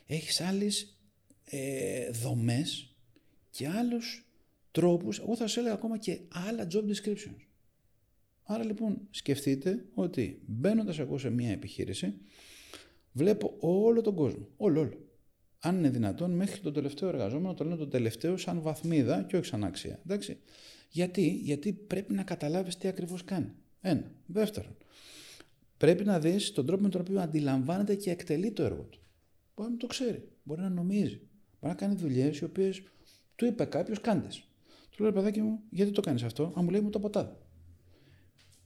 Έχεις 0.06 0.42
άλλες 0.42 0.98
ε, 1.46 2.10
δομές 2.10 2.96
και 3.50 3.68
άλλους 3.68 4.28
τρόπους. 4.72 5.20
Εγώ 5.20 5.36
θα 5.36 5.48
σας 5.48 5.58
έλεγα 5.58 5.74
ακόμα 5.74 5.98
και 5.98 6.20
άλλα 6.48 6.68
job 6.72 6.84
descriptions. 6.84 7.48
Άρα 8.44 8.64
λοιπόν 8.64 9.08
σκεφτείτε 9.10 9.86
ότι 9.94 10.42
μπαίνοντας 10.46 11.00
εγώ 11.00 11.18
σε 11.18 11.30
μια 11.30 11.52
επιχείρηση, 11.52 12.14
βλέπω 13.12 13.56
όλο 13.60 14.02
τον 14.02 14.16
κόσμο. 14.16 14.48
Όλο, 14.58 14.80
όλο. 14.80 15.03
Αν 15.66 15.78
είναι 15.78 15.90
δυνατόν, 15.90 16.32
μέχρι 16.32 16.60
τον 16.60 16.74
τελευταίο 16.74 17.10
εργαζόμενο, 17.10 17.54
το 17.54 17.64
λένε 17.64 17.76
τον 17.76 17.90
τελευταίο 17.90 18.38
σαν 18.38 18.62
βαθμίδα 18.62 19.24
και 19.24 19.38
όχι 19.38 19.46
σαν 19.46 19.64
αξία. 19.64 20.00
Εντάξει. 20.06 20.38
Γιατί, 20.90 21.28
Γιατί 21.28 21.74
πρέπει 21.74 22.14
να 22.14 22.24
καταλάβεις 22.24 22.78
τι 22.78 22.88
ακριβώς 22.88 23.24
κάνει. 23.24 23.52
Ένα. 23.82 24.12
Δεύτερον, 24.26 24.78
πρέπει 25.78 26.04
να 26.04 26.20
δεις 26.20 26.52
τον 26.52 26.66
τρόπο 26.66 26.84
με 26.84 26.90
τον 26.90 27.02
οποίο 27.02 27.20
αντιλαμβάνεται 27.20 27.96
και 27.96 28.12
εκτελεί 28.12 28.52
το 28.52 28.64
έργο 28.64 28.82
του. 28.82 29.00
Μπορεί 29.56 29.68
να 29.68 29.70
μην 29.70 29.78
το 29.78 29.88
ξέρει, 29.88 30.30
μπορεί 30.44 30.62
να 30.62 30.70
νομίζει, 30.70 31.22
μπορεί 31.60 31.74
να 31.74 31.74
κάνει 31.74 31.96
δουλειές 31.96 32.40
οι 32.40 32.44
οποίες 32.44 32.84
του 33.36 33.46
είπε 33.46 33.66
κάποιος 33.66 34.02
κάντε. 34.02 34.28
Του 34.90 35.04
λέει 35.04 35.12
παιδάκι 35.12 35.42
μου, 35.42 35.60
γιατί 35.70 35.92
το 35.92 36.02
κάνεις 36.02 36.24
αυτό, 36.24 36.54
αν 36.56 36.64
μου 36.64 36.70
λέει 36.70 36.82
μου 36.82 36.90
το 36.90 37.00
ποτάδε. 37.00 37.36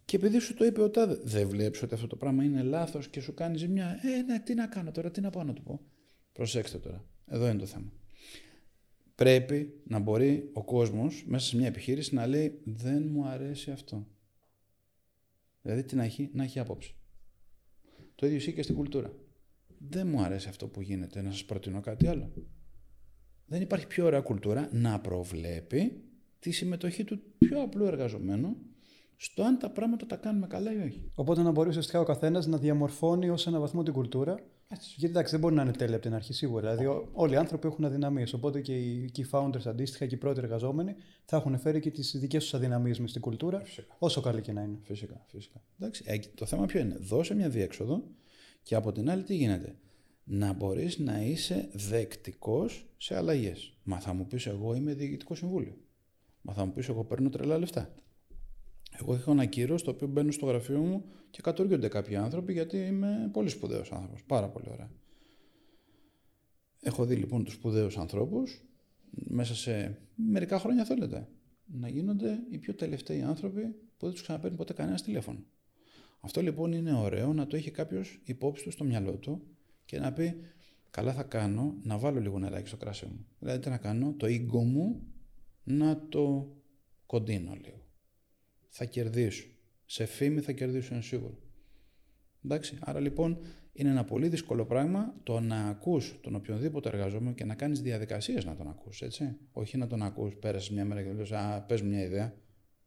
Και 0.05 0.15
επειδή 0.15 0.39
σου 0.39 0.53
το 0.53 0.65
είπε 0.65 0.81
ο 0.81 0.89
τάδε, 0.89 1.19
δεν 1.23 1.47
βλέπεις 1.49 1.81
ότι 1.81 1.93
αυτό 1.93 2.07
το 2.07 2.15
πράγμα 2.15 2.43
είναι 2.43 2.61
λάθος 2.61 3.07
και 3.07 3.21
σου 3.21 3.33
κάνει 3.33 3.57
ζημιά. 3.57 3.99
Ε, 4.03 4.21
ναι, 4.21 4.39
τι 4.39 4.53
να 4.53 4.67
κάνω 4.67 4.91
τώρα, 4.91 5.11
τι 5.11 5.21
να 5.21 5.29
πάω 5.29 5.43
να 5.43 5.53
του 5.53 5.63
πω. 5.63 5.81
Προσέξτε 6.37 6.77
τώρα. 6.77 7.05
Εδώ 7.25 7.47
είναι 7.47 7.59
το 7.59 7.65
θέμα. 7.65 7.91
Πρέπει 9.15 9.81
να 9.87 9.99
μπορεί 9.99 10.49
ο 10.53 10.63
κόσμος 10.63 11.23
μέσα 11.27 11.47
σε 11.47 11.55
μια 11.55 11.67
επιχείρηση 11.67 12.15
να 12.15 12.27
λέει 12.27 12.61
Δεν 12.63 13.07
μου 13.11 13.25
αρέσει 13.25 13.71
αυτό. 13.71 14.07
Δηλαδή 15.61 15.83
τι 15.83 15.95
να 15.95 16.03
έχει, 16.03 16.29
να 16.33 16.43
έχει 16.43 16.59
άποψη. 16.59 16.95
Το 18.15 18.25
ίδιο 18.25 18.37
ισχύει 18.37 18.53
και 18.53 18.61
στην 18.61 18.75
κουλτούρα. 18.75 19.13
Δεν 19.77 20.07
μου 20.07 20.21
αρέσει 20.21 20.49
αυτό 20.49 20.67
που 20.67 20.81
γίνεται, 20.81 21.21
να 21.21 21.31
σας 21.31 21.45
προτείνω 21.45 21.81
κάτι 21.81 22.07
άλλο. 22.07 22.31
Δεν 23.45 23.61
υπάρχει 23.61 23.87
πιο 23.87 24.05
ωραία 24.05 24.21
κουλτούρα 24.21 24.69
να 24.71 24.99
προβλέπει 24.99 26.03
τη 26.39 26.51
συμμετοχή 26.51 27.03
του 27.03 27.21
πιο 27.37 27.61
απλού 27.61 27.85
εργαζομένου 27.85 28.57
στο 29.15 29.43
αν 29.43 29.59
τα 29.59 29.71
πράγματα 29.71 30.05
τα 30.05 30.15
κάνουμε 30.15 30.47
καλά 30.47 30.73
ή 30.73 30.79
όχι. 30.79 31.11
Οπότε 31.15 31.41
να 31.41 31.51
μπορεί 31.51 31.69
ουσιαστικά 31.69 31.99
ο 31.99 32.03
καθένας 32.03 32.47
να 32.47 32.57
διαμορφώνει 32.57 33.29
ως 33.29 33.47
ένα 33.47 33.59
βαθμό 33.59 33.83
την 33.83 33.93
κουλτούρα. 33.93 34.39
Έτσι. 34.69 34.93
Γιατί 34.97 35.13
εντάξει, 35.13 35.31
δεν 35.31 35.39
μπορεί 35.39 35.55
να 35.55 35.61
είναι 35.61 35.71
τέλεια 35.71 35.93
από 35.95 36.03
την 36.05 36.13
αρχή 36.13 36.33
σίγουρα. 36.33 36.61
Δηλαδή, 36.61 36.85
ό- 36.85 37.09
όλοι 37.13 37.33
οι 37.33 37.35
άνθρωποι 37.35 37.67
έχουν 37.67 37.85
αδυναμίες. 37.85 38.33
Οπότε 38.33 38.61
και 38.61 38.77
οι, 38.77 39.09
και 39.11 39.21
οι 39.21 39.27
founders 39.31 39.65
αντίστοιχα 39.65 40.05
και 40.05 40.15
οι 40.15 40.17
πρώτοι 40.17 40.39
εργαζόμενοι 40.39 40.95
θα 41.25 41.37
έχουν 41.37 41.57
φέρει 41.59 41.79
και 41.79 41.91
τις 41.91 42.15
δικές 42.17 42.43
τους 42.43 42.53
αδυναμίες 42.53 42.99
μες 42.99 43.09
στην 43.09 43.21
κουλτούρα, 43.21 43.59
Φυσικά. 43.63 43.95
όσο 43.99 44.21
καλή 44.21 44.41
και 44.41 44.51
να 44.51 44.61
είναι. 44.61 44.77
Φυσικά, 44.83 45.25
φυσικά. 45.27 45.61
Εντάξει, 45.79 46.03
ε, 46.05 46.19
το 46.35 46.45
θέμα 46.45 46.65
ποιο 46.65 46.79
είναι; 46.79 46.97
Δώσε 46.99 47.35
μια 47.35 47.49
διέξοδο 47.49 48.03
και 48.63 48.75
από 48.75 48.91
την 48.91 49.09
άλλη 49.09 49.23
τι 49.23 49.35
γίνεται; 49.35 49.75
Να 50.23 50.53
μπορείς 50.53 50.97
να 50.97 51.21
είσαι 51.21 51.69
δεκτικός 51.73 52.85
σε 52.97 53.15
αλλαγές. 53.15 53.77
Μα 53.83 53.99
θα 53.99 54.13
μου 54.13 54.27
πεις 54.27 54.45
εγώ 54.45 54.75
είμαι 54.75 54.93
διοικητικό 54.93 55.35
συμβούλιο. 55.35 55.77
Μα 56.41 56.53
θα 56.53 56.65
μου 56.65 56.73
πεις 56.73 56.89
εγώ 56.89 57.03
παίρνω 57.03 57.29
τρελά 57.29 57.57
λεφτά. 57.57 57.93
Εγώ 58.99 59.13
έχω 59.13 59.31
ένα 59.31 59.45
κύριο 59.45 59.77
στο 59.77 59.91
οποίο 59.91 60.07
μπαίνω 60.07 60.31
στο 60.31 60.45
γραφείο 60.45 60.79
μου 60.79 61.05
και 61.29 61.41
κατοργούνται 61.41 61.87
κάποιοι 61.87 62.15
άνθρωποι 62.15 62.53
γιατί 62.53 62.77
είμαι 62.77 63.29
πολύ 63.33 63.49
σπουδαίος 63.49 63.91
άνθρωπος. 63.91 64.23
Πάρα 64.23 64.49
πολύ 64.49 64.65
ωραία. 64.71 64.91
Έχω 66.79 67.05
δει 67.05 67.15
λοιπόν 67.15 67.43
τους 67.43 67.53
σπουδαίους 67.53 67.97
ανθρώπους 67.97 68.61
μέσα 69.09 69.55
σε 69.55 70.01
μερικά 70.15 70.59
χρόνια 70.59 70.85
θέλετε 70.85 71.27
να 71.65 71.87
γίνονται 71.87 72.39
οι 72.49 72.57
πιο 72.57 72.75
τελευταίοι 72.75 73.21
άνθρωποι 73.21 73.61
που 73.97 74.05
δεν 74.05 74.11
τους 74.11 74.21
ξαναπαίρνει 74.21 74.57
ποτέ 74.57 74.73
κανένας 74.73 75.01
τηλέφωνο. 75.01 75.43
Αυτό 76.19 76.41
λοιπόν 76.41 76.71
είναι 76.71 76.93
ωραίο 76.93 77.33
να 77.33 77.47
το 77.47 77.55
έχει 77.55 77.71
κάποιος 77.71 78.21
υπόψη 78.23 78.63
του 78.63 78.71
στο 78.71 78.83
μυαλό 78.83 79.17
του 79.17 79.41
και 79.85 79.99
να 79.99 80.13
πει 80.13 80.35
καλά 80.89 81.13
θα 81.13 81.23
κάνω 81.23 81.77
να 81.83 81.97
βάλω 81.97 82.19
λίγο 82.19 82.39
νεράκι 82.39 82.67
στο 82.67 82.77
κράσι 82.77 83.05
μου. 83.05 83.25
Δηλαδή 83.39 83.59
τι 83.59 83.69
να 83.69 83.77
κάνω, 83.77 84.13
το 84.17 84.27
ego 84.27 84.63
μου 84.63 85.01
να 85.63 86.07
το 86.09 86.55
κοντίνω 87.05 87.57
λίγο. 87.63 87.86
Θα 88.79 88.85
κερδίσω. 88.85 89.45
Σε 89.85 90.05
φήμη 90.05 90.41
θα 90.41 90.51
κερδίσω 90.51 90.93
είναι 90.93 91.03
σίγουρο. 91.03 91.37
Εντάξει, 92.45 92.77
άρα 92.79 92.99
λοιπόν 92.99 93.37
είναι 93.73 93.89
ένα 93.89 94.03
πολύ 94.03 94.27
δύσκολο 94.27 94.65
πράγμα 94.65 95.15
το 95.23 95.39
να 95.39 95.67
ακούς 95.67 96.19
τον 96.21 96.35
οποιονδήποτε 96.35 96.89
εργαζόμενο 96.89 97.33
και 97.33 97.45
να 97.45 97.55
κάνεις 97.55 97.81
διαδικασίες 97.81 98.45
να 98.45 98.55
τον 98.55 98.69
ακούς, 98.69 99.01
έτσι. 99.01 99.37
Όχι 99.51 99.77
να 99.77 99.87
τον 99.87 100.03
ακούς, 100.03 100.35
πέρασες 100.35 100.69
μια 100.69 100.85
μέρα 100.85 101.03
και 101.03 101.11
λες, 101.11 101.31
α, 101.31 101.65
πες 101.67 101.81
μου 101.81 101.89
μια 101.89 102.03
ιδέα. 102.03 102.33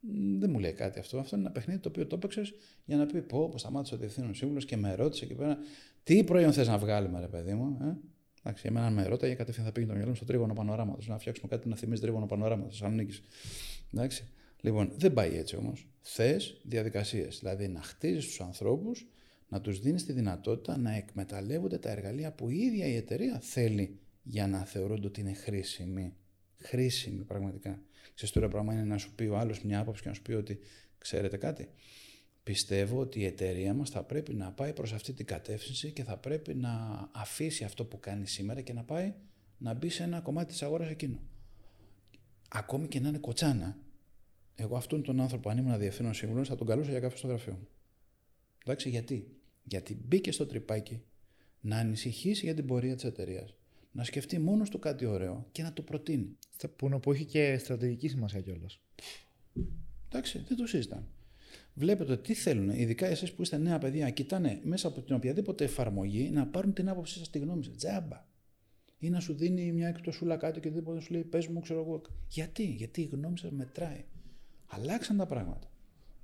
Μ, 0.00 0.38
Δεν 0.38 0.50
μου 0.50 0.58
λέει 0.58 0.72
κάτι 0.72 0.98
αυτό. 0.98 1.18
Αυτό 1.18 1.36
είναι 1.36 1.44
ένα 1.44 1.54
παιχνίδι 1.54 1.80
το 1.80 1.88
οποίο 1.88 2.06
το 2.06 2.16
έπαιξες 2.16 2.52
για 2.84 2.96
να 2.96 3.06
πει: 3.06 3.22
Πω, 3.22 3.48
πω 3.48 3.58
σταμάτησε 3.58 3.94
ο 3.94 3.98
διευθύνων 3.98 4.34
σύμβουλος 4.34 4.64
και 4.64 4.76
με 4.76 4.94
ρώτησε 4.94 5.24
εκεί 5.24 5.34
πέρα, 5.34 5.58
τι 6.02 6.24
προϊόν 6.24 6.52
θες 6.52 6.68
να 6.68 6.78
βγάλουμε, 6.78 7.20
ρε 7.20 7.28
παιδί 7.28 7.54
μου. 7.54 7.78
Ε; 7.82 7.96
Εντάξει, 8.42 8.66
εμένα 8.66 8.90
με 8.90 9.06
ρώταγε 9.06 9.34
κατευθείαν 9.34 9.66
θα 9.66 9.72
πήγαινε 9.72 9.92
το 9.92 9.96
μυαλό 9.96 10.10
μου 10.10 10.16
στο 10.16 10.26
τρίγωνο 10.26 10.52
πανοράματος. 10.54 11.08
Να 11.08 11.18
φτιάξουμε 11.18 11.48
κάτι 11.48 11.68
να 11.68 11.76
θυμίζει 11.76 12.00
τρίγωνο 12.00 12.26
πανοράματος 12.26 12.78
Θεσσαλονίκη. 12.78 13.20
Εντάξει. 13.94 14.24
Λοιπόν, 14.60 14.92
δεν 14.96 15.12
πάει 15.12 15.36
έτσι 15.36 15.56
όμως. 15.56 15.88
Θες 16.00 16.60
διαδικασίες. 16.64 17.38
Δηλαδή 17.38 17.68
να 17.68 17.82
χτίζεις 17.82 18.26
τους 18.26 18.40
ανθρώπους, 18.40 19.06
να 19.48 19.60
τους 19.60 19.80
δίνεις 19.80 20.04
τη 20.04 20.12
δυνατότητα 20.12 20.78
να 20.78 20.96
εκμεταλλεύονται 20.96 21.78
τα 21.78 21.90
εργαλεία 21.90 22.32
που 22.32 22.48
η 22.48 22.58
ίδια 22.58 22.86
η 22.86 22.96
εταιρεία 22.96 23.40
θέλει 23.42 23.98
για 24.22 24.46
να 24.46 24.64
θεωρούνται 24.64 25.06
ότι 25.06 25.20
είναι 25.20 25.32
χρήσιμοι. 25.32 26.14
Χρήσιμοι 26.56 27.24
πραγματικά. 27.24 27.82
Ξέρεις 28.14 28.34
τώρα 28.34 28.48
πράγμα 28.48 28.72
είναι 28.72 28.84
να 28.84 28.98
σου 28.98 29.14
πει 29.14 29.24
ο 29.24 29.38
άλλος 29.38 29.62
μια 29.62 29.80
άποψη 29.80 30.02
και 30.02 30.08
να 30.08 30.14
σου 30.14 30.22
πει 30.22 30.32
ότι 30.32 30.58
ξέρετε 30.98 31.36
κάτι. 31.36 31.68
Πιστεύω 32.42 33.00
ότι 33.00 33.20
η 33.20 33.24
εταιρεία 33.24 33.74
μας 33.74 33.90
θα 33.90 34.02
πρέπει 34.02 34.34
να 34.34 34.52
πάει 34.52 34.72
προς 34.72 34.92
αυτή 34.92 35.12
την 35.12 35.26
κατεύθυνση 35.26 35.92
και 35.92 36.04
θα 36.04 36.16
πρέπει 36.16 36.54
να 36.54 36.70
αφήσει 37.12 37.64
αυτό 37.64 37.84
που 37.84 38.00
κάνει 38.00 38.26
σήμερα 38.26 38.60
και 38.60 38.72
να 38.72 38.84
πάει 38.84 39.14
να 39.58 39.74
μπει 39.74 39.88
σε 39.88 40.02
ένα 40.02 40.20
κομμάτι 40.20 40.52
της 40.52 40.62
αγοράς 40.62 40.90
εκείνο. 40.90 41.20
Ακόμη 42.48 42.88
και 42.88 43.00
να 43.00 43.08
είναι 43.08 43.18
κοτσάνα, 43.18 43.78
εγώ 44.60 44.76
αυτόν 44.76 45.02
τον 45.02 45.20
άνθρωπο, 45.20 45.48
αν 45.50 45.58
ήμουν 45.58 45.78
διευθύνων 45.78 46.14
σύμβουλος, 46.14 46.48
θα 46.48 46.54
τον 46.56 46.66
καλούσα 46.66 46.90
για 46.90 47.00
καφέ 47.00 47.16
στο 47.16 47.26
γραφείο 47.26 47.52
μου. 47.52 47.68
Εντάξει, 48.64 48.88
γιατί; 48.88 49.26
Γιατί 49.64 49.98
μπήκε 50.06 50.32
στο 50.32 50.46
τρυπάκι 50.46 51.02
να 51.60 51.76
ανησυχήσει 51.76 52.44
για 52.44 52.54
την 52.54 52.66
πορεία 52.66 52.94
της 52.94 53.04
εταιρείας, 53.04 53.54
να 53.92 54.04
σκεφτεί 54.04 54.38
μόνος 54.38 54.70
του 54.70 54.78
κάτι 54.78 55.04
ωραίο 55.04 55.46
και 55.52 55.62
να 55.62 55.72
το 55.72 55.82
προτείνει. 55.82 56.36
Στα- 56.50 56.68
Που, 56.68 56.86
είναι- 56.86 56.98
που 56.98 57.12
έχει 57.12 57.24
και 57.24 57.58
στρατηγική 57.58 58.08
σημασία 58.08 58.40
κιόλας. 58.40 58.80
Εντάξει, 60.08 60.44
δεν 60.48 60.56
το 60.56 60.66
συζητάμε. 60.66 61.06
Βλέπετε 61.74 62.16
τι 62.16 62.34
θέλουν, 62.34 62.70
ειδικά 62.70 63.06
εσείς 63.06 63.32
που 63.32 63.42
είστε 63.42 63.58
νέα 63.58 63.78
παιδιά, 63.78 64.10
κοιτάνε 64.10 64.60
μέσα 64.62 64.88
από 64.88 65.00
την 65.00 65.14
οποιαδήποτε 65.14 65.64
εφαρμογή 65.64 66.30
να 66.30 66.46
πάρουν 66.46 66.72
την 66.72 66.88
άποψή 66.88 67.18
σας, 67.18 67.30
τη 67.30 67.38
γνώμη 67.38 67.64
σας. 67.64 67.76
Τζάμπα. 67.76 68.28
Ή 68.98 69.10
να 69.10 69.20
σου 69.20 69.34
δίνει 69.34 69.72
μια 69.72 69.88
εκτοσούλα 69.88 70.36
κάτι 70.36 70.60
και 70.60 70.68
οτιδήποτε 70.68 71.00
σου 71.00 71.12
λέει, 71.12 71.22
πες 71.24 71.46
μου, 71.46 71.60
ξέρω 71.60 71.80
εγώ. 71.80 72.02
Γιατί, 72.28 72.64
γιατί 72.64 73.00
η 73.00 73.04
γνώμη 73.12 73.38
σας 73.38 73.50
μετράει. 73.50 74.04
Αλλάξαν 74.70 75.16
τα 75.16 75.26
πράγματα. 75.26 75.70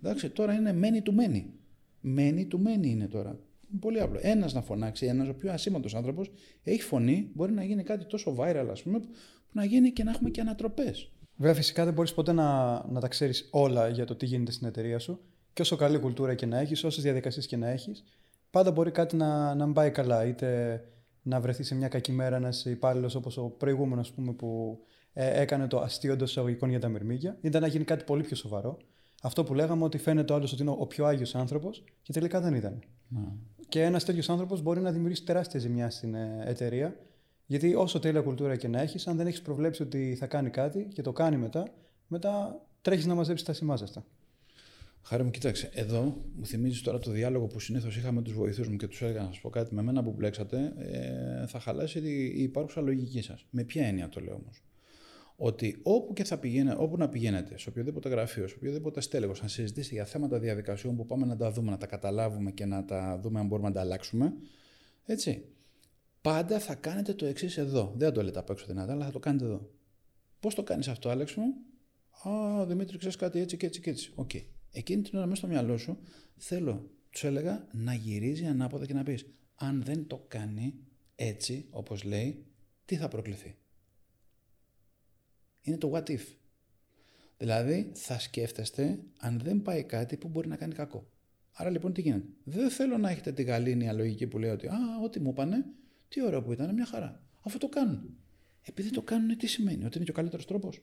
Εντάξει, 0.02 0.30
τώρα 0.30 0.52
είναι 0.52 0.72
μένει 0.72 1.02
του 1.02 1.12
μένει. 1.14 1.52
Μένει 2.00 2.46
του 2.46 2.60
μένει 2.60 2.90
είναι 2.90 3.06
τώρα. 3.06 3.38
Πολύ 3.80 4.00
απλό. 4.00 4.18
Ένας 4.22 4.54
να 4.54 4.62
φωνάξει, 4.62 5.06
ένας 5.06 5.28
ο 5.28 5.34
πιο 5.34 5.52
ασήμαντος 5.52 5.94
άνθρωπος 5.94 6.30
έχει 6.62 6.82
φωνή, 6.82 7.30
μπορεί 7.34 7.52
να 7.52 7.64
γίνει 7.64 7.82
κάτι 7.82 8.04
τόσο 8.06 8.36
viral, 8.38 8.66
ας 8.70 8.82
πούμε, 8.82 9.00
που 9.00 9.08
να 9.52 9.64
γίνει 9.64 9.90
και 9.90 10.04
να 10.04 10.10
έχουμε 10.10 10.30
και 10.30 10.40
ανατροπές. 10.40 11.10
Βέβαια, 11.36 11.54
φυσικά 11.54 11.84
δεν 11.84 11.94
μπορείς 11.94 12.14
ποτέ 12.14 12.32
να, 12.32 12.72
να 12.88 13.00
τα 13.00 13.08
ξέρεις 13.08 13.48
όλα 13.50 13.88
για 13.88 14.04
το 14.04 14.14
τι 14.14 14.26
γίνεται 14.26 14.52
στην 14.52 14.66
εταιρεία 14.66 14.98
σου. 14.98 15.20
Και 15.52 15.62
όσο 15.62 15.76
καλή 15.76 15.98
κουλτούρα 15.98 16.34
και 16.34 16.46
να 16.46 16.58
έχεις, 16.58 16.84
όσες 16.84 17.02
διαδικασίες 17.02 17.46
και 17.46 17.56
να 17.56 17.68
έχεις, 17.68 18.04
πάντα 18.50 18.70
μπορεί 18.70 18.90
κάτι 18.90 19.16
να, 19.16 19.54
να 19.54 19.64
μην 19.64 19.74
πάει 19.74 19.90
καλά. 19.90 20.26
Είτε 20.26 20.80
να 21.22 21.40
βρεθεί 21.40 21.62
σε 21.62 21.74
μια 21.74 21.88
κακή 21.88 22.12
μέρα 22.12 22.36
ένας 22.36 22.64
υπάλληλος 22.64 23.14
όπως 23.14 23.36
ο 23.36 23.44
προηγούμενος 23.44 24.12
που 24.12 24.78
ε, 25.18 25.40
έκανε 25.40 25.66
το 25.66 25.80
αστείο 25.80 26.12
εντός 26.12 26.30
εισαγωγικών 26.30 26.70
για 26.70 26.80
τα 26.80 26.88
μυρμήγκια, 26.88 27.38
είτε 27.40 27.58
να 27.58 27.66
γίνει 27.66 27.84
κάτι 27.84 28.04
πολύ 28.04 28.22
πιο 28.22 28.36
σοβαρό. 28.36 28.76
Αυτό 29.22 29.44
που 29.44 29.54
λέγαμε 29.54 29.84
ότι 29.84 29.98
φαίνεται 29.98 30.32
ο 30.32 30.36
άλλος 30.36 30.52
ότι 30.52 30.62
είναι 30.62 30.70
ο 30.78 30.86
πιο 30.86 31.06
άγιος 31.06 31.34
άνθρωπος 31.34 31.84
και 32.02 32.12
τελικά 32.12 32.40
δεν 32.40 32.54
ήταν. 32.54 32.82
Και 33.68 33.82
ένας 33.82 34.04
τέτοιος 34.04 34.28
άνθρωπος 34.28 34.62
μπορεί 34.62 34.80
να 34.80 34.92
δημιουργήσει 34.92 35.24
τεράστια 35.24 35.60
ζημιά 35.60 35.90
στην 35.90 36.14
ε, 36.14 36.42
εταιρεία. 36.44 36.96
Γιατί 37.46 37.74
όσο 37.74 37.98
τέλεια 37.98 38.20
κουλτούρα 38.20 38.56
και 38.56 38.68
να 38.68 38.80
έχεις, 38.80 39.06
αν 39.06 39.16
δεν 39.16 39.26
έχεις 39.26 39.42
προβλέψει 39.42 39.82
ότι 39.82 40.16
θα 40.18 40.26
κάνει 40.26 40.50
κάτι 40.50 40.88
και 40.92 41.02
το 41.02 41.12
κάνει 41.12 41.36
μετά, 41.36 41.68
μετά 42.06 42.62
τρέχεις 42.82 43.06
να 43.06 43.14
μαζέψεις 43.14 43.46
τα 43.46 43.52
σημάζεστα. 43.52 44.04
Χάρη 45.02 45.22
μου, 45.22 45.30
κοίταξε. 45.30 45.70
Εδώ 45.72 46.16
μου 46.36 46.46
θυμίζεις 46.46 46.82
τώρα 46.82 46.98
το 46.98 47.10
διάλογο 47.10 47.46
που 47.46 47.60
συνήθως 47.60 47.96
είχα 47.96 48.12
με 48.12 48.22
τους 48.22 48.34
βοηθούς 48.34 48.68
μου 48.68 48.76
και 48.76 48.86
τους 48.86 49.02
έλεγα 49.02 49.20
να 49.20 49.26
σας 49.26 49.40
πω 49.40 49.50
κάτι 49.50 49.74
με 49.74 49.82
μένα 49.82 50.02
που 50.02 50.12
μπλέξατε. 50.16 50.72
Ε, 50.78 51.46
θα 51.46 51.60
χαλάσει 51.60 51.98
η 51.98 52.42
υπάρχουσα 52.42 52.80
λογική 52.80 53.22
σας. 53.22 53.46
Με 53.50 53.64
ποια 53.64 53.86
έννοια 53.86 54.08
το 54.08 54.20
λέω 54.20 54.34
όμως; 54.34 54.62
Ότι 55.36 55.80
όπου 55.82 56.12
και 56.12 56.24
θα 56.24 56.38
πηγαίνετε, 56.38 56.82
όπου 56.82 56.96
να 56.96 57.08
πηγαίνετε, 57.08 57.58
σε 57.58 57.68
οποιοδήποτε 57.68 58.08
γραφείο, 58.08 58.48
σε 58.48 58.54
οποιοδήποτε 58.56 59.00
στέλεχος, 59.00 59.32
να 59.42 59.48
συζητήσετε 59.48 59.94
για 59.94 60.04
θέματα 60.04 60.38
διαδικασιών 60.38 60.96
που 60.96 61.06
πάμε 61.06 61.26
να 61.26 61.36
τα 61.36 61.50
δούμε, 61.50 61.70
να 61.70 61.76
τα 61.76 61.86
καταλάβουμε 61.86 62.50
και 62.50 62.64
να 62.64 62.84
τα 62.84 63.18
δούμε 63.22 63.40
αν 63.40 63.46
μπορούμε 63.46 63.68
να 63.68 63.74
τα 63.74 63.80
αλλάξουμε, 63.80 64.32
έτσι, 65.04 65.44
πάντα 66.20 66.58
θα 66.58 66.74
κάνετε 66.74 67.14
το 67.14 67.26
εξής 67.26 67.56
εδώ. 67.56 67.92
Δεν 67.96 68.08
θα 68.08 68.14
το 68.14 68.22
λέτε 68.22 68.38
απ' 68.38 68.50
έξω 68.50 68.66
δυνατά, 68.66 68.92
αλλά 68.92 69.04
θα 69.04 69.10
το 69.10 69.18
κάνετε 69.18 69.44
εδώ. 69.44 69.70
Πώς 70.40 70.54
το 70.54 70.62
κάνεις 70.62 70.88
αυτό, 70.88 71.08
Άλεξ 71.08 71.34
μου, 71.34 71.44
Α, 72.22 72.64
Δημήτρη, 72.66 72.98
ξέρεις 72.98 73.16
κάτι 73.16 73.40
έτσι 73.40 73.56
και 73.56 73.66
έτσι 73.66 73.80
και 73.80 73.90
έτσι. 73.90 74.12
OK. 74.14 74.30
Okay. 74.32 74.42
Εκείνη 74.72 75.02
την 75.02 75.18
ώρα 75.18 75.26
μέσα 75.26 75.40
στο 75.40 75.46
μυαλό 75.46 75.78
σου 75.78 75.98
θέλω, 76.36 76.90
του 77.10 77.26
έλεγα, 77.26 77.68
να 77.72 77.94
γυρίζει 77.94 78.44
ανάποδα 78.44 78.86
και 78.86 78.94
να 78.94 79.02
πεις: 79.02 79.26
Αν 79.54 79.82
δεν 79.82 80.06
το 80.06 80.24
κάνει 80.28 80.74
έτσι, 81.14 81.66
όπως 81.70 82.04
λέει, 82.04 82.46
τι 82.84 82.96
θα 82.96 83.08
προκληθεί; 83.08 83.56
Είναι 85.66 85.76
το 85.76 85.92
what 85.94 86.10
if. 86.10 86.22
Δηλαδή, 87.38 87.90
θα 87.94 88.18
σκέφτεστε 88.18 88.98
αν 89.16 89.40
δεν 89.44 89.62
πάει 89.62 89.84
κάτι 89.84 90.16
που 90.16 90.28
μπορεί 90.28 90.48
να 90.48 90.56
κάνει 90.56 90.74
κακό. 90.74 91.06
Άρα 91.52 91.70
λοιπόν 91.70 91.92
τι 91.92 92.00
γίνεται; 92.00 92.26
Δεν 92.44 92.70
θέλω 92.70 92.98
να 92.98 93.10
έχετε 93.10 93.32
τη 93.32 93.42
γαλήνια 93.42 93.92
λογική 93.92 94.26
που 94.26 94.38
λέει 94.38 94.50
ότι 94.50 94.66
Α, 94.66 94.78
ό,τι 95.04 95.20
μου 95.20 95.30
είπανε, 95.30 95.64
τι 96.08 96.24
ωραίο 96.24 96.42
που 96.42 96.52
ήταν, 96.52 96.74
μια 96.74 96.86
χαρά. 96.86 97.22
Αφού 97.42 97.58
το 97.58 97.68
κάνουν. 97.68 98.16
Επειδή 98.62 98.90
το 98.90 99.02
κάνουν, 99.02 99.36
τι 99.36 99.46
σημαίνει, 99.46 99.84
ότι 99.84 99.96
είναι 99.96 100.04
και 100.04 100.10
ο 100.10 100.14
καλύτερος 100.14 100.46
τρόπος. 100.46 100.82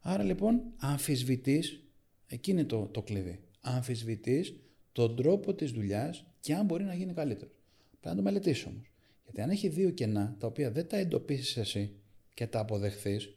Άρα 0.00 0.22
λοιπόν, 0.22 0.62
αμφισβητείς, 0.76 1.82
εκεί 2.26 2.50
είναι 2.50 2.64
το, 2.64 2.86
το 2.86 3.02
κλειδί. 3.02 3.40
Αμφισβητείς 3.60 4.54
τον 4.92 5.16
τρόπο 5.16 5.54
της 5.54 5.70
δουλειάς 5.70 6.26
και 6.40 6.54
αν 6.54 6.64
μπορεί 6.64 6.84
να 6.84 6.94
γίνει 6.94 7.12
καλύτερος. 7.12 7.54
Πρέπει 7.90 8.08
να 8.08 8.14
το 8.14 8.22
μελετήσεις 8.22 8.66
όμως. 8.66 8.90
Γιατί 9.24 9.40
αν 9.40 9.50
έχει 9.50 9.68
δύο 9.68 9.90
κενά 9.90 10.36
τα 10.38 10.46
οποία 10.46 10.70
δεν 10.70 10.86
τα 10.88 10.96
εντοπίσεις 10.96 11.56
εσύ 11.56 11.96
και 12.34 12.46
τα 12.46 12.60
αποδεχθείς, 12.60 13.35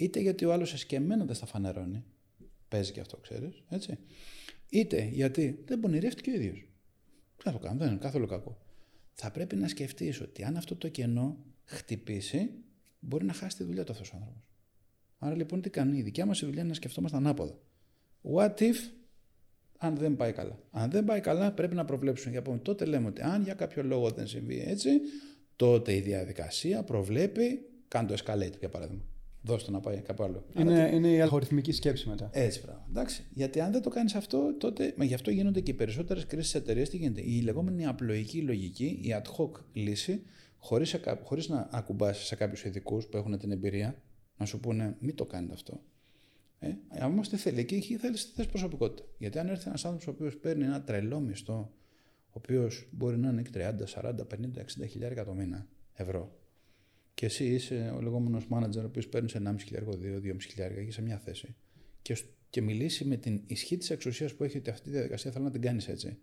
είτε 0.00 0.20
γιατί 0.20 0.44
ο 0.44 0.52
άλλος 0.52 0.72
εσκεμμένα 0.72 1.24
δεν 1.24 1.34
στα 1.34 1.46
φανερώνει. 1.46 2.04
Παίζει 2.68 2.92
και 2.92 3.00
αυτό, 3.00 3.16
ξέρεις. 3.16 3.62
Έτσι. 3.68 3.98
Είτε 4.68 5.08
γιατί 5.12 5.62
δεν 5.64 5.80
πονηρεύτηκε 5.80 6.30
ο 6.30 6.34
ίδιος. 6.34 6.68
Δεν 7.42 7.52
το 7.52 7.58
κάνω, 7.58 7.78
δεν 7.78 7.88
είναι 7.88 7.98
καθόλου 7.98 8.26
κακό. 8.26 8.58
Θα 9.14 9.30
πρέπει 9.30 9.56
να 9.56 9.68
σκεφτείς 9.68 10.20
ότι 10.20 10.44
αν 10.44 10.56
αυτό 10.56 10.76
το 10.76 10.88
κενό 10.88 11.44
χτυπήσει, 11.64 12.50
μπορεί 12.98 13.24
να 13.24 13.32
χάσει 13.32 13.56
τη 13.56 13.64
δουλειά 13.64 13.84
του 13.84 13.92
αυτός 13.92 14.12
ο 14.12 14.16
άνθρωπος. 14.16 14.42
Άρα 15.18 15.36
λοιπόν 15.36 15.60
τι 15.60 15.70
κάνει, 15.70 15.98
η 15.98 16.02
δικιά 16.02 16.26
μας 16.26 16.40
δουλειά 16.40 16.60
είναι 16.60 16.68
να 16.68 16.74
σκεφτόμαστε 16.74 17.16
ανάποδα. 17.16 17.58
What 18.22 18.54
if 18.58 18.76
αν 19.82 19.96
δεν 19.96 20.16
πάει 20.16 20.32
καλά. 20.32 20.58
Αν 20.70 20.90
δεν 20.90 21.04
πάει 21.04 21.20
καλά, 21.20 21.52
πρέπει 21.52 21.74
να 21.74 21.84
προβλέψουμε. 21.84 22.30
Για 22.30 22.58
τότε 22.62 22.84
λέμε 22.84 23.08
ότι 23.08 23.22
αν 23.22 23.42
για 23.42 23.54
κάποιο 23.54 23.82
λόγο 23.82 24.10
δεν 24.10 24.26
συμβεί 24.26 24.64
έτσι, 24.66 24.90
τότε 25.56 25.94
η 25.94 26.00
διαδικασία 26.00 26.82
προβλέπει, 26.82 27.70
κάνει 27.88 28.08
το 28.08 28.14
escalate 28.14 28.58
για 28.58 28.68
παράδειγμα. 28.68 29.02
Δώστε 29.42 29.70
να 29.70 29.80
πάει 29.80 30.00
κάπου 30.00 30.22
άλλο. 30.22 30.44
Είναι, 30.56 30.90
είναι 30.92 31.12
η 31.12 31.20
αλγοριθμική 31.20 31.72
σκέψη 31.72 32.08
μετά. 32.08 32.30
Έτσι, 32.32 32.60
πράγμα. 32.60 32.86
Εντάξει. 32.88 33.24
Γιατί 33.34 33.60
αν 33.60 33.72
δεν 33.72 33.82
το 33.82 33.90
κάνεις 33.90 34.14
αυτό, 34.14 34.54
τότε. 34.58 34.94
Μα 34.96 35.04
γι' 35.04 35.14
αυτό 35.14 35.30
γίνονται 35.30 35.60
και 35.60 35.70
οι 35.70 35.74
περισσότερες 35.74 36.26
κρίσεις 36.26 36.54
εταιρείες. 36.54 36.88
Τι 36.88 36.96
γίνεται; 36.96 37.20
Η 37.20 37.40
λεγόμενη 37.40 37.86
απλοϊκή 37.86 38.42
λογική, 38.42 39.00
η 39.02 39.14
ad 39.22 39.36
hoc 39.36 39.50
λύση, 39.72 40.22
χωρίς 40.58 40.96
χωρίς 41.22 41.48
να 41.48 41.68
ακουμπάσει 41.72 42.24
σε 42.24 42.36
κάποιους 42.36 42.64
ειδικούς 42.64 43.06
που 43.06 43.16
έχουν 43.16 43.38
την 43.38 43.50
εμπειρία, 43.50 44.02
να 44.36 44.44
σου 44.44 44.60
πούνε 44.60 44.96
μην 45.00 45.14
το 45.14 45.26
κάνετε 45.26 45.52
αυτό. 45.52 45.80
Ε, 46.58 47.04
όμω 47.04 47.20
τι 47.20 47.36
θέλει, 47.36 47.60
εκεί 47.60 47.96
θέλει 47.96 48.16
τη 48.36 48.46
προσωπικότητα. 48.46 49.08
Γιατί 49.18 49.38
αν 49.38 49.48
έρθει 49.48 49.68
ένας 49.68 49.84
άνθρωπος 49.84 50.06
ο 50.06 50.10
οποίος 50.10 50.36
παίρνει 50.36 50.64
ένα 50.64 50.82
τρελό 50.82 51.20
μισθό, 51.20 51.72
ο 52.26 52.32
οποίος 52.32 52.88
μπορεί 52.90 53.18
να 53.18 53.28
είναι 53.28 53.42
30, 53.54 53.86
40, 53.86 54.26
50, 54.26 54.60
60 54.82 54.88
χιλιάρια 54.88 55.24
το 55.24 55.34
μήνα 55.34 55.66
ευρώ, 55.92 56.39
και 57.14 57.26
εσύ 57.26 57.44
είσαι 57.44 57.92
ο 57.96 58.00
λεγόμενος 58.00 58.46
manager, 58.50 58.82
ο 58.82 58.84
οποίος 58.84 59.08
παίρνεις 59.08 59.34
1,5 59.34 59.54
χιλιάρικο, 59.58 59.92
2-2,5 59.92 60.36
χιλιάρικο, 60.40 60.80
έχει 60.80 60.90
σε 60.90 61.02
μια 61.02 61.18
θέση 61.18 61.54
και, 62.02 62.16
και 62.50 62.62
μιλήσει 62.62 63.04
με 63.04 63.16
την 63.16 63.42
ισχύ 63.46 63.76
της 63.76 63.90
εξουσίας 63.90 64.34
που 64.34 64.44
έχει 64.44 64.58
ότι 64.58 64.70
αυτή 64.70 64.84
τη 64.84 64.90
διαδικασία 64.90 65.30
θέλει 65.30 65.44
να 65.44 65.50
την 65.50 65.60
κάνεις 65.60 65.88
έτσι. 65.88 66.18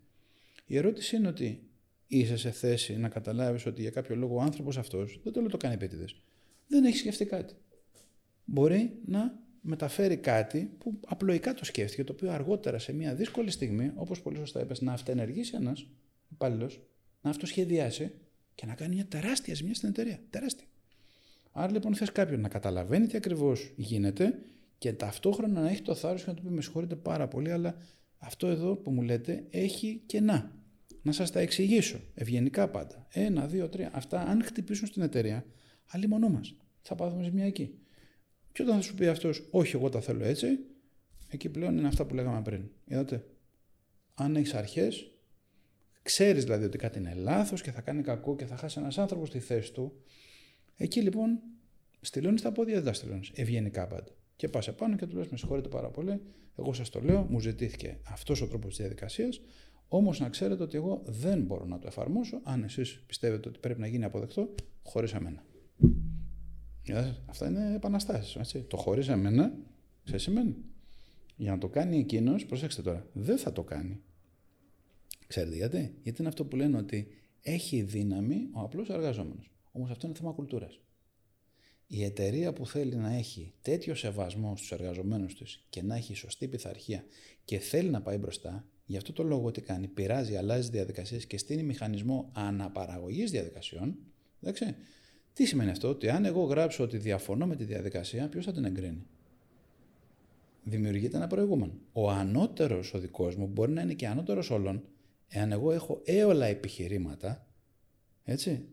Η 0.66 0.76
ερώτηση 0.76 1.16
είναι 1.16 1.28
ότι 1.28 1.62
είσαι 2.06 2.36
σε 2.36 2.50
θέση 2.50 2.96
να 2.96 3.08
καταλάβεις 3.08 3.66
ότι 3.66 3.80
για 3.80 3.90
κάποιο 3.90 4.16
λόγο 4.16 4.36
ο 4.36 4.40
άνθρωπος 4.40 4.78
αυτός, 4.78 5.20
δεν 5.22 5.32
το 5.32 5.40
λέω 5.40 5.48
το 5.48 5.56
κάνει 5.56 5.74
επίτηδες, 5.74 6.22
δεν 6.68 6.84
έχει 6.84 6.96
σκεφτεί 6.96 7.24
κάτι. 7.24 7.54
Μπορεί 8.44 8.98
να 9.06 9.42
μεταφέρει 9.60 10.16
κάτι 10.16 10.70
που 10.78 11.00
απλοϊκά 11.06 11.54
το 11.54 11.64
σκέφτηκε, 11.64 12.04
το 12.04 12.12
οποίο 12.12 12.30
αργότερα 12.30 12.78
σε 12.78 12.92
μια 12.92 13.14
δύσκολη 13.14 13.50
στιγμή, 13.50 13.92
όπως 13.94 14.22
πολύ 14.22 14.36
σωστά 14.36 14.60
είπες, 14.60 14.80
να 14.80 14.92
αυτενεργήσει 14.92 15.52
ένας 15.56 15.86
υπάλληλος, 16.30 16.80
να 17.20 17.30
αυτοσχεδιάσει 17.30 18.10
και 18.54 18.66
να 18.66 18.74
κάνει 18.74 18.94
μια 18.94 19.06
τεράστια 19.06 19.54
ζημιά 19.54 19.74
στην 19.74 19.88
εταιρεία. 19.88 20.20
Τεράστια. 20.30 20.66
Άρα 21.60 21.72
λοιπόν 21.72 21.94
θες 21.94 22.12
κάποιον 22.12 22.40
να 22.40 22.48
καταλαβαίνει 22.48 23.06
τι 23.06 23.16
ακριβώς 23.16 23.72
γίνεται 23.76 24.38
και 24.78 24.92
ταυτόχρονα 24.92 25.60
να 25.60 25.68
έχει 25.68 25.82
το 25.82 25.94
θάρρος 25.94 26.24
και 26.24 26.30
να 26.30 26.36
του 26.36 26.42
πει: 26.42 26.50
Με 26.50 26.62
συγχωρείτε 26.62 26.96
πάρα 26.96 27.28
πολύ, 27.28 27.50
αλλά 27.50 27.76
αυτό 28.18 28.46
εδώ 28.46 28.76
που 28.76 28.90
μου 28.90 29.02
λέτε 29.02 29.46
έχει 29.50 30.02
κενά. 30.06 30.52
Να 31.02 31.12
σας 31.12 31.30
τα 31.30 31.40
εξηγήσω. 31.40 32.00
Ευγενικά 32.14 32.68
πάντα. 32.68 33.06
Ένα, 33.10 33.46
δύο, 33.46 33.68
τρία. 33.68 33.90
Αυτά 33.92 34.20
αν 34.20 34.42
χτυπήσουν 34.42 34.86
στην 34.86 35.02
εταιρεία, 35.02 35.44
αλλή 35.86 36.08
μονό 36.08 36.28
μας. 36.28 36.54
Θα 36.82 36.94
πάθουμε 36.94 37.22
ζημιά 37.22 37.44
εκεί. 37.44 37.78
Και 38.52 38.62
όταν 38.62 38.74
θα 38.74 38.82
σου 38.82 38.94
πει 38.94 39.06
αυτός, 39.06 39.48
Όχι, 39.50 39.76
εγώ 39.76 39.88
τα 39.88 40.00
θέλω 40.00 40.24
έτσι, 40.24 40.46
εκεί 41.28 41.48
πλέον 41.48 41.78
είναι 41.78 41.88
αυτά 41.88 42.04
που 42.04 42.14
λέγαμε 42.14 42.42
πριν. 42.42 42.70
Είδατε; 42.84 43.24
Αν 44.14 44.36
έχεις 44.36 44.54
αρχές, 44.54 45.10
ξέρεις 46.02 46.44
δηλαδή 46.44 46.64
ότι 46.64 46.78
κάτι 46.78 46.98
είναι 46.98 47.14
λάθος 47.14 47.62
και 47.62 47.70
θα 47.70 47.80
κάνει 47.80 48.02
κακό 48.02 48.36
και 48.36 48.46
θα 48.46 48.56
χάσει 48.56 48.80
ένας 48.80 48.98
άνθρωπος 48.98 49.28
στη 49.28 49.38
θέση 49.38 49.72
του, 49.72 50.02
Εκεί 50.80 51.00
λοιπόν 51.00 51.38
στυλώνει 52.00 52.40
τα 52.40 52.52
πόδια, 52.52 52.74
δεν 52.74 52.84
τα 52.84 52.92
στυλώνει. 52.92 53.28
Ευγενικά 53.34 53.86
πάντα. 53.86 54.12
Και 54.36 54.48
πας 54.48 54.68
επάνω 54.68 54.96
και 54.96 55.06
του 55.06 55.16
λες: 55.16 55.28
Με 55.28 55.36
συγχωρείτε 55.36 55.68
πάρα 55.68 55.90
πολύ. 55.90 56.20
Εγώ 56.56 56.72
σας 56.72 56.88
το 56.88 57.00
λέω, 57.00 57.26
μου 57.30 57.40
ζητήθηκε 57.40 57.98
αυτός 58.02 58.40
ο 58.40 58.46
τρόπος 58.46 58.68
της 58.68 58.78
διαδικασίας. 58.78 59.40
Όμως 59.88 60.20
να 60.20 60.28
ξέρετε 60.28 60.62
ότι 60.62 60.76
εγώ 60.76 61.02
δεν 61.06 61.42
μπορώ 61.42 61.64
να 61.64 61.78
το 61.78 61.86
εφαρμόσω 61.86 62.40
αν 62.42 62.62
εσείς 62.62 63.02
πιστεύετε 63.06 63.48
ότι 63.48 63.58
πρέπει 63.58 63.80
να 63.80 63.86
γίνει 63.86 64.04
αποδεκτό 64.04 64.54
χωρίς 64.82 65.14
εμένα. 65.14 65.44
Αυτά 67.26 67.48
είναι 67.48 67.74
επαναστάσεις. 67.74 68.66
Το 68.68 68.76
χωρίς 68.76 69.08
εμένα, 69.08 69.52
σε 70.04 70.18
σημαίνει; 70.18 70.56
Για 71.36 71.50
να 71.50 71.58
το 71.58 71.68
κάνει 71.68 71.98
εκείνος, 71.98 72.46
προσέξτε 72.46 72.82
τώρα, 72.82 73.06
δεν 73.12 73.38
θα 73.38 73.52
το 73.52 73.62
κάνει. 73.62 74.00
Ξέρετε 75.26 75.56
γιατί; 75.56 75.94
Γιατί 76.02 76.20
είναι 76.20 76.28
αυτό 76.28 76.44
που 76.44 76.56
λένε 76.56 76.76
ότι 76.76 77.08
έχει 77.40 77.82
δύναμη 77.82 78.48
ο 78.52 78.60
απλός 78.60 78.88
εργαζόμενος. 78.88 79.50
Όμως 79.78 79.90
αυτό 79.90 80.06
είναι 80.06 80.16
θέμα 80.16 80.32
κουλτούρας. 80.32 80.80
Η 81.86 82.04
εταιρεία 82.04 82.52
που 82.52 82.66
θέλει 82.66 82.96
να 82.96 83.14
έχει 83.14 83.54
τέτοιο 83.62 83.94
σεβασμό 83.94 84.56
στους 84.56 84.72
εργαζομένους 84.72 85.36
της 85.36 85.64
και 85.68 85.82
να 85.82 85.96
έχει 85.96 86.14
σωστή 86.14 86.48
πειθαρχία 86.48 87.04
και 87.44 87.58
θέλει 87.58 87.90
να 87.90 88.02
πάει 88.02 88.16
μπροστά, 88.16 88.66
γι' 88.86 88.96
αυτό 88.96 89.12
το 89.12 89.22
λόγο 89.22 89.50
τι 89.50 89.60
κάνει, 89.60 89.88
πειράζει, 89.88 90.36
αλλάζει 90.36 90.70
διαδικασίες 90.70 91.26
και 91.26 91.38
στείνει 91.38 91.62
μηχανισμό 91.62 92.30
αναπαραγωγής 92.32 93.30
διαδικασιών. 93.30 93.98
Εντάξει. 94.42 94.76
Τι 95.32 95.44
σημαίνει 95.44 95.70
αυτό, 95.70 95.88
ότι 95.88 96.08
αν 96.08 96.24
εγώ 96.24 96.42
γράψω 96.42 96.84
ότι 96.84 96.98
διαφωνώ 96.98 97.46
με 97.46 97.56
τη 97.56 97.64
διαδικασία, 97.64 98.28
ποιος 98.28 98.44
θα 98.44 98.52
την 98.52 98.64
εγκρίνει; 98.64 99.06
Δημιουργείται 100.64 101.16
ένα 101.16 101.26
προηγούμενο. 101.26 101.72
Ο 101.92 102.10
ανώτερος 102.10 102.94
ο 102.94 102.98
δικός 102.98 103.36
μου 103.36 103.46
μπορεί 103.46 103.72
να 103.72 103.82
είναι 103.82 103.94
και 103.94 104.06
ανώτερος 104.06 104.50
όλων, 104.50 104.84
εάν 105.28 105.52
εγώ 105.52 105.72
έχω 105.72 106.00
έολα 106.04 106.46
επιχειρήματα, 106.46 107.46
έτσι, 108.24 108.68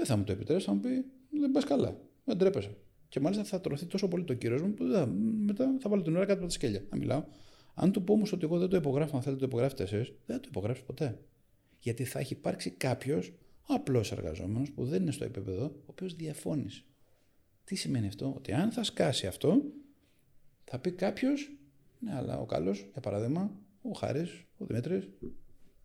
δεν 0.00 0.08
θα 0.08 0.16
μου 0.16 0.24
το 0.24 0.32
επιτρέψει, 0.32 0.66
θα 0.66 0.72
μου 0.72 0.80
πει 0.80 1.04
δεν 1.40 1.50
πας 1.50 1.64
καλά. 1.64 1.96
Δεν 2.24 2.38
τρέπεσαι. 2.38 2.76
Και 3.08 3.20
μάλιστα 3.20 3.44
θα 3.44 3.60
τρωθεί 3.60 3.86
τόσο 3.86 4.08
πολύ 4.08 4.24
το 4.24 4.34
κύριο 4.34 4.66
μου 4.66 4.74
που 4.74 4.84
θα, 4.92 5.06
μετά 5.46 5.76
θα 5.80 5.88
βάλω 5.88 6.02
την 6.02 6.16
ώρα 6.16 6.24
κάτω 6.24 6.38
από 6.38 6.46
τα 6.46 6.52
σκέλια. 6.52 6.84
Να 6.90 6.96
μιλάω. 6.96 7.24
Αν 7.74 7.92
του 7.92 8.04
πω 8.04 8.12
όμως 8.12 8.32
ότι 8.32 8.44
εγώ 8.44 8.58
δεν 8.58 8.68
το 8.68 8.76
υπογράφω, 8.76 9.16
αν 9.16 9.22
θέλετε 9.22 9.40
το 9.40 9.46
υπογράφετε 9.46 9.82
εσείς, 9.82 10.12
δεν 10.26 10.36
θα 10.36 10.40
το 10.40 10.48
υπογράψει 10.50 10.82
ποτέ. 10.84 11.18
Γιατί 11.78 12.04
θα 12.04 12.18
έχει 12.18 12.32
υπάρξει 12.32 12.70
κάποιος 12.70 13.32
απλός 13.66 14.12
εργαζόμενος 14.12 14.70
που 14.70 14.84
δεν 14.84 15.02
είναι 15.02 15.10
στο 15.10 15.24
επίπεδο, 15.24 15.64
ο 15.64 15.84
οποίος 15.86 16.14
διαφώνησε. 16.14 16.84
Τι 17.64 17.74
σημαίνει 17.74 18.06
αυτό, 18.06 18.32
Ότι 18.36 18.52
αν 18.52 18.72
θα 18.72 18.82
σκάσει 18.82 19.26
αυτό, 19.26 19.62
θα 20.64 20.78
πει 20.78 20.90
κάποιος, 20.90 21.52
ναι, 21.98 22.14
αλλά 22.14 22.38
ο 22.38 22.46
καλός, 22.46 22.88
για 22.92 23.00
παράδειγμα, 23.00 23.56
ο 23.82 23.90
Χάρης, 23.92 24.44
ο 24.58 24.64
Δημήτρης, 24.64 25.08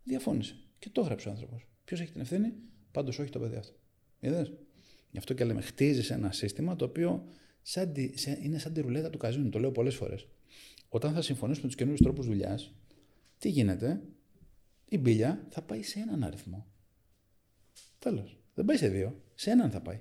διαφώνησε. 0.03 0.55
Και 0.79 0.89
το 0.89 1.01
έγραψε 1.01 1.27
ο 1.27 1.31
άνθρωπος. 1.31 1.67
Ποιος 1.85 1.99
έχει 1.99 2.11
την 2.11 2.21
ευθύνη, 2.21 2.53
πάντως 2.91 3.19
όχι 3.19 3.29
το 3.29 3.39
παιδί 3.39 3.55
αυτό. 3.55 3.73
Είδες; 4.19 4.51
Γι' 5.15 5.21
αυτό 5.21 5.33
και 5.33 5.43
λέμε, 5.43 5.61
χτίζεις 5.61 6.09
ένα 6.09 6.31
σύστημα 6.31 6.75
το 6.75 6.85
οποίο 6.85 7.27
σαν 7.61 7.93
τη, 7.93 8.09
είναι 8.41 8.57
σαν 8.57 8.73
τη 8.73 8.81
ρουλέτα 8.81 9.09
του 9.09 9.17
καζίνου. 9.17 9.49
Το 9.49 9.59
λέω 9.59 9.71
πολλές 9.71 9.95
φορές. 9.95 10.27
Όταν 10.89 11.13
θα 11.13 11.21
συμφωνήσουμε 11.21 11.67
τους 11.67 11.75
καινούριους 11.75 12.01
τρόπους 12.01 12.25
δουλειάς, 12.25 12.73
τι 13.37 13.49
γίνεται, 13.49 14.01
η 14.89 14.97
μπύλια 14.97 15.45
θα 15.49 15.61
πάει 15.61 15.83
σε 15.83 15.99
έναν 15.99 16.23
αριθμό. 16.23 16.65
Τέλος. 17.99 18.37
Δεν 18.53 18.65
πάει 18.65 18.77
σε 18.77 18.87
δύο. 18.87 19.21
Σε 19.35 19.51
έναν 19.51 19.71
θα 19.71 19.81
πάει. 19.81 19.99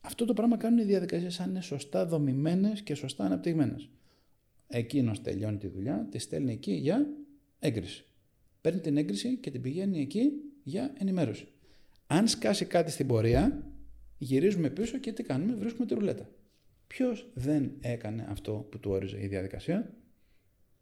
Αυτό 0.00 0.24
το 0.24 0.32
πράγμα 0.32 0.56
κάνουν 0.56 0.78
οι 0.78 0.84
διαδικασίες 0.84 1.40
αν 1.40 1.50
είναι 1.50 1.60
σωστά 1.60 2.06
δομημένες 2.06 2.82
και 2.82 2.94
σωστά 2.94 3.24
αναπτυγμένες. 3.24 3.88
Εκείνος 4.66 5.20
τελειώνει 5.22 5.58
τη 5.58 5.68
δουλειά, 5.68 6.06
τη 6.10 6.18
στέλνει 6.18 6.52
εκεί 6.52 6.72
για 6.72 7.06
έγκριση. 7.58 8.04
Παίρνει 8.60 8.80
την 8.80 8.96
έγκριση 8.96 9.36
και 9.36 9.50
την 9.50 9.60
πηγαίνει 9.60 10.00
εκεί 10.00 10.30
για 10.62 10.94
ενημέρωση. 10.98 11.48
Αν 12.06 12.28
σκάσει 12.28 12.64
κάτι 12.64 12.90
στην 12.90 13.06
πορεία, 13.06 13.62
γυρίζουμε 14.18 14.70
πίσω 14.70 14.98
και 14.98 15.12
τι 15.12 15.22
κάνουμε, 15.22 15.54
βρίσκουμε 15.54 15.86
τη 15.86 15.94
ρουλέτα. 15.94 16.28
Ποιος 16.86 17.30
δεν 17.34 17.72
έκανε 17.80 18.26
αυτό 18.28 18.52
που 18.70 18.78
του 18.78 18.90
όριζε 18.90 19.22
η 19.22 19.26
διαδικασία, 19.26 19.94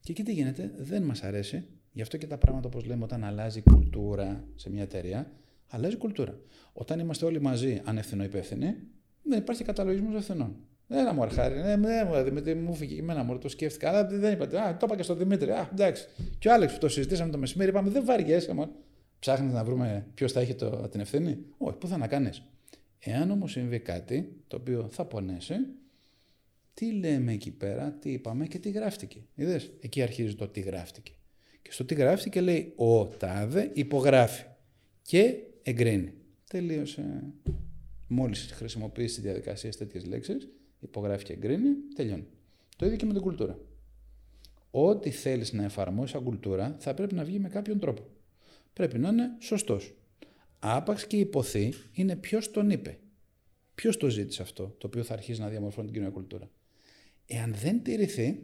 και 0.01 0.13
εκεί 0.13 0.23
τι 0.23 0.33
γίνεται, 0.33 0.73
δεν 0.79 1.03
μας 1.03 1.23
αρέσει. 1.23 1.65
Γι' 1.93 2.03
αυτό 2.03 2.17
και 2.17 2.27
τα 2.27 2.39
πράγματα, 2.39 2.69
όπως 2.69 2.85
λέμε, 2.85 3.05
όταν 3.05 3.25
αλλάζει 3.25 3.59
η 3.59 3.63
κουλτούρα 3.63 4.45
σε 4.55 4.71
μια 4.71 4.83
εταιρεία, 4.83 5.31
αλλάζει 5.69 5.95
η 5.95 5.99
κουλτούρα. 5.99 6.39
Όταν 6.73 6.99
είμαστε 6.99 7.25
όλοι 7.25 7.41
μαζί 7.41 7.81
ανευθυνοϊπεύθυνοι, 7.85 8.77
δεν 9.23 9.39
υπάρχει 9.39 9.65
καταλογισμό 9.65 10.13
ευθυνών. 10.17 10.57
Δεν 10.87 11.13
μου 11.15 11.23
αρχάρι. 11.23 11.55
Ναι, 11.55 11.77
ναι, 11.77 12.05
μου, 12.05 12.23
Δημήτρη, 12.23 12.55
μου 12.55 12.75
φύγει 12.75 12.95
και 12.95 13.01
εμένα, 13.01 13.23
μου 13.23 13.39
το 13.39 13.49
σκέφτηκα. 13.49 13.89
Αλλά 13.89 14.07
δεν 14.07 14.33
είπατε. 14.33 14.61
Α, 14.61 14.77
το 14.77 14.87
είπα 14.87 14.97
και 14.97 15.03
στον 15.03 15.19
Δημήτρη. 15.19 15.51
Α, 15.51 15.69
εντάξει. 15.73 16.07
Και 16.39 16.49
ο 16.49 16.53
Άλεξ 16.53 16.73
που 16.73 16.79
το 16.79 16.89
συζητήσαμε 16.89 17.31
το 17.31 17.39
μεσημέρι, 17.39 17.71
είπαμε 17.71 17.91
δεν 17.91 18.05
βαριέσαι 18.05 18.55
μόνο. 18.55 18.73
Ψάχνει 19.23 19.53
να 19.53 19.65
βρούμε 19.65 20.07
ποιος 20.15 20.33
θα 20.33 20.41
έχει 20.41 20.55
το, 20.55 20.89
την 20.89 21.01
ευθύνη; 21.01 21.39
Όχι, 21.59 21.77
πού 21.77 21.87
θα 21.87 21.97
να 21.97 22.07
κάνεις. 22.07 22.43
Εάν 22.99 23.31
όμως 23.31 23.51
συμβεί 23.51 23.79
κάτι 23.81 24.33
το 24.47 24.57
οποίο 24.57 24.89
θα 24.91 25.05
πονέσει, 25.05 25.55
τι 26.75 26.93
λέμε 26.93 27.33
εκεί 27.33 27.51
πέρα, 27.51 27.93
τι 27.93 28.11
είπαμε 28.13 28.47
και 28.47 28.59
τι 28.59 28.71
γράφτηκε. 28.71 29.23
Είδες, 29.35 29.71
εκεί 29.81 30.03
αρχίζει 30.03 30.35
το 30.35 30.49
τι 30.49 30.61
γράφτηκε. 30.61 31.13
Και 31.63 31.73
στο 31.73 31.85
τι 31.85 31.95
γράφτηκε 31.95 32.41
λέει 32.41 32.73
ο 32.77 33.07
τάδε 33.07 33.71
υπογράφει 33.75 34.45
και 35.03 35.37
εγκρίνει. 35.63 36.13
Τελείωσε. 36.51 37.25
Μόλις 38.09 38.51
χρησιμοποιήσει 38.53 39.15
τη 39.15 39.21
διαδικασία 39.21 39.71
τέτοιες 39.71 40.07
λέξεις, 40.07 40.49
υπογράφει 40.81 41.25
και 41.25 41.33
εγκρίνει, 41.33 41.71
τελειώνει. 41.95 42.27
Το 42.77 42.87
ίδιο 42.87 42.99
και 42.99 43.07
με 43.07 43.13
την 43.13 43.23
κουλτούρα. 43.23 43.59
Ό,τι 44.71 45.11
θέλεις 45.11 45.53
να 45.53 45.65
εφαρμόσεις 45.65 46.11
σαν 46.11 46.23
κουλτούρα 46.23 46.77
θα 46.79 46.95
πρέπει 46.95 47.15
να 47.15 47.25
βγει 47.25 47.39
με 47.39 47.49
κάποιον 47.49 47.79
τρόπο. 47.79 48.03
Πρέπει 48.73 48.99
να 48.99 49.09
είναι 49.09 49.37
σωστός. 49.41 49.95
Άπαξ 50.59 51.07
και 51.07 51.17
υποθεί 51.17 51.73
είναι 51.93 52.17
ποιος 52.17 52.51
τον 52.51 52.71
είπε. 52.71 52.99
Ποιος 53.75 53.97
το 53.97 54.09
ζήτησε 54.09 54.43
αυτό, 54.43 54.75
το 54.79 54.87
οποίο 54.87 55.05
θα 55.05 55.13
αρχίσει 55.13 55.41
να 55.41 55.49
διαμορφώνει 55.49 55.87
την 55.87 55.95
κοινωνική 55.95 56.19
κουλτούρα. 56.19 56.51
Εάν 57.27 57.55
δεν 57.55 57.83
τηρηθεί, 57.83 58.43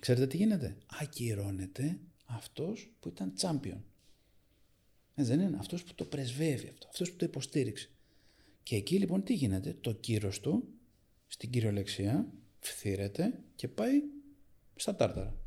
ξέρετε 0.00 0.26
τι 0.26 0.36
γίνεται. 0.36 0.76
Ακυρώνεται 1.00 1.98
αυτός 2.26 2.92
που 3.00 3.08
ήταν 3.08 3.32
champion. 3.40 3.78
Ε, 5.14 5.24
δεν 5.24 5.40
είναι 5.40 5.56
αυτός 5.58 5.84
που 5.84 5.94
το 5.94 6.04
πρεσβεύει 6.04 6.68
αυτό, 6.68 6.86
αυτός 6.88 7.10
που 7.10 7.16
το 7.16 7.24
υποστήριξε. 7.24 7.90
Και 8.62 8.76
εκεί 8.76 8.98
λοιπόν 8.98 9.22
τι 9.22 9.34
γίνεται, 9.34 9.76
το 9.80 9.92
κύρος 9.92 10.40
του 10.40 10.68
στην 11.26 11.50
κυριολεξία 11.50 12.32
φθήρεται 12.58 13.42
και 13.54 13.68
πάει 13.68 14.02
στα 14.76 14.96
τάρταρα. 14.96 15.45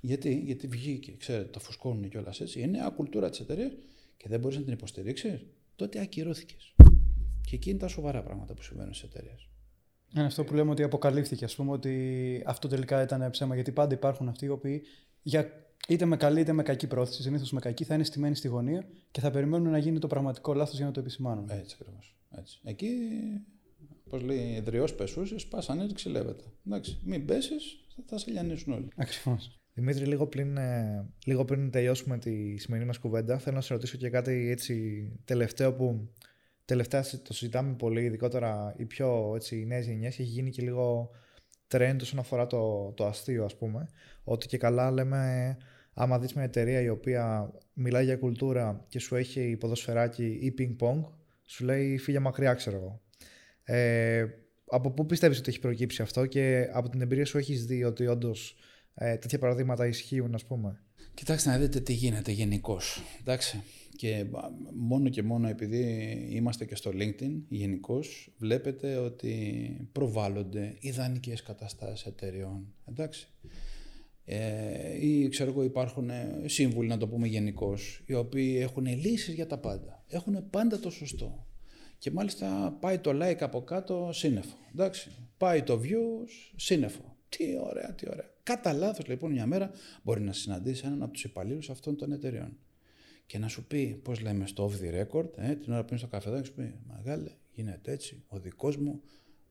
Γιατί, 0.00 0.42
γιατί 0.44 0.66
βγήκε, 0.66 1.12
ξέρετε, 1.12 1.48
τα 1.48 1.60
φουσκώνουν 1.60 2.08
κιόλας 2.08 2.40
έτσι. 2.40 2.60
Είναι 2.60 2.78
νέα 2.78 2.88
κουλτούρα 2.88 3.30
της 3.30 3.40
εταιρείας 3.40 3.72
και 4.16 4.28
δεν 4.28 4.40
μπορείς 4.40 4.56
να 4.56 4.62
την 4.62 4.72
υποστηρίξεις, 4.72 5.44
τότε 5.76 6.00
ακυρώθηκες. 6.00 6.74
Και 7.48 7.54
εκεί 7.54 7.70
είναι 7.70 7.78
τα 7.78 7.88
σοβαρά 7.88 8.22
πράγματα 8.22 8.54
που 8.54 8.62
συμβαίνουν 8.62 8.94
στις 8.94 9.08
εταιρείες. 9.08 9.48
Είναι 10.14 10.24
αυτό 10.24 10.44
που 10.44 10.54
λέμε 10.54 10.70
ότι 10.70 10.82
αποκαλύφθηκε, 10.82 11.44
ας 11.44 11.54
πούμε, 11.54 11.72
ότι 11.72 12.42
αυτό 12.46 12.68
τελικά 12.68 13.02
ήταν 13.02 13.30
ψέμα. 13.30 13.54
Γιατί 13.54 13.72
πάντα 13.72 13.94
υπάρχουν 13.94 14.28
αυτοί 14.28 14.44
οι 14.44 14.48
οποίοι 14.48 14.82
για 15.22 15.52
είτε 15.88 16.04
με 16.04 16.16
καλή 16.16 16.40
είτε 16.40 16.52
με 16.52 16.62
κακή 16.62 16.86
πρόθεση, 16.86 17.22
συνήθως 17.22 17.52
με 17.52 17.60
κακή, 17.60 17.84
θα 17.84 17.94
είναι 17.94 18.04
στημένοι 18.04 18.34
στη 18.34 18.48
γωνία 18.48 18.88
και 19.10 19.20
θα 19.20 19.30
περιμένουν 19.30 19.70
να 19.70 19.78
γίνει 19.78 19.98
το 19.98 20.06
πραγματικό 20.06 20.54
λάθος 20.54 20.76
για 20.76 20.86
να 20.86 20.92
το 20.92 21.00
επισημάνουν. 21.00 21.50
Έτσι 21.50 21.76
ακριβώς. 21.80 22.16
Εκεί, 22.62 22.88
πώς 24.08 24.22
λέει, 24.22 24.54
εδραιό 24.56 24.84
πεσούσε, 24.96 25.36
πάσανε 25.50 25.82
έτσι 25.82 25.94
ξυλεύεται. 25.94 26.44
Εντάξει, 26.66 26.98
μην 27.04 27.24
πέσεις, 27.24 27.86
θα 28.06 28.18
σε 28.18 28.30
λιανίσουν 28.30 28.72
όλοι. 28.72 28.88
Ακριβώς. 28.96 29.57
Δημήτρη, 29.78 30.04
λίγο 30.04 30.26
πριν, 30.26 30.56
ε, 30.56 31.06
λίγο 31.24 31.44
πριν 31.44 31.70
τελειώσουμε 31.70 32.18
τη 32.18 32.56
σημερινή 32.56 32.86
μας 32.86 32.98
κουβέντα, 32.98 33.38
θέλω 33.38 33.56
να 33.56 33.62
σε 33.62 33.72
ρωτήσω 33.72 33.96
και 33.96 34.10
κάτι 34.10 34.50
έτσι 34.50 35.02
τελευταίο 35.24 35.74
που 35.74 36.08
τελευταία 36.64 37.04
το 37.22 37.32
συζητάμε 37.32 37.74
πολύ, 37.74 38.04
ειδικότερα 38.04 38.74
οι 38.76 38.84
πιο 38.84 39.32
έτσι, 39.34 39.60
οι 39.60 39.66
νέες 39.66 39.86
γενιές, 39.86 40.18
έχει 40.18 40.22
γίνει 40.22 40.50
και 40.50 40.62
λίγο 40.62 41.10
trend 41.68 41.96
όσον 42.00 42.18
αφορά 42.18 42.46
το, 42.46 42.92
το 42.96 43.06
αστείο 43.06 43.44
ας 43.44 43.56
πούμε, 43.56 43.88
ότι 44.24 44.46
και 44.46 44.58
καλά 44.58 44.90
λέμε 44.90 45.56
άμα 45.94 46.18
δεις 46.18 46.34
μια 46.34 46.44
εταιρεία 46.44 46.80
η 46.80 46.88
οποία 46.88 47.52
μιλάει 47.72 48.04
για 48.04 48.16
κουλτούρα 48.16 48.84
και 48.88 48.98
σου 48.98 49.16
έχει 49.16 49.56
ποδοσφαιράκι 49.56 50.24
ή 50.24 50.54
ping-pong, 50.58 51.00
σου 51.46 51.64
λέει 51.64 51.98
φύγε 51.98 52.18
μακριά 52.18 52.54
ξέρω 52.54 52.76
εγώ. 52.76 53.00
Ε, 53.64 54.26
από 54.66 54.90
πού 54.90 55.06
πιστεύεις 55.06 55.38
ότι 55.38 55.50
έχει 55.50 55.60
προκύψει 55.60 56.02
αυτό 56.02 56.26
και 56.26 56.68
από 56.72 56.88
την 56.88 57.00
εμπειρία 57.00 57.24
σου 57.24 57.38
έχεις 57.38 57.66
δει 57.66 57.84
ότι 57.84 58.06
όντως 58.06 58.56
ε, 58.98 59.16
τέτοια 59.16 59.38
παραδείγματα 59.38 59.86
ισχύουν 59.86 60.34
ας 60.34 60.44
πούμε. 60.44 60.82
Κοιτάξτε 61.14 61.50
να 61.50 61.58
δείτε 61.58 61.80
τι 61.80 61.92
γίνεται 61.92 62.32
γενικώς. 62.32 63.02
Εντάξει. 63.20 63.62
Και 63.96 64.26
μόνο 64.74 65.08
και 65.08 65.22
μόνο 65.22 65.48
επειδή 65.48 65.82
είμαστε 66.30 66.64
και 66.64 66.74
στο 66.74 66.90
LinkedIn 66.94 67.42
γενικώς, 67.48 68.34
βλέπετε 68.38 68.96
ότι 68.96 69.88
προβάλλονται 69.92 70.76
ιδανικές 70.80 71.42
καταστάσεις 71.42 72.06
εταιρεών. 72.06 72.74
Εντάξει. 72.84 73.28
Ε, 74.24 75.06
ή 75.06 75.28
ξέρω 75.28 75.50
εγώ 75.50 75.62
υπάρχουν 75.62 76.10
σύμβουλοι, 76.44 76.88
να 76.88 76.98
το 76.98 77.08
πούμε 77.08 77.26
γενικώς, 77.26 78.02
οι 78.06 78.14
οποίοι 78.14 78.58
έχουν 78.60 78.86
λύσεις 78.86 79.34
για 79.34 79.46
τα 79.46 79.58
πάντα. 79.58 80.04
Έχουν 80.08 80.50
πάντα 80.50 80.78
το 80.78 80.90
σωστό. 80.90 81.46
Και 81.98 82.10
μάλιστα 82.10 82.76
πάει 82.80 82.98
το 82.98 83.10
like 83.22 83.40
από 83.40 83.62
κάτω 83.62 84.10
σύννεφο. 84.12 84.56
Εντάξει. 84.72 85.10
Πάει 85.36 85.62
το 85.62 85.80
views 85.82 86.52
σύννεφο. 86.56 87.17
Τι 87.28 87.58
ωραία, 87.60 87.94
τι 87.94 88.08
ωραία. 88.10 88.30
Κατά 88.42 88.72
λάθος 88.72 89.06
λοιπόν 89.06 89.30
μια 89.32 89.46
μέρα 89.46 89.70
μπορεί 90.02 90.20
να 90.20 90.32
συναντήσει 90.32 90.82
έναν 90.86 91.02
από 91.02 91.12
τους 91.12 91.24
υπαλλήλους 91.24 91.70
αυτών 91.70 91.96
των 91.96 92.12
εταιρεών 92.12 92.58
και 93.26 93.38
να 93.38 93.48
σου 93.48 93.66
πει, 93.66 94.00
πώς 94.02 94.20
λέμε 94.20 94.46
στο 94.46 94.70
off 94.70 94.84
the 94.84 95.04
record, 95.04 95.28
ε, 95.36 95.54
την 95.54 95.72
ώρα 95.72 95.80
που 95.80 95.88
είναι 95.88 95.98
στο 95.98 96.06
καφεδάκι, 96.06 96.46
σου 96.46 96.54
πει 96.54 96.74
Μεγάλε, 96.86 97.30
γίνεται 97.52 97.92
έτσι, 97.92 98.24
ο 98.28 98.38
δικός 98.38 98.76
μου, 98.76 99.00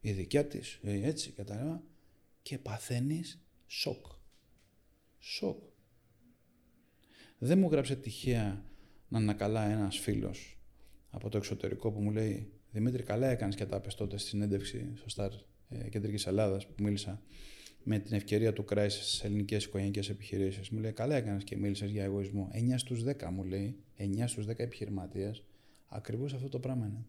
η 0.01 0.11
δικιά 0.11 0.45
της, 0.45 0.79
ε, 0.83 1.07
έτσι 1.07 1.31
και 1.31 1.43
τα 1.43 1.83
Και 2.41 2.57
παθαίνεις 2.57 3.39
σοκ. 3.67 4.05
Σοκ. 5.19 5.63
Δεν 7.37 7.59
μου 7.59 7.69
γράψε 7.69 7.95
τυχαία 7.95 8.65
να 9.07 9.17
ανακαλά 9.17 9.69
ένας 9.69 9.97
φίλος 9.97 10.59
από 11.09 11.29
το 11.29 11.37
εξωτερικό 11.37 11.91
που 11.91 12.01
μου 12.01 12.11
λέει 12.11 12.51
Δημήτρη, 12.71 13.03
καλά 13.03 13.27
έκανες 13.27 13.55
και 13.55 13.65
τα 13.65 13.79
πες 13.79 13.95
τότε 13.95 14.17
στη 14.17 14.29
συνέντευξη 14.29 14.91
στο 14.95 15.09
Σταρ 15.09 15.31
ε, 15.69 15.89
Κεντρικής 15.89 16.27
Ελλάδας 16.27 16.67
που 16.67 16.83
μίλησα 16.83 17.21
με 17.89 17.99
την 17.99 18.15
ευκαιρία 18.15 18.53
του 18.53 18.65
Crisis 18.69 18.87
στις 18.89 19.23
ελληνικές 19.23 19.63
οικογενειακές 19.63 20.09
επιχειρήσεις. 20.09 20.69
Μου 20.69 20.79
λέει: 20.79 20.91
Καλά 20.91 21.15
έκανες 21.15 21.43
και 21.43 21.57
μίλησες 21.57 21.89
για 21.89 22.03
εγωισμό. 22.03 22.49
9 22.51 22.77
στους 22.77 23.03
10 23.03 23.29
μου 23.31 23.43
λέει, 23.43 23.75
9 23.97 24.27
στους 24.27 24.45
10 24.45 24.63
επιχειρηματίε, 24.63 25.31
ακριβώς 25.87 26.33
αυτό 26.33 26.49
το 26.49 26.59
πράγμα 26.59 26.85
είναι. 26.85 27.05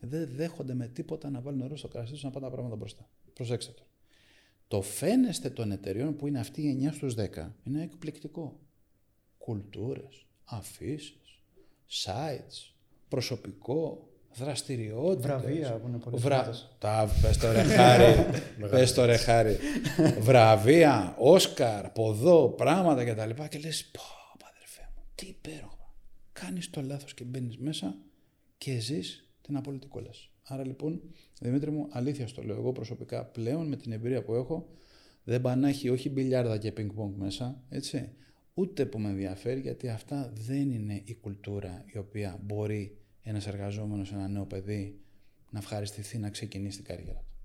Δεν 0.00 0.28
δέχονται 0.34 0.74
με 0.74 0.88
τίποτα 0.88 1.30
να 1.30 1.40
βάλουν 1.40 1.58
νερό 1.58 1.76
στο 1.76 1.88
κρασί 1.88 2.12
τους 2.12 2.22
να 2.22 2.30
πάνε 2.30 2.46
τα 2.46 2.52
πράγματα 2.52 2.76
μπροστά. 2.76 3.08
Προσέξτε 3.32 3.72
το. 3.72 3.82
Το 4.68 4.82
φαίνεστε 4.82 5.50
των 5.50 5.72
εταιριών 5.72 6.16
που 6.16 6.26
είναι 6.26 6.38
αυτοί 6.38 6.62
οι 6.62 6.88
9 6.88 6.92
στους 6.92 7.14
10 7.14 7.50
είναι 7.64 7.82
εκπληκτικό. 7.82 8.60
Κουλτούρες, 9.38 10.26
αφήσεις, 10.44 11.42
sites, 11.88 12.74
προσωπικό, 13.08 14.11
δραστηριότητα. 14.34 15.38
Βραβεία 15.38 15.70
που 15.72 15.88
είναι 15.88 15.98
πολύ 15.98 16.16
Βρα... 16.18 16.50
Τα 16.78 17.08
πες 17.22 17.38
το 17.38 17.52
ρε 17.52 17.62
χάρη. 17.62 18.26
πες 18.70 18.94
το 18.94 19.04
ρε 19.04 19.16
χάρη. 19.16 19.58
Βραβεία, 20.20 21.14
Όσκαρ, 21.18 21.90
ποδό, 21.90 22.48
πράγματα 22.48 23.04
κτλ. 23.04 23.30
Και, 23.30 23.48
και 23.48 23.58
λες, 23.58 23.90
πω, 23.92 24.00
αδερφέ 24.50 24.88
μου, 24.96 25.02
τι 25.14 25.26
υπέροχο. 25.26 25.94
Κάνεις 26.32 26.70
το 26.70 26.82
λάθος 26.82 27.14
και 27.14 27.24
μπαίνεις 27.24 27.58
μέσα 27.58 27.94
και 28.58 28.78
ζεις 28.78 29.28
την 29.42 29.56
απόλυτη 29.56 29.86
κόλαση. 29.86 30.30
Άρα 30.42 30.66
λοιπόν, 30.66 31.00
Δημήτρη 31.40 31.70
μου, 31.70 31.86
αλήθεια 31.90 32.26
στο 32.26 32.42
λέω 32.42 32.56
εγώ 32.56 32.72
προσωπικά 32.72 33.24
πλέον 33.24 33.68
με 33.68 33.76
την 33.76 33.92
εμπειρία 33.92 34.22
που 34.22 34.34
έχω, 34.34 34.68
δεν 35.24 35.40
πανάχει 35.40 35.88
όχι 35.88 36.10
μπιλιάρδα 36.10 36.58
και 36.58 36.72
πινκ-πονγκ 36.72 37.14
μέσα, 37.16 37.62
έτσι. 37.68 38.12
ούτε 38.54 38.86
που 38.86 38.98
με 38.98 39.08
ενδιαφέρει 39.08 39.60
γιατί 39.60 39.88
αυτά 39.88 40.32
δεν 40.34 40.70
είναι 40.70 41.02
η 41.04 41.14
κουλτούρα 41.14 41.84
η 41.86 41.98
οποία 41.98 42.38
μπορεί 42.42 42.96
ένας 43.22 43.46
εργαζόμενος, 43.46 44.12
ένα 44.12 44.28
νέο 44.28 44.46
παιδί 44.46 45.00
να 45.50 45.58
ευχαριστηθεί 45.58 46.18
να 46.18 46.30
ξεκινήσει 46.30 46.76
την 46.76 46.86
καριέρα 46.86 47.18
του. 47.18 47.36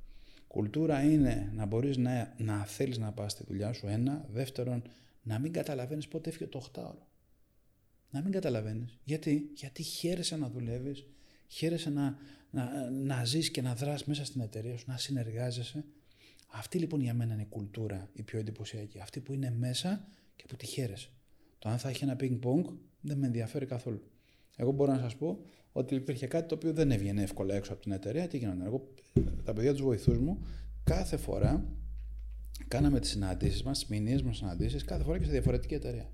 Κουλτούρα 0.47 1.03
είναι 1.03 1.51
να 1.53 1.65
μπορείς 1.65 1.97
να, 1.97 2.33
να 2.37 2.65
θέλεις 2.65 2.97
να 2.97 3.11
πας 3.11 3.31
στη 3.31 3.43
δουλειά 3.47 3.73
σου, 3.73 3.87
ένα. 3.87 4.25
Δεύτερον, 4.31 4.81
να 5.21 5.39
μην 5.39 5.51
καταλαβαίνεις 5.53 6.07
πότε 6.07 6.29
έφυγε 6.29 6.47
το 6.47 6.69
8 6.73 6.81
ώρο. 6.81 7.07
Να 8.09 8.21
μην 8.21 8.31
καταλαβαίνεις. 8.31 8.99
Γιατί, 9.03 9.51
γιατί 9.55 9.83
χαίρεσαι 9.83 10.37
να 10.37 10.49
δουλεύεις, 10.49 11.05
χαίρεσαι 11.47 11.89
να, 11.89 12.17
να, 12.51 12.89
να 12.89 13.25
ζεις 13.25 13.51
και 13.51 13.61
να 13.61 13.75
δράς 13.75 14.05
μέσα 14.05 14.25
στην 14.25 14.41
εταιρεία 14.41 14.77
σου, 14.77 14.85
να 14.87 14.97
συνεργάζεσαι. 14.97 15.85
Αυτή 16.47 16.77
λοιπόν 16.77 17.01
για 17.01 17.13
μένα 17.13 17.33
είναι 17.33 17.41
η 17.41 17.45
κουλτούρα 17.49 18.09
η 18.13 18.23
πιο 18.23 18.39
εντυπωσιακή. 18.39 18.99
Αυτή 18.99 19.19
που 19.19 19.33
είναι 19.33 19.51
μέσα 19.51 20.07
και 20.35 20.45
που 20.47 20.55
τη 20.55 20.65
χαίρεσαι. 20.65 21.09
Το 21.59 21.69
αν 21.69 21.77
θα 21.77 21.89
έχει 21.89 22.03
ένα 22.03 22.15
ping-pong 22.19 22.63
δεν 23.01 23.17
με 23.17 23.25
ενδιαφέρει 23.25 23.65
καθόλου. 23.65 24.03
Εγώ 24.59 24.71
μπορώ 24.71 24.91
να 24.91 24.99
σας 24.99 25.15
πω 25.15 25.39
ότι 25.71 25.95
υπήρχε 25.95 26.27
κάτι 26.27 26.47
το 26.47 26.55
οποίο 26.55 26.73
δεν 26.73 26.91
έβγαινε 26.91 27.21
εύκολα 27.21 27.55
έξω 27.55 27.73
από 27.73 27.81
την 27.81 27.91
εταιρεία. 27.91 28.27
Τι 28.27 28.37
γινόταν. 28.37 28.61
Εγώ, 28.65 28.87
τα 29.43 29.53
παιδιά 29.53 29.71
τους 29.71 29.81
βοηθούς 29.81 30.17
μου, 30.17 30.45
κάθε 30.83 31.17
φορά 31.17 31.65
κάναμε 32.67 32.99
τις 32.99 33.09
συναντήσεις 33.09 33.63
μας, 33.63 33.79
τις 33.79 33.87
μηνύες 33.87 34.21
μας 34.21 34.37
συναντήσεις, 34.37 34.83
κάθε 34.83 35.03
φορά 35.03 35.17
και 35.17 35.25
σε 35.25 35.31
διαφορετική 35.31 35.73
εταιρεία. 35.73 36.09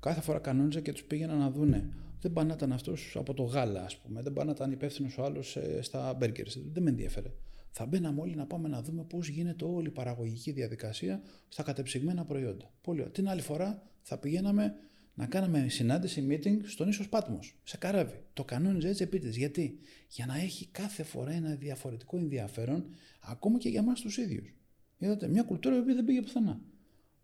Κάθε 0.00 0.20
φορά 0.20 0.38
κανόνιζα 0.38 0.80
και 0.80 0.92
τους 0.92 1.04
πήγαινα 1.04 1.34
να 1.34 1.50
δούνε. 1.50 1.88
Δεν 2.20 2.32
πανάταν 2.32 2.72
αυτός 2.72 3.16
από 3.18 3.34
το 3.34 3.42
γάλα, 3.42 3.84
ας 3.84 3.96
πούμε. 3.96 4.22
Δεν 4.22 4.32
πανάταν 4.32 4.72
υπεύθυνος 4.72 5.18
ο 5.18 5.24
άλλος 5.24 5.56
ε, 5.56 5.82
στα 5.82 6.14
μπέργκερ. 6.14 6.46
Δεν 6.72 6.82
με 6.82 6.90
ενδιαφέρε. 6.90 7.32
Θα 7.70 7.86
μπαίναμε 7.86 8.20
όλοι 8.20 8.34
να 8.34 8.46
πάμε 8.46 8.68
να 8.68 8.82
δούμε 8.82 9.04
πώς 9.04 9.28
γίνεται 9.28 9.64
όλη 9.64 9.86
η 9.86 9.90
παραγωγική 9.90 10.52
διαδικασία 10.52 11.22
στα 11.48 11.62
κατεψυγμένα 11.62 12.24
προϊόντα. 12.24 12.72
Πολύ 12.80 13.00
ωραία. 13.00 13.12
Την 13.12 13.28
άλλη 13.28 13.40
φορά 13.40 13.82
θα 14.02 14.18
πηγαίναμε 14.18 14.74
να 15.14 15.26
κάναμε 15.26 15.68
συνάντηση, 15.68 16.26
meeting 16.30 16.58
στον 16.64 16.88
ίσο 16.88 17.08
Πάτμος, 17.08 17.56
σε 17.64 17.76
καράβι. 17.76 18.22
Το 18.32 18.44
κανόνιζε 18.44 18.88
έτσι 18.88 19.02
επίτηδες. 19.02 19.36
Γιατί; 19.36 19.78
Για 20.08 20.26
να 20.26 20.36
έχει 20.36 20.66
κάθε 20.66 21.02
φορά 21.02 21.32
ένα 21.32 21.54
διαφορετικό 21.54 22.16
ενδιαφέρον, 22.16 22.86
ακόμα 23.20 23.58
και 23.58 23.68
για 23.68 23.80
εμάς 23.80 24.00
τους 24.00 24.16
ίδιους. 24.16 24.54
Είδατε, 24.98 25.28
μια 25.28 25.42
κουλτούρα 25.42 25.82
που 25.82 25.94
δεν 25.94 26.04
πήγε 26.04 26.22
πουθενά. 26.22 26.60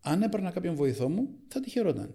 Αν 0.00 0.22
έπαιρνα 0.22 0.50
κάποιον 0.50 0.74
βοηθό 0.74 1.08
μου, 1.08 1.38
θα 1.48 1.60
τη 1.60 1.70
χαιρόταν. 1.70 2.14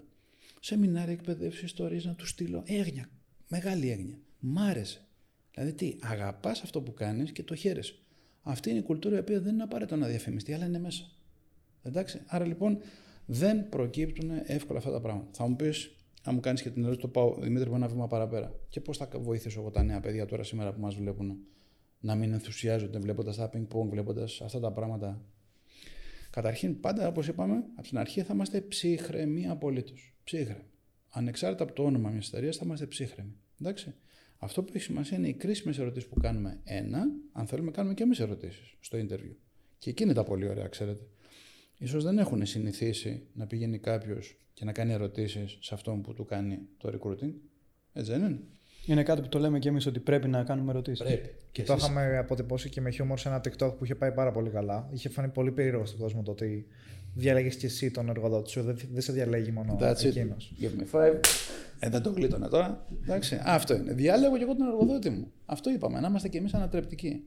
Σεμινάρια, 0.59 1.13
εκπαιδεύσεις, 1.13 1.63
ιστορίε 1.63 2.01
να 2.03 2.15
του 2.15 2.27
στείλω. 2.27 2.63
Έγνοια. 2.65 3.09
Μεγάλη 3.47 3.89
έγνοια. 3.89 4.19
Μ' 4.39 4.59
άρεσε. 4.59 5.05
Δηλαδή 5.53 5.73
τι, 5.73 5.95
αγαπάς 6.01 6.61
αυτό 6.61 6.81
που 6.81 6.93
κάνεις 6.93 7.31
και 7.31 7.43
το 7.43 7.55
χαίρεσαι. 7.55 7.95
Αυτή 8.41 8.69
είναι 8.69 8.79
η 8.79 8.81
κουλτούρα 8.81 9.15
η 9.15 9.19
οποία 9.19 9.39
δεν 9.39 9.53
είναι 9.53 9.63
απαραίτητο 9.63 9.95
να 9.95 10.07
διαφημιστεί, 10.07 10.53
αλλά 10.53 10.65
είναι 10.65 10.79
μέσα. 10.79 11.11
Εντάξει. 11.83 12.21
Άρα 12.25 12.45
λοιπόν 12.45 12.77
δεν 13.25 13.69
προκύπτουν 13.69 14.29
εύκολα 14.45 14.79
αυτά 14.79 14.91
τα 14.91 15.01
πράγματα. 15.01 15.29
Θα 15.31 15.47
μου 15.47 15.55
πεις, 15.55 15.95
αν 16.23 16.33
μου 16.33 16.39
κάνεις 16.39 16.61
και 16.61 16.69
την 16.69 16.81
ερώτηση, 16.81 17.01
το 17.01 17.07
πάω 17.07 17.35
Δημήτρη 17.39 17.71
ένα 17.73 17.87
βήμα 17.87 18.07
παραπέρα. 18.07 18.59
Και 18.69 18.81
πώς 18.81 18.97
θα 18.97 19.09
βοηθήσω 19.13 19.59
εγώ 19.59 19.69
τα 19.69 19.83
νέα 19.83 19.99
παιδιά 19.99 20.25
τώρα 20.25 20.43
σήμερα 20.43 20.73
που 20.73 20.79
μας 20.79 20.95
βλέπουν; 20.95 21.37
Να 21.99 22.15
μην 22.15 22.33
ενθουσιάζονται 22.33 22.99
βλέποντας 22.99 23.35
τα 23.35 23.49
ping-pong, 23.53 23.87
βλέποντας 23.89 24.41
αυτά 24.41 24.59
τα 24.59 24.71
πράγματα. 24.71 25.21
Καταρχήν, 26.29 26.79
πάντα 26.79 27.07
όπως 27.07 27.27
είπαμε, 27.27 27.63
από 27.75 27.87
την 27.87 27.97
αρχή 27.97 28.21
θα 28.21 28.33
είμαστε 28.33 28.61
ψύχρεμοι 28.61 29.47
απολύτως. 29.47 30.15
Ψύχρεμοι. 30.23 30.63
Ανεξάρτητα 31.09 31.63
από 31.63 31.73
το 31.73 31.83
όνομα 31.83 32.09
μιας 32.09 32.27
εταιρείας, 32.27 32.57
θα 32.57 32.61
είμαστε 32.65 32.85
ψύχρεμοι. 32.85 33.35
Εντάξει. 33.61 33.93
Αυτό 34.37 34.63
που 34.63 34.71
έχει 34.75 34.83
σημασία 34.83 35.17
είναι 35.17 35.27
οι 35.27 35.33
κρίσιμες 35.33 35.79
ερωτήσεις 35.79 36.09
που 36.09 36.19
κάνουμε. 36.19 36.59
Ένα, 36.63 37.03
αν 37.31 37.47
θέλουμε, 37.47 37.71
κάνουμε 37.71 37.93
και 37.93 38.03
εμείς 38.03 38.19
ερωτήσεις 38.19 38.75
στο 38.79 38.97
interview. 38.97 39.35
Και 39.77 39.89
εκεί 39.89 40.03
είναι 40.03 40.13
τα 40.13 40.23
πολύ 40.23 40.47
ωραία, 40.47 40.67
ξέρετε. 40.67 41.01
Ίσως 41.77 42.03
δεν 42.03 42.17
έχουν 42.17 42.45
συνηθίσει 42.45 43.27
να 43.33 43.47
πηγαίνει 43.47 43.79
κάποιος 43.79 44.39
και 44.53 44.65
να 44.65 44.71
κάνει 44.71 44.93
ερωτήσεις 44.93 45.57
σε 45.61 45.73
αυτόν 45.73 46.01
που 46.01 46.13
του 46.13 46.25
κάνει 46.25 46.59
το 46.77 46.89
recruiting. 46.93 47.33
Έτσι 47.93 48.11
δεν 48.11 48.21
είναι. 48.23 48.39
Είναι 48.85 49.03
κάτι 49.03 49.21
που 49.21 49.27
το 49.27 49.39
λέμε 49.39 49.59
και 49.59 49.69
εμείς 49.69 49.85
ότι 49.85 49.99
πρέπει 49.99 50.27
να 50.27 50.43
κάνουμε 50.43 50.71
ερωτήσεις. 50.71 51.05
Πρέπει. 51.05 51.29
Και 51.51 51.63
το 51.63 51.73
εσείς... 51.73 51.85
είχαμε 51.85 52.17
αποτυπώσει 52.17 52.69
και 52.69 52.81
με 52.81 52.89
χιούμορ 52.89 53.19
σε 53.19 53.27
ένα 53.27 53.41
TikTok 53.43 53.73
που 53.77 53.83
είχε 53.83 53.95
πάει 53.95 54.11
πάρα 54.11 54.31
πολύ 54.31 54.49
καλά. 54.49 54.89
Είχε 54.91 55.09
φανεί 55.09 55.27
πολύ 55.27 55.51
περίεργο 55.51 55.85
στον 55.85 55.99
κόσμο 55.99 56.23
το 56.23 56.31
ότι 56.31 56.67
διαλέγεις 57.13 57.55
και 57.55 57.65
εσύ 57.65 57.91
τον 57.91 58.09
εργοδότη 58.09 58.49
σου. 58.49 58.63
Δεν 58.91 59.01
σε 59.01 59.11
διαλέγει 59.11 59.51
μόνο 59.51 59.77
εκείνος. 59.81 60.53
Give 60.59 60.81
me 60.81 60.99
five. 60.99 61.19
Ε, 61.79 61.89
δεν 61.89 62.01
το 62.01 62.09
γλίτωνε 62.09 62.47
τώρα. 62.47 62.85
Εντάξει. 63.03 63.39
Αυτό 63.43 63.75
είναι. 63.75 63.93
Διάλεγω 63.93 64.37
και 64.37 64.43
εγώ 64.43 64.55
τον 64.55 64.67
εργοδότη 64.67 65.09
μου. 65.09 65.31
Αυτό 65.45 65.71
είπαμε. 65.71 65.99
Να 65.99 66.07
είμαστε 66.07 66.27
κι 66.27 66.37
εμείς 66.37 66.53
ανατρεπτικοί. 66.53 67.25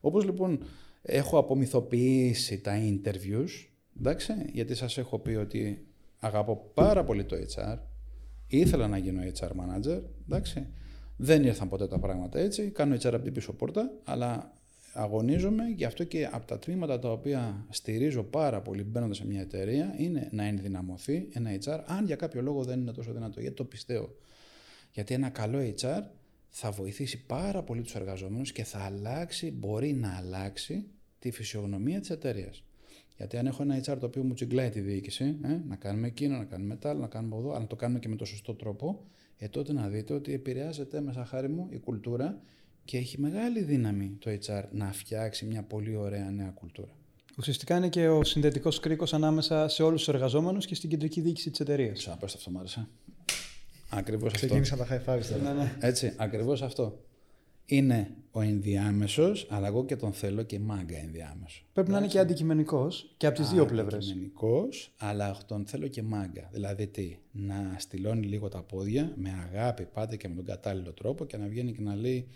Όπως 0.00 0.24
λοιπόν 0.24 0.64
Έχω 1.02 1.38
απομυθοποιήσει 1.38 2.60
τα 2.60 2.72
interviews, 2.78 3.66
εντάξει, 3.98 4.32
γιατί 4.52 4.74
σας 4.74 4.98
έχω 4.98 5.18
πει 5.18 5.34
ότι 5.34 5.86
αγαπώ 6.18 6.70
πάρα 6.74 7.04
πολύ 7.04 7.24
το 7.24 7.36
HR, 7.36 7.78
ήθελα 8.46 8.88
να 8.88 8.96
γίνω 8.98 9.22
HR 9.38 9.48
manager, 9.48 10.02
εντάξει. 10.28 10.66
Δεν 11.16 11.44
ήρθαν 11.44 11.68
ποτέ 11.68 11.86
τα 11.86 11.98
πράγματα 11.98 12.38
έτσι, 12.38 12.70
κάνω 12.70 12.94
HR 12.94 13.04
από 13.04 13.22
την 13.22 13.32
πίσω 13.32 13.52
πόρτα, 13.52 13.90
αλλά 14.04 14.52
αγωνίζομαι 14.92 15.64
γι' 15.76 15.84
αυτό 15.84 16.04
και 16.04 16.28
από 16.32 16.46
τα 16.46 16.58
τμήματα 16.58 16.98
τα 16.98 17.12
οποία 17.12 17.66
στηρίζω 17.70 18.22
πάρα 18.22 18.60
πολύ 18.62 18.82
μπαίνοντας 18.82 19.16
σε 19.16 19.26
μια 19.26 19.40
εταιρεία 19.40 19.94
είναι 19.96 20.28
να 20.32 20.44
ενδυναμωθεί 20.44 21.28
ένα 21.32 21.50
HR, 21.64 21.80
αν 21.86 22.06
για 22.06 22.16
κάποιο 22.16 22.42
λόγο 22.42 22.64
δεν 22.64 22.80
είναι 22.80 22.92
τόσο 22.92 23.12
δυνατό, 23.12 23.40
γιατί 23.40 23.56
το 23.56 23.64
πιστεύω. 23.64 24.14
Γιατί 24.92 25.14
ένα 25.14 25.28
καλό 25.28 25.58
HR 25.80 26.02
θα 26.54 26.70
βοηθήσει 26.70 27.26
πάρα 27.26 27.62
πολύ 27.62 27.82
τους 27.82 27.94
εργαζόμενους 27.94 28.52
και 28.52 28.64
θα 28.64 28.78
αλλάξει, 28.78 29.50
μπορεί 29.50 29.92
να 29.92 30.16
αλλάξει 30.16 30.84
τη 31.18 31.30
φυσιογνωμία 31.30 32.00
της 32.00 32.10
εταιρείας. 32.10 32.64
Γιατί 33.16 33.36
αν 33.36 33.46
έχω 33.46 33.62
ένα 33.62 33.78
HR 33.78 33.96
το 34.00 34.06
οποίο 34.06 34.22
μου 34.22 34.34
τσιγκλάει 34.34 34.70
τη 34.70 34.80
διοίκηση, 34.80 35.36
ε, 35.42 35.60
να 35.68 35.76
κάνουμε 35.76 36.06
εκείνο, 36.06 36.36
να 36.36 36.44
κάνουμε 36.44 36.68
μετά, 36.68 36.94
να 36.94 37.06
κάνουμε 37.06 37.36
εδώ, 37.36 37.50
αλλά 37.50 37.60
να 37.60 37.66
το 37.66 37.76
κάνουμε 37.76 37.98
και 37.98 38.08
με 38.08 38.16
το 38.16 38.24
σωστό 38.24 38.54
τρόπο, 38.54 39.04
ε, 39.36 39.48
τότε 39.48 39.72
να 39.72 39.88
δείτε 39.88 40.14
ότι 40.14 40.32
επηρεάζεται 40.32 41.00
μέσα 41.00 41.24
χάρη 41.24 41.48
μου 41.48 41.66
η 41.70 41.78
κουλτούρα 41.78 42.40
και 42.84 42.96
έχει 42.96 43.20
μεγάλη 43.20 43.62
δύναμη 43.62 44.16
το 44.18 44.30
HR 44.30 44.64
να 44.70 44.92
φτιάξει 44.92 45.46
μια 45.46 45.62
πολύ 45.62 45.96
ωραία 45.96 46.30
νέα 46.30 46.48
κουλτούρα. 46.48 46.96
Ουσιαστικά 47.38 47.76
είναι 47.76 47.88
και 47.88 48.08
ο 48.08 48.24
συνδετικός 48.24 48.80
κρίκος 48.80 49.14
ανάμεσα 49.14 49.68
σε 49.68 49.82
όλους 49.82 50.04
τους 50.04 50.14
εργαζόμενους 50.14 50.66
και 50.66 50.74
στην 50.74 50.90
κεντρική 50.90 51.20
διοίκηση 51.20 51.50
της 51.50 51.60
εταιρείας. 51.60 51.98
Ξαπέστε 51.98 52.38
αυτό, 52.38 52.50
μου 52.50 52.58
άρεσε. 52.58 52.88
Ακριβώς 53.94 54.32
αυτό. 54.32 54.46
Ξεκίνησαν 54.46 54.78
τα 54.78 54.86
high 54.90 55.08
fives 55.08 55.42
ναι, 55.42 55.52
ναι. 55.52 55.76
Έτσι, 55.80 56.12
ακριβώς 56.16 56.62
αυτό. 56.62 57.00
Είναι 57.64 58.14
ο 58.30 58.40
ενδιάμεσος, 58.40 59.46
αλλά 59.50 59.66
εγώ 59.66 59.84
και 59.84 59.96
τον 59.96 60.12
θέλω 60.12 60.42
και 60.42 60.58
μάγκα 60.58 60.98
ενδιάμεσο. 60.98 61.64
Πρέπει 61.72 61.90
να 61.90 61.98
είναι 61.98 62.06
και 62.06 62.18
αντικειμενικός 62.18 63.14
και 63.16 63.26
από 63.26 63.36
τις 63.36 63.50
δύο 63.50 63.66
πλευρές. 63.66 64.04
Αντικειμενικός, 64.04 64.94
αλλά 64.98 65.36
τον 65.46 65.66
θέλω 65.66 65.86
και 65.86 66.02
μάγκα. 66.02 66.48
Δηλαδή 66.52 66.86
τι, 66.86 67.18
να 67.32 67.76
στυλώνει 67.78 68.26
λίγο 68.26 68.48
τα 68.48 68.62
πόδια 68.62 69.12
με 69.16 69.30
αγάπη 69.30 69.84
πάντα 69.84 70.16
και 70.16 70.28
με 70.28 70.34
τον 70.34 70.44
κατάλληλο 70.44 70.92
τρόπο 70.92 71.24
και 71.24 71.36
να 71.36 71.46
βγαίνει 71.46 71.72
και 71.72 71.82
να 71.82 71.94
λέει: 71.94 72.28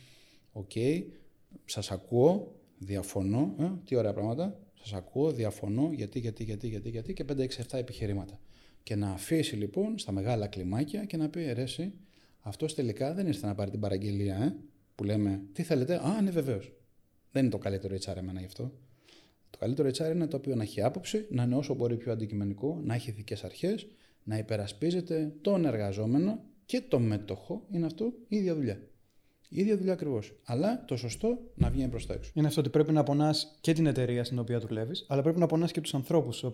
OK, 0.53 0.71
okay, 0.75 1.03
σας 1.65 1.91
ακούω, 1.91 2.55
διαφωνώ. 2.79 3.55
Ε, 3.59 3.71
τι 3.85 3.97
ωραία 3.97 4.13
πράγματα. 4.13 4.59
Σας 4.75 4.93
ακούω, 4.93 5.31
διαφωνώ, 5.31 5.91
γιατί, 5.93 6.19
γιατί, 6.19 6.45
γιατί, 6.45 6.69
γιατί, 6.69 6.89
γιατί 6.89 7.13
και 7.13 7.25
5-6-7 7.29 7.39
επιχειρήματα. 7.71 8.41
Και 8.87 8.97
να 8.97 9.11
αφήσει 9.11 9.57
λοιπόν 9.57 9.99
στα 9.99 10.13
μεγάλα 10.13 10.47
κλιμάκια 10.47 11.05
και 11.05 11.17
να 11.17 11.29
πει 11.29 11.43
αιρέσει, 11.43 11.93
αυτός 12.41 12.75
τελικά 12.75 13.15
δεν 13.15 13.27
ήρθε 13.27 13.47
να 13.47 13.55
πάρει 13.55 13.71
την 13.71 13.81
παραγγελία, 13.81 14.37
ε, 14.37 14.57
που 14.95 15.05
λέμε 15.05 15.43
τι 15.53 15.63
θέλετε, 15.63 15.95
Α, 15.95 16.21
ναι, 16.23 16.31
βεβαίως. 16.31 16.73
Δεν 17.31 17.43
είναι 17.43 17.53
το 17.53 17.59
καλύτερο 17.59 17.97
HR 17.97 18.17
εμένα 18.17 18.41
γι' 18.41 18.47
αυτό. 18.47 18.73
Το 19.51 19.59
καλύτερο 19.59 19.89
HR 19.89 20.15
είναι 20.15 20.27
το 20.27 20.37
οποίο 20.37 20.55
να 20.55 20.63
έχει 20.63 20.83
άποψη, 20.83 21.27
να 21.31 21.43
είναι 21.43 21.55
όσο 21.55 21.75
μπορεί 21.75 21.97
πιο 21.97 22.13
αντικειμενικό, 22.13 22.81
να 22.85 22.95
έχει 22.95 23.11
ηθικές 23.11 23.45
αρχές, 23.45 23.87
να 24.23 24.39
υπερασπίζεται 24.39 25.35
τον 25.41 25.65
εργαζόμενο 25.65 26.45
και 26.65 26.81
τον 26.81 27.03
μέτοχο. 27.03 27.67
Είναι 27.71 27.87
αυτό 27.87 28.13
η 28.29 28.37
ίδια 28.37 28.55
δουλειά. 28.55 28.81
Η 29.49 29.61
ίδια 29.61 29.77
δουλειά 29.77 29.93
ακριβώς. 29.93 30.41
Αλλά 30.45 30.85
το 30.85 30.97
σωστό 30.97 31.39
να 31.55 31.71
βγαίνει 31.71 31.91
προς 31.91 32.07
τα 32.07 32.15
έξω. 32.15 32.31
Είναι 32.35 32.47
αυτό 32.47 32.61
ότι 32.61 32.71
πρέπει 32.71 32.93
να 32.93 33.03
πονάς 33.03 33.59
και 33.61 33.73
την 33.73 33.87
εταιρεία 33.87 34.25
στην 34.25 34.39
οποία 34.39 34.61
δουλεύεις, 34.61 35.07
αλλά 35.09 35.23
πρέπει 35.23 35.39
να 35.39 35.47
πονάς 35.47 35.73
και 35.73 35.81
τους 35.81 35.95
ανθρώπους 35.95 36.45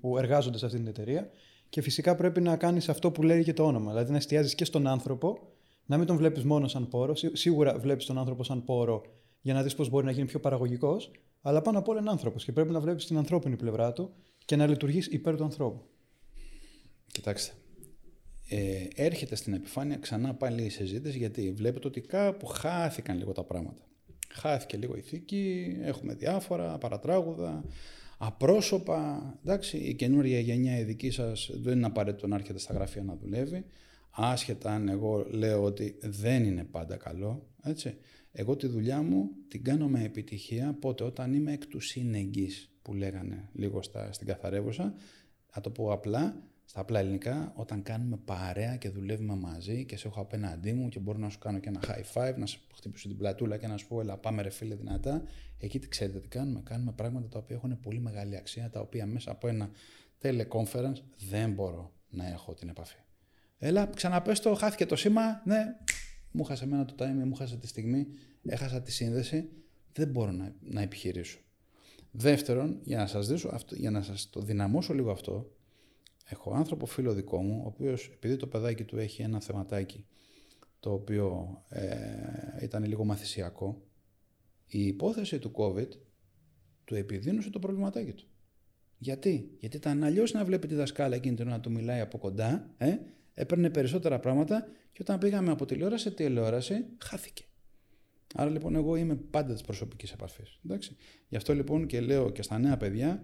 που 0.00 0.18
εργάζονται 0.18 0.58
σε 0.58 0.66
αυτή 0.66 0.78
την 0.78 0.86
εταιρεία 0.86 1.30
και 1.74 1.82
φυσικά 1.82 2.14
πρέπει 2.14 2.40
να 2.40 2.56
κάνεις 2.56 2.88
αυτό 2.88 3.10
που 3.10 3.22
λέει 3.22 3.44
και 3.44 3.52
το 3.52 3.64
όνομα. 3.64 3.90
Δηλαδή 3.90 4.10
να 4.10 4.16
εστιάζεις 4.16 4.54
και 4.54 4.64
στον 4.64 4.86
άνθρωπο, 4.86 5.38
να 5.86 5.96
μην 5.98 6.06
τον 6.06 6.16
βλέπεις 6.16 6.44
μόνο 6.44 6.68
σαν 6.68 6.88
πόρο. 6.88 7.14
Σίγουρα 7.32 7.78
βλέπεις 7.78 8.06
τον 8.06 8.18
άνθρωπο 8.18 8.42
σαν 8.44 8.64
πόρο 8.64 9.02
για 9.40 9.54
να 9.54 9.62
δεις 9.62 9.74
πώς 9.74 9.88
μπορεί 9.88 10.04
να 10.04 10.10
γίνει 10.10 10.26
πιο 10.26 10.40
παραγωγικός, 10.40 11.10
αλλά 11.40 11.62
πάνω 11.62 11.78
απ' 11.78 11.88
όλα 11.88 12.00
είναι 12.00 12.10
άνθρωπο 12.10 12.38
και 12.38 12.52
πρέπει 12.52 12.70
να 12.70 12.80
βλέπεις 12.80 13.06
την 13.06 13.16
ανθρώπινη 13.16 13.56
πλευρά 13.56 13.92
του 13.92 14.14
και 14.44 14.56
να 14.56 14.66
λειτουργείς 14.66 15.06
υπέρ 15.06 15.36
του 15.36 15.44
ανθρώπου. 15.44 15.82
Κοιτάξτε. 17.12 17.52
Ε, 18.48 18.86
έρχεται 18.94 19.34
στην 19.34 19.52
επιφάνεια 19.52 19.96
ξανά 19.96 20.34
πάλι 20.34 20.62
η 20.64 20.68
συζήτηση 20.68 21.18
γιατί 21.18 21.52
βλέπετε 21.52 21.86
ότι 21.86 22.00
κάπου 22.00 22.46
χάθηκαν 22.46 23.18
λίγο 23.18 23.32
τα 23.32 23.44
πράγματα. 23.44 23.82
Χάθηκε 24.28 24.76
λίγο 24.76 24.96
η 24.96 25.00
θήκη, 25.00 25.76
έχουμε 25.82 26.14
διάφορα 26.14 26.78
παρατράγουδα, 26.78 27.64
απρόσωπα. 28.26 29.34
Εντάξει, 29.44 29.76
η 29.76 29.94
καινούργια 29.94 30.40
γενιά 30.40 30.78
η 30.78 30.84
δική 30.84 31.10
σας 31.10 31.50
δεν 31.54 31.76
είναι 31.76 31.86
απαραίτητο 31.86 32.26
να 32.26 32.34
έρχεται 32.34 32.58
στα 32.58 32.74
γραφεία 32.74 33.02
να 33.02 33.16
δουλεύει. 33.16 33.64
Άσχετα 34.10 34.70
αν 34.70 34.88
εγώ 34.88 35.26
λέω 35.30 35.62
ότι 35.62 35.98
δεν 36.02 36.44
είναι 36.44 36.64
πάντα 36.64 36.96
καλό. 36.96 37.48
Έτσι. 37.62 37.96
Εγώ 38.32 38.56
τη 38.56 38.66
δουλειά 38.66 39.02
μου 39.02 39.30
την 39.48 39.64
κάνω 39.64 39.88
με 39.88 40.02
επιτυχία 40.04 40.76
πότε 40.80 41.04
όταν 41.04 41.34
είμαι 41.34 41.52
εκ 41.52 41.66
του 41.66 41.80
σύνεγγυς 41.80 42.70
που 42.82 42.94
λέγανε 42.94 43.48
λίγο 43.52 43.82
στα, 43.82 44.12
στην 44.12 44.26
καθαρεύουσα. 44.26 44.94
Θα 45.46 45.60
το 45.60 45.70
πω 45.70 45.92
απλά, 45.92 46.42
Στα 46.64 46.80
απλά 46.80 46.98
ελληνικά, 46.98 47.52
όταν 47.56 47.82
κάνουμε 47.82 48.16
παρέα 48.16 48.76
και 48.76 48.88
δουλεύουμε 48.88 49.34
μαζί 49.34 49.84
και 49.84 49.96
σε 49.96 50.08
έχω 50.08 50.20
απέναντί 50.20 50.72
μου 50.72 50.88
και 50.88 50.98
μπορώ 50.98 51.18
να 51.18 51.28
σου 51.28 51.38
κάνω 51.38 51.58
και 51.58 51.68
ένα 51.68 51.80
high 51.86 52.12
five, 52.14 52.34
να 52.36 52.46
σου 52.46 52.60
χτυπήσω 52.74 53.08
την 53.08 53.16
πλατούλα 53.16 53.56
και 53.56 53.66
να 53.66 53.76
σου 53.76 53.86
πω, 53.86 54.00
Ελά, 54.00 54.16
πάμε 54.16 54.42
ρε 54.42 54.50
φίλε 54.50 54.74
δυνατά. 54.74 55.22
Εκεί 55.58 55.78
τι 55.78 55.88
ξέρετε 55.88 56.20
τι 56.20 56.28
κάνουμε. 56.28 56.60
Κάνουμε 56.64 56.92
πράγματα 56.92 57.28
τα 57.28 57.38
οποία 57.38 57.56
έχουν 57.56 57.80
πολύ 57.80 58.00
μεγάλη 58.00 58.36
αξία, 58.36 58.70
τα 58.70 58.80
οποία 58.80 59.06
μέσα 59.06 59.30
από 59.30 59.48
ένα 59.48 59.70
teleconference 60.22 61.00
δεν 61.28 61.52
μπορώ 61.52 61.92
να 62.10 62.28
έχω 62.28 62.54
την 62.54 62.68
επαφή. 62.68 62.96
Έλα, 63.58 63.86
ξαναπες 63.86 64.40
το, 64.40 64.54
χάθηκε 64.54 64.86
το 64.86 64.96
σήμα, 64.96 65.42
ναι, 65.44 65.76
μου 66.30 66.44
χάσε 66.44 66.64
εμένα 66.64 66.84
το 66.84 66.94
time, 66.98 67.24
μου 67.24 67.34
χάσε 67.34 67.56
τη 67.56 67.66
στιγμή, 67.66 68.06
έχασα 68.42 68.82
τη 68.82 68.92
σύνδεση, 68.92 69.48
δεν 69.92 70.08
μπορώ 70.08 70.30
να, 70.30 70.54
να 70.60 70.80
επιχειρήσω. 70.80 71.38
Δεύτερον, 72.10 72.80
για 72.82 72.96
να 72.96 73.06
σας, 73.06 73.26
δώσω 73.26 73.48
αυτό, 73.52 73.74
για 73.74 73.90
να 73.90 74.02
σας 74.02 74.30
το 74.30 74.40
δυναμώσω 74.40 74.94
λίγο 74.94 75.10
αυτό, 75.10 75.50
έχω 76.24 76.54
άνθρωπο 76.54 76.86
φίλο 76.86 77.12
δικό 77.12 77.42
μου, 77.42 77.60
ο 77.64 77.66
οποίος 77.66 78.10
επειδή 78.12 78.36
το 78.36 78.46
παιδάκι 78.46 78.84
του 78.84 78.98
έχει 78.98 79.22
ένα 79.22 79.40
θεματάκι 79.40 80.06
το 80.80 80.92
οποίο 80.92 81.58
ε, 81.68 81.84
ήταν 82.62 82.84
λίγο 82.84 83.04
μαθησιακό, 83.04 83.82
η 84.66 84.86
υπόθεση 84.86 85.38
του 85.38 85.52
COVID 85.54 85.88
του 86.84 86.94
επιδίνωσε 86.94 87.50
το 87.50 87.58
προβληματάκι 87.58 88.12
του. 88.12 88.28
Γιατί, 88.98 89.50
Γιατί 89.58 89.76
ήταν 89.76 90.04
αλλιώς 90.04 90.32
να 90.32 90.44
βλέπει 90.44 90.66
τη 90.66 90.74
δασκάλα 90.74 91.14
εκείνη 91.14 91.36
την 91.36 91.46
ώρα 91.46 91.56
να 91.56 91.62
του 91.62 91.70
μιλάει 91.70 92.00
από 92.00 92.18
κοντά, 92.18 92.74
ε, 92.78 92.96
έπαιρνε 93.34 93.70
περισσότερα 93.70 94.20
πράγματα 94.20 94.66
και 94.92 94.98
όταν 95.00 95.18
πήγαμε 95.18 95.50
από 95.50 95.64
τηλεόραση 95.64 96.02
σε 96.02 96.10
τηλεόραση, 96.10 96.84
χάθηκε. 97.02 97.44
Άρα 98.34 98.50
λοιπόν 98.50 98.74
εγώ 98.74 98.96
είμαι 98.96 99.14
πάντα 99.14 99.52
της 99.52 99.62
προσωπικής 99.62 100.12
επαφής. 100.12 100.60
Γι' 101.28 101.36
αυτό 101.36 101.54
λοιπόν 101.54 101.86
και 101.86 102.00
λέω 102.00 102.30
και 102.30 102.42
στα 102.42 102.58
νέα 102.58 102.76
παιδιά, 102.76 103.22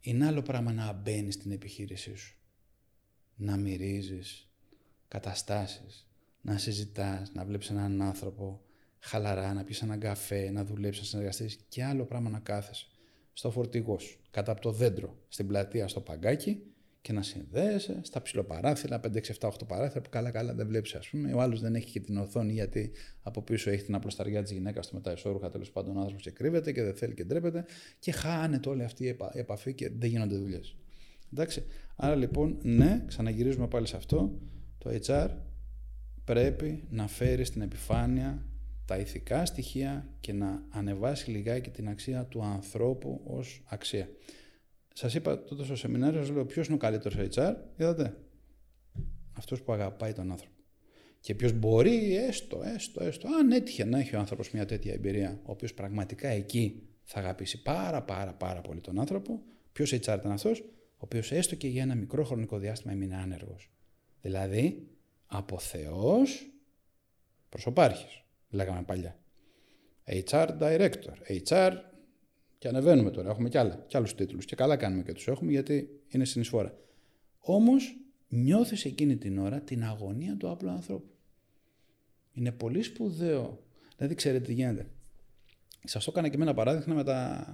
είναι 0.00 0.26
άλλο 0.26 0.42
πράγμα 0.42 0.72
να 0.72 0.92
μπαίνεις 0.92 1.34
στην 1.34 1.50
επιχείρησή 1.50 2.14
σου. 2.14 2.36
Να 3.36 3.56
μυρίζεις 3.56 4.48
καταστάσεις, 5.08 6.08
να 6.40 6.58
συζητάς, 6.58 7.32
να 7.32 7.44
βλέπεις 7.44 7.70
έναν 7.70 8.02
άνθρωπο 8.02 8.62
χαλαρά, 8.98 9.54
να 9.54 9.64
πει 9.64 9.74
έναν 9.82 10.00
καφέ, 10.00 10.50
να 10.50 10.64
δουλέψεις, 10.64 11.02
να 11.02 11.08
συνεργαστείς 11.08 11.58
και 11.68 11.84
άλλο 11.84 12.04
πράγμα 12.04 12.30
να 12.30 12.38
κάθεσαι 12.38 12.86
στο 13.32 13.50
φορτηγό 13.50 13.98
σου, 13.98 14.20
κατά 14.30 14.52
από 14.52 14.60
το 14.60 14.72
δέντρο, 14.72 15.18
στην 15.28 15.46
πλατεία 15.46 15.88
στο 15.88 16.00
παγκάκι 16.00 16.62
και 17.08 17.14
να 17.14 17.22
συνδέεσαι 17.22 18.00
στα 18.02 18.22
ψηλοπαράθυρα, 18.22 19.00
5, 19.00 19.16
6, 19.16 19.32
7, 19.40 19.48
8 19.48 19.66
παράθυρα 19.66 20.00
που 20.00 20.08
καλά 20.10 20.30
καλά 20.30 20.54
δεν 20.54 20.66
βλέπεις, 20.66 20.94
ας 20.94 21.08
πούμε. 21.08 21.32
Ο 21.32 21.40
άλλος 21.40 21.60
δεν 21.60 21.74
έχει 21.74 21.90
και 21.90 22.00
την 22.00 22.16
οθόνη 22.16 22.52
γιατί 22.52 22.90
από 23.22 23.42
πίσω 23.42 23.70
έχει 23.70 23.84
την 23.84 23.94
απλοσταριά 23.94 24.42
της 24.42 24.52
γυναίκα 24.52 24.80
του 24.80 24.88
με 24.92 25.00
τα 25.00 25.12
ισόρουχα 25.12 25.50
τέλος 25.50 25.70
πάντων 25.70 25.96
ο 25.96 25.98
άνθρωπος 25.98 26.22
και 26.22 26.30
κρύβεται 26.30 26.72
και 26.72 26.82
δεν 26.82 26.94
θέλει 26.94 27.14
και 27.14 27.24
ντρέπεται 27.24 27.64
και 27.98 28.12
χάνεται 28.12 28.68
όλη 28.68 28.82
αυτή 28.82 29.04
η 29.04 29.16
επαφή 29.32 29.74
και 29.74 29.90
δεν 29.98 30.08
γίνονται 30.08 30.36
δουλειές. 30.36 30.76
Εντάξει. 31.32 31.64
Άρα 31.96 32.14
λοιπόν, 32.14 32.58
ναι, 32.62 33.04
ξαναγυρίζουμε 33.06 33.68
πάλι 33.68 33.86
σε 33.86 33.96
αυτό. 33.96 34.38
Το 34.78 34.90
HR 35.06 35.28
πρέπει 36.24 36.84
να 36.90 37.06
φέρει 37.06 37.44
στην 37.44 37.60
επιφάνεια 37.62 38.46
τα 38.84 38.98
ηθικά 38.98 39.46
στοιχεία 39.46 40.08
και 40.20 40.32
να 40.32 40.62
ανεβάσει 40.70 41.30
λιγάκι 41.30 41.70
την 41.70 41.88
αξία 41.88 42.24
του 42.24 42.44
ανθρώπου 42.44 43.20
ως 43.24 43.62
αξία. 43.66 44.08
Σας 44.98 45.14
είπα 45.14 45.44
τότε 45.44 45.64
στο 45.64 45.76
σεμινάριο, 45.76 46.20
σας 46.20 46.30
λέω 46.30 46.46
ποιος 46.46 46.66
είναι 46.66 46.74
ο 46.74 46.78
καλύτερος 46.78 47.16
HR, 47.34 47.54
είδατε. 47.76 48.16
Αυτός 49.32 49.62
που 49.62 49.72
αγαπάει 49.72 50.12
τον 50.12 50.30
άνθρωπο. 50.30 50.54
Και 51.20 51.34
ποιος 51.34 51.52
μπορεί, 51.52 52.16
έστω, 52.16 52.62
έστω, 52.62 53.04
έστω, 53.04 53.28
αν 53.28 53.52
έτυχε 53.52 53.84
να 53.84 53.98
έχει 53.98 54.16
ο 54.16 54.18
άνθρωπος 54.18 54.50
μια 54.50 54.66
τέτοια 54.66 54.92
εμπειρία, 54.92 55.40
ο 55.42 55.50
οποίος 55.50 55.74
πραγματικά 55.74 56.28
εκεί 56.28 56.82
θα 57.02 57.18
αγαπήσει 57.18 57.62
πάρα 57.62 58.02
πάρα 58.02 58.32
πάρα 58.32 58.60
πολύ 58.60 58.80
τον 58.80 58.98
άνθρωπο, 58.98 59.42
ποιος 59.72 59.92
HR 59.92 59.96
ήταν 59.96 60.30
αυτός, 60.30 60.60
ο 60.60 60.98
οποίος 60.98 61.32
έστω 61.32 61.54
και 61.54 61.68
για 61.68 61.82
ένα 61.82 61.94
μικρό 61.94 62.24
χρονικό 62.24 62.58
διάστημα 62.58 62.92
έμεινε 62.92 63.16
άνεργος. 63.16 63.70
Δηλαδή, 64.20 64.88
από 65.26 65.58
Θεός 65.58 66.50
προσωπάρχης 67.48 68.22
λέγαμε 68.50 68.82
παλιά. 68.82 69.18
HR 70.04 70.48
Director, 70.60 71.42
HR 71.46 71.72
και 72.58 72.68
ανεβαίνουμε 72.68 73.10
τώρα, 73.10 73.30
έχουμε 73.30 73.48
κι 73.48 73.58
άλλα, 73.58 73.84
κι 73.86 73.96
άλλους 73.96 74.14
τίτλους 74.14 74.44
και 74.44 74.56
καλά 74.56 74.76
κάνουμε 74.76 75.02
και 75.02 75.12
τους 75.12 75.28
έχουμε 75.28 75.50
γιατί 75.50 75.88
είναι 76.08 76.24
συνεισφόρα. 76.24 76.78
Όμως 77.38 77.96
νιώθεις 78.28 78.84
εκείνη 78.84 79.16
την 79.16 79.38
ώρα 79.38 79.60
την 79.60 79.84
αγωνία 79.84 80.36
του 80.36 80.50
απλού 80.50 80.70
ανθρώπου. 80.70 81.10
Είναι 82.32 82.52
πολύ 82.52 82.82
σπουδαίο. 82.82 83.62
Δηλαδή 83.96 84.14
ξέρετε 84.14 84.44
τι 84.44 84.52
γίνεται. 84.52 84.90
Σας 85.84 86.04
το 86.04 86.10
έκανα 86.10 86.28
και 86.28 86.36
με 86.36 86.42
ένα 86.42 86.54
παράδειγμα 86.54 86.94
με, 86.94 87.04
τα... 87.04 87.44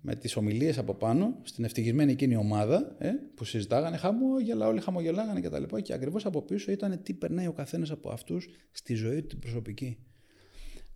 με 0.00 0.14
τις 0.14 0.36
ομιλίες 0.36 0.78
από 0.78 0.94
πάνω 0.94 1.40
στην 1.42 1.64
ευτυχισμένη 1.64 2.12
εκείνη 2.12 2.36
ομάδα 2.36 2.96
ε, 2.98 3.10
που 3.34 3.44
συζητάγανε 3.44 3.96
χαμόγελα, 3.96 4.66
όλοι 4.66 4.80
χαμογελάγανε 4.80 5.40
κτλ. 5.40 5.62
Και, 5.62 5.80
και 5.80 5.92
ακριβώς 5.92 6.26
από 6.26 6.42
πίσω 6.42 6.72
ήταν 6.72 7.02
τι 7.02 7.14
περνάει 7.14 7.46
ο 7.46 7.52
καθένας 7.52 7.90
από 7.90 8.10
αυτούς 8.10 8.48
στη 8.70 8.94
ζωή 8.94 9.20
του 9.20 9.26
την 9.26 9.38
προσωπική. 9.38 9.98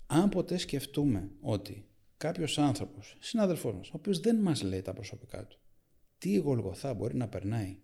Αν 0.06 0.28
ποτέ 0.28 0.56
σκεφτούμε 0.56 1.30
ότι 1.40 1.86
κάποιος 2.22 2.58
άνθρωπος, 2.58 3.16
συνάδελφό 3.20 3.72
μας, 3.72 3.88
ο 3.88 3.92
οποίος 3.94 4.20
δεν 4.20 4.36
μας 4.36 4.62
λέει 4.62 4.82
τα 4.82 4.92
προσωπικά 4.92 5.46
του, 5.46 5.58
τι 6.18 6.36
γολγοθά 6.36 6.94
μπορεί 6.94 7.16
να 7.16 7.28
περνάει 7.28 7.78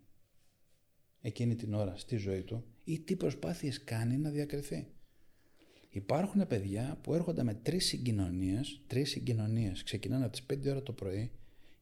εκείνη 1.21 1.55
την 1.55 1.73
ώρα 1.73 1.97
στη 1.97 2.15
ζωή 2.15 2.41
του 2.43 2.65
ή 2.83 2.99
τι 2.99 3.15
προσπάθειες 3.15 3.83
κάνει 3.83 4.17
να 4.17 4.29
διακριθεί. 4.29 4.87
Υπάρχουν 5.89 6.47
παιδιά 6.47 6.99
που 7.01 7.13
έρχονται 7.13 7.43
με 7.43 7.53
τρεις 7.53 7.85
συγκοινωνίες, 7.85 8.81
τρεις 8.87 9.09
συγκοινωνίες, 9.09 9.83
ξεκινάνε 9.83 10.23
από 10.23 10.31
τις 10.31 10.45
5 10.45 10.69
ώρα 10.69 10.83
το 10.83 10.93
πρωί 10.93 11.31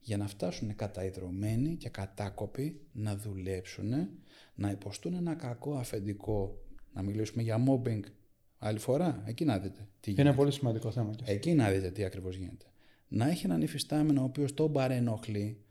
για 0.02 0.18
να 0.18 0.28
φτάσουν 0.28 0.76
καταϊδρωμένοι 0.76 1.76
και 1.76 1.90
κατάκοποι 1.90 2.82
να 2.92 3.18
δουλέψουν, 3.18 3.92
να 4.56 4.72
υποστούν 4.72 5.14
ένα 5.14 5.36
κακό 5.36 5.76
αφεντικό, 5.76 6.62
να 6.94 7.02
μιλήσουμε 7.02 7.44
για 7.44 7.64
mobbing 7.68 8.02
Άλλη 8.60 8.80
φορά, 8.80 9.24
εκεί 9.26 9.46
να 9.46 9.58
δείτε 9.58 9.88
τι 10.00 10.10
γίνεται. 10.12 10.28
Είναι 10.28 10.38
πολύ 10.38 10.52
σημαντικό 10.52 10.92
θέμα. 10.92 11.14
Και 11.16 11.32
εκεί 11.32 11.54
να 11.54 11.70
δείτε 11.70 11.92
τι 11.92 12.04
ακριβώς 12.04 12.36
γίνεται. 12.36 12.66
Να 13.08 13.30
έχει 13.30 13.46
έναν 13.46 13.62
υφιστάμενο 13.62 14.22
ο 14.22 14.24
οποίος 14.24 14.54
τον 14.54 14.72
παρενοχλεί. 14.72 15.62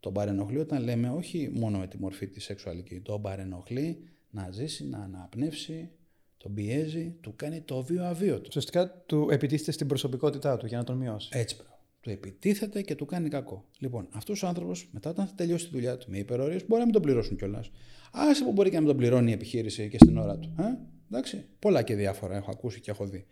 Τον 0.00 0.12
παρενοχλεί 0.12 0.58
όταν 0.58 0.82
λέμε 0.82 1.10
όχι 1.10 1.50
μόνο 1.54 1.78
με 1.78 1.86
τη 1.86 1.98
μορφή 1.98 2.26
της 2.26 2.44
σεξουαλική. 2.44 3.00
Τον 3.00 3.22
παρενοχλεί 3.22 3.98
να 4.30 4.50
ζήσει, 4.50 4.88
να 4.88 4.98
αναπνεύσει, 4.98 5.90
τον 6.36 6.54
πιέζει, 6.54 7.16
του 7.20 7.36
κάνει 7.36 7.60
το 7.60 7.82
βίο 7.82 8.04
αβίωτο. 8.04 8.44
Ουσιαστικά 8.48 8.90
του 8.90 9.28
επιτίθεται 9.30 9.72
στην 9.72 9.86
προσωπικότητά 9.86 10.56
του 10.56 10.66
για 10.66 10.78
να 10.78 10.84
τον 10.84 10.96
μειώσει. 10.96 11.28
Έτσι 11.32 11.56
πράγμα. 11.56 11.74
Του 12.00 12.10
επιτίθεται 12.10 12.82
και 12.82 12.94
του 12.94 13.06
κάνει 13.06 13.28
κακό. 13.28 13.64
Λοιπόν, 13.78 14.08
αυτός 14.12 14.42
ο 14.42 14.46
άνθρωπος 14.46 14.88
μετά, 14.92 15.10
όταν 15.10 15.26
θα 15.26 15.34
τελειώσει 15.34 15.64
τη 15.64 15.70
δουλειά 15.72 15.96
του 15.96 16.06
με 16.10 16.18
υπερορίες, 16.18 16.66
μπορεί 16.66 16.78
να 16.78 16.84
μην 16.84 16.92
τον 16.92 17.02
πληρώσουν 17.02 17.36
κιόλας. 17.36 17.70
Άσε 18.12 18.44
που 18.44 18.52
μπορεί 18.52 18.68
και 18.68 18.74
να 18.74 18.80
μην 18.80 18.90
τον 18.90 18.98
πληρώνει 18.98 19.30
η 19.30 19.32
επιχείρηση 19.32 19.88
και 19.88 19.98
στην 19.98 20.18
ώρα 20.18 20.38
του. 20.38 20.54
Ε; 20.58 20.78
Εντάξει, 21.10 21.44
πολλά 21.58 21.82
και 21.82 21.94
διάφορα 21.94 22.36
έχω 22.36 22.50
ακούσει 22.50 22.80
και 22.80 22.90
έχω 22.90 23.06
δει. 23.06 23.26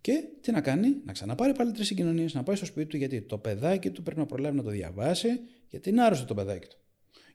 Και 0.00 0.24
τι 0.40 0.50
να 0.50 0.60
κάνει, 0.60 0.96
να 1.04 1.12
ξαναπάρει 1.12 1.54
πάλι 1.54 1.72
τρεις 1.72 1.86
συγκοινωνίες, 1.86 2.34
να 2.34 2.42
πάει 2.42 2.56
στο 2.56 2.64
σπίτι 2.64 2.86
του 2.86 2.96
γιατί 2.96 3.22
το 3.22 3.38
παιδάκι 3.38 3.90
του 3.90 4.02
πρέπει 4.02 4.20
να 4.20 4.26
προλάβει 4.26 4.56
να 4.56 4.62
το 4.62 4.70
διαβάσει, 4.70 5.28
γιατί 5.68 5.88
είναι 5.88 6.02
άρρωστο 6.02 6.26
το 6.26 6.34
παιδάκι 6.34 6.66
του. 6.66 6.76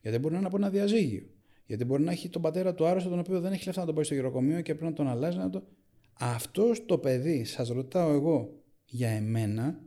Γιατί 0.01 0.18
μπορεί 0.18 0.34
να 0.34 0.39
είναι 0.39 0.47
από 0.47 0.57
ένα 0.57 0.69
διαζύγιο. 0.69 1.30
Γιατί 1.65 1.85
μπορεί 1.85 2.03
να 2.03 2.11
έχει 2.11 2.30
τον 2.30 2.41
πατέρα 2.41 2.73
του 2.73 2.85
άρρωστο, 2.85 3.09
τον 3.09 3.19
οποίο 3.19 3.39
δεν 3.39 3.51
έχει 3.51 3.65
λεφτά 3.65 3.80
να 3.80 3.85
τον 3.85 3.95
πάει 3.95 4.03
στο 4.03 4.14
γεροκομείο 4.14 4.61
και 4.61 4.76
πρέπει 4.76 4.89
να 4.89 4.93
τον 4.93 5.07
αλλάζει. 5.07 5.38
Να 5.38 5.49
το... 5.49 5.64
Αυτός 6.14 6.85
το 6.85 6.97
παιδί, 6.97 7.43
σας 7.43 7.69
ρωτάω 7.69 8.14
εγώ 8.14 8.64
για 8.85 9.09
εμένα, 9.09 9.80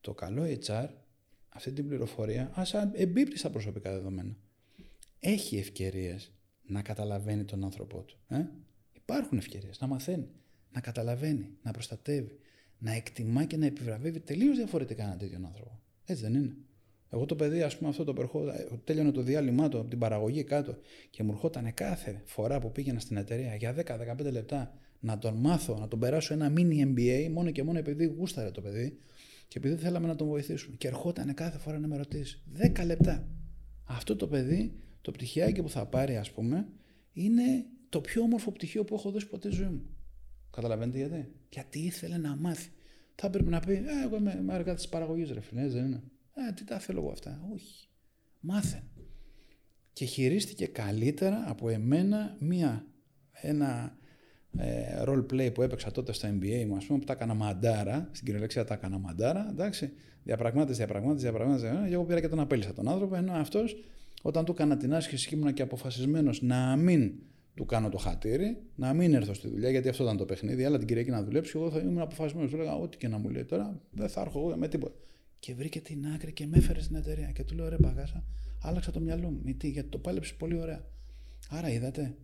το 0.00 0.14
καλό 0.14 0.42
HR, 0.66 0.88
αυτή 1.48 1.72
την 1.72 1.88
πληροφορία, 1.88 2.50
ας 2.54 2.74
εμπίπτει 2.92 3.38
στα 3.38 3.50
προσωπικά 3.50 3.92
δεδομένα. 3.92 4.36
Έχει 5.20 5.56
ευκαιρίες 5.56 6.32
να 6.62 6.82
καταλαβαίνει 6.82 7.44
τον 7.44 7.64
άνθρωπό 7.64 8.02
του. 8.02 8.18
Ε; 8.28 8.48
Υπάρχουν 9.08 9.38
ευκαιρίες 9.38 9.80
να 9.80 9.86
μαθαίνει, 9.86 10.28
να 10.72 10.80
καταλαβαίνει, 10.80 11.48
να 11.62 11.70
προστατεύει, 11.70 12.38
να 12.78 12.92
εκτιμά 12.92 13.44
και 13.44 13.56
να 13.56 13.66
επιβραβεύει 13.66 14.20
τελείως 14.20 14.56
διαφορετικά 14.56 15.02
έναν 15.02 15.18
τέτοιον 15.18 15.46
άνθρωπο. 15.46 15.80
Έτσι 16.04 16.22
δεν 16.22 16.34
είναι. 16.34 16.56
Εγώ 17.10 17.26
το 17.26 17.36
παιδί, 17.36 17.62
ας 17.62 17.76
πούμε, 17.76 17.90
αυτό 17.90 18.04
το 18.04 18.12
περχό, 18.12 18.44
τέλειωνε 18.84 19.10
το 19.10 19.22
διάλειμμα 19.22 19.68
του 19.68 19.78
από 19.78 19.88
την 19.88 19.98
παραγωγή 19.98 20.44
κάτω 20.44 20.78
και 21.10 21.22
μου 21.22 21.32
ερχόταν 21.32 21.74
κάθε 21.74 22.22
φορά 22.24 22.58
που 22.60 22.72
πήγαινα 22.72 23.00
στην 23.00 23.16
εταιρεία 23.16 23.54
για 23.54 23.74
10-15 24.18 24.30
λεπτά 24.32 24.72
να 25.00 25.18
τον 25.18 25.34
μάθω, 25.34 25.78
να 25.78 25.88
τον 25.88 25.98
περάσω 25.98 26.34
ένα 26.34 26.52
mini 26.56 26.86
MBA 26.86 27.28
μόνο 27.30 27.50
και 27.50 27.62
μόνο 27.62 27.78
επειδή 27.78 28.04
γούσταρε 28.04 28.50
το 28.50 28.60
παιδί 28.60 28.98
και 29.48 29.58
επειδή 29.58 29.76
θέλαμε 29.76 30.06
να 30.06 30.16
τον 30.16 30.26
βοηθήσουμε. 30.26 30.76
Και 30.76 30.88
ερχόταν 30.88 31.34
κάθε 31.34 31.58
φορά 31.58 31.78
να 31.78 31.86
με 31.86 31.96
ρωτήσει 31.96 32.42
10 32.76 32.84
λεπτά. 32.84 33.28
Αυτό 33.84 34.16
το 34.16 34.26
παιδί, 34.26 34.72
το 35.00 35.10
πτυχιάκι 35.10 35.62
που 35.62 35.70
θα 35.70 35.86
πάρει, 35.86 36.16
ας 36.16 36.30
πούμε, 36.30 36.68
είναι 37.12 37.66
το 37.96 38.02
πιο 38.02 38.22
όμορφο 38.22 38.52
πτυχίο 38.52 38.84
που 38.84 38.94
έχω 38.94 39.10
δώσει 39.10 39.28
ποτέ 39.28 39.48
στη 39.48 39.56
ζωή 39.56 39.68
μου. 39.68 39.82
Καταλαβαίνετε 40.50 40.98
γιατί; 40.98 41.32
Γιατί 41.48 41.78
ήθελε 41.78 42.16
να 42.16 42.36
μάθει. 42.36 42.70
Θα 43.14 43.26
έπρεπε 43.26 43.50
να 43.50 43.60
πει, 43.60 43.72
ε, 43.72 44.04
εγώ 44.04 44.16
είμαι, 44.16 44.36
είμαι 44.40 44.54
αργά 44.54 44.74
της 44.74 44.88
παραγωγής, 44.88 45.30
ρε 45.30 45.40
φίλε, 45.40 45.66
δεν 45.66 45.84
είναι. 45.84 46.02
Ε, 46.34 46.52
τι 46.52 46.64
τα 46.64 46.78
θέλω 46.78 47.00
εγώ 47.00 47.10
αυτά; 47.10 47.48
Όχι. 47.54 47.88
Μάθε. 48.40 48.82
Και 49.92 50.04
χειρίστηκε 50.04 50.66
καλύτερα 50.66 51.44
από 51.46 51.68
εμένα 51.68 52.36
μία, 52.40 52.86
ένα 53.32 53.98
ε, 54.56 55.02
role 55.06 55.26
play 55.32 55.50
που 55.54 55.62
έπαιξα 55.62 55.90
τότε 55.90 56.12
στο 56.12 56.28
NBA 56.28 56.64
μου, 56.66 56.76
ας 56.76 56.84
πούμε, 56.84 56.98
που 56.98 57.04
τα 57.04 57.12
έκανα 57.12 57.34
μαντάρα, 57.34 58.08
στην 58.12 58.24
κυριολεξία 58.26 58.64
τα 58.64 58.74
έκανα 58.74 58.98
μαντάρα, 58.98 59.48
εντάξει, 59.50 59.92
διαπραγμάτευση, 60.22 60.80
διαπραγμάτευση, 60.80 61.24
διαπραγμάτευση, 61.24 61.88
και 61.88 61.94
εγώ 61.94 62.04
πήρα 62.04 62.20
και 62.20 62.28
τον 62.28 62.40
απέλησα 62.40 62.72
τον 62.72 62.88
άνθρωπο, 62.88 63.14
ενώ 63.16 63.32
αυτός 63.32 63.76
Όταν 64.22 64.44
του 64.44 64.52
έκανα 64.52 64.76
την 64.76 64.94
άσκηση 64.94 65.28
και 65.28 65.34
ήμουν 65.34 65.52
και 65.52 65.62
αποφασισμένος 65.62 66.42
να 66.42 66.76
μην 66.76 67.12
του 67.56 67.64
κάνω 67.64 67.88
το 67.88 67.98
χατήρι, 67.98 68.62
να 68.74 68.92
μην 68.92 69.14
έρθω 69.14 69.34
στη 69.34 69.48
δουλειά, 69.48 69.70
γιατί 69.70 69.88
αυτό 69.88 70.02
ήταν 70.02 70.16
το 70.16 70.24
παιχνίδι. 70.24 70.64
Αλλά 70.64 70.78
την 70.78 70.86
Κυριακή 70.86 71.10
να 71.10 71.22
δουλέψει, 71.22 71.52
εγώ 71.54 71.70
θα 71.70 71.78
ήμουν 71.78 71.98
αποφασισμένος. 71.98 72.50
Του 72.50 72.56
έλεγα, 72.56 72.74
Ό,τι 72.74 72.96
και 72.96 73.08
να 73.08 73.18
μου 73.18 73.28
λέει 73.28 73.44
τώρα, 73.44 73.80
δεν 73.90 74.08
θα 74.08 74.20
έρχω 74.20 74.38
εγώ 74.38 74.56
με 74.56 74.68
τίποτα. 74.68 74.94
Και 75.38 75.54
βρήκε 75.54 75.80
την 75.80 76.06
άκρη 76.06 76.32
και 76.32 76.46
με 76.46 76.56
έφερε 76.56 76.80
στην 76.80 76.96
εταιρεία. 76.96 77.30
Και 77.30 77.44
του 77.44 77.54
λέω, 77.54 77.68
ρε 77.68 77.76
παγάσα, 77.76 78.24
άλλαξα 78.62 78.90
το 78.90 79.00
μυαλό 79.00 79.30
μου. 79.30 79.40
Γιατί, 79.44 79.68
γιατί 79.68 79.88
το 79.88 79.98
πάλεψε 79.98 80.34
πολύ 80.34 80.58
ωραία. 80.60 80.84
Άρα 81.50 81.70
είδατε, 81.70 82.16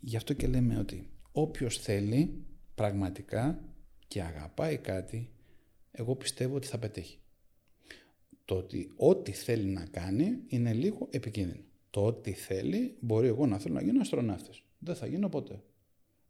γι' 0.00 0.16
αυτό 0.16 0.32
και 0.32 0.46
λέμε 0.46 0.78
ότι 0.78 1.10
όποιος 1.32 1.78
θέλει 1.78 2.44
πραγματικά 2.74 3.64
και 4.08 4.22
αγαπάει 4.22 4.76
κάτι, 4.76 5.30
εγώ 5.90 6.16
πιστεύω 6.16 6.56
ότι 6.56 6.66
θα 6.66 6.78
πετύχει. 6.78 7.18
Το 8.44 8.54
ότι 8.54 8.92
ό,τι 8.96 9.32
θέλει 9.32 9.68
να 9.68 9.86
κάνει 9.86 10.38
είναι 10.46 10.72
λίγο 10.72 11.08
επικίνδυνο. 11.10 11.62
Το 11.92 12.04
ό,τι 12.04 12.32
θέλει, 12.32 12.96
μπορεί 13.00 13.26
εγώ 13.26 13.46
να 13.46 13.58
θέλω 13.58 13.74
να 13.74 13.82
γίνω 13.82 14.00
αστροναύτης. 14.00 14.62
Δεν 14.78 14.94
θα 14.94 15.06
γίνω 15.06 15.28
ποτέ. 15.28 15.62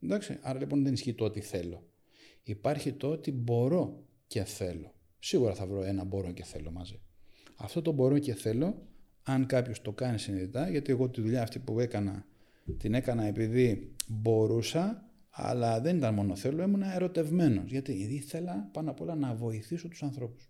Εντάξει, 0.01 0.37
άρα 0.41 0.59
λοιπόν 0.59 0.83
δεν 0.83 0.93
ισχύει 0.93 1.13
το 1.13 1.25
ότι 1.25 1.41
θέλω. 1.41 1.87
Υπάρχει 2.43 2.93
το 2.93 3.07
ότι 3.09 3.31
μπορώ 3.31 4.03
και 4.27 4.43
θέλω. 4.43 4.93
Σίγουρα 5.19 5.53
θα 5.53 5.65
βρω 5.65 5.83
ένα 5.83 6.03
μπορώ 6.03 6.31
και 6.31 6.43
θέλω 6.43 6.71
μαζί. 6.71 7.01
Αυτό 7.55 7.81
το 7.81 7.91
μπορώ 7.91 8.19
και 8.19 8.33
θέλω, 8.33 8.87
αν 9.23 9.45
κάποιος 9.45 9.81
το 9.81 9.91
κάνει 9.91 10.19
συνειδητά, 10.19 10.69
γιατί 10.69 10.91
εγώ 10.91 11.09
τη 11.09 11.21
δουλειά 11.21 11.41
αυτή 11.41 11.59
που 11.59 11.79
έκανα, 11.79 12.25
την 12.77 12.93
έκανα 12.93 13.23
επειδή 13.23 13.95
μπορούσα, 14.07 15.09
αλλά 15.29 15.81
δεν 15.81 15.97
ήταν 15.97 16.13
μόνο 16.13 16.35
θέλω, 16.35 16.63
ήμουν 16.63 16.81
ερωτευμένος. 16.81 17.71
Γιατί 17.71 17.91
ήθελα 17.91 18.69
πάνω 18.73 18.91
απ' 18.91 19.01
όλα 19.01 19.15
να 19.15 19.35
βοηθήσω 19.35 19.87
τους 19.87 20.03
ανθρώπους. 20.03 20.49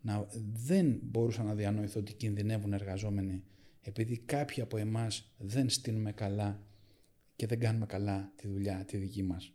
Να, 0.00 0.26
δεν 0.52 1.00
μπορούσα 1.02 1.42
να 1.42 1.54
διανοηθώ 1.54 2.00
ότι 2.00 2.12
κινδυνεύουν 2.12 2.72
εργαζόμενοι 2.72 3.44
επειδή 3.86 4.18
κάποιοι 4.18 4.62
από 4.62 4.76
εμάς 4.76 5.34
δεν 5.38 5.68
στείλουμε 5.68 6.12
καλά 6.12 6.62
και 7.36 7.46
δεν 7.46 7.60
κάνουμε 7.60 7.86
καλά 7.86 8.32
τη 8.36 8.48
δουλειά 8.48 8.84
τη 8.84 8.96
δική 8.96 9.22
μας 9.22 9.52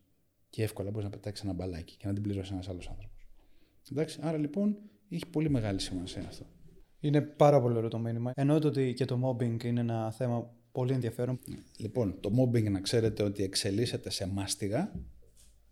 και 0.50 0.64
εύκολα 0.64 0.90
μπορείς 0.90 1.06
να 1.06 1.12
πετάξεις 1.12 1.44
ένα 1.46 1.54
μπαλάκι 1.54 1.96
και 1.98 2.08
να 2.08 2.14
την 2.14 2.24
πληρώσεις 2.24 2.52
ένας 2.52 2.70
άλλος 2.70 2.90
άνθρωπος. 2.90 3.28
Εντάξει, 3.92 4.20
άρα 4.22 4.38
λοιπόν 4.38 4.78
έχει 5.10 5.26
πολύ 5.28 5.50
μεγάλη 5.50 5.80
σημασία 5.80 6.22
αυτό. 6.28 6.46
Είναι 7.00 7.22
πάρα 7.22 7.62
πολύ 7.62 7.76
ωραίο 7.76 7.90
το 7.90 8.00
μήνυμα. 8.00 8.32
Εννοείται 8.36 8.68
ότι 8.68 8.94
και 8.94 9.06
το 9.06 9.20
mobbing 9.24 9.64
είναι 9.64 9.80
ένα 9.80 10.12
θέμα 10.12 10.54
πολύ 10.72 10.94
ενδιαφέρον. 10.94 11.40
Λοιπόν, 11.78 12.20
το 12.20 12.30
mobbing 12.40 12.72
να 12.72 12.82
ξέρετε 12.82 13.24
ότι 13.24 13.44
εξελίσσεται 13.44 14.10
σε 14.10 14.28
μάστιγα 14.28 14.92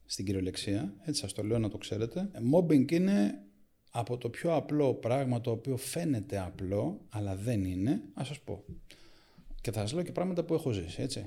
στην 0.05 0.25
κυριολεξία. 0.25 0.93
Έτσι 1.01 1.21
σας 1.21 1.33
το 1.33 1.43
λέω 1.43 1.59
να 1.59 1.69
το 1.69 1.77
ξέρετε. 1.77 2.31
Mobbing 2.53 2.91
είναι 2.91 3.43
από 3.89 4.17
το 4.17 4.29
πιο 4.29 4.55
απλό 4.55 4.93
πράγμα 4.93 5.41
το 5.41 5.51
οποίο 5.51 5.77
φαίνεται 5.77 6.39
απλό, 6.39 7.05
αλλά 7.09 7.35
δεν 7.35 7.63
είναι, 7.63 8.01
ας 8.13 8.27
σας 8.27 8.39
πω. 8.39 8.63
Και 9.61 9.71
θα 9.71 9.79
σας 9.79 9.93
λέω 9.93 10.03
και 10.03 10.11
πράγματα 10.11 10.43
που 10.43 10.53
έχω 10.53 10.71
ζήσει, 10.71 11.01
έτσι. 11.01 11.25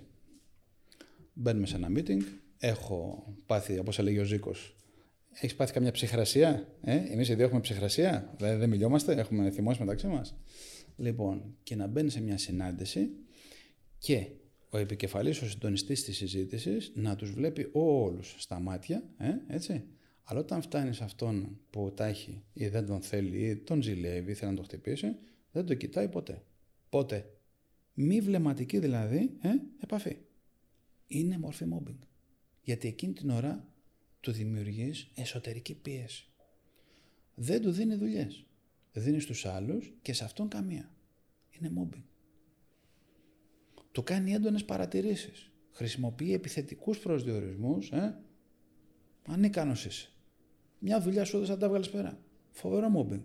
Μπαίνουμε 1.32 1.66
σε 1.66 1.76
ένα 1.76 1.88
meeting, 1.96 2.20
έχω 2.58 3.26
πάθει, 3.46 3.78
όπως 3.78 3.98
έλεγε 3.98 4.20
ο 4.20 4.24
Ζήκος, 4.24 4.76
έχεις 5.32 5.54
πάθει 5.54 5.72
καμιά 5.72 5.90
ψυχρασία, 5.90 6.68
ε; 6.80 6.96
εμείς 6.96 7.28
οι 7.28 7.34
δύο 7.34 7.44
έχουμε 7.44 7.60
ψυχρασία, 7.60 8.34
δεν, 8.38 8.58
δεν 8.58 8.68
μιλιόμαστε, 8.68 9.12
έχουμε 9.12 9.50
θυμώσει 9.50 9.80
μεταξύ 9.80 10.06
μας. 10.06 10.36
Λοιπόν, 10.96 11.56
και 11.62 11.76
να 11.76 11.86
μπαίνει 11.86 12.10
σε 12.10 12.20
μια 12.20 12.38
συνάντηση 12.38 13.10
και 13.98 14.26
ο 14.70 14.78
επικεφαλής, 14.78 15.42
ο 15.42 15.48
συντονιστής 15.48 16.04
της 16.04 16.16
συζήτησης, 16.16 16.92
να 16.94 17.16
τους 17.16 17.30
βλέπει 17.32 17.68
όλους 17.72 18.34
στα 18.38 18.60
μάτια, 18.60 19.02
ε; 19.16 19.30
έτσι, 19.46 19.84
αλλά 20.24 20.40
όταν 20.40 20.62
φτάνεις 20.62 20.96
σε 20.96 21.04
αυτόν 21.04 21.58
που 21.70 21.92
τα 21.94 22.06
έχει 22.06 22.42
ή 22.52 22.68
δεν 22.68 22.86
τον 22.86 23.02
θέλει 23.02 23.48
ή 23.48 23.56
τον 23.56 23.82
ζηλεύει 23.82 24.30
ή 24.30 24.34
θέλει 24.34 24.50
να 24.50 24.56
το 24.56 24.62
χτυπήσει, 24.62 25.16
δεν 25.52 25.66
το 25.66 25.74
κοιτάει 25.74 26.08
ποτέ. 26.08 26.42
Πότε. 26.88 27.30
Μη 27.94 28.20
βλεμματική 28.20 28.78
δηλαδή 28.78 29.36
ε, 29.40 29.48
επαφή. 29.82 30.16
Είναι 31.06 31.38
μορφή 31.38 31.66
mobbing. 31.72 31.98
Γιατί 32.62 32.88
εκείνη 32.88 33.12
την 33.12 33.30
ώρα 33.30 33.68
του 34.20 34.32
δημιουργείς 34.32 35.10
εσωτερική 35.14 35.74
πίεση. 35.74 36.28
Δεν 37.34 37.62
του 37.62 37.70
δίνει 37.70 37.94
δουλειές. 37.94 38.46
Δίνει 38.92 39.20
στους 39.20 39.46
άλλους 39.46 39.92
και 40.02 40.12
σε 40.12 40.24
αυτόν 40.24 40.48
καμία. 40.48 40.94
Είναι 41.50 41.72
mobbing. 41.78 42.02
Του 43.92 44.02
κάνει 44.02 44.32
έντονες 44.32 44.64
παρατηρήσεις. 44.64 45.50
Χρησιμοποιεί 45.70 46.32
επιθετικούς 46.32 46.98
προσδιορισμούς. 46.98 47.90
Ε, 47.90 48.18
Ανίκανο 49.26 49.72
είσαι. 49.72 50.08
Μια 50.78 51.00
δουλειά 51.00 51.24
σου 51.24 51.36
έδωσε 51.36 51.52
να 51.52 51.58
τα 51.58 51.68
βγάλεις 51.68 51.90
πέρα. 51.90 52.18
Φοβερό 52.50 52.86
mobbing. 52.96 53.22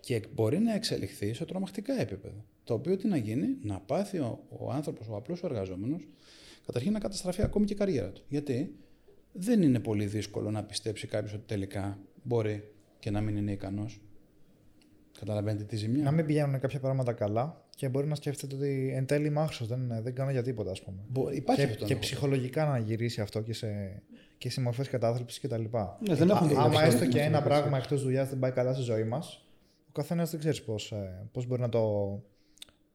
Και 0.00 0.22
μπορεί 0.34 0.58
να 0.58 0.74
εξελιχθεί 0.74 1.32
σε 1.34 1.44
τρομακτικά 1.44 2.00
επίπεδα. 2.00 2.44
Το 2.64 2.74
οποίο 2.74 2.96
τι 2.96 3.08
να 3.08 3.16
γίνει, 3.16 3.56
να 3.62 3.80
πάθει 3.80 4.18
ο, 4.18 4.44
ο 4.48 4.70
άνθρωπος, 4.70 5.08
ο 5.08 5.16
απλός 5.16 5.42
εργαζόμενος, 5.42 6.08
καταρχήν 6.66 6.92
να 6.92 6.98
καταστραφεί 6.98 7.42
ακόμη 7.42 7.66
και 7.66 7.72
η 7.72 7.76
καριέρα 7.76 8.10
του. 8.12 8.24
Γιατί 8.28 8.76
δεν 9.32 9.62
είναι 9.62 9.80
πολύ 9.80 10.06
δύσκολο 10.06 10.50
να 10.50 10.64
πιστέψει 10.64 11.06
κάποιος 11.06 11.32
ότι 11.32 11.44
τελικά 11.46 11.98
μπορεί 12.22 12.72
και 12.98 13.10
να 13.10 13.20
μην 13.20 13.36
είναι 13.36 13.52
ικανός. 13.52 14.00
Καταλαβαίνετε 15.18 15.64
τη 15.64 15.76
ζημιά. 15.76 16.04
Να 16.04 16.10
μην 16.10 16.26
πηγαίνουν 16.26 16.60
κάποια 16.60 16.80
πράγματα 16.80 17.12
καλά 17.12 17.67
και 17.78 17.88
μπορεί 17.88 18.06
να 18.06 18.14
σκέφτεται 18.14 18.54
ότι 18.54 18.92
εν 18.94 19.06
τέλει 19.06 19.26
είμαι 19.26 19.48
δεν, 19.60 20.02
δεν 20.02 20.14
κάνω 20.14 20.30
για 20.30 20.42
τίποτα, 20.42 20.70
ας 20.70 20.82
πούμε. 20.82 20.98
Μπορεί, 21.08 21.36
υπάρχει 21.36 21.64
και, 21.64 21.70
αυτό 21.70 21.84
και 21.84 21.96
ψυχολογικά 21.96 22.64
να 22.64 22.78
γυρίσει 22.78 23.20
αυτό 23.20 23.40
και 23.40 23.52
σε, 23.52 24.02
και 24.38 24.50
σε 24.50 24.60
μορφές 24.60 24.88
κατάθλιψης 24.88 25.40
κτλ. 25.40 25.62
Ναι, 26.00 26.14
δεν 26.14 26.30
έχουν 26.30 26.58
Άμα 26.58 26.82
έστω 26.82 27.06
και 27.06 27.20
ένα 27.20 27.42
πράγμα 27.42 27.76
εκτός 27.76 28.02
δουλειάς 28.02 28.28
δεν 28.28 28.38
πάει 28.38 28.50
καλά 28.50 28.74
στη 28.74 28.82
ζωή 28.82 29.04
μας, 29.04 29.46
ο 29.88 29.92
καθένας 29.92 30.30
δεν 30.30 30.40
ξέρεις 30.40 30.62
πώς 30.62 30.94
πώς 31.32 31.46
μπορεί 31.46 31.60
να 31.60 31.68
το, 31.68 32.22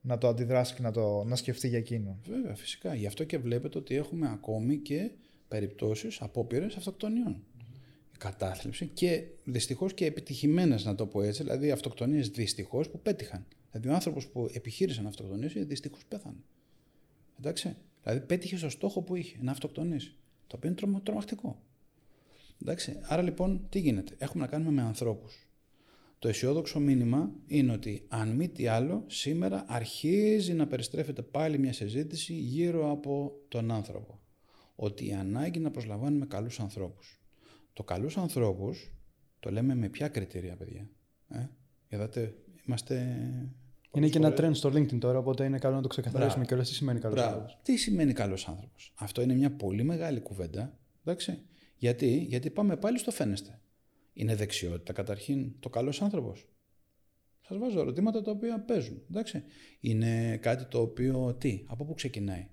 να 0.01 0.17
το 0.17 0.27
αντιδράσει 0.27 0.75
και 0.75 0.81
να, 0.81 0.91
το, 0.91 1.23
να 1.23 1.35
σκεφτεί 1.35 1.67
για 1.67 1.77
εκείνο. 1.77 2.19
Βέβαια, 2.27 2.55
φυσικά. 2.55 2.95
Γι' 2.95 3.07
αυτό 3.07 3.23
και 3.23 3.37
βλέπετε 3.37 3.77
ότι 3.77 3.95
έχουμε 3.95 4.29
ακόμη 4.33 4.77
και 4.77 5.11
περιπτώσεις 5.47 6.21
απόπειρες 6.21 6.75
αυτοκτονιών. 6.75 7.43
Η 8.23 8.25
κατάθλιψη 8.25 8.87
και 8.87 9.23
δυστυχώς 9.43 9.93
και 9.93 10.05
επιτυχημένες, 10.05 10.85
να 10.85 10.95
το 10.95 11.05
πω 11.05 11.21
έτσι, 11.21 11.43
δηλαδή 11.43 11.71
αυτοκτονίες 11.71 12.29
δυστυχώς 12.29 12.89
που 12.89 12.99
πέτυχαν. 12.99 13.45
Δηλαδή 13.71 13.89
ο 13.89 13.93
άνθρωπος 13.93 14.27
που 14.27 14.49
επιχείρησε 14.53 15.01
να 15.01 15.09
αυτοκτονήσει 15.09 15.63
δυστυχώς 15.63 16.05
πέθανε. 16.05 16.43
Εντάξει. 17.39 17.75
Δηλαδή 18.03 18.25
πέτυχε 18.25 18.57
στο 18.57 18.69
στόχο 18.69 19.01
που 19.01 19.15
είχε, 19.15 19.37
να 19.41 19.51
αυτοκτονήσει. 19.51 20.15
Το 20.47 20.55
οποίο 20.55 20.75
είναι 20.79 20.99
τρομακτικό. 21.03 21.61
Εντάξει. 22.61 22.99
Άρα 23.01 23.21
λοιπόν 23.21 23.65
τι 23.69 23.79
γίνεται; 23.79 24.15
Έχουμε 24.17 24.43
να 24.43 24.49
κάνουμε 24.49 24.71
με 24.71 24.81
ανθρώπους. 24.81 25.47
Το 26.19 26.27
αισιόδοξο 26.27 26.79
μήνυμα 26.79 27.31
είναι 27.47 27.71
ότι 27.71 28.05
αν 28.07 28.29
μη 28.29 28.49
τι 28.49 28.67
άλλο, 28.67 29.03
σήμερα 29.07 29.65
αρχίζει 29.67 30.53
να 30.53 30.67
περιστρέφεται 30.67 31.21
πάλι 31.21 31.57
μια 31.57 31.73
συζήτηση 31.73 32.33
γύρω 32.33 32.91
από 32.91 33.39
τον 33.47 33.71
άνθρωπο. 33.71 34.19
Ότι 34.75 35.07
η 35.07 35.13
ανάγκη 35.13 35.59
να 35.59 35.71
προσλαμβάνουμε 35.71 36.25
καλούς 36.25 36.59
ανθρώπους. 36.59 37.22
Το 37.73 37.83
καλούς 37.83 38.17
ανθρώπους 38.17 38.91
το 39.39 39.51
λέμε 39.51 39.75
με 39.75 39.89
ποια 39.89 40.07
κριτήρια, 40.07 40.55
παιδιά. 40.55 40.89
Ε; 41.27 41.47
Είδατε, 41.87 42.35
είμαστε 42.65 43.17
είναι 43.95 44.09
και 44.09 44.17
ένα 44.17 44.33
trend 44.37 44.51
στο 44.53 44.69
LinkedIn 44.69 44.99
τώρα, 44.99 45.17
οπότε 45.17 45.45
είναι 45.45 45.59
καλό 45.59 45.75
να 45.75 45.81
το 45.81 45.87
ξεκαθαρίσουμε 45.87 46.45
και 46.45 46.53
όλα 46.53 46.63
τι 46.63 46.73
σημαίνει 46.73 46.99
καλός 46.99 47.19
άνθρωπος; 47.19 47.59
Τι 47.63 47.77
σημαίνει 47.77 48.13
καλός 48.13 48.47
άνθρωπος; 48.47 48.93
Αυτό 48.95 49.21
είναι 49.21 49.33
μια 49.33 49.51
πολύ 49.55 49.83
μεγάλη 49.83 50.19
κουβέντα. 50.19 50.77
Εντάξει. 51.05 51.41
Γιατί, 51.75 52.17
Γιατί 52.17 52.49
πάμε 52.49 52.77
πάλι 52.77 52.97
στο 52.97 53.11
φαίνεστε. 53.11 53.61
Είναι 54.13 54.35
δεξιότητα 54.35 54.93
καταρχήν 54.93 55.59
το 55.59 55.69
καλός 55.69 56.01
άνθρωπος. 56.01 56.47
Σας 57.41 57.57
βάζω 57.57 57.79
ερωτήματα 57.79 58.21
τα 58.21 58.31
οποία 58.31 58.59
παίζουν. 58.59 59.01
Εντάξει. 59.09 59.43
Είναι 59.79 60.37
κάτι 60.37 60.65
το 60.65 60.81
οποίο 60.81 61.33
τι, 61.33 61.63
από 61.67 61.85
πού 61.85 61.93
ξεκινάει; 61.93 62.47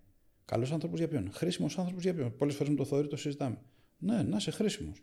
Καλός 0.45 0.73
άνθρωπος 0.73 0.99
για 0.99 1.09
ποιον; 1.09 1.31
Χρήσιμος 1.33 1.79
άνθρωπος 1.79 2.03
για 2.03 2.15
ποιον; 2.15 2.37
Πολλές 2.37 2.55
φορές 2.55 2.71
με 2.73 2.79
το 2.79 2.85
Θοδωρή 2.85 3.09
το 3.09 3.17
συζητάμε. 3.17 3.59
Ναι, 4.01 4.22
να 4.22 4.36
είσαι 4.36 4.51
χρήσιμος. 4.51 5.02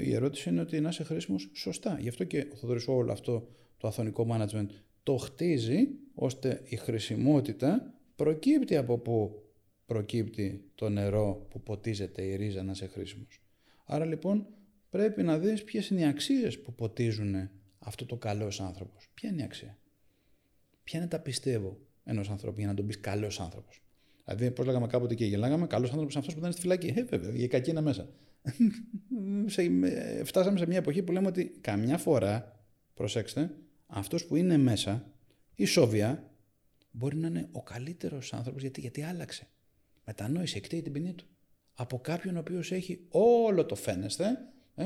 Η 0.00 0.14
ερώτηση 0.14 0.48
είναι 0.48 0.60
ότι 0.60 0.80
να 0.80 0.88
είσαι 0.88 1.04
χρήσιμος 1.04 1.50
σωστά. 1.54 1.98
Γι' 2.00 2.08
αυτό 2.08 2.24
και 2.24 2.46
ο 2.52 2.56
Θοδωρής 2.56 2.88
όλο 2.88 3.12
αυτό 3.12 3.48
το 3.76 3.88
αθωνικό 3.88 4.26
management 4.30 4.66
το 5.02 5.16
χτίζει 5.16 5.88
ώστε 6.14 6.62
η 6.64 6.76
χρησιμότητα 6.76 7.94
προκύπτει 8.16 8.76
από 8.76 8.98
πού 8.98 9.42
προκύπτει 9.86 10.70
το 10.74 10.88
νερό 10.88 11.46
που 11.50 11.62
ποτίζεται 11.62 12.22
η 12.22 12.36
ρίζα 12.36 12.62
να 12.62 12.72
είσαι 12.72 12.86
χρήσιμος. 12.86 13.40
Άρα 13.84 14.04
λοιπόν 14.04 14.46
πρέπει 14.90 15.22
να 15.22 15.38
δεις 15.38 15.64
ποιες 15.64 15.88
είναι 15.88 16.00
οι 16.00 16.04
αξίες 16.04 16.60
που 16.60 16.74
ποτίζουν 16.74 17.50
αυτό 17.78 18.06
το 18.06 18.16
καλός 18.16 18.60
άνθρωπος. 18.60 19.08
Ποια 19.14 19.28
είναι 19.28 19.40
η 19.40 19.44
αξία; 19.44 19.78
Ποια 20.82 20.98
είναι 20.98 21.08
τα 21.08 21.20
πιστεύω 21.20 21.78
ενός 22.04 22.30
ανθρώπου 22.30 22.58
για 22.58 22.68
να 22.68 22.74
τον 22.74 22.86
πεις 22.86 23.00
καλός 23.00 23.40
άνθρωπος; 23.40 23.82
Δηλαδή, 24.26 24.50
πώς 24.50 24.66
λέγαμε 24.66 24.86
κάποτε 24.86 25.14
και 25.14 25.24
γελάγαμε, 25.24 25.66
καλός 25.66 25.90
άνθρωπος 25.90 26.14
είναι 26.14 26.20
αυτός 26.20 26.34
που 26.34 26.40
ήταν 26.40 26.52
στη 26.52 26.60
φυλακή. 26.60 26.92
Ε, 26.96 27.02
βέβαια, 27.04 27.34
η 27.34 27.46
κακή 27.46 27.70
είναι 27.70 27.80
μέσα. 27.80 28.08
φτάσαμε 30.24 30.58
σε 30.58 30.66
μια 30.66 30.76
εποχή 30.76 31.02
που 31.02 31.12
λέμε 31.12 31.26
ότι 31.26 31.44
καμιά 31.60 31.98
φορά, 31.98 32.60
προσέξτε, 32.94 33.50
αυτός 33.86 34.24
που 34.24 34.36
είναι 34.36 34.56
μέσα, 34.56 35.10
η 35.54 35.64
Σόβια, 35.64 36.30
μπορεί 36.90 37.16
να 37.16 37.26
είναι 37.26 37.48
ο 37.52 37.62
καλύτερος 37.62 38.32
άνθρωπος 38.32 38.62
γιατί, 38.62 38.80
γιατί 38.80 39.02
άλλαξε. 39.02 39.46
Μετανόησε, 40.04 40.58
εκτείει 40.58 40.82
την 40.82 40.92
ποινή 40.92 41.12
του. 41.14 41.26
Από 41.74 41.98
κάποιον 41.98 42.36
ο 42.36 42.38
οποίος 42.38 42.72
έχει 42.72 43.06
όλο 43.08 43.66
το 43.66 43.74
φαίνεστε 43.74 44.24
ε, 44.74 44.84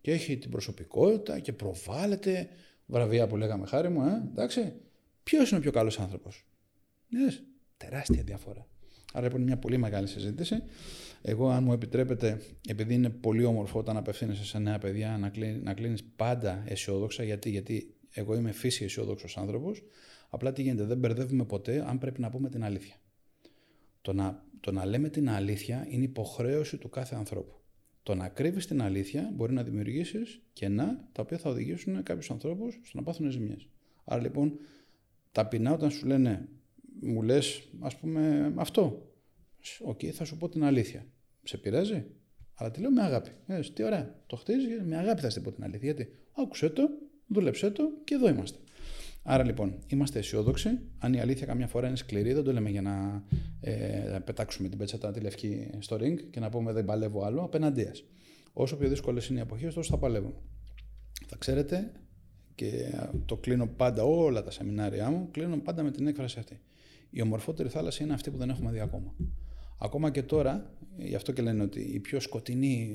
και 0.00 0.12
έχει 0.12 0.38
την 0.38 0.50
προσωπικότητα 0.50 1.38
και 1.38 1.52
προβάλλεται, 1.52 2.48
βραβεία 2.86 3.26
που 3.26 3.36
λέγαμε 3.36 3.66
χάρη 3.66 3.88
μου, 3.88 4.02
ε, 4.04 4.28
εντάξει. 4.30 4.72
Ποιος 5.22 5.50
είναι 5.50 5.58
ο 5.58 5.62
πιο 5.62 5.70
καλός 5.70 5.98
άνθρωπος; 5.98 6.46
Ναι, 7.08 7.26
τεράστια 7.76 8.22
διαφορά. 8.22 8.66
Άρα 9.12 9.24
λοιπόν 9.24 9.40
είναι 9.40 9.50
μια 9.50 9.58
πολύ 9.58 9.78
μεγάλη 9.78 10.06
συζήτηση. 10.06 10.62
Εγώ, 11.22 11.48
αν 11.48 11.64
μου 11.64 11.72
επιτρέπετε, 11.72 12.40
επειδή 12.68 12.94
είναι 12.94 13.10
πολύ 13.10 13.44
όμορφο 13.44 13.78
όταν 13.78 13.96
απευθύνεσαι 13.96 14.44
σε 14.44 14.58
νέα 14.58 14.78
παιδιά 14.78 15.16
να, 15.20 15.28
κλείνει, 15.28 15.60
να 15.62 15.74
κλείνεις 15.74 16.04
πάντα 16.04 16.62
αισιόδοξα. 16.66 17.22
Γιατί, 17.22 17.50
γιατί 17.50 17.94
εγώ 18.10 18.34
είμαι 18.34 18.52
φύση 18.52 18.84
αισιόδοξος 18.84 19.36
άνθρωπος. 19.36 19.82
Απλά 20.28 20.52
τι 20.52 20.62
γίνεται, 20.62 20.84
δεν 20.84 20.98
μπερδεύουμε 20.98 21.44
ποτέ 21.44 21.84
αν 21.88 21.98
πρέπει 21.98 22.20
να 22.20 22.30
πούμε 22.30 22.48
την 22.48 22.64
αλήθεια. 22.64 22.94
Το 24.02 24.12
να, 24.12 24.44
το 24.60 24.72
να 24.72 24.86
λέμε 24.86 25.08
την 25.08 25.30
αλήθεια 25.30 25.86
είναι 25.88 26.04
υποχρέωση 26.04 26.76
του 26.76 26.88
κάθε 26.88 27.14
ανθρώπου. 27.14 27.52
Το 28.02 28.14
να 28.14 28.28
κρύβεις 28.28 28.66
την 28.66 28.82
αλήθεια 28.82 29.30
μπορεί 29.34 29.52
να 29.52 29.62
δημιουργήσεις 29.62 30.42
κενά 30.52 31.08
τα 31.12 31.22
οποία 31.22 31.38
θα 31.38 31.50
οδηγήσουν 31.50 32.02
κάποιους 32.02 32.30
ανθρώπους 32.30 32.80
στο 32.82 32.96
να 32.96 33.02
πάθουν 33.02 33.30
ζημιές. 33.30 33.68
Άρα 34.04 34.20
λοιπόν, 34.20 34.58
ταπεινά 35.32 35.72
όταν 35.72 35.90
σου 35.90 36.06
λένε, 36.06 36.48
μου 37.00 37.22
λες, 37.22 37.68
ας 37.80 37.96
πούμε, 37.96 38.52
αυτό. 38.56 39.12
Οκ, 39.80 40.00
θα 40.12 40.24
σου 40.24 40.36
πω 40.36 40.48
την 40.48 40.64
αλήθεια. 40.64 41.06
Σε 41.42 41.56
πειράζει, 41.56 42.04
αλλά 42.54 42.70
τη 42.70 42.80
λέω 42.80 42.90
με 42.90 43.02
αγάπη. 43.02 43.30
Ε, 43.46 43.60
τι 43.74 43.82
ωραία. 43.82 44.22
Το 44.26 44.36
χτίζεις, 44.36 44.82
με 44.84 44.96
αγάπη 44.96 45.20
θα 45.20 45.30
σου 45.30 45.40
πω 45.40 45.52
την 45.52 45.64
αλήθεια. 45.64 45.92
Γιατί 45.92 46.12
άκουσε 46.32 46.68
το, 46.68 46.88
δούλεψε 47.26 47.70
το 47.70 47.82
και 48.04 48.14
εδώ 48.14 48.28
είμαστε. 48.28 48.58
Άρα 49.22 49.44
λοιπόν, 49.44 49.78
είμαστε 49.86 50.18
αισιόδοξοι. 50.18 50.78
Αν 50.98 51.12
η 51.12 51.20
αλήθεια 51.20 51.46
καμιά 51.46 51.66
φορά 51.66 51.86
είναι 51.86 51.96
σκληρή, 51.96 52.32
δεν 52.32 52.44
το 52.44 52.52
λέμε 52.52 52.70
για 52.70 52.82
να 52.82 53.24
ε, 53.60 54.18
πετάξουμε 54.24 54.68
την 54.68 54.78
πετσέτα 54.78 55.10
τη 55.10 55.20
λευκή 55.20 55.70
στο 55.78 55.96
ring 55.96 56.16
και 56.30 56.40
να 56.40 56.48
πούμε 56.48 56.72
δεν 56.72 56.84
παλεύω 56.84 57.24
άλλο. 57.24 57.42
Απέναντίας. 57.42 58.04
Όσο 58.52 58.76
πιο 58.76 58.88
δύσκολες 58.88 59.28
είναι 59.28 59.38
οι 59.38 59.42
εποχές, 59.42 59.74
τόσο 59.74 59.90
θα 59.90 59.98
παλεύουμε. 59.98 60.34
Θα 61.26 61.36
ξέρετε, 61.36 61.92
και 62.54 62.94
το 63.26 63.36
κλείνω 63.36 63.66
πάντα 63.66 64.02
όλα 64.02 64.42
τα 64.42 64.50
σεμινάρια 64.50 65.10
μου, 65.10 65.28
κλείνω 65.30 65.56
πάντα 65.56 65.82
με 65.82 65.90
την 65.90 66.06
έκφραση 66.06 66.38
αυτή. 66.38 66.60
Η 67.10 67.20
ομορφότερη 67.20 67.68
θάλασσα 67.68 68.04
είναι 68.04 68.12
αυτή 68.12 68.30
που 68.30 68.36
δεν 68.36 68.50
έχουμε 68.50 68.70
δει 68.70 68.80
ακόμα. 68.80 69.14
Ακόμα 69.80 70.10
και 70.10 70.22
τώρα, 70.22 70.74
γι' 70.96 71.14
αυτό 71.14 71.32
και 71.32 71.42
λένε 71.42 71.62
ότι 71.62 71.80
η 71.80 72.00
πιο 72.00 72.20
σκοτεινή 72.20 72.90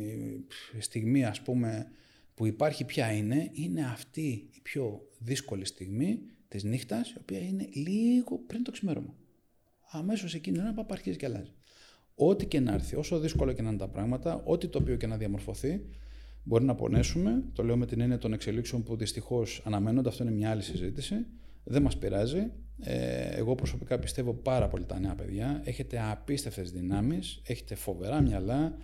στιγμή, 0.80 1.26
ας 1.26 1.42
πούμε, 1.42 1.88
που 2.36 2.46
υπάρχει 2.46 2.86
πια 2.86 3.12
είναι, 3.12 3.50
είναι 3.54 3.86
αυτή 3.86 4.50
η 4.52 4.60
πιο 4.62 5.02
δύσκολη 5.20 5.66
στιγμή 5.66 6.20
της 6.48 6.64
νύχτας, 6.64 7.10
η 7.10 7.16
οποία 7.22 7.40
είναι 7.40 7.70
λίγο 7.74 8.38
πριν 8.48 8.64
το 8.64 8.72
ξημέρωμα. 8.72 9.16
Αμέσως 9.92 10.34
εκείνη 10.34 10.58
την 10.58 10.66
ώρα 10.68 10.86
αρχίζει 10.90 11.18
και 11.18 11.26
αλλάζει. 11.26 11.52
Ό,τι 12.16 12.46
και 12.46 12.60
να 12.60 12.74
έρθει, 12.74 12.96
όσο 12.96 13.20
δύσκολο 13.20 13.54
και 13.54 13.62
να 13.62 13.70
είναι 13.70 13.78
τα 13.78 13.88
πράγματα, 13.88 14.42
ό,τι 14.46 14.68
το 14.68 14.78
οποίο 14.78 14.96
και 14.96 15.08
να 15.08 15.18
διαμορφωθεί, 15.18 15.82
μπορεί 16.44 16.64
να 16.64 16.76
πονέσουμε. 16.76 17.44
Το 17.54 17.64
λέω 17.64 17.78
με 17.78 17.86
την 17.86 18.02
έννοια 18.02 18.18
των 18.18 18.34
εξελίξεων 18.34 18.84
που 18.84 18.96
δυστυχώς 18.96 19.62
αναμένονται. 19.66 20.10
Αυτό 20.10 20.24
είναι 20.24 20.32
μια 20.32 20.50
άλλη 20.50 20.62
συζήτηση. 20.62 21.16
Δεν 21.64 21.82
μας 21.82 21.98
πειράζει. 21.98 22.52
Ε, 22.80 23.28
εγώ 23.30 23.56
προσωπικά 23.56 24.00
πιστεύω 24.00 24.34
πάρα 24.34 24.68
πολύ 24.68 24.86
τα 24.86 25.00
νέα 25.00 25.16
παιδιά. 25.16 25.62
Έχετε 25.66 26.02
απίστευτες 26.12 26.72
δυνάμεις, 26.72 27.42
έχετε 27.48 27.76
φοβερά 27.76 28.22
μυαλά, 28.22 28.78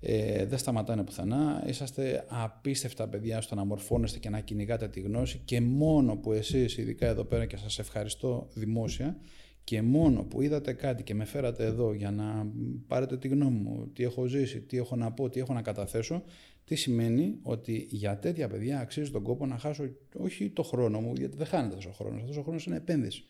ε, 0.00 0.46
δεν 0.46 0.58
σταματάνε 0.58 1.04
πουθενά. 1.04 1.64
Είσαστε 1.66 2.24
απίστευτα 2.28 3.08
παιδιά 3.08 3.40
στο 3.40 3.54
να 3.54 3.64
μορφώνεστε 3.64 4.18
και 4.18 4.30
να 4.30 4.40
κυνηγάτε 4.40 4.88
τη 4.88 5.00
γνώση 5.00 5.40
και 5.44 5.60
μόνο 5.60 6.16
που 6.16 6.32
εσείς, 6.32 6.76
ειδικά 6.76 7.06
εδώ 7.06 7.24
πέρα 7.24 7.46
και 7.46 7.56
σας 7.56 7.78
ευχαριστώ 7.78 8.48
δημόσια, 8.54 9.16
και 9.64 9.82
μόνο 9.82 10.22
που 10.22 10.42
είδατε 10.42 10.72
κάτι 10.72 11.02
και 11.02 11.14
με 11.14 11.24
φέρατε 11.24 11.64
εδώ 11.64 11.92
για 11.92 12.10
να 12.10 12.46
πάρετε 12.86 13.18
τη 13.18 13.28
γνώμη 13.28 13.58
μου, 13.58 13.90
τι 13.92 14.02
έχω 14.02 14.26
ζήσει, 14.26 14.60
τι 14.60 14.76
έχω 14.76 14.96
να 14.96 15.12
πω, 15.12 15.28
τι 15.28 15.40
έχω 15.40 15.52
να 15.52 15.62
καταθέσω, 15.62 16.22
τι 16.68 16.74
σημαίνει 16.74 17.38
ότι 17.42 17.86
για 17.90 18.18
τέτοια 18.18 18.48
παιδιά 18.48 18.80
αξίζει 18.80 19.10
τον 19.10 19.22
κόπο 19.22 19.46
να 19.46 19.58
χάσω 19.58 19.88
όχι 20.16 20.50
το 20.50 20.62
χρόνο 20.62 21.00
μου, 21.00 21.12
γιατί 21.16 21.36
δεν 21.36 21.46
χάνεται 21.46 21.74
τόσο 21.74 21.92
χρόνος. 21.92 22.20
Αυτός 22.20 22.36
ο 22.36 22.42
χρόνος 22.42 22.66
είναι 22.66 22.76
επένδυση. 22.76 23.24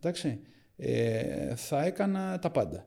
Εντάξει. 0.00 0.40
Ε, 0.76 1.54
θα 1.54 1.84
έκανα 1.84 2.38
τα 2.38 2.50
πάντα 2.50 2.86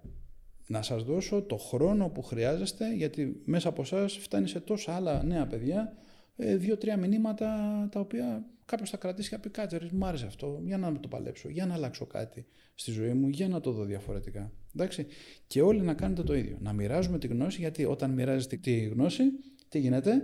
να 0.71 0.81
σας 0.81 1.03
δώσω 1.03 1.41
το 1.41 1.57
χρόνο 1.57 2.09
που 2.09 2.21
χρειάζεστε, 2.21 2.93
γιατί 2.95 3.41
μέσα 3.45 3.69
από 3.69 3.81
εσάς 3.81 4.17
φτάνει 4.17 4.47
σε 4.47 4.59
τόσα 4.59 4.93
άλλα 4.93 5.23
νέα 5.23 5.47
παιδιά, 5.47 5.93
ε, 6.35 6.55
δύο-τρία 6.55 6.97
μηνύματα 6.97 7.47
τα 7.91 7.99
οποία 7.99 8.45
κάποιος 8.65 8.89
θα 8.89 8.97
κρατήσει 8.97 9.29
και 9.29 9.35
θα 9.35 9.41
πει 9.41 9.49
κάτσε, 9.49 9.89
μου 9.91 10.05
άρεσε 10.05 10.25
αυτό, 10.25 10.61
για 10.63 10.77
να 10.77 10.99
το 10.99 11.07
παλέψω, 11.07 11.49
για 11.49 11.65
να 11.65 11.73
αλλάξω 11.73 12.05
κάτι 12.05 12.45
στη 12.75 12.91
ζωή 12.91 13.13
μου, 13.13 13.27
για 13.27 13.47
να 13.47 13.59
το 13.61 13.71
δω 13.71 13.83
διαφορετικά. 13.83 14.51
Εντάξει. 14.75 15.05
Και 15.47 15.61
όλοι 15.61 15.81
να 15.81 15.93
κάνετε 15.93 16.23
το 16.23 16.35
ίδιο. 16.35 16.57
Να 16.61 16.73
μοιράζουμε 16.73 17.17
τη 17.17 17.27
γνώση, 17.27 17.59
γιατί 17.59 17.85
όταν 17.85 18.11
μοιράζεστε 18.11 18.55
τη 18.55 18.79
γνώση, 18.79 19.23
τι 19.71 19.79
γίνεται, 19.79 20.21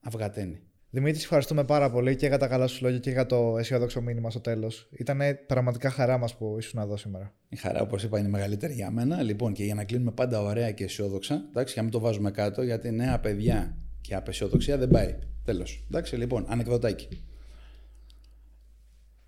αυγαταίνει. 0.00 0.60
Δημήτρης, 0.90 1.22
ευχαριστούμε 1.22 1.64
πάρα 1.64 1.90
πολύ 1.90 2.16
και 2.16 2.26
για 2.26 2.38
τα 2.38 2.46
καλά 2.48 2.66
σου 2.66 2.84
λόγια 2.84 2.98
και 2.98 3.10
για 3.10 3.26
το 3.26 3.58
αισιόδοξο 3.58 4.00
μήνυμα 4.00 4.30
στο 4.30 4.40
τέλος. 4.40 4.88
Ήταν 4.92 5.20
πραγματικά 5.46 5.90
χαρά 5.90 6.18
μας 6.18 6.36
που 6.36 6.56
ήσουν 6.58 6.80
εδώ 6.80 6.96
σήμερα. 6.96 7.34
Η 7.48 7.56
χαρά, 7.56 7.80
όπως 7.80 8.02
είπα, 8.02 8.18
είναι 8.18 8.28
μεγαλύτερη 8.28 8.72
για 8.72 8.90
μένα. 8.90 9.22
Λοιπόν, 9.22 9.52
και 9.52 9.64
για 9.64 9.74
να 9.74 9.84
κλείνουμε 9.84 10.12
πάντα 10.12 10.40
ωραία 10.40 10.70
και 10.70 10.84
αισιόδοξα, 10.84 11.34
εντάξει, 11.48 11.72
για 11.72 11.82
να 11.82 11.88
μην 11.88 11.90
το 11.98 11.98
βάζουμε 12.00 12.30
κάτω, 12.30 12.62
γιατί 12.62 12.90
νέα 12.90 13.20
παιδιά 13.20 13.76
και 14.00 14.14
απεσιοδοξία 14.14 14.78
δεν 14.78 14.88
πάει. 14.88 15.18
Τέλος. 15.44 15.84
Εντάξει, 15.88 16.16
λοιπόν, 16.16 16.44
ανεκδοτάκι. 16.48 17.24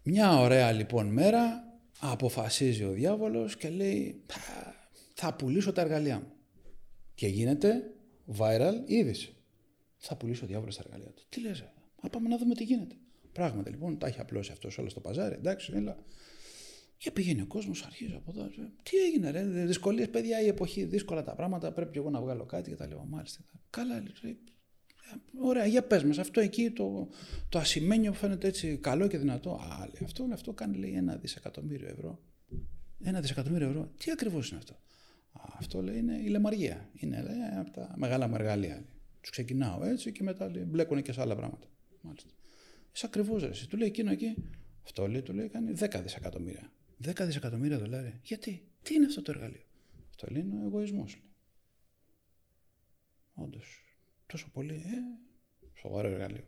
Μια 0.02 0.38
ωραία 0.38 0.72
λοιπόν 0.72 1.06
μέρα 1.06 1.40
αποφασίζει 2.00 2.84
ο 2.84 2.90
διάβολος 2.90 3.56
και 3.56 3.68
λέει 3.68 4.24
θα 5.14 5.34
πουλήσω 5.34 5.72
τα 5.72 5.80
εργαλεία 5.80 6.16
μου. 6.16 6.32
Και 7.14 7.26
γίνεται 7.26 7.82
viral 8.38 8.82
είδηση 8.86 9.34
θα 9.96 10.16
πουλήσει 10.16 10.44
ο 10.44 10.46
διάβολος 10.46 10.76
τα 10.76 10.82
εργαλεία 10.86 11.10
του. 11.10 11.24
Τι 11.28 11.40
λες, 11.40 11.64
Α 12.00 12.08
πάμε 12.08 12.28
να 12.28 12.38
δούμε 12.38 12.54
τι 12.54 12.64
γίνεται. 12.64 12.94
Πράγματι 13.32 13.70
λοιπόν, 13.70 13.98
τα 13.98 14.06
έχει 14.06 14.20
απλώσει 14.20 14.52
αυτός 14.52 14.78
όλος 14.78 14.90
στο 14.90 15.00
παζάρι, 15.00 15.34
εντάξει, 15.34 15.72
έλα. 15.74 15.96
Και 16.98 17.10
πηγαίνει 17.10 17.40
ο 17.40 17.46
κόσμος, 17.46 17.82
αρχίζει 17.82 18.14
από 18.14 18.30
εδώ. 18.30 18.48
Τι 18.82 18.96
έγινε, 18.96 19.30
ρε, 19.30 19.42
δυσκολίες, 19.44 20.10
παιδιά, 20.10 20.40
η 20.40 20.46
εποχή, 20.46 20.84
δύσκολα 20.84 21.22
τα 21.22 21.34
πράγματα. 21.34 21.72
Πρέπει 21.72 21.92
και 21.92 21.98
εγώ 21.98 22.10
να 22.10 22.20
βγάλω 22.20 22.44
κάτι 22.44 22.70
και 22.70 22.76
τα 22.76 22.86
λέω. 22.86 23.04
Μάλιστα. 23.08 23.40
Καλά, 23.70 24.02
λέει. 24.22 24.38
Ωραία, 25.40 25.66
για 25.66 25.82
πες 25.82 26.04
μας, 26.04 26.18
αυτό 26.18 26.40
εκεί 26.40 26.70
το, 26.70 27.08
το 27.48 27.58
ασημένιο 27.58 28.10
που 28.10 28.16
φαίνεται 28.16 28.46
έτσι 28.46 28.76
καλό 28.76 29.06
και 29.06 29.18
δυνατό. 29.18 29.50
Α, 29.50 29.78
λέει, 29.78 30.02
αυτό, 30.04 30.28
αυτό 30.32 30.52
κάνει 30.52 30.76
λέει 30.76 30.92
ένα 30.92 31.16
δισεκατομμύριο 31.16 31.88
ευρώ. 31.88 32.22
Ένα 33.00 33.20
δισεκατομμύριο 33.20 33.68
ευρώ. 33.68 33.90
Τι 33.98 34.10
ακριβώς 34.10 34.48
είναι 34.48 34.58
αυτό; 34.58 34.80
Α, 35.36 35.54
αυτό 35.58 35.82
λέει 35.82 35.98
είναι 35.98 36.16
η 36.16 36.28
λεμαργία. 36.28 36.90
Είναι 36.94 37.22
λέει, 37.22 37.36
από 37.58 37.70
τα 37.70 37.94
μεγάλα 37.96 38.28
μεργαλεία. 38.28 38.84
Τους 39.20 39.30
ξεκινάω 39.30 39.84
έτσι 39.84 40.12
και 40.12 40.22
μετά 40.22 40.50
λέει, 40.50 40.64
μπλέκουν 40.66 41.02
και 41.02 41.12
σε 41.12 41.20
άλλα 41.20 41.36
πράγματα. 41.36 41.66
Μάλιστα. 42.00 42.30
Είσαι 42.94 43.06
ακριβώς 43.06 43.42
ρε. 43.42 43.50
Του 43.68 43.76
λέει 43.76 43.88
εκείνο 43.88 44.10
εκεί. 44.10 44.34
Αυτό 44.84 45.08
λέει, 45.08 45.22
του 45.22 45.32
λέει 45.32 45.48
κάνει 45.48 45.72
10 45.78 46.00
δισεκατομμύρια. 46.02 46.72
10 47.04 47.12
δισεκατομμύρια 47.26 47.78
δολάρια. 47.78 48.20
Γιατί, 48.22 48.68
τι 48.82 48.94
είναι 48.94 49.06
αυτό 49.06 49.22
το 49.22 49.30
εργαλείο; 49.30 49.64
Αυτό 50.08 50.26
λέει 50.30 50.42
είναι 50.42 50.62
ο 50.62 50.66
εγωισμός. 50.66 51.22
Όντως. 53.34 53.80
Τόσο 54.26 54.50
πολύ, 54.52 54.74
ε, 54.74 55.26
σοβαρό 55.74 56.08
εργαλείο. 56.08 56.44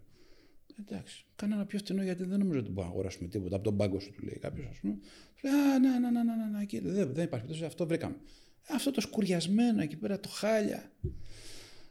Εντάξει, 0.80 1.26
κάνε 1.36 1.54
ένα 1.54 1.66
πιο 1.66 1.78
φθηνό 1.78 2.02
γιατί 2.02 2.24
δεν 2.24 2.38
νομίζω 2.38 2.58
ότι 2.58 2.68
μπορούμε 2.68 2.86
να 2.86 2.90
αγοράσουμε 2.90 3.28
τίποτα 3.28 3.54
από 3.54 3.64
τον 3.64 3.76
πάγκο 3.76 4.00
σου, 4.00 4.12
του 4.12 4.22
λέει 4.22 4.38
κάποιος, 4.38 4.66
ας 4.66 4.78
πούμε. 4.80 4.98
Λέει, 5.42 5.52
Α, 5.52 5.78
να, 5.78 5.98
να, 6.00 6.10
να, 6.10 6.24
να, 6.24 6.48
να, 6.48 6.66
δεν, 6.92 7.12
δεν 7.12 7.24
υπάρχει. 7.24 7.64
Αυτό 7.64 7.86
βρήκαμε. 7.86 8.16
Αυτό 8.70 8.90
το 8.90 9.00
σκουριασμένο 9.00 9.82
εκεί 9.82 9.96
πέρα, 9.96 10.20
το 10.20 10.28
χάλια. 10.28 10.92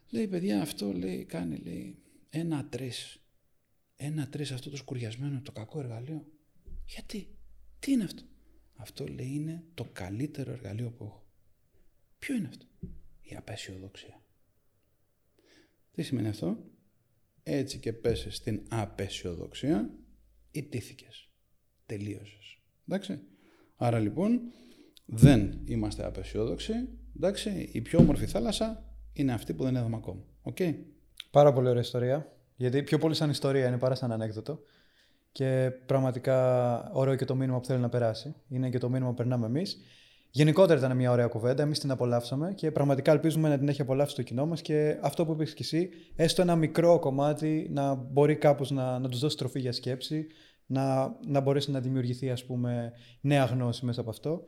Λέει, 0.10 0.28
παιδιά, 0.28 0.62
αυτό 0.62 0.94
λέει, 0.94 1.26
κάνει, 1.26 1.58
λέει, 1.58 1.98
ένα 2.30 2.66
τρεις. 2.66 3.22
Ένα 3.96 4.30
τρεις 4.30 4.52
αυτό 4.52 4.70
το 4.70 4.78
σκουριασμένο, 4.78 5.42
το 5.42 5.52
κακό 5.52 5.80
εργαλείο. 5.80 6.26
Γιατί, 6.86 7.38
τι 7.80 7.92
είναι 7.92 8.04
αυτό; 8.04 8.24
Αυτό 8.76 9.08
λέει 9.08 9.32
είναι 9.34 9.64
το 9.74 9.84
καλύτερο 9.84 10.52
εργαλείο 10.52 10.92
που 10.92 11.04
έχω. 11.04 11.28
Ποιο 12.20 12.36
είναι 12.36 12.48
αυτό; 12.48 12.66
Η 13.22 13.36
απεσιοδοξία. 13.36 14.22
Τι 15.92 16.04
σημαίνει 16.04 16.28
αυτό; 16.28 16.72
Έτσι 17.44 17.80
και 17.80 17.94
πέσες 17.94 18.36
στην 18.36 18.66
απεσιοδοξία, 18.70 19.94
ιτήθηκες. 20.52 21.30
Τελείωσες. 21.86 22.62
Εντάξει. 22.88 23.22
Άρα 23.76 24.00
λοιπόν 24.00 24.42
δεν 25.10 25.60
είμαστε 25.66 26.06
απεσιόδοξοι. 26.06 26.74
Εντάξει. 27.16 27.70
Η 27.72 27.82
πιο 27.82 28.00
όμορφη 28.00 28.26
θάλασσα 28.26 28.84
είναι 29.14 29.34
αυτή 29.34 29.54
που 29.54 29.64
δεν 29.64 29.76
είδαμε 29.76 29.96
ακόμα. 29.96 30.22
Okay. 30.44 30.76
Πάρα 31.32 31.54
πολύ 31.54 31.68
ωραία 31.68 31.82
ιστορία. 31.82 32.32
Γιατί 32.56 32.84
πιο 32.84 32.98
πολύ 32.98 33.16
σαν 33.16 33.30
ιστορία 33.30 33.68
είναι 33.68 33.78
παρά 33.78 33.96
σαν 33.96 34.12
ανέκδοτο. 34.12 34.60
Και 35.32 35.72
πραγματικά 35.86 36.90
ωραίο 36.94 37.16
και 37.16 37.26
το 37.26 37.36
μήνυμα 37.36 37.60
που 37.60 37.66
θέλει 37.66 37.82
να 37.82 37.90
περάσει. 37.90 38.36
Είναι 38.48 38.70
και 38.70 38.78
το 38.78 38.90
μήνυμα 38.90 39.10
που 39.10 39.16
περνάμε 39.16 39.46
εμείς. 39.46 39.78
Γενικότερα 40.32 40.80
ήταν 40.80 40.96
μια 40.96 41.12
ωραία 41.12 41.28
κουβέντα. 41.28 41.64
Εμείς 41.64 41.80
την 41.80 41.92
απολαύσαμε 41.92 42.54
και 42.54 42.72
πραγματικά 42.72 43.12
ελπίζουμε 43.12 43.50
να 43.50 43.58
την 43.58 43.68
έχει 43.68 43.82
απολαύσει 43.82 44.16
το 44.16 44.22
κοινό 44.22 44.46
μας. 44.46 44.62
Και 44.62 44.98
αυτό 45.02 45.26
που 45.26 45.32
είπες 45.32 45.54
και 45.54 45.64
εσύ, 45.64 45.90
έστω 46.16 46.42
ένα 46.42 46.56
μικρό 46.56 47.00
κομμάτι 47.00 47.68
να 47.72 47.96
μπορεί 47.96 48.36
κάπως 48.36 48.72
να, 48.72 49.00
να 49.00 49.10
τους 49.10 49.20
δώσει 49.20 49.38
τροφή 49.38 49.60
για 49.60 49.72
σκέψη, 49.72 50.28
να, 50.66 51.16
να 51.28 51.40
μπορέσει 51.40 51.72
να 51.72 51.80
δημιουργηθεί 51.80 52.30
ας 52.30 52.46
πούμε, 52.46 52.92
νέα 53.22 53.46
γνώση 53.46 53.86
μέσα 53.86 54.02
από 54.02 54.10
αυτό. 54.10 54.48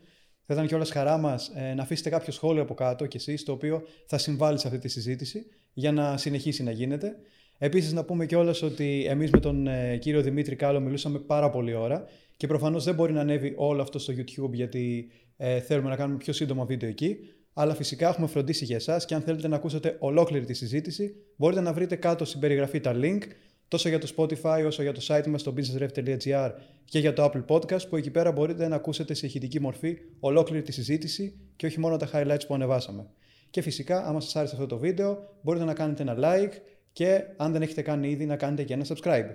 Θα 0.52 0.56
ήταν 0.56 0.68
κιόλας 0.68 0.92
χαρά 0.92 1.18
μας 1.18 1.52
ε, 1.56 1.74
να 1.74 1.82
αφήσετε 1.82 2.10
κάποιο 2.10 2.34
σχόλιο 2.34 2.62
από 2.62 2.74
κάτω 2.74 3.06
κι 3.06 3.18
εσείς, 3.18 3.44
το 3.44 3.52
οποίο 3.52 3.84
θα 4.06 4.18
συμβάλλει 4.18 4.60
σε 4.60 4.68
αυτή 4.68 4.80
τη 4.80 4.88
συζήτηση 4.88 5.46
για 5.74 5.92
να 5.92 6.18
συνεχίσει 6.18 6.64
να 6.64 6.72
γίνεται. 6.72 7.16
Επίσης, 7.58 7.94
να 7.94 8.04
πούμε 8.04 8.26
κιόλας 8.26 8.62
ότι 8.62 9.06
εμείς 9.10 9.32
με 9.32 9.40
τον 9.40 9.68
ε, 9.68 9.98
κύριο 9.98 10.22
Δημήτρη 10.22 10.56
Κάλο 10.56 10.80
μιλούσαμε 10.80 11.20
πάρα 11.20 11.50
πολύ 11.50 11.74
ώρα 11.74 12.06
και 12.38 12.48
προφανώς 12.48 12.84
δεν 12.84 12.96
μπορεί 12.96 13.14
να 13.14 13.22
ανέβει 13.22 13.54
όλο 13.58 13.82
αυτό 13.82 14.00
στο 14.00 14.14
YouTube 14.18 14.52
γιατί 14.52 15.12
ε, 15.38 15.60
θέλουμε 15.60 15.90
να 15.90 15.96
κάνουμε 15.96 16.18
πιο 16.18 16.34
σύντομα 16.34 16.66
βίντεο 16.66 16.90
εκεί. 16.90 17.18
Αλλά 17.54 17.76
φυσικά 17.76 18.10
έχουμε 18.10 18.28
φροντίσει 18.28 18.66
για 18.66 18.76
εσάς 18.76 19.06
και 19.06 19.14
αν 19.14 19.22
θέλετε 19.22 19.48
να 19.48 19.56
ακούσετε 19.56 19.96
ολόκληρη 20.00 20.46
τη 20.46 20.54
συζήτηση, 20.54 21.16
μπορείτε 21.36 21.62
να 21.62 21.74
βρείτε 21.74 21.96
κάτω 21.96 22.26
στην 22.26 22.40
περιγραφή 22.40 22.80
τα 22.80 22.96
link 22.96 23.22
τόσο 23.70 23.90
για 23.90 24.00
το 24.00 24.14
Spotify 24.18 24.64
όσο 24.66 24.82
για 24.82 24.94
το 24.94 25.02
site 25.08 25.28
μας 25.28 25.42
στο 25.42 25.54
businessref.gr 25.58 26.52
και 26.86 27.00
για 27.00 27.14
το 27.14 27.32
Apple 27.34 27.46
Podcast 27.46 27.88
που 27.90 27.96
εκεί 27.96 28.10
πέρα 28.12 28.32
μπορείτε 28.32 28.68
να 28.68 28.76
ακούσετε 28.76 29.14
σε 29.14 29.26
ηχητική 29.26 29.60
μορφή 29.60 29.98
ολόκληρη 30.20 30.62
τη 30.64 30.72
συζήτηση 30.72 31.40
και 31.56 31.66
όχι 31.66 31.80
μόνο 31.80 31.98
τα 31.98 32.10
highlights 32.14 32.48
που 32.48 32.54
ανεβάσαμε. 32.54 33.06
Και 33.50 33.62
φυσικά, 33.62 34.06
άμα 34.06 34.22
σας 34.22 34.36
άρεσε 34.36 34.56
αυτό 34.56 34.68
το 34.68 34.78
βίντεο, 34.78 35.18
μπορείτε 35.42 35.66
να 35.66 35.74
κάνετε 35.74 36.02
ένα 36.02 36.16
like 36.18 36.54
και 36.94 37.24
αν 37.38 37.52
δεν 37.52 37.62
έχετε 37.62 37.82
κάνει 37.82 38.10
ήδη 38.10 38.26
να 38.26 38.36
κάνετε 38.36 38.64
και 38.64 38.74
ένα 38.74 38.86
subscribe. 38.88 39.30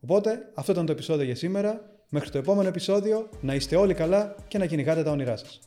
Οπότε, 0.00 0.50
αυτό 0.54 0.72
ήταν 0.72 0.86
το 0.86 0.92
επεισόδιο 0.92 1.24
για 1.24 1.34
σήμερα. 1.34 1.90
Μέχρι 2.08 2.30
το 2.30 2.38
επόμενο 2.38 2.68
επεισόδιο, 2.68 3.28
να 3.40 3.54
είστε 3.54 3.76
όλοι 3.76 3.94
καλά 3.94 4.34
και 4.48 4.58
να 4.58 4.66
κυνηγάτε 4.66 5.02
τα 5.02 5.10
όνειρά 5.10 5.36
σας. 5.36 5.60